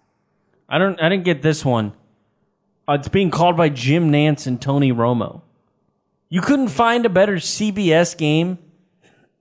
I 0.67 0.77
don't. 0.77 1.01
I 1.01 1.09
didn't 1.09 1.23
get 1.23 1.41
this 1.41 1.65
one. 1.65 1.93
Uh, 2.89 2.93
it's 2.93 3.07
being 3.07 3.29
called 3.29 3.55
by 3.55 3.69
Jim 3.69 4.11
Nantz 4.11 4.47
and 4.47 4.59
Tony 4.59 4.91
Romo. 4.91 5.41
You 6.27 6.41
couldn't 6.41 6.69
find 6.69 7.05
a 7.05 7.09
better 7.09 7.35
CBS 7.35 8.17
game 8.17 8.57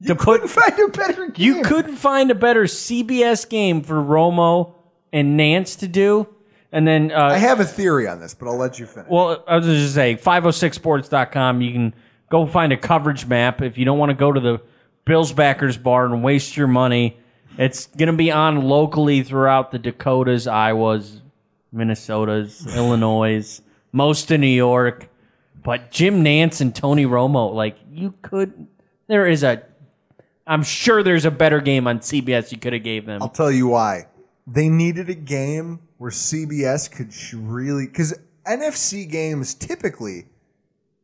to 0.07 0.15
put. 0.15 0.49
Find 0.51 0.79
a 0.79 0.89
better 0.89 1.29
game. 1.29 1.57
You 1.57 1.63
couldn't 1.63 1.97
find 1.97 2.31
a 2.31 2.35
better 2.35 2.65
CBS 2.65 3.49
game 3.49 3.83
for 3.83 4.03
Romo 4.03 4.75
and 5.15 5.41
Nantz 5.41 5.79
to 5.79 5.89
do. 5.89 6.29
And 6.73 6.87
then 6.87 7.11
uh, 7.11 7.29
I 7.29 7.39
have 7.39 7.61
a 7.61 7.65
theory 7.65 8.07
on 8.07 8.21
this, 8.21 8.35
but 8.35 8.49
I'll 8.49 8.59
let 8.59 8.79
you 8.79 8.85
finish. 8.85 9.09
Well, 9.11 9.43
I 9.49 9.57
was 9.57 9.65
just 9.65 9.95
saying, 9.95 10.19
506sports.com, 10.19 11.63
you 11.63 11.73
can 11.73 11.95
go 12.29 12.47
find 12.47 12.75
a 12.75 12.77
coverage 12.77 13.27
map 13.27 13.63
if 13.63 13.79
you 13.79 13.87
don't 13.87 13.99
want 13.99 14.11
to 14.11 14.15
go 14.15 14.31
to 14.31 14.41
the 14.41 14.61
Bills 15.07 15.33
backers 15.33 15.79
bar 15.79 16.05
and 16.05 16.23
waste 16.23 16.59
your 16.59 16.67
money. 16.67 17.17
It's 17.57 17.87
going 17.87 18.09
to 18.09 18.13
be 18.13 18.31
on 18.31 18.63
locally 18.63 19.23
throughout 19.23 19.71
the 19.71 19.79
Dakotas, 19.79 20.47
Iowas, 20.47 21.23
Minnesotas, 21.75 22.75
Illinois, 22.75 23.61
most 23.93 24.31
of 24.31 24.41
New 24.41 24.47
York. 24.47 25.09
But 25.63 25.91
Jim 25.91 26.25
Nantz 26.25 26.61
and 26.61 26.75
Tony 26.75 27.05
Romo, 27.05 27.53
like, 27.53 27.77
you 27.91 28.15
could, 28.23 28.69
there 29.07 29.27
is 29.27 29.43
a, 29.43 29.63
I'm 30.47 30.63
sure 30.63 31.03
there's 31.03 31.25
a 31.25 31.31
better 31.31 31.61
game 31.61 31.87
on 31.87 31.99
CBS 31.99 32.53
you 32.53 32.59
could 32.59 32.73
have 32.73 32.83
gave 32.83 33.05
them. 33.07 33.23
I'll 33.23 33.29
tell 33.29 33.51
you 33.51 33.69
why. 33.69 34.07
They 34.47 34.69
needed 34.71 35.11
a 35.11 35.15
game 35.15 35.81
where 35.99 36.11
CBS 36.11 36.91
could 36.91 37.13
really 37.39 37.87
because 37.87 38.19
NFC 38.47 39.09
games 39.11 39.53
typically, 39.53 40.27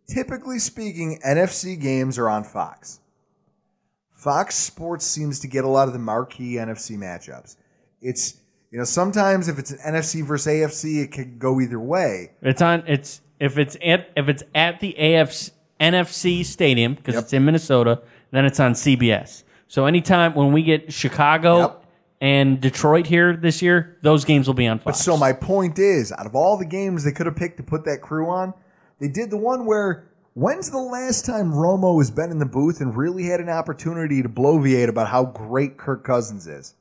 typically 0.09 0.59
speaking, 0.59 1.21
NFC 1.27 1.79
games 1.79 2.17
are 2.17 2.31
on 2.31 2.43
Fox. 2.43 3.01
Fox 4.15 4.55
Sports 4.55 5.05
seems 5.05 5.41
to 5.41 5.49
get 5.49 5.65
a 5.65 5.69
lot 5.69 5.89
of 5.89 5.93
the 5.93 5.99
marquee 5.99 6.55
NFC 6.55 6.97
matchups. 6.97 7.57
It's 8.01 8.41
you 8.75 8.79
know 8.79 8.85
sometimes 8.85 9.47
if 9.47 9.57
it's 9.61 9.71
an 9.71 9.79
NFC 9.95 10.25
versus 10.25 10.53
AFC, 10.53 11.05
it 11.05 11.13
can 11.13 11.39
go 11.39 11.61
either 11.61 11.79
way. 11.79 12.33
It's 12.43 12.61
on. 12.61 12.83
It's 12.89 13.21
if 13.39 13.57
it's 13.57 13.77
at 13.81 14.11
if 14.17 14.29
it's 14.29 14.43
at 14.53 14.81
the 14.81 14.97
AFC 14.99 15.53
NFC 15.81 16.45
stadium 16.45 16.95
because 16.95 17.15
it's 17.15 17.33
in 17.33 17.45
Minnesota, 17.45 18.03
then 18.33 18.45
it's 18.45 18.59
on 18.59 18.73
CBS. 18.73 19.45
So 19.69 19.87
anytime 19.87 20.35
when 20.35 20.53
we 20.53 20.65
get 20.65 20.93
Chicago 20.93 21.81
and 22.21 22.61
Detroit 22.61 23.07
here 23.07 23.37
this 23.37 23.63
year, 23.63 23.97
those 24.03 24.25
games 24.25 24.49
will 24.49 24.55
be 24.55 24.67
on 24.67 24.79
But 24.79 24.97
Fox. 24.97 25.03
so 25.03 25.17
my 25.17 25.33
point 25.33 25.79
is, 25.79 26.11
out 26.11 26.27
of 26.27 26.35
all 26.35 26.57
the 26.57 26.67
games 26.67 27.05
they 27.05 27.13
could 27.13 27.27
have 27.27 27.37
picked 27.37 27.59
to 27.59 27.63
put 27.63 27.85
that 27.85 28.03
crew 28.03 28.29
on, 28.29 28.55
they 28.99 29.07
did 29.07 29.31
the 29.31 29.37
one 29.37 29.67
where 29.67 30.09
when's 30.33 30.71
the 30.71 30.79
last 30.79 31.25
time 31.25 31.53
Romo 31.53 32.01
has 32.01 32.11
been 32.11 32.33
in 32.33 32.41
the 32.41 32.47
booth 32.47 32.81
and 32.81 32.97
really 32.97 33.27
had 33.27 33.39
an 33.39 33.49
opportunity 33.49 34.21
to 34.21 34.29
bloviate 34.29 34.89
about 34.89 35.07
how 35.07 35.27
great 35.27 35.77
Kirk 35.77 36.03
Cousins 36.03 36.49
is? 36.49 36.75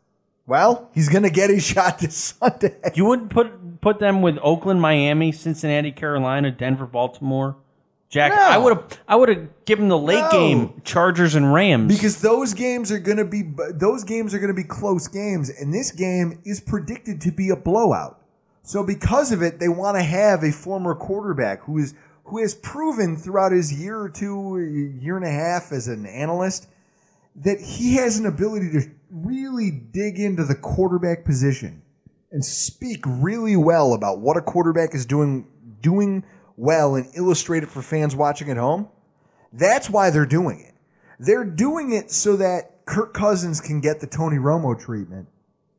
Well, 0.45 0.89
he's 0.93 1.09
gonna 1.09 1.29
get 1.29 1.49
his 1.49 1.63
shot 1.63 1.99
this 1.99 2.15
Sunday. 2.39 2.75
You 2.95 3.05
wouldn't 3.05 3.29
put 3.29 3.81
put 3.81 3.99
them 3.99 4.21
with 4.21 4.37
Oakland, 4.41 4.81
Miami, 4.81 5.31
Cincinnati, 5.31 5.91
Carolina, 5.91 6.51
Denver, 6.51 6.85
Baltimore, 6.85 7.55
Jack. 8.09 8.33
No. 8.33 8.41
I 8.41 8.57
would 8.57 8.75
have 8.77 8.99
I 9.07 9.15
would 9.15 9.29
have 9.29 9.65
given 9.65 9.87
the 9.87 9.97
late 9.97 10.19
No. 10.19 10.29
game 10.31 10.81
Chargers 10.83 11.35
and 11.35 11.53
Rams 11.53 11.93
Because 11.95 12.21
those 12.21 12.53
games 12.53 12.91
are 12.91 12.99
going 12.99 13.17
to 13.17 13.25
be 13.25 13.43
those 13.71 14.03
games 14.03 14.33
are 14.33 14.39
going 14.39 14.53
to 14.53 14.61
be 14.61 14.67
close 14.67 15.07
games, 15.07 15.49
and 15.49 15.73
this 15.73 15.91
game 15.91 16.39
is 16.43 16.59
predicted 16.59 17.21
to 17.21 17.31
be 17.31 17.49
a 17.49 17.55
blowout. 17.55 18.19
So 18.63 18.83
because 18.83 19.31
of 19.31 19.41
it, 19.41 19.59
they 19.59 19.67
want 19.69 19.97
to 19.97 20.03
have 20.03 20.43
a 20.43 20.51
former 20.51 20.93
quarterback 20.95 21.63
who 21.63 21.77
is 21.77 21.93
who 22.25 22.39
has 22.39 22.53
proven 22.55 23.17
throughout 23.17 23.51
his 23.51 23.73
year 23.73 23.99
or 23.99 24.09
two, 24.09 24.59
year 25.01 25.17
and 25.17 25.25
a 25.25 25.31
half 25.31 25.71
as 25.73 25.89
an 25.89 26.05
analyst, 26.05 26.67
that 27.35 27.59
he 27.59 27.95
has 27.95 28.17
an 28.17 28.25
ability 28.25 28.71
to 28.71 28.89
really 29.13 29.69
dig 29.69 30.19
into 30.19 30.43
the 30.43 30.55
quarterback 30.55 31.23
position 31.23 31.83
and 32.31 32.43
speak 32.43 32.99
really 33.05 33.55
well 33.55 33.93
about 33.93 34.19
what 34.19 34.35
a 34.37 34.41
quarterback 34.41 34.95
is 34.95 35.05
doing 35.05 35.47
doing 35.81 36.23
well 36.57 36.95
and 36.95 37.07
illustrate 37.15 37.61
it 37.61 37.69
for 37.69 37.81
fans 37.81 38.15
watching 38.15 38.49
at 38.49 38.57
home. 38.57 38.87
That's 39.51 39.89
why 39.89 40.09
they're 40.09 40.25
doing 40.25 40.61
it. 40.61 40.73
They're 41.19 41.45
doing 41.45 41.93
it 41.93 42.09
so 42.09 42.37
that 42.37 42.85
Kirk 42.85 43.13
Cousins 43.13 43.61
can 43.61 43.81
get 43.81 43.99
the 43.99 44.07
Tony 44.07 44.37
Romo 44.37 44.79
treatment 44.79 45.27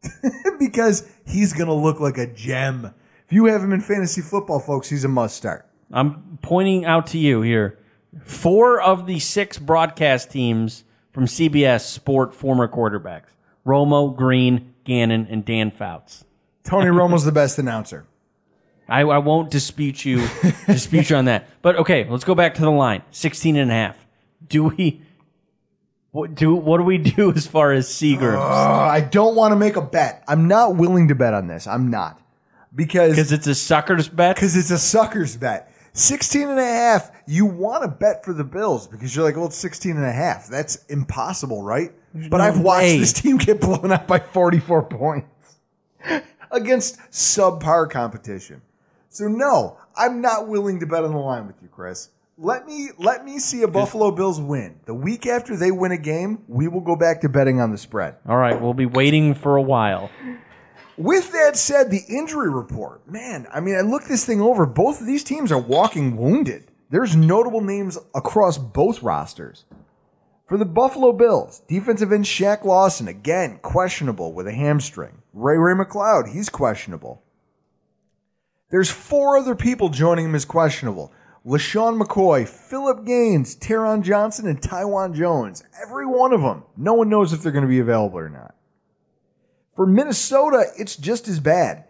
because 0.59 1.09
he's 1.27 1.52
going 1.52 1.66
to 1.66 1.74
look 1.74 1.98
like 1.98 2.19
a 2.19 2.27
gem. 2.27 2.94
If 3.27 3.32
you 3.32 3.47
have 3.47 3.62
him 3.62 3.73
in 3.73 3.81
fantasy 3.81 4.20
football, 4.20 4.61
folks, 4.61 4.89
he's 4.89 5.05
a 5.05 5.09
must 5.09 5.36
start. 5.36 5.66
I'm 5.90 6.39
pointing 6.40 6.85
out 6.85 7.09
to 7.09 7.19
you 7.19 7.40
here. 7.43 7.78
Four 8.24 8.81
of 8.81 9.06
the 9.06 9.19
six 9.19 9.59
broadcast 9.59 10.31
teams 10.31 10.85
from 11.15 11.24
CBS 11.24 11.82
sport 11.82 12.35
former 12.35 12.69
quarterbacks: 12.69 13.28
Romo, 13.65 14.15
Green, 14.15 14.74
Gannon, 14.85 15.27
and 15.31 15.45
Dan 15.45 15.70
Fouts. 15.70 16.24
Tony 16.65 16.89
Romo's 16.89 17.24
the 17.24 17.32
best 17.32 17.59
announcer. 17.59 18.05
I, 18.89 19.01
I 19.01 19.19
won't 19.19 19.51
dispute 19.51 20.05
you 20.05 20.27
dispute 20.66 21.09
you 21.09 21.16
on 21.16 21.24
that. 21.27 21.49
But 21.62 21.77
okay, 21.77 22.07
let's 22.09 22.24
go 22.24 22.35
back 22.35 22.55
to 22.57 22.61
the 22.62 22.70
line. 22.70 23.03
16 23.12 23.57
and 23.57 23.70
a 23.70 23.74
half. 23.74 24.07
Do 24.47 24.65
we 24.65 25.01
what 26.11 26.35
do 26.35 26.55
what 26.55 26.78
do 26.78 26.85
we 26.85 26.99
do 26.99 27.32
as 27.36 27.47
far 27.47 27.73
as 27.73 27.89
Seagrams? 27.89 28.36
Uh, 28.36 28.89
I 28.89 29.01
don't 29.01 29.36
want 29.36 29.53
to 29.53 29.57
make 29.57 29.77
a 29.77 29.81
bet. 29.82 30.23
I'm 30.28 30.49
not 30.49 30.77
willing 30.77 31.09
to 31.09 31.15
bet 31.15 31.32
on 31.32 31.47
this. 31.47 31.66
I'm 31.66 31.91
not. 31.91 32.20
Because 32.74 33.12
Because 33.12 33.32
it's 33.32 33.47
a 33.47 33.55
sucker's 33.55 34.09
bet? 34.09 34.36
Because 34.36 34.57
it's 34.57 34.70
a 34.70 34.78
sucker's 34.78 35.36
bet. 35.36 35.73
16 35.93 36.49
and 36.49 36.59
a 36.59 36.65
half, 36.65 37.11
you 37.27 37.47
want 37.47 37.83
to 37.83 37.89
bet 37.89 38.25
for 38.25 38.33
the 38.33 38.45
Bills 38.45 38.87
because 38.87 39.15
you're 39.15 39.25
like, 39.25 39.37
well, 39.37 39.47
it's 39.47 39.57
16 39.57 39.97
and 39.97 40.05
a 40.05 40.13
half. 40.13 40.49
That's 40.49 40.85
impossible, 40.87 41.63
right? 41.63 41.93
but 42.15 42.39
no 42.39 42.45
I've 42.45 42.61
watched 42.61 42.83
way. 42.85 42.99
this 42.99 43.13
team 43.13 43.37
get 43.37 43.61
blown 43.61 43.93
out 43.93 44.07
by 44.07 44.21
44 44.21 44.85
points 44.85 45.57
against 46.51 46.99
subpar 47.11 47.91
competition. 47.91 48.63
So 49.09 49.29
no, 49.29 49.79
I'm 49.97 50.21
not 50.21 50.49
willing 50.49 50.81
to 50.81 50.87
bet 50.87 51.05
on 51.05 51.13
the 51.13 51.19
line 51.19 51.47
with 51.47 51.57
you, 51.63 51.69
Chris. 51.69 52.11
Let 52.37 52.67
me 52.67 52.89
let 52.99 53.25
me 53.25 53.39
see 53.39 53.63
a 53.63 53.69
Buffalo 53.69 54.11
Bills 54.11 54.41
win. 54.41 54.81
The 54.87 54.95
week 54.95 55.25
after 55.25 55.57
they 55.57 55.71
win 55.71 55.93
a 55.93 55.97
game, 55.97 56.43
we 56.49 56.67
will 56.67 56.81
go 56.81 56.97
back 56.97 57.21
to 57.21 57.29
betting 57.29 57.61
on 57.61 57.71
the 57.71 57.79
spread. 57.79 58.17
All 58.29 58.37
right, 58.37 58.61
we'll 58.61 58.75
be 58.75 58.87
waiting 58.87 59.35
for 59.35 59.57
a 59.57 59.63
while. 59.63 60.11
With 60.97 61.31
that 61.33 61.57
said, 61.57 61.91
the 61.91 62.03
injury 62.09 62.51
report, 62.51 63.09
man, 63.09 63.47
I 63.53 63.61
mean, 63.61 63.77
I 63.77 63.83
looked 63.83 64.09
this 64.09 64.25
thing 64.25 64.41
over. 64.41 64.67
Both 64.67 65.01
of 65.01 65.07
these 65.07 65.23
teams 65.23 65.53
are 65.53 65.61
walking 65.61 66.17
wounded. 66.17 66.71
There's 66.95 67.16
notable 67.16 67.61
names 67.61 67.99
across 68.15 68.57
both 68.57 69.03
rosters. 69.03 69.65
For 70.47 70.57
the 70.57 70.65
Buffalo 70.65 71.12
Bills, 71.12 71.61
defensive 71.66 72.12
end 72.12 72.25
Shaq 72.25 72.62
Lawson, 72.62 73.09
again, 73.09 73.59
questionable 73.62 74.33
with 74.33 74.47
a 74.47 74.53
hamstring. 74.53 75.21
Ray 75.33 75.59
Ray 75.59 75.75
McCloud, 75.75 76.33
he's 76.33 76.49
questionable. 76.49 77.21
There's 78.71 78.93
four 78.93 79.37
other 79.37 79.57
people 79.57 79.89
joining 79.89 80.27
him 80.27 80.37
as 80.37 80.45
questionable. 80.45 81.12
LeSean 81.45 82.01
McCoy, 82.01 82.47
Phillip 82.47 83.05
Gaines, 83.05 83.57
Taron 83.57 84.05
Johnson, 84.05 84.47
and 84.47 84.62
Taiwan 84.62 85.15
Jones. 85.15 85.65
Every 85.83 86.07
one 86.07 86.33
of 86.33 86.43
them. 86.43 86.62
No 86.77 86.95
one 86.95 87.09
knows 87.09 87.33
if 87.33 87.43
they're 87.43 87.51
going 87.51 87.62
to 87.62 87.69
be 87.69 87.81
available 87.81 88.21
or 88.21 88.29
not. 88.29 88.55
For 89.75 89.85
Minnesota, 89.85 90.66
it's 90.79 90.95
just 90.95 91.27
as 91.27 91.41
bad. 91.41 91.87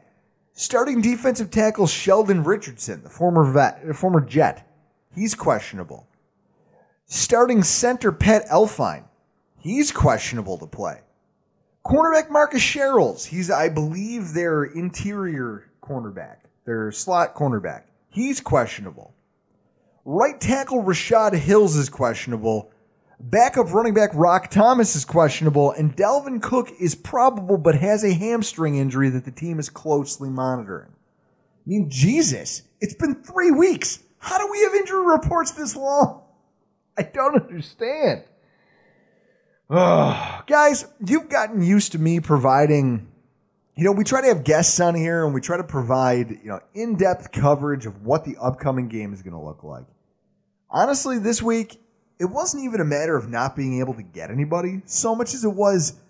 Starting 0.55 1.03
defensive 1.03 1.51
tackle 1.51 1.87
Sheldon 1.87 2.43
Richardson, 2.43 3.03
the 3.03 3.11
former 3.11 3.45
vet, 3.45 3.87
the 3.87 3.93
former 3.93 4.23
Jet, 4.23 4.67
he's 5.15 5.35
questionable. 5.35 6.07
Starting 7.07 7.63
center 7.63 8.13
Pat 8.13 8.47
Elflein, 8.49 9.05
he's 9.59 9.93
questionable 9.93 10.59
to 10.59 10.67
play. 10.67 11.01
Cornerback 11.85 12.31
Marcus 12.31 12.63
Sherels, 12.63 13.27
he's 13.27 13.51
I 13.51 13.69
believe 13.69 14.33
their 14.33 14.65
interior 14.65 15.71
cornerback, 15.83 16.37
their 16.65 16.91
slot 16.91 17.35
cornerback. 17.35 17.83
He's 18.09 18.41
questionable. 18.41 19.15
Right 20.05 20.41
tackle 20.41 20.83
Rashad 20.83 21.35
Hills 21.35 21.77
is 21.77 21.89
questionable. 21.89 22.71
Backup 23.21 23.73
running 23.73 23.95
back 23.95 24.11
Roc 24.15 24.51
Thomas 24.51 24.97
is 24.97 25.05
questionable, 25.05 25.73
and 25.73 25.97
Dalvin 25.97 26.43
Cook 26.43 26.71
is 26.79 26.95
probable 26.95 27.57
but 27.57 27.75
has 27.75 28.05
a 28.05 28.13
hamstring 28.13 28.77
injury 28.77 29.09
that 29.11 29.25
the 29.25 29.31
team 29.31 29.59
is 29.59 29.71
closely 29.71 30.29
monitoring. 30.29 30.91
I 30.91 31.67
mean, 31.67 31.89
Jesus, 31.89 32.63
it's 32.81 32.95
been 32.95 33.23
three 33.23 33.51
weeks. 33.51 34.01
How 34.25 34.39
do 34.39 34.51
we 34.51 34.61
have 34.63 34.75
injury 34.75 35.05
reports 35.05 35.51
this 35.51 35.77
long? 35.77 36.23
I 36.99 37.03
don't 37.03 37.37
understand. 37.37 38.25
Guys, 39.69 40.87
you've 41.05 41.29
gotten 41.29 41.63
used 41.63 41.93
to 41.93 41.99
me 41.99 42.21
providing, 42.21 43.07
you 43.77 43.85
know, 43.85 43.93
we 43.93 44.03
try 44.03 44.23
to 44.23 44.29
have 44.29 44.43
guests 44.43 44.81
on 44.81 44.95
here 44.95 45.27
and 45.27 45.35
we 45.35 45.43
try 45.43 45.59
to 45.59 45.65
provide, 45.65 46.31
you 46.31 46.49
know, 46.49 46.61
in 46.73 46.97
depth 46.97 47.33
coverage 47.33 47.85
of 47.85 48.03
what 48.03 48.25
the 48.25 48.39
upcoming 48.41 48.89
game 48.89 49.13
is 49.13 49.21
going 49.21 49.35
to 49.35 49.41
look 49.41 49.63
like. 49.63 49.85
Honestly, 50.71 51.19
this 51.19 51.43
week, 51.43 51.79
it 52.19 52.25
wasn't 52.25 52.65
even 52.65 52.81
a 52.81 52.85
matter 52.85 53.17
of 53.17 53.29
not 53.29 53.55
being 53.55 53.81
able 53.81 53.93
to 53.93 54.03
get 54.03 54.31
anybody 54.31 54.81
so 54.87 55.15
much 55.15 55.35
as 55.35 55.45
it 55.45 55.53
was 55.53 56.01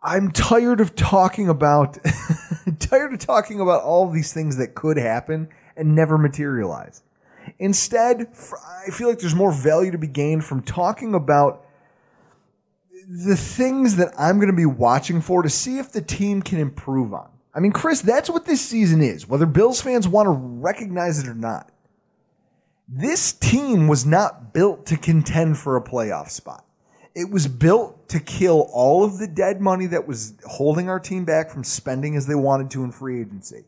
I'm 0.00 0.30
tired 0.30 0.80
of 0.80 0.94
talking 0.94 1.48
about 1.48 1.98
tired 2.78 3.14
of 3.14 3.18
talking 3.20 3.58
about 3.58 3.82
all 3.82 4.06
of 4.06 4.12
these 4.12 4.34
things 4.34 4.58
that 4.58 4.74
could 4.74 4.98
happen 4.98 5.48
and 5.76 5.94
never 5.94 6.18
materialize. 6.18 7.02
Instead, 7.58 8.28
I 8.86 8.90
feel 8.90 9.08
like 9.08 9.18
there's 9.18 9.34
more 9.34 9.52
value 9.52 9.90
to 9.90 9.98
be 9.98 10.06
gained 10.06 10.44
from 10.44 10.62
talking 10.62 11.14
about 11.14 11.66
the 13.08 13.36
things 13.36 13.96
that 13.96 14.14
I'm 14.18 14.36
going 14.36 14.50
to 14.50 14.56
be 14.56 14.66
watching 14.66 15.20
for 15.20 15.42
to 15.42 15.50
see 15.50 15.78
if 15.78 15.92
the 15.92 16.00
team 16.00 16.42
can 16.42 16.58
improve 16.58 17.12
on. 17.12 17.28
I 17.54 17.60
mean, 17.60 17.72
Chris, 17.72 18.00
that's 18.00 18.30
what 18.30 18.46
this 18.46 18.60
season 18.60 19.02
is, 19.02 19.28
whether 19.28 19.46
Bills 19.46 19.80
fans 19.80 20.08
want 20.08 20.26
to 20.26 20.32
recognize 20.32 21.18
it 21.18 21.28
or 21.28 21.34
not. 21.34 21.70
This 22.88 23.32
team 23.32 23.88
was 23.88 24.04
not 24.04 24.52
built 24.52 24.86
to 24.86 24.96
contend 24.96 25.58
for 25.58 25.76
a 25.76 25.82
playoff 25.82 26.30
spot. 26.30 26.64
It 27.14 27.30
was 27.30 27.46
built 27.46 28.08
to 28.08 28.18
kill 28.18 28.68
all 28.72 29.04
of 29.04 29.18
the 29.18 29.28
dead 29.28 29.60
money 29.60 29.86
that 29.86 30.08
was 30.08 30.34
holding 30.46 30.88
our 30.88 30.98
team 30.98 31.24
back 31.24 31.50
from 31.50 31.62
spending 31.62 32.16
as 32.16 32.26
they 32.26 32.34
wanted 32.34 32.70
to 32.72 32.82
in 32.82 32.90
free 32.90 33.20
agency. 33.20 33.64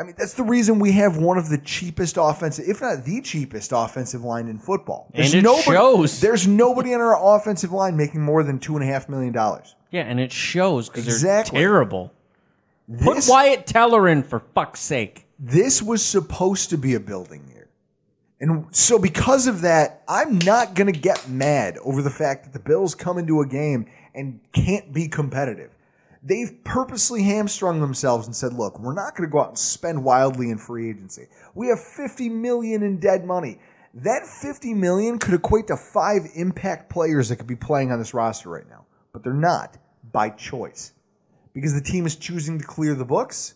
I 0.00 0.02
mean, 0.02 0.14
that's 0.16 0.32
the 0.32 0.42
reason 0.42 0.78
we 0.78 0.92
have 0.92 1.18
one 1.18 1.36
of 1.36 1.50
the 1.50 1.58
cheapest 1.58 2.16
offensive, 2.18 2.66
if 2.66 2.80
not 2.80 3.04
the 3.04 3.20
cheapest 3.20 3.70
offensive 3.74 4.24
line 4.24 4.48
in 4.48 4.58
football. 4.58 5.10
And 5.12 5.34
it 5.34 5.44
shows. 5.62 6.22
There's 6.22 6.48
nobody 6.48 6.94
on 6.94 7.02
our 7.02 7.36
offensive 7.36 7.70
line 7.70 7.98
making 7.98 8.22
more 8.22 8.42
than 8.42 8.58
two 8.58 8.76
and 8.76 8.82
a 8.82 8.86
half 8.86 9.10
million 9.10 9.34
dollars. 9.34 9.76
Yeah, 9.90 10.02
and 10.02 10.18
it 10.18 10.32
shows 10.32 10.88
because 10.88 11.06
Exactly. 11.06 11.58
they're 11.58 11.68
terrible. 11.68 12.14
Put 13.02 13.26
Wyatt 13.28 13.66
Teller 13.66 14.08
in 14.08 14.22
for 14.22 14.40
fuck's 14.54 14.80
sake. 14.80 15.26
This 15.38 15.82
was 15.82 16.02
supposed 16.02 16.70
to 16.70 16.78
be 16.78 16.94
a 16.94 17.00
building 17.00 17.46
year. 17.52 17.68
And 18.40 18.74
so, 18.74 18.98
because 18.98 19.46
of 19.46 19.60
that, 19.60 20.02
I'm 20.08 20.38
not 20.38 20.74
going 20.74 20.90
to 20.90 20.98
get 20.98 21.28
mad 21.28 21.76
over 21.84 22.00
the 22.00 22.10
fact 22.10 22.44
that 22.44 22.54
the 22.54 22.58
Bills 22.58 22.94
come 22.94 23.18
into 23.18 23.42
a 23.42 23.46
game 23.46 23.84
and 24.14 24.40
can't 24.54 24.94
be 24.94 25.08
competitive. 25.08 25.70
They've 26.22 26.52
purposely 26.64 27.22
hamstrung 27.22 27.80
themselves 27.80 28.26
and 28.26 28.36
said, 28.36 28.52
look, 28.52 28.78
we're 28.78 28.94
not 28.94 29.16
going 29.16 29.28
to 29.28 29.32
go 29.32 29.40
out 29.40 29.48
and 29.48 29.58
spend 29.58 30.04
wildly 30.04 30.50
in 30.50 30.58
free 30.58 30.90
agency. 30.90 31.28
We 31.54 31.68
have 31.68 31.82
50 31.82 32.28
million 32.28 32.82
in 32.82 32.98
dead 32.98 33.24
money. 33.24 33.58
That 33.94 34.26
50 34.26 34.74
million 34.74 35.18
could 35.18 35.34
equate 35.34 35.66
to 35.68 35.76
five 35.76 36.22
impact 36.34 36.90
players 36.90 37.28
that 37.28 37.36
could 37.36 37.46
be 37.46 37.56
playing 37.56 37.90
on 37.90 37.98
this 37.98 38.14
roster 38.14 38.50
right 38.50 38.68
now, 38.68 38.84
but 39.12 39.24
they're 39.24 39.32
not 39.32 39.78
by 40.12 40.30
choice 40.30 40.92
because 41.54 41.74
the 41.74 41.80
team 41.80 42.06
is 42.06 42.16
choosing 42.16 42.58
to 42.58 42.64
clear 42.64 42.94
the 42.94 43.04
books 43.04 43.54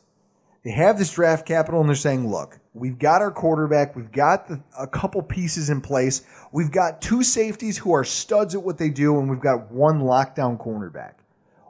they 0.64 0.70
have 0.70 0.98
this 0.98 1.12
draft 1.12 1.46
capital 1.46 1.80
and 1.80 1.88
they're 1.88 1.94
saying, 1.94 2.28
look, 2.28 2.58
we've 2.72 2.98
got 2.98 3.20
our 3.20 3.30
quarterback, 3.30 3.94
we've 3.94 4.10
got 4.10 4.48
the, 4.48 4.62
a 4.78 4.86
couple 4.86 5.22
pieces 5.22 5.68
in 5.68 5.82
place, 5.82 6.22
we've 6.52 6.70
got 6.70 7.02
two 7.02 7.22
safeties 7.22 7.76
who 7.76 7.92
are 7.92 8.02
studs 8.02 8.54
at 8.54 8.62
what 8.62 8.78
they 8.78 8.88
do, 8.88 9.18
and 9.18 9.28
we've 9.28 9.40
got 9.40 9.70
one 9.70 10.00
lockdown 10.00 10.58
cornerback. 10.58 11.16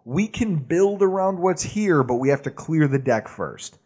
We 0.04 0.28
can 0.28 0.56
build 0.56 1.02
around 1.02 1.38
what's 1.38 1.62
here, 1.62 2.02
but 2.02 2.16
we 2.16 2.28
have 2.28 2.42
to 2.42 2.50
clear 2.50 2.86
the 2.86 2.98
deck 2.98 3.26
first. 3.26 3.78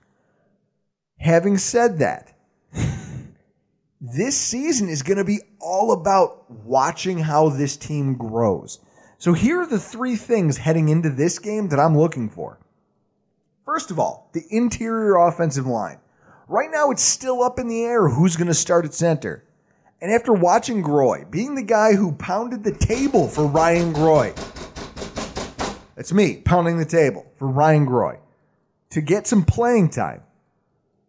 Having 1.18 1.58
said 1.58 1.98
that, 1.98 2.32
this 4.00 4.36
season 4.36 4.88
is 4.88 5.02
going 5.02 5.18
to 5.18 5.24
be 5.24 5.40
all 5.60 5.92
about 5.92 6.50
watching 6.50 7.18
how 7.18 7.48
this 7.48 7.76
team 7.76 8.14
grows. 8.16 8.80
So 9.18 9.32
here 9.32 9.60
are 9.60 9.66
the 9.66 9.80
three 9.80 10.16
things 10.16 10.58
heading 10.58 10.88
into 10.88 11.10
this 11.10 11.38
game 11.38 11.68
that 11.68 11.80
I'm 11.80 11.98
looking 11.98 12.28
for. 12.28 12.58
First 13.64 13.90
of 13.90 13.98
all, 13.98 14.30
the 14.32 14.44
interior 14.50 15.16
offensive 15.16 15.66
line. 15.66 15.98
Right 16.48 16.70
now, 16.72 16.90
it's 16.90 17.02
still 17.02 17.42
up 17.42 17.58
in 17.58 17.68
the 17.68 17.84
air 17.84 18.08
who's 18.08 18.36
going 18.36 18.48
to 18.48 18.54
start 18.54 18.84
at 18.84 18.94
center. 18.94 19.44
And 20.00 20.12
after 20.12 20.32
watching 20.32 20.82
Groy, 20.82 21.28
being 21.30 21.54
the 21.54 21.62
guy 21.62 21.94
who 21.94 22.12
pounded 22.12 22.64
the 22.64 22.72
table 22.72 23.28
for 23.28 23.46
Ryan 23.46 23.92
Groy, 23.92 24.34
that's 25.98 26.12
me 26.12 26.36
pounding 26.36 26.78
the 26.78 26.84
table 26.84 27.26
for 27.40 27.48
Ryan 27.48 27.84
Groy, 27.84 28.18
to 28.90 29.00
get 29.00 29.26
some 29.26 29.44
playing 29.44 29.90
time, 29.90 30.22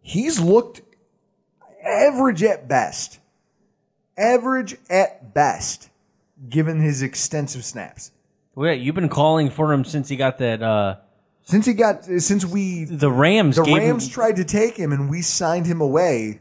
he's 0.02 0.40
looked 0.40 0.80
average 1.86 2.42
at 2.42 2.66
best. 2.66 3.20
Average 4.18 4.76
at 4.90 5.32
best, 5.32 5.90
given 6.48 6.80
his 6.80 7.02
extensive 7.02 7.64
snaps. 7.64 8.10
Well, 8.56 8.66
yeah, 8.66 8.74
you've 8.74 8.96
been 8.96 9.08
calling 9.08 9.48
for 9.48 9.72
him 9.72 9.84
since 9.84 10.08
he 10.08 10.16
got 10.16 10.38
that. 10.38 10.60
Uh, 10.60 10.96
Since 11.44 11.66
he 11.66 11.72
got, 11.74 12.04
since 12.04 12.44
we, 12.44 12.82
the 12.84 13.12
Rams, 13.12 13.56
the 13.56 13.62
Rams 13.62 14.06
him, 14.06 14.10
tried 14.10 14.36
to 14.36 14.44
take 14.44 14.76
him 14.76 14.90
and 14.90 15.08
we 15.08 15.22
signed 15.22 15.66
him 15.66 15.80
away 15.80 16.40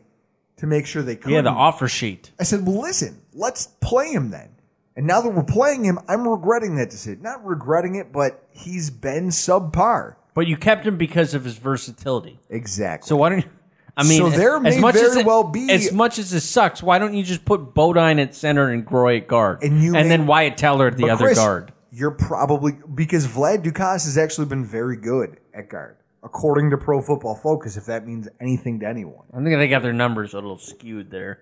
to 0.57 0.65
make 0.65 0.87
sure 0.87 1.03
they 1.03 1.15
could. 1.15 1.31
yeah, 1.31 1.41
the 1.41 1.51
offer 1.51 1.87
sheet. 1.87 2.31
I 2.39 2.43
said, 2.43 2.65
well, 2.65 2.81
listen, 2.81 3.21
let's 3.33 3.67
play 3.79 4.07
him 4.11 4.31
then. 4.31 4.49
And 4.95 5.07
now 5.07 5.21
that 5.21 5.29
we're 5.29 5.43
playing 5.43 5.83
him, 5.85 5.99
I'm 6.07 6.27
regretting 6.27 6.75
that 6.75 6.89
decision. 6.89 7.21
Not 7.21 7.45
regretting 7.45 7.95
it, 7.95 8.11
but 8.11 8.43
he's 8.51 8.89
been 8.89 9.29
subpar. 9.29 10.15
But 10.33 10.47
you 10.47 10.57
kept 10.57 10.85
him 10.85 10.97
because 10.97 11.33
of 11.33 11.43
his 11.43 11.57
versatility. 11.57 12.39
Exactly. 12.49 13.07
So 13.07 13.15
why 13.15 13.29
don't 13.29 13.39
you? 13.39 13.49
I 13.97 14.03
mean, 14.03 14.17
So 14.19 14.29
there 14.29 14.55
as 14.57 14.75
may 14.75 14.79
much 14.79 14.95
as 14.95 15.01
very 15.01 15.21
it, 15.21 15.25
well 15.25 15.43
be- 15.43 15.69
as 15.71 15.91
much 15.91 16.19
as 16.19 16.31
it 16.33 16.39
sucks. 16.41 16.81
Why 16.81 16.99
don't 16.99 17.13
you 17.13 17.23
just 17.23 17.43
put 17.43 17.73
Bodine 17.73 18.19
at 18.19 18.33
center 18.35 18.69
and 18.69 18.85
Groy 18.85 19.17
at 19.17 19.27
guard, 19.27 19.61
And 19.63 19.81
you 19.83 19.91
may- 19.93 20.07
then 20.07 20.25
Wyatt 20.27 20.57
Teller 20.57 20.87
at 20.87 20.97
the 20.97 21.09
other 21.09 21.25
Chris, 21.25 21.37
guard? 21.37 21.73
You're 21.91 22.11
probably 22.11 22.77
because 22.95 23.27
Vlad 23.27 23.63
Ducasse 23.63 24.05
has 24.05 24.17
actually 24.17 24.45
been 24.45 24.63
very 24.63 24.95
good 24.95 25.37
at 25.53 25.69
guard. 25.69 25.95
according 26.23 26.69
to 26.69 26.77
Pro 26.77 27.01
Football 27.01 27.35
Focus, 27.35 27.77
if 27.77 27.85
that 27.85 28.05
means 28.05 28.27
anything 28.41 28.79
to 28.81 28.85
anyone. 28.87 29.23
I 29.33 29.37
think 29.37 29.57
they 29.57 29.69
got 29.69 29.81
their 29.81 29.93
numbers 29.93 30.33
a 30.33 30.37
little 30.37 30.57
skewed 30.57 31.09
there. 31.09 31.41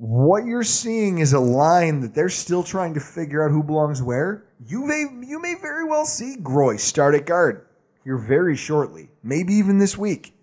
What 0.00 0.46
you're 0.46 0.62
seeing 0.62 1.18
is 1.18 1.34
a 1.34 1.40
line 1.40 2.00
that 2.00 2.14
they're 2.14 2.30
still 2.30 2.62
trying 2.62 2.94
to 2.94 3.00
figure 3.00 3.44
out 3.44 3.50
who 3.50 3.62
belongs 3.62 4.02
where. 4.02 4.46
You 4.64 4.86
may 4.86 5.04
you 5.26 5.38
may 5.38 5.56
very 5.56 5.84
well 5.84 6.06
see 6.06 6.36
Groy 6.38 6.80
start 6.80 7.14
at 7.14 7.26
guard 7.26 7.66
here 8.02 8.16
very 8.16 8.56
shortly, 8.56 9.10
maybe 9.22 9.52
even 9.52 9.76
this 9.76 9.98
week. 9.98 10.34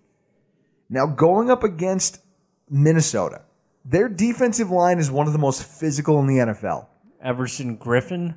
Now 0.88 1.06
going 1.06 1.50
up 1.50 1.64
against 1.64 2.20
Minnesota, 2.70 3.42
their 3.84 4.08
defensive 4.08 4.70
line 4.70 5.00
is 5.00 5.10
one 5.10 5.26
of 5.26 5.32
the 5.32 5.40
most 5.40 5.64
physical 5.64 6.20
in 6.20 6.28
the 6.28 6.36
NFL. 6.38 6.86
Everson 7.20 7.78
Griffen. 7.78 8.36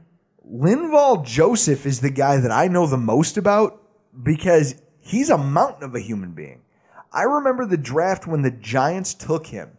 Linval 0.51 1.23
Joseph 1.23 1.85
is 1.85 2.01
the 2.01 2.09
guy 2.09 2.37
that 2.37 2.51
I 2.51 2.67
know 2.67 2.87
the 2.87 2.97
most 2.97 3.37
about 3.37 3.79
because 4.23 4.73
he's 4.99 5.29
a 5.29 5.37
mountain 5.37 5.83
of 5.83 5.93
a 5.93 5.99
human 5.99 6.31
being. 6.31 6.63
I 7.13 7.23
remember 7.25 7.67
the 7.67 7.77
draft 7.77 8.25
when 8.25 8.41
the 8.41 8.49
Giants 8.49 9.13
took 9.13 9.45
him. 9.45 9.77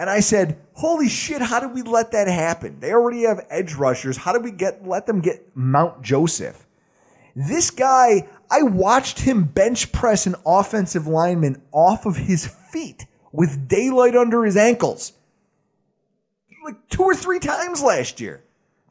And 0.00 0.08
I 0.08 0.20
said, 0.20 0.58
"Holy 0.72 1.10
shit, 1.10 1.42
how 1.42 1.60
did 1.60 1.74
we 1.74 1.82
let 1.82 2.12
that 2.12 2.26
happen? 2.26 2.80
They 2.80 2.94
already 2.94 3.24
have 3.24 3.46
edge 3.50 3.74
rushers. 3.74 4.16
How 4.16 4.32
did 4.32 4.42
we 4.42 4.50
get 4.50 4.88
let 4.88 5.04
them 5.04 5.20
get 5.20 5.54
Mount 5.54 6.00
Joseph?" 6.00 6.66
This 7.36 7.70
guy, 7.70 8.26
I 8.50 8.62
watched 8.62 9.20
him 9.20 9.44
bench 9.44 9.92
press 9.92 10.26
an 10.26 10.36
offensive 10.46 11.06
lineman 11.06 11.60
off 11.70 12.06
of 12.06 12.16
his 12.16 12.46
feet 12.46 13.04
with 13.30 13.68
daylight 13.68 14.16
under 14.16 14.42
his 14.42 14.56
ankles. 14.56 15.12
Like 16.64 16.88
two 16.88 17.02
or 17.02 17.14
three 17.14 17.38
times 17.38 17.82
last 17.82 18.20
year. 18.20 18.42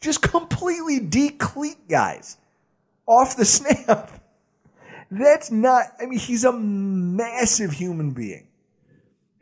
Just 0.01 0.21
completely 0.21 0.99
decleat 0.99 1.87
guys 1.89 2.37
off 3.07 3.35
the 3.35 3.45
snap. 3.57 4.11
That's 5.09 5.49
not, 5.49 5.85
I 5.99 6.05
mean, 6.05 6.19
he's 6.19 6.43
a 6.43 6.53
massive 6.53 7.71
human 7.71 8.11
being. 8.11 8.48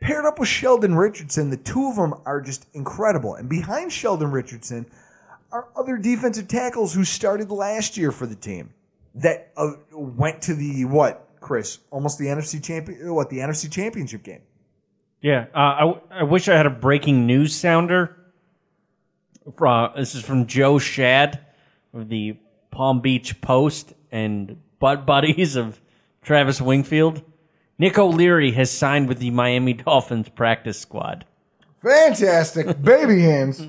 Paired 0.00 0.24
up 0.24 0.38
with 0.38 0.48
Sheldon 0.48 0.94
Richardson, 0.94 1.50
the 1.50 1.56
two 1.56 1.88
of 1.88 1.96
them 1.96 2.14
are 2.24 2.40
just 2.40 2.66
incredible. 2.72 3.34
And 3.34 3.48
behind 3.48 3.92
Sheldon 3.92 4.30
Richardson 4.30 4.86
are 5.50 5.68
other 5.76 5.96
defensive 5.96 6.46
tackles 6.46 6.94
who 6.94 7.04
started 7.04 7.50
last 7.50 7.96
year 7.96 8.12
for 8.12 8.26
the 8.26 8.36
team 8.36 8.72
that 9.16 9.52
uh, 9.56 9.72
went 9.92 10.42
to 10.42 10.54
the, 10.54 10.84
what, 10.84 11.28
Chris? 11.40 11.78
Almost 11.90 12.18
the 12.18 12.26
NFC 12.26 12.62
champion, 12.62 13.12
what, 13.12 13.30
the 13.30 13.38
NFC 13.38 13.70
championship 13.70 14.22
game. 14.22 14.42
Yeah, 15.20 15.46
uh, 15.52 15.58
I, 15.58 16.00
I 16.20 16.22
wish 16.22 16.48
I 16.48 16.56
had 16.56 16.66
a 16.66 16.70
breaking 16.70 17.26
news 17.26 17.56
sounder. 17.56 18.16
This 19.96 20.14
is 20.14 20.22
from 20.22 20.46
Joe 20.46 20.74
Schad 20.74 21.40
of 21.92 22.08
the 22.08 22.36
Palm 22.70 23.00
Beach 23.00 23.40
Post 23.40 23.94
and 24.12 24.60
butt 24.78 25.06
buddies 25.06 25.56
of 25.56 25.80
Travis 26.22 26.60
Wingfield. 26.60 27.22
Nick 27.78 27.96
O'Leary 27.96 28.52
has 28.52 28.70
signed 28.70 29.08
with 29.08 29.18
the 29.18 29.30
Miami 29.30 29.72
Dolphins 29.72 30.28
practice 30.28 30.80
squad. 30.80 31.24
Fantastic. 31.80 32.82
baby 32.82 33.20
hands. 33.20 33.64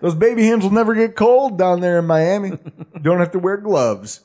Those 0.00 0.14
baby 0.14 0.44
hands 0.44 0.64
will 0.64 0.72
never 0.72 0.94
get 0.94 1.16
cold 1.16 1.58
down 1.58 1.80
there 1.80 1.98
in 1.98 2.06
Miami. 2.06 2.58
Don't 3.02 3.18
have 3.18 3.32
to 3.32 3.38
wear 3.38 3.56
gloves. 3.56 4.20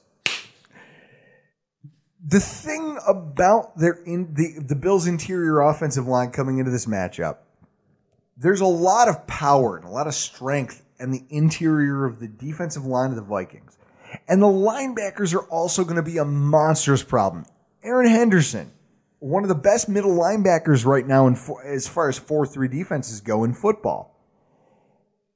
The 2.27 2.39
thing 2.39 2.97
about 3.07 3.77
their 3.77 3.93
in 4.06 4.34
the, 4.34 4.60
the 4.60 4.76
Bills' 4.76 5.07
interior 5.07 5.61
offensive 5.61 6.07
line 6.07 6.31
coming 6.31 6.57
into 6.57 6.72
this 6.72 6.85
matchup, 6.85 7.38
there's 8.35 8.61
a 8.61 8.65
lot 8.65 9.07
of 9.07 9.26
power 9.27 9.77
and 9.77 9.85
a 9.85 9.89
lot 9.89 10.07
of 10.07 10.15
strength 10.15 10.84
in 10.99 11.11
the 11.11 11.23
interior 11.30 12.03
of 12.06 12.19
the 12.19 12.27
defensive 12.27 12.85
line 12.85 13.11
of 13.11 13.15
the 13.15 13.22
Vikings. 13.22 13.77
And 14.27 14.41
the 14.41 14.47
linebackers 14.47 15.34
are 15.34 15.47
also 15.49 15.84
going 15.84 15.97
to 15.97 16.03
be 16.03 16.18
a 16.18 16.26
monstrous 16.26 17.03
problem. 17.03 17.45
Aaron 17.86 18.10
Henderson, 18.10 18.72
one 19.20 19.44
of 19.44 19.49
the 19.49 19.56
best 19.56 19.88
middle 19.88 20.16
linebackers 20.18 20.86
right 20.86 21.06
now 21.06 21.28
in 21.28 21.36
fo- 21.36 21.60
as 21.60 21.88
far 21.88 22.10
as 22.10 22.20
4-3 22.20 22.70
defenses 22.70 23.22
go 23.22 23.44
in 23.44 23.53
football. 23.53 24.20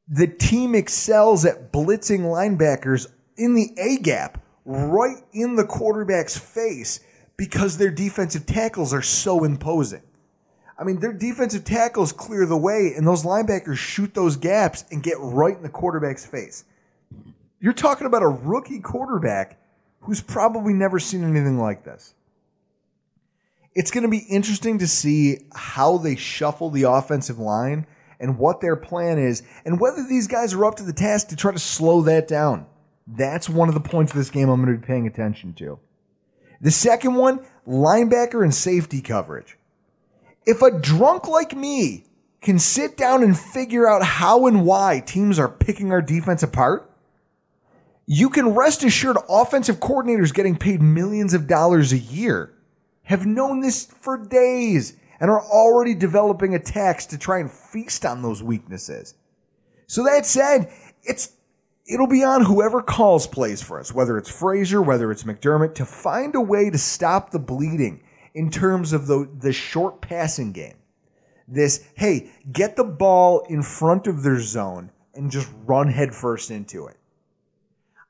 The 0.07 0.27
team 0.27 0.73
excels 0.73 1.45
at 1.45 1.71
blitzing 1.71 2.21
linebackers 2.21 3.07
in 3.38 3.53
the 3.53 3.69
A 3.77 3.97
gap, 3.97 4.43
right 4.65 5.17
in 5.31 5.55
the 5.55 5.65
quarterback's 5.65 6.38
face 6.38 6.99
because 7.38 7.77
their 7.77 7.91
defensive 7.91 8.45
tackles 8.45 8.93
are 8.93 9.01
so 9.03 9.43
imposing. 9.43 10.01
I 10.77 10.84
mean, 10.84 10.99
their 10.99 11.13
defensive 11.13 11.65
tackles 11.65 12.11
clear 12.11 12.45
the 12.45 12.57
way, 12.57 12.93
and 12.95 13.05
those 13.05 13.23
linebackers 13.23 13.77
shoot 13.77 14.13
those 14.13 14.38
gaps 14.38 14.85
and 14.91 15.03
get 15.03 15.17
right 15.19 15.55
in 15.55 15.61
the 15.61 15.69
quarterback's 15.69 16.26
face. 16.26 16.63
You're 17.59 17.73
talking 17.73 18.07
about 18.07 18.23
a 18.23 18.27
rookie 18.27 18.80
quarterback 18.80 19.59
who's 20.01 20.21
probably 20.21 20.73
never 20.73 20.99
seen 20.99 21.23
anything 21.23 21.59
like 21.59 21.84
this. 21.84 22.13
It's 23.75 23.91
going 23.91 24.03
to 24.03 24.09
be 24.09 24.25
interesting 24.29 24.79
to 24.79 24.87
see 24.87 25.45
how 25.53 25.97
they 25.97 26.15
shuffle 26.15 26.69
the 26.69 26.83
offensive 26.83 27.39
line 27.39 27.85
and 28.19 28.37
what 28.37 28.59
their 28.59 28.75
plan 28.75 29.17
is, 29.17 29.43
and 29.63 29.79
whether 29.79 30.05
these 30.05 30.27
guys 30.27 30.53
are 30.53 30.65
up 30.65 30.75
to 30.75 30.83
the 30.83 30.91
task 30.91 31.29
to 31.29 31.37
try 31.37 31.53
to 31.53 31.59
slow 31.59 32.01
that 32.01 32.27
down. 32.27 32.65
That's 33.07 33.47
one 33.47 33.69
of 33.69 33.73
the 33.73 33.79
points 33.79 34.11
of 34.11 34.17
this 34.17 34.29
game 34.29 34.49
I'm 34.49 34.61
going 34.61 34.75
to 34.75 34.81
be 34.81 34.85
paying 34.85 35.07
attention 35.07 35.53
to. 35.53 35.79
The 36.59 36.71
second 36.71 37.15
one, 37.15 37.39
linebacker 37.65 38.43
and 38.43 38.53
safety 38.53 38.99
coverage. 39.01 39.57
If 40.45 40.61
a 40.61 40.77
drunk 40.77 41.27
like 41.27 41.55
me 41.55 42.05
can 42.41 42.59
sit 42.59 42.97
down 42.97 43.23
and 43.23 43.37
figure 43.39 43.87
out 43.87 44.03
how 44.03 44.47
and 44.47 44.65
why 44.65 45.01
teams 45.05 45.39
are 45.39 45.47
picking 45.47 45.91
our 45.91 46.01
defense 46.01 46.43
apart, 46.43 46.91
you 48.05 48.29
can 48.29 48.49
rest 48.49 48.83
assured 48.83 49.17
offensive 49.29 49.77
coordinators 49.77 50.33
getting 50.33 50.57
paid 50.57 50.81
millions 50.81 51.33
of 51.33 51.47
dollars 51.47 51.93
a 51.93 51.97
year 51.97 52.53
have 53.10 53.26
known 53.26 53.60
this 53.60 53.86
for 53.86 54.19
days 54.19 54.95
and 55.19 55.31
are 55.31 55.41
already 55.41 55.95
developing 55.95 56.53
attacks 56.53 57.07
to 57.07 57.18
try 57.18 57.40
and 57.40 57.52
feast 57.52 58.06
on 58.06 58.22
those 58.22 58.44
weaknesses. 58.44 59.15
So 59.88 60.03
that 60.03 60.27
said, 60.27 60.72
it's 61.02 61.34
it'll 61.88 62.06
be 62.06 62.23
on 62.23 62.45
whoever 62.45 62.84
calls 62.84 63.26
plays 63.26 63.64
for 63.64 63.80
us, 63.80 63.91
whether 63.91 64.15
it's 64.19 64.30
Frazier, 64.30 64.80
whether 64.84 65.11
it's 65.11 65.23
McDermott, 65.23 65.73
to 65.73 65.86
find 65.86 66.36
a 66.36 66.41
way 66.41 66.69
to 66.69 66.77
stop 66.77 67.31
the 67.31 67.40
bleeding 67.40 68.03
in 68.36 68.52
terms 68.52 68.94
of 68.94 69.07
the, 69.07 69.27
the 69.40 69.53
short 69.53 70.02
passing 70.02 70.52
game. 70.52 70.77
This, 71.48 71.88
hey, 71.95 72.30
get 72.52 72.76
the 72.76 72.84
ball 72.84 73.40
in 73.49 73.64
front 73.64 74.06
of 74.06 74.22
their 74.22 74.40
zone 74.40 74.91
and 75.15 75.31
just 75.31 75.52
run 75.65 75.88
headfirst 75.88 76.52
into 76.52 76.86
it. 76.86 76.98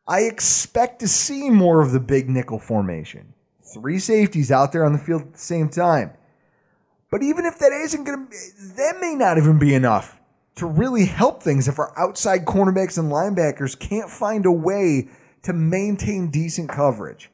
I 0.05 0.23
expect 0.23 0.99
to 0.99 1.07
see 1.07 1.49
more 1.49 1.81
of 1.81 1.93
the 1.93 2.01
big 2.01 2.29
nickel 2.29 2.59
formation. 2.59 3.33
Three 3.73 3.99
safeties 3.99 4.51
out 4.51 4.71
there 4.71 4.85
on 4.85 4.93
the 4.93 4.99
field 4.99 5.21
at 5.21 5.33
the 5.33 5.39
same 5.39 5.69
time. 5.69 6.11
But 7.11 7.23
even 7.23 7.45
if 7.45 7.59
that 7.59 7.71
isn't 7.71 8.03
going 8.03 8.27
to, 8.27 8.35
that 8.77 8.97
may 8.99 9.15
not 9.15 9.37
even 9.37 9.57
be 9.59 9.73
enough 9.73 10.19
to 10.55 10.65
really 10.65 11.05
help 11.05 11.41
things 11.41 11.67
if 11.67 11.79
our 11.79 11.97
outside 11.97 12.45
cornerbacks 12.45 12.97
and 12.97 13.11
linebackers 13.11 13.79
can't 13.79 14.09
find 14.09 14.45
a 14.45 14.51
way 14.51 15.07
to 15.43 15.53
maintain 15.53 16.29
decent 16.29 16.69
coverage. 16.69 17.31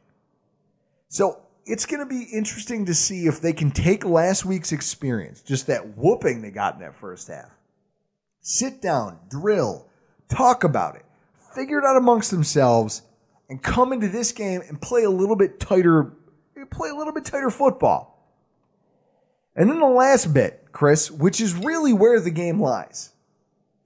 So 1.09 1.41
it's 1.65 1.85
going 1.85 2.01
to 2.01 2.05
be 2.05 2.27
interesting 2.31 2.85
to 2.85 2.93
see 2.93 3.25
if 3.25 3.41
they 3.41 3.53
can 3.53 3.71
take 3.71 4.05
last 4.05 4.45
week's 4.45 4.71
experience, 4.71 5.41
just 5.41 5.67
that 5.67 5.97
whooping 5.97 6.41
they 6.41 6.51
got 6.51 6.75
in 6.75 6.81
that 6.81 6.95
first 6.95 7.27
half, 7.27 7.49
sit 8.41 8.81
down, 8.81 9.17
drill, 9.29 9.87
talk 10.29 10.63
about 10.63 10.95
it, 10.95 11.05
figure 11.55 11.79
it 11.79 11.85
out 11.85 11.97
amongst 11.97 12.31
themselves, 12.31 13.01
and 13.49 13.61
come 13.61 13.91
into 13.91 14.07
this 14.07 14.31
game 14.31 14.61
and 14.67 14.81
play 14.81 15.03
a 15.03 15.09
little 15.09 15.35
bit 15.35 15.59
tighter, 15.59 16.13
play 16.69 16.89
a 16.89 16.95
little 16.95 17.13
bit 17.13 17.25
tighter 17.25 17.49
football. 17.49 18.11
And 19.55 19.69
then 19.69 19.79
the 19.79 19.85
last 19.85 20.33
bit, 20.33 20.65
Chris, 20.71 21.09
which 21.09 21.39
is 21.39 21.53
really 21.55 21.93
where 21.93 22.19
the 22.19 22.31
game 22.31 22.61
lies. 22.61 23.11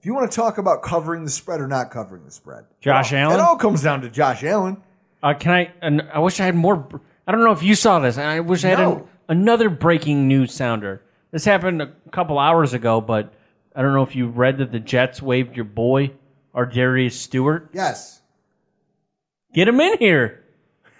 If 0.00 0.06
you 0.06 0.14
want 0.14 0.30
to 0.30 0.34
talk 0.34 0.58
about 0.58 0.82
covering 0.82 1.24
the 1.24 1.30
spread 1.30 1.60
or 1.60 1.68
not 1.68 1.90
covering 1.90 2.24
the 2.24 2.30
spread, 2.30 2.64
Josh 2.80 3.12
all, 3.12 3.18
Allen? 3.18 3.38
It 3.38 3.42
all 3.42 3.56
comes 3.56 3.82
down 3.82 4.00
to 4.00 4.08
Josh 4.10 4.42
Allen. 4.42 4.78
Uh, 5.22 5.34
can 5.34 5.52
I? 5.52 5.72
I 6.12 6.18
wish 6.20 6.40
I 6.40 6.46
had 6.46 6.54
more. 6.54 6.88
I 7.26 7.32
don't 7.32 7.44
know 7.44 7.52
if 7.52 7.62
you 7.62 7.74
saw 7.74 7.98
this. 7.98 8.16
and 8.16 8.26
I 8.26 8.40
wish 8.40 8.64
I 8.64 8.68
had 8.68 8.78
No. 8.78 8.92
an, 9.28 9.38
another 9.38 9.68
breaking 9.68 10.26
news 10.26 10.54
sounder. 10.54 11.02
This 11.30 11.44
happened 11.44 11.82
a 11.82 11.92
couple 12.10 12.38
hours 12.38 12.72
ago, 12.72 13.00
but 13.02 13.32
I 13.76 13.82
don't 13.82 13.92
know 13.92 14.02
if 14.02 14.16
you 14.16 14.26
read 14.26 14.58
that 14.58 14.72
the 14.72 14.80
Jets 14.80 15.20
waived 15.22 15.54
your 15.54 15.66
boy, 15.66 16.12
Ardarius 16.54 17.12
Stewart. 17.12 17.68
Yes. 17.74 18.22
Get 19.52 19.68
him 19.68 19.80
in 19.80 19.98
here. 19.98 20.39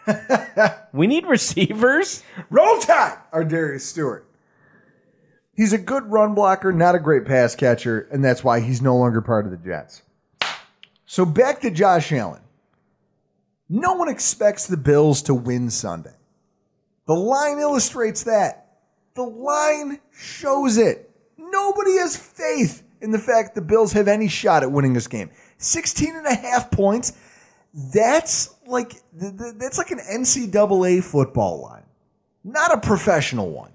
we 0.92 1.06
need 1.06 1.26
receivers. 1.26 2.22
Roll 2.48 2.78
Tide, 2.78 3.18
Ardarius 3.32 3.82
Stewart. 3.82 4.26
He's 5.54 5.72
a 5.72 5.78
good 5.78 6.10
run 6.10 6.34
blocker, 6.34 6.72
not 6.72 6.94
a 6.94 6.98
great 6.98 7.26
pass 7.26 7.54
catcher, 7.54 8.08
and 8.10 8.24
that's 8.24 8.42
why 8.42 8.60
he's 8.60 8.80
no 8.80 8.96
longer 8.96 9.20
part 9.20 9.44
of 9.44 9.50
the 9.50 9.58
Jets. 9.58 10.02
So 11.04 11.26
back 11.26 11.60
to 11.60 11.70
Josh 11.70 12.12
Allen. 12.12 12.40
No 13.68 13.94
one 13.94 14.08
expects 14.08 14.66
the 14.66 14.76
Bills 14.76 15.22
to 15.22 15.34
win 15.34 15.70
Sunday. 15.70 16.14
The 17.06 17.14
line 17.14 17.58
illustrates 17.58 18.24
that. 18.24 18.78
The 19.14 19.22
line 19.22 20.00
shows 20.12 20.78
it. 20.78 21.10
Nobody 21.36 21.98
has 21.98 22.16
faith 22.16 22.84
in 23.00 23.10
the 23.10 23.18
fact 23.18 23.54
the 23.54 23.60
Bills 23.60 23.92
have 23.92 24.08
any 24.08 24.28
shot 24.28 24.62
at 24.62 24.72
winning 24.72 24.92
this 24.92 25.08
game. 25.08 25.30
16 25.58 26.16
and 26.16 26.26
a 26.26 26.34
half 26.34 26.70
points. 26.70 27.12
That's 27.74 28.54
like 28.70 28.90
th- 29.18 29.36
th- 29.36 29.54
that's 29.56 29.78
like 29.78 29.90
an 29.90 29.98
NCAA 29.98 31.02
football 31.04 31.60
line, 31.62 31.84
not 32.44 32.72
a 32.72 32.78
professional 32.80 33.50
one. 33.50 33.72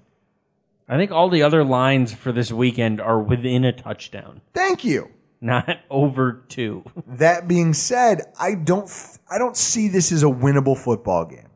I 0.88 0.96
think 0.96 1.10
all 1.10 1.28
the 1.28 1.42
other 1.42 1.64
lines 1.64 2.12
for 2.14 2.30
this 2.32 2.52
weekend 2.52 3.00
are 3.00 3.20
within 3.20 3.64
a 3.64 3.72
touchdown, 3.72 4.40
Thank 4.54 4.84
you. 4.84 5.10
not 5.40 5.80
over 5.90 6.44
two. 6.48 6.84
That 7.06 7.48
being 7.48 7.74
said, 7.74 8.22
I 8.38 8.54
don't 8.54 8.90
I 9.30 9.38
don't 9.38 9.56
see 9.56 9.88
this 9.88 10.12
as 10.12 10.22
a 10.22 10.26
winnable 10.26 10.78
football 10.78 11.24
game. 11.24 11.48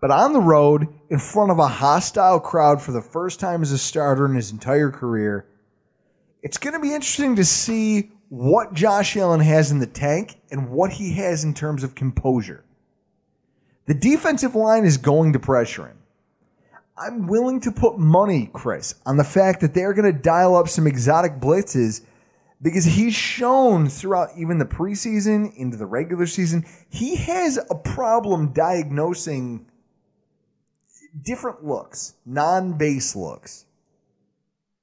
But 0.00 0.10
on 0.12 0.32
the 0.32 0.40
road, 0.40 0.86
in 1.10 1.18
front 1.18 1.50
of 1.50 1.58
a 1.58 1.66
hostile 1.66 2.38
crowd 2.38 2.80
for 2.80 2.92
the 2.92 3.02
first 3.02 3.40
time 3.40 3.62
as 3.62 3.72
a 3.72 3.78
starter 3.78 4.26
in 4.26 4.36
his 4.36 4.52
entire 4.52 4.90
career, 4.92 5.46
it's 6.40 6.56
going 6.56 6.74
to 6.74 6.78
be 6.78 6.94
interesting 6.94 7.34
to 7.34 7.44
see 7.44 8.12
what 8.28 8.74
Josh 8.74 9.16
Allen 9.16 9.40
has 9.40 9.70
in 9.70 9.78
the 9.78 9.86
tank 9.86 10.40
and 10.50 10.70
what 10.70 10.92
he 10.92 11.14
has 11.14 11.44
in 11.44 11.54
terms 11.54 11.82
of 11.82 11.94
composure. 11.94 12.64
The 13.86 13.94
defensive 13.94 14.54
line 14.54 14.84
is 14.84 14.98
going 14.98 15.32
to 15.32 15.38
pressure 15.38 15.86
him. 15.86 15.98
I'm 16.96 17.26
willing 17.26 17.60
to 17.60 17.72
put 17.72 17.98
money, 17.98 18.50
Chris, 18.52 18.94
on 19.06 19.16
the 19.16 19.24
fact 19.24 19.60
that 19.60 19.72
they're 19.72 19.94
going 19.94 20.12
to 20.12 20.20
dial 20.20 20.56
up 20.56 20.68
some 20.68 20.86
exotic 20.86 21.38
blitzes 21.40 22.02
because 22.60 22.84
he's 22.84 23.14
shown 23.14 23.88
throughout 23.88 24.30
even 24.36 24.58
the 24.58 24.64
preseason 24.64 25.54
into 25.56 25.76
the 25.76 25.86
regular 25.86 26.26
season, 26.26 26.66
he 26.90 27.14
has 27.16 27.58
a 27.70 27.74
problem 27.74 28.52
diagnosing 28.52 29.64
different 31.22 31.64
looks, 31.64 32.14
non 32.26 32.76
base 32.76 33.14
looks. 33.14 33.64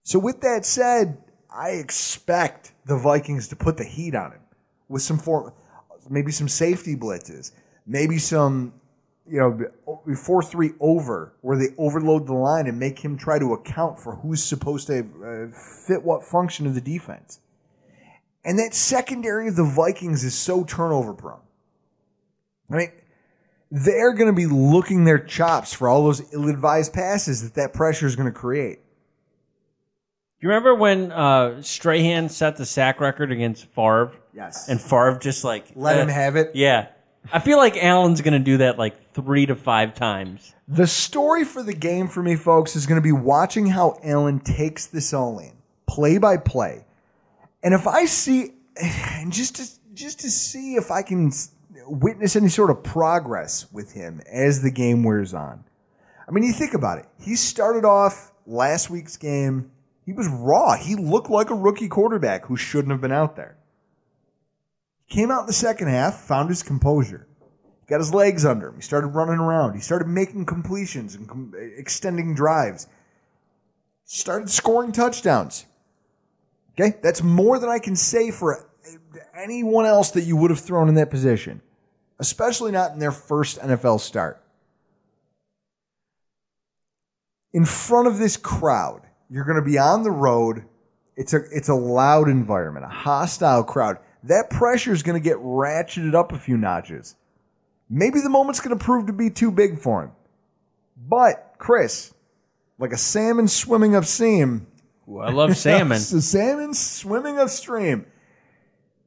So, 0.03 0.19
with 0.19 0.41
that 0.41 0.65
said, 0.65 1.17
I 1.49 1.71
expect 1.71 2.71
the 2.85 2.97
Vikings 2.97 3.47
to 3.49 3.55
put 3.55 3.77
the 3.77 3.83
heat 3.83 4.15
on 4.15 4.31
him 4.31 4.41
with 4.89 5.01
some 5.01 5.17
form, 5.17 5.51
maybe 6.09 6.31
some 6.31 6.47
safety 6.47 6.95
blitzes, 6.95 7.51
maybe 7.87 8.17
some, 8.17 8.73
you 9.27 9.39
know, 9.39 10.15
four 10.15 10.43
three 10.43 10.71
over 10.79 11.33
where 11.41 11.57
they 11.57 11.69
overload 11.77 12.27
the 12.27 12.33
line 12.33 12.67
and 12.67 12.79
make 12.79 12.99
him 12.99 13.17
try 13.17 13.39
to 13.39 13.53
account 13.53 13.99
for 13.99 14.15
who's 14.15 14.43
supposed 14.43 14.87
to 14.87 14.99
uh, 14.99 15.57
fit 15.85 16.03
what 16.03 16.23
function 16.23 16.67
of 16.67 16.75
the 16.75 16.81
defense. 16.81 17.39
And 18.43 18.59
that 18.59 18.75
secondary 18.75 19.47
of 19.47 19.55
the 19.55 19.63
Vikings 19.63 20.23
is 20.23 20.35
so 20.35 20.63
turnover 20.63 21.15
prone. 21.15 21.39
I 22.71 22.75
mean, 22.77 22.91
they're 23.71 24.13
going 24.13 24.27
to 24.27 24.33
be 24.33 24.45
looking 24.45 25.03
their 25.03 25.17
chops 25.17 25.73
for 25.73 25.89
all 25.89 26.03
those 26.03 26.31
ill-advised 26.31 26.93
passes 26.93 27.41
that 27.41 27.55
that 27.55 27.73
pressure 27.73 28.05
is 28.05 28.15
going 28.15 28.31
to 28.31 28.39
create. 28.39 28.79
You 30.45 30.49
remember 30.49 30.75
when 30.75 31.11
uh, 31.11 31.63
Strahan 31.63 32.29
set 32.29 32.55
the 32.55 32.67
sack 32.67 33.01
record 33.01 33.31
against 33.31 33.65
Favre? 33.65 34.11
Yes. 34.31 34.69
And 34.69 34.79
Favre 34.79 35.17
just 35.19 35.43
like 35.43 35.71
Let 35.73 35.97
uh, 35.97 36.03
him 36.03 36.07
have 36.09 36.35
it. 36.35 36.51
Yeah. 36.53 36.89
I 37.33 37.39
feel 37.39 37.57
like 37.57 37.83
Allen's 37.83 38.21
going 38.21 38.33
to 38.33 38.37
do 38.37 38.57
that 38.57 38.77
like 38.77 39.11
three 39.15 39.47
to 39.47 39.55
five 39.55 39.95
times. 39.95 40.53
The 40.67 40.85
story 40.85 41.45
for 41.45 41.63
the 41.63 41.73
game 41.73 42.07
for 42.07 42.21
me, 42.21 42.35
folks, 42.35 42.75
is 42.75 42.85
going 42.85 43.01
to 43.01 43.03
be 43.03 43.11
watching 43.11 43.65
how 43.65 43.97
Allen 44.03 44.39
takes 44.39 44.85
this 44.85 45.15
all 45.15 45.39
in, 45.39 45.51
play 45.87 46.19
by 46.19 46.37
play. 46.37 46.85
And 47.63 47.73
if 47.73 47.87
I 47.87 48.05
see, 48.05 48.51
and 48.79 49.33
just 49.33 49.55
to, 49.55 49.67
just 49.95 50.19
to 50.19 50.29
see 50.29 50.75
if 50.75 50.91
I 50.91 51.01
can 51.01 51.31
witness 51.87 52.35
any 52.35 52.49
sort 52.49 52.69
of 52.69 52.83
progress 52.83 53.65
with 53.71 53.93
him 53.93 54.21
as 54.31 54.61
the 54.61 54.69
game 54.69 55.01
wears 55.01 55.33
on. 55.33 55.63
I 56.29 56.31
mean, 56.31 56.43
you 56.43 56.53
think 56.53 56.75
about 56.75 56.99
it. 56.99 57.07
He 57.19 57.35
started 57.35 57.83
off 57.83 58.31
last 58.45 58.91
week's 58.91 59.17
game. 59.17 59.71
He 60.05 60.13
was 60.13 60.27
raw. 60.27 60.75
He 60.75 60.95
looked 60.95 61.29
like 61.29 61.49
a 61.49 61.55
rookie 61.55 61.87
quarterback 61.87 62.45
who 62.45 62.55
shouldn't 62.55 62.91
have 62.91 63.01
been 63.01 63.11
out 63.11 63.35
there. 63.35 63.57
Came 65.09 65.31
out 65.31 65.41
in 65.41 65.47
the 65.47 65.53
second 65.53 65.87
half, 65.87 66.21
found 66.21 66.49
his 66.49 66.63
composure, 66.63 67.27
got 67.87 67.99
his 67.99 68.13
legs 68.13 68.45
under 68.45 68.69
him. 68.69 68.75
He 68.75 68.81
started 68.81 69.07
running 69.07 69.39
around. 69.39 69.73
He 69.73 69.81
started 69.81 70.07
making 70.07 70.45
completions 70.45 71.15
and 71.15 71.27
com- 71.27 71.53
extending 71.77 72.35
drives. 72.35 72.87
Started 74.03 74.49
scoring 74.49 74.91
touchdowns. 74.91 75.65
Okay, 76.73 76.97
that's 77.01 77.23
more 77.23 77.57
than 77.57 77.69
I 77.69 77.79
can 77.79 77.95
say 77.95 78.31
for 78.31 78.69
anyone 79.35 79.85
else 79.85 80.11
that 80.11 80.23
you 80.23 80.35
would 80.37 80.51
have 80.51 80.59
thrown 80.59 80.89
in 80.89 80.95
that 80.95 81.09
position, 81.09 81.61
especially 82.19 82.71
not 82.71 82.91
in 82.91 82.99
their 82.99 83.11
first 83.11 83.59
NFL 83.59 84.01
start. 84.01 84.41
In 87.53 87.63
front 87.63 88.07
of 88.07 88.17
this 88.17 88.35
crowd, 88.35 89.04
you're 89.29 89.45
going 89.45 89.57
to 89.57 89.61
be 89.61 89.77
on 89.77 90.03
the 90.03 90.11
road. 90.11 90.65
It's 91.15 91.33
a 91.33 91.41
it's 91.51 91.69
a 91.69 91.75
loud 91.75 92.29
environment, 92.29 92.85
a 92.85 92.89
hostile 92.89 93.63
crowd. 93.63 93.97
That 94.23 94.49
pressure 94.49 94.91
is 94.91 95.03
going 95.03 95.21
to 95.21 95.23
get 95.23 95.37
ratcheted 95.37 96.13
up 96.13 96.31
a 96.31 96.39
few 96.39 96.57
notches. 96.57 97.15
Maybe 97.89 98.19
the 98.19 98.29
moment's 98.29 98.59
going 98.59 98.77
to 98.77 98.83
prove 98.83 99.07
to 99.07 99.13
be 99.13 99.29
too 99.29 99.51
big 99.51 99.79
for 99.79 100.03
him. 100.03 100.11
But 100.97 101.55
Chris, 101.57 102.13
like 102.79 102.91
a 102.91 102.97
salmon 102.97 103.47
swimming 103.47 103.95
upstream, 103.95 104.67
I 105.07 105.31
love 105.31 105.55
salmon. 105.55 105.99
so 105.99 106.19
salmon 106.19 106.73
swimming 106.73 107.37
upstream. 107.37 108.05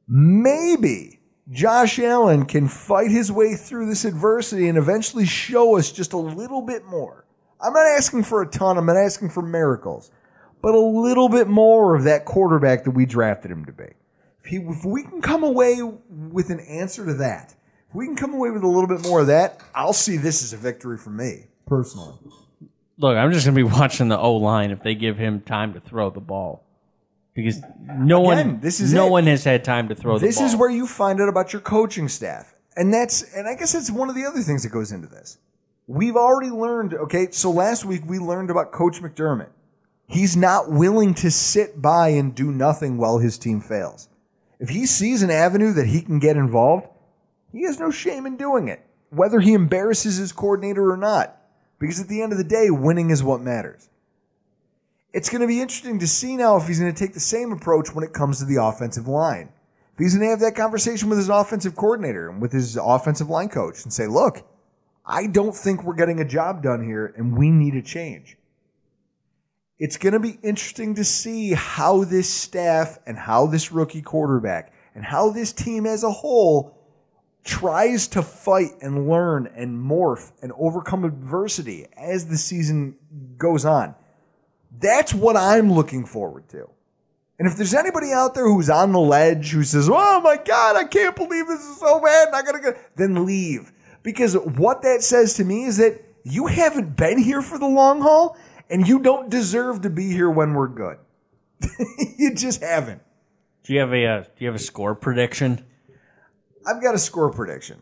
Maybe 0.07 1.19
Josh 1.51 1.99
Allen 1.99 2.45
can 2.45 2.67
fight 2.67 3.11
his 3.11 3.31
way 3.31 3.55
through 3.55 3.87
this 3.87 4.05
adversity 4.05 4.69
and 4.69 4.77
eventually 4.77 5.25
show 5.25 5.77
us 5.77 5.91
just 5.91 6.13
a 6.13 6.17
little 6.17 6.61
bit 6.61 6.85
more. 6.85 7.25
I'm 7.61 7.73
not 7.73 7.85
asking 7.97 8.23
for 8.23 8.41
a 8.41 8.47
ton, 8.47 8.77
I'm 8.77 8.85
not 8.85 8.97
asking 8.97 9.29
for 9.29 9.41
miracles, 9.41 10.11
but 10.61 10.73
a 10.75 10.79
little 10.79 11.29
bit 11.29 11.47
more 11.47 11.95
of 11.95 12.03
that 12.05 12.25
quarterback 12.25 12.83
that 12.85 12.91
we 12.91 13.05
drafted 13.05 13.51
him 13.51 13.65
to 13.65 13.71
be. 13.71 13.85
If, 14.43 14.45
he, 14.45 14.57
if 14.57 14.85
we 14.85 15.03
can 15.03 15.21
come 15.21 15.43
away 15.43 15.79
with 16.09 16.49
an 16.49 16.59
answer 16.61 17.05
to 17.05 17.13
that, 17.15 17.55
if 17.89 17.95
we 17.95 18.05
can 18.05 18.15
come 18.15 18.33
away 18.33 18.51
with 18.51 18.63
a 18.63 18.67
little 18.67 18.87
bit 18.87 19.01
more 19.03 19.21
of 19.21 19.27
that, 19.27 19.59
I'll 19.75 19.93
see 19.93 20.17
this 20.17 20.43
as 20.43 20.53
a 20.53 20.57
victory 20.57 20.97
for 20.97 21.09
me, 21.09 21.47
personally. 21.65 22.15
Look, 22.97 23.17
I'm 23.17 23.31
just 23.31 23.45
going 23.45 23.55
to 23.55 23.59
be 23.63 23.69
watching 23.79 24.07
the 24.09 24.17
O 24.17 24.35
line 24.35 24.71
if 24.71 24.83
they 24.83 24.95
give 24.95 25.17
him 25.17 25.41
time 25.41 25.73
to 25.73 25.79
throw 25.79 26.09
the 26.09 26.19
ball. 26.21 26.65
Because 27.33 27.61
no 27.87 28.29
Again, 28.31 28.47
one 28.51 28.59
this 28.59 28.79
is 28.81 28.93
no 28.93 29.07
it. 29.07 29.11
one 29.11 29.27
has 29.27 29.45
had 29.45 29.63
time 29.63 29.87
to 29.89 29.95
throw 29.95 30.17
the 30.17 30.25
this 30.25 30.41
is 30.41 30.55
where 30.57 30.69
you 30.69 30.85
find 30.85 31.21
out 31.21 31.29
about 31.29 31.53
your 31.53 31.61
coaching 31.61 32.09
staff 32.09 32.53
and 32.75 32.93
that's 32.93 33.21
and 33.33 33.47
i 33.47 33.53
guess 33.55 33.71
that's 33.71 33.89
one 33.89 34.09
of 34.09 34.15
the 34.15 34.25
other 34.25 34.41
things 34.41 34.63
that 34.63 34.69
goes 34.69 34.91
into 34.91 35.07
this 35.07 35.37
we've 35.89 36.15
already 36.15 36.51
learned 36.51 36.93
okay 36.93 37.29
so 37.31 37.49
last 37.49 37.83
week 37.83 38.03
we 38.05 38.19
learned 38.19 38.51
about 38.51 38.71
coach 38.71 39.01
mcdermott. 39.01 39.49
He's 40.05 40.37
not 40.37 40.71
willing 40.71 41.15
to 41.15 41.31
sit 41.31 41.81
by 41.81 42.09
and 42.09 42.33
do 42.33 42.51
nothing 42.51 42.97
while 42.97 43.17
his 43.17 43.37
team 43.39 43.59
fails. 43.59 44.07
If 44.59 44.69
he 44.69 44.85
sees 44.85 45.23
an 45.23 45.31
avenue 45.31 45.73
that 45.73 45.87
he 45.87 46.01
can 46.01 46.19
get 46.19 46.37
involved 46.37 46.87
he 47.51 47.63
has 47.63 47.79
no 47.79 47.89
shame 47.89 48.27
in 48.27 48.37
doing 48.37 48.67
it 48.67 48.85
whether 49.09 49.39
he 49.39 49.53
embarrasses 49.53 50.17
his 50.17 50.31
coordinator 50.31 50.91
or 50.91 50.97
not 50.97 51.35
because 51.79 51.99
at 51.99 52.07
the 52.07 52.21
end 52.21 52.33
of 52.33 52.37
the 52.37 52.43
day 52.43 52.69
winning 52.69 53.09
is 53.09 53.23
what 53.23 53.41
matters. 53.41 53.89
It's 55.11 55.29
going 55.29 55.41
to 55.41 55.47
be 55.47 55.59
interesting 55.59 55.97
to 55.97 56.07
see 56.07 56.37
now 56.37 56.57
if 56.57 56.67
he's 56.67 56.79
going 56.79 56.93
to 56.93 56.99
take 56.99 57.15
the 57.15 57.19
same 57.19 57.51
approach 57.51 57.95
when 57.95 58.03
it 58.03 58.13
comes 58.13 58.37
to 58.37 58.45
the 58.45 58.61
offensive 58.61 59.07
line. 59.07 59.49
If 59.93 59.97
he's 59.97 60.13
going 60.13 60.27
to 60.27 60.29
have 60.29 60.41
that 60.41 60.55
conversation 60.55 61.09
with 61.09 61.17
his 61.17 61.29
offensive 61.29 61.75
coordinator 61.75 62.29
and 62.29 62.39
with 62.39 62.51
his 62.51 62.77
offensive 62.77 63.27
line 63.27 63.49
coach 63.49 63.83
and 63.83 63.91
say, 63.91 64.05
look, 64.05 64.45
I 65.09 65.25
don't 65.25 65.55
think 65.55 65.83
we're 65.83 65.95
getting 65.95 66.19
a 66.19 66.25
job 66.25 66.61
done 66.61 66.85
here 66.85 67.11
and 67.17 67.35
we 67.35 67.49
need 67.49 67.73
a 67.73 67.81
change. 67.81 68.37
It's 69.79 69.97
going 69.97 70.13
to 70.13 70.19
be 70.19 70.37
interesting 70.43 70.93
to 70.95 71.03
see 71.03 71.53
how 71.53 72.03
this 72.03 72.29
staff 72.29 72.99
and 73.07 73.17
how 73.17 73.47
this 73.47 73.71
rookie 73.71 74.03
quarterback 74.03 74.71
and 74.93 75.03
how 75.03 75.31
this 75.31 75.51
team 75.51 75.87
as 75.87 76.03
a 76.03 76.11
whole 76.11 76.77
tries 77.43 78.07
to 78.09 78.21
fight 78.21 78.71
and 78.81 79.09
learn 79.09 79.47
and 79.55 79.75
morph 79.75 80.31
and 80.43 80.51
overcome 80.59 81.05
adversity 81.05 81.87
as 81.97 82.27
the 82.27 82.37
season 82.37 82.95
goes 83.37 83.65
on. 83.65 83.95
That's 84.77 85.13
what 85.13 85.35
I'm 85.35 85.73
looking 85.73 86.05
forward 86.05 86.47
to. 86.49 86.69
And 87.39 87.47
if 87.47 87.55
there's 87.55 87.73
anybody 87.73 88.11
out 88.11 88.35
there 88.35 88.47
who's 88.47 88.69
on 88.69 88.91
the 88.91 88.99
ledge 88.99 89.51
who 89.51 89.63
says, 89.63 89.89
"Oh 89.89 90.19
my 90.21 90.35
God, 90.35 90.75
I 90.75 90.83
can't 90.83 91.15
believe 91.15 91.47
this 91.47 91.61
is 91.61 91.77
so 91.77 91.99
bad," 92.01 92.27
and 92.27 92.35
I 92.35 92.41
gotta 92.41 92.59
go, 92.59 92.73
then 92.95 93.25
leave. 93.25 93.71
Because 94.03 94.35
what 94.35 94.81
that 94.83 95.03
says 95.03 95.33
to 95.35 95.43
me 95.43 95.63
is 95.63 95.77
that 95.77 96.01
you 96.23 96.47
haven't 96.47 96.95
been 96.95 97.17
here 97.17 97.41
for 97.41 97.57
the 97.57 97.67
long 97.67 98.01
haul, 98.01 98.37
and 98.69 98.87
you 98.87 98.99
don't 98.99 99.29
deserve 99.29 99.81
to 99.81 99.89
be 99.89 100.11
here 100.11 100.29
when 100.29 100.53
we're 100.53 100.67
good. 100.67 100.97
you 102.17 102.33
just 102.33 102.61
haven't. 102.61 103.01
do 103.63 103.73
you 103.73 103.79
have 103.79 103.93
a 103.93 104.05
uh, 104.05 104.21
do 104.21 104.29
you 104.37 104.47
have 104.47 104.55
a 104.55 104.59
score 104.59 104.95
prediction? 104.95 105.65
I've 106.65 106.81
got 106.81 106.95
a 106.95 106.99
score 106.99 107.31
prediction. 107.31 107.79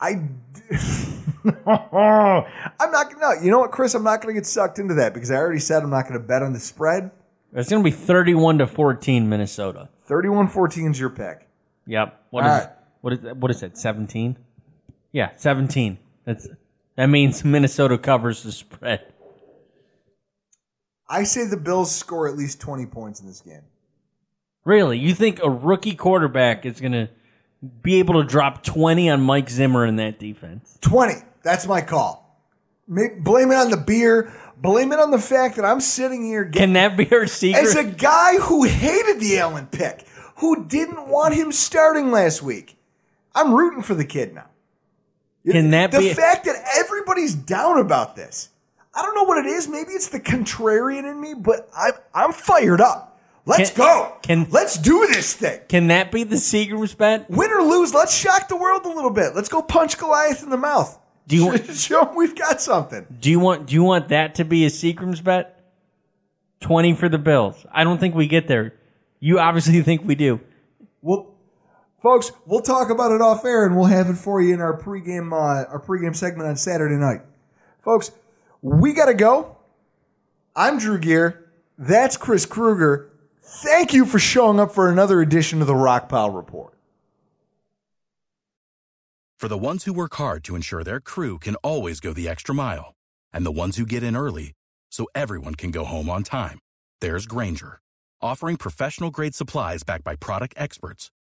I. 0.00 0.28
I'm 1.66 2.92
not 2.92 3.10
gonna. 3.10 3.18
No, 3.20 3.32
you 3.42 3.50
know 3.50 3.60
what, 3.60 3.70
Chris? 3.72 3.94
I'm 3.94 4.04
not 4.04 4.20
gonna 4.20 4.34
get 4.34 4.46
sucked 4.46 4.78
into 4.78 4.94
that 4.94 5.14
because 5.14 5.30
I 5.30 5.36
already 5.36 5.60
said 5.60 5.82
I'm 5.82 5.90
not 5.90 6.06
gonna 6.06 6.20
bet 6.20 6.42
on 6.42 6.52
the 6.52 6.60
spread. 6.60 7.10
It's 7.52 7.68
going 7.68 7.82
to 7.82 7.90
be 7.90 7.96
31 7.96 8.58
to 8.58 8.66
14 8.66 9.28
Minnesota. 9.28 9.88
31-14 10.08 10.92
is 10.92 11.00
your 11.00 11.10
pick. 11.10 11.48
Yep. 11.86 12.26
What 12.30 12.44
All 12.44 12.56
is 12.56 12.64
right. 12.64 12.72
what 13.00 13.12
is 13.12 13.18
what 13.34 13.50
is 13.50 13.62
it? 13.62 13.76
17? 13.76 14.36
Yeah, 15.12 15.30
17. 15.36 15.98
That's 16.24 16.48
that 16.96 17.06
means 17.06 17.44
Minnesota 17.44 17.98
covers 17.98 18.42
the 18.42 18.52
spread. 18.52 19.06
I 21.08 21.24
say 21.24 21.46
the 21.46 21.56
Bills 21.56 21.90
score 21.94 22.28
at 22.28 22.36
least 22.36 22.60
20 22.60 22.86
points 22.86 23.20
in 23.20 23.26
this 23.26 23.40
game. 23.40 23.62
Really? 24.64 24.98
You 24.98 25.14
think 25.14 25.40
a 25.42 25.50
rookie 25.50 25.94
quarterback 25.94 26.64
is 26.66 26.80
going 26.80 26.92
to 26.92 27.08
be 27.82 27.98
able 27.98 28.14
to 28.22 28.24
drop 28.24 28.62
20 28.62 29.10
on 29.10 29.20
Mike 29.20 29.50
Zimmer 29.50 29.86
in 29.86 29.96
that 29.96 30.18
defense. 30.20 30.78
20. 30.82 31.14
That's 31.42 31.66
my 31.66 31.80
call. 31.80 32.38
May- 32.86 33.18
Blame 33.18 33.50
it 33.50 33.56
on 33.56 33.70
the 33.70 33.76
beer. 33.76 34.32
Blame 34.58 34.92
it 34.92 35.00
on 35.00 35.10
the 35.10 35.18
fact 35.18 35.56
that 35.56 35.64
I'm 35.64 35.80
sitting 35.80 36.22
here 36.22 36.44
getting, 36.44 36.68
Can 36.68 36.72
that 36.74 36.96
be 36.96 37.10
our 37.12 37.26
secret? 37.26 37.62
as 37.64 37.74
a 37.76 37.84
guy 37.84 38.36
who 38.36 38.64
hated 38.64 39.18
the 39.18 39.38
Allen 39.38 39.66
pick, 39.66 40.06
who 40.36 40.66
didn't 40.66 41.08
want 41.08 41.34
him 41.34 41.50
starting 41.50 42.10
last 42.10 42.42
week. 42.42 42.76
I'm 43.34 43.54
rooting 43.54 43.82
for 43.82 43.94
the 43.94 44.04
kid 44.04 44.34
now. 44.34 44.49
Can 45.50 45.70
that 45.70 45.90
the 45.90 45.98
be? 45.98 46.14
fact 46.14 46.44
that 46.46 46.56
everybody's 46.78 47.34
down 47.34 47.78
about 47.78 48.16
this? 48.16 48.48
I 48.94 49.02
don't 49.02 49.14
know 49.14 49.22
what 49.24 49.38
it 49.38 49.46
is. 49.46 49.68
Maybe 49.68 49.92
it's 49.92 50.08
the 50.08 50.20
contrarian 50.20 51.10
in 51.10 51.20
me, 51.20 51.34
but 51.34 51.68
I'm 51.76 51.92
I'm 52.14 52.32
fired 52.32 52.80
up. 52.80 53.20
Let's 53.46 53.70
Can- 53.70 53.78
go. 53.78 54.16
Can 54.22 54.46
Let's 54.50 54.76
do 54.76 55.06
this 55.08 55.32
thing. 55.34 55.60
Can 55.68 55.88
that 55.88 56.12
be 56.12 56.24
the 56.24 56.36
Seagram's 56.36 56.94
bet? 56.94 57.28
Win 57.30 57.50
or 57.50 57.62
lose, 57.62 57.94
let's 57.94 58.14
shock 58.16 58.48
the 58.48 58.56
world 58.56 58.84
a 58.84 58.88
little 58.88 59.10
bit. 59.10 59.34
Let's 59.34 59.48
go 59.48 59.62
punch 59.62 59.96
Goliath 59.98 60.42
in 60.42 60.50
the 60.50 60.56
mouth. 60.56 60.98
Do 61.26 61.36
you 61.36 61.46
want? 61.46 61.66
Show 61.74 62.06
him 62.06 62.16
we've 62.16 62.34
got 62.36 62.60
something. 62.60 63.06
Do 63.20 63.30
you 63.30 63.40
want? 63.40 63.66
Do 63.66 63.74
you 63.74 63.82
want 63.82 64.08
that 64.08 64.36
to 64.36 64.44
be 64.44 64.64
a 64.66 64.68
Seagram's 64.68 65.20
bet? 65.20 65.56
20 66.60 66.94
for 66.94 67.08
the 67.08 67.18
Bills. 67.18 67.64
I 67.72 67.84
don't 67.84 67.98
think 67.98 68.14
we 68.14 68.26
get 68.26 68.46
there. 68.48 68.74
You 69.18 69.38
obviously 69.38 69.80
think 69.82 70.02
we 70.04 70.14
do. 70.14 70.40
Well, 71.02 71.29
folks, 72.02 72.32
we'll 72.46 72.62
talk 72.62 72.90
about 72.90 73.12
it 73.12 73.20
off 73.20 73.44
air, 73.44 73.64
and 73.64 73.76
we'll 73.76 73.86
have 73.86 74.08
it 74.08 74.16
for 74.16 74.40
you 74.40 74.54
in 74.54 74.60
our 74.60 74.78
pregame 74.78 75.32
uh, 75.32 75.68
our 75.68 75.80
pregame 75.80 76.16
segment 76.16 76.48
on 76.48 76.56
Saturday 76.56 76.96
night. 76.96 77.20
Folks, 77.82 78.10
we 78.62 78.92
got 78.92 79.06
to 79.06 79.14
go. 79.14 79.56
I'm 80.54 80.78
Drew 80.78 80.98
Gear. 80.98 81.50
That's 81.78 82.16
Chris 82.16 82.44
Kruger. 82.44 83.10
Thank 83.42 83.92
you 83.92 84.04
for 84.04 84.18
showing 84.18 84.60
up 84.60 84.72
for 84.72 84.90
another 84.90 85.20
edition 85.20 85.60
of 85.60 85.66
the 85.66 85.72
Rockpile 85.72 86.34
Report. 86.34 86.74
For 89.38 89.48
the 89.48 89.56
ones 89.56 89.84
who 89.84 89.94
work 89.94 90.14
hard 90.16 90.44
to 90.44 90.54
ensure 90.54 90.84
their 90.84 91.00
crew 91.00 91.38
can 91.38 91.56
always 91.56 91.98
go 91.98 92.12
the 92.12 92.28
extra 92.28 92.54
mile, 92.54 92.94
and 93.32 93.46
the 93.46 93.50
ones 93.50 93.78
who 93.78 93.86
get 93.86 94.02
in 94.02 94.14
early 94.14 94.52
so 94.90 95.06
everyone 95.14 95.54
can 95.54 95.70
go 95.70 95.84
home 95.84 96.10
on 96.10 96.22
time, 96.22 96.58
there's 97.00 97.24
Grainger, 97.24 97.80
offering 98.20 98.56
professional 98.56 99.10
grade 99.10 99.34
supplies 99.34 99.82
backed 99.82 100.04
by 100.04 100.14
product 100.14 100.52
experts 100.58 101.10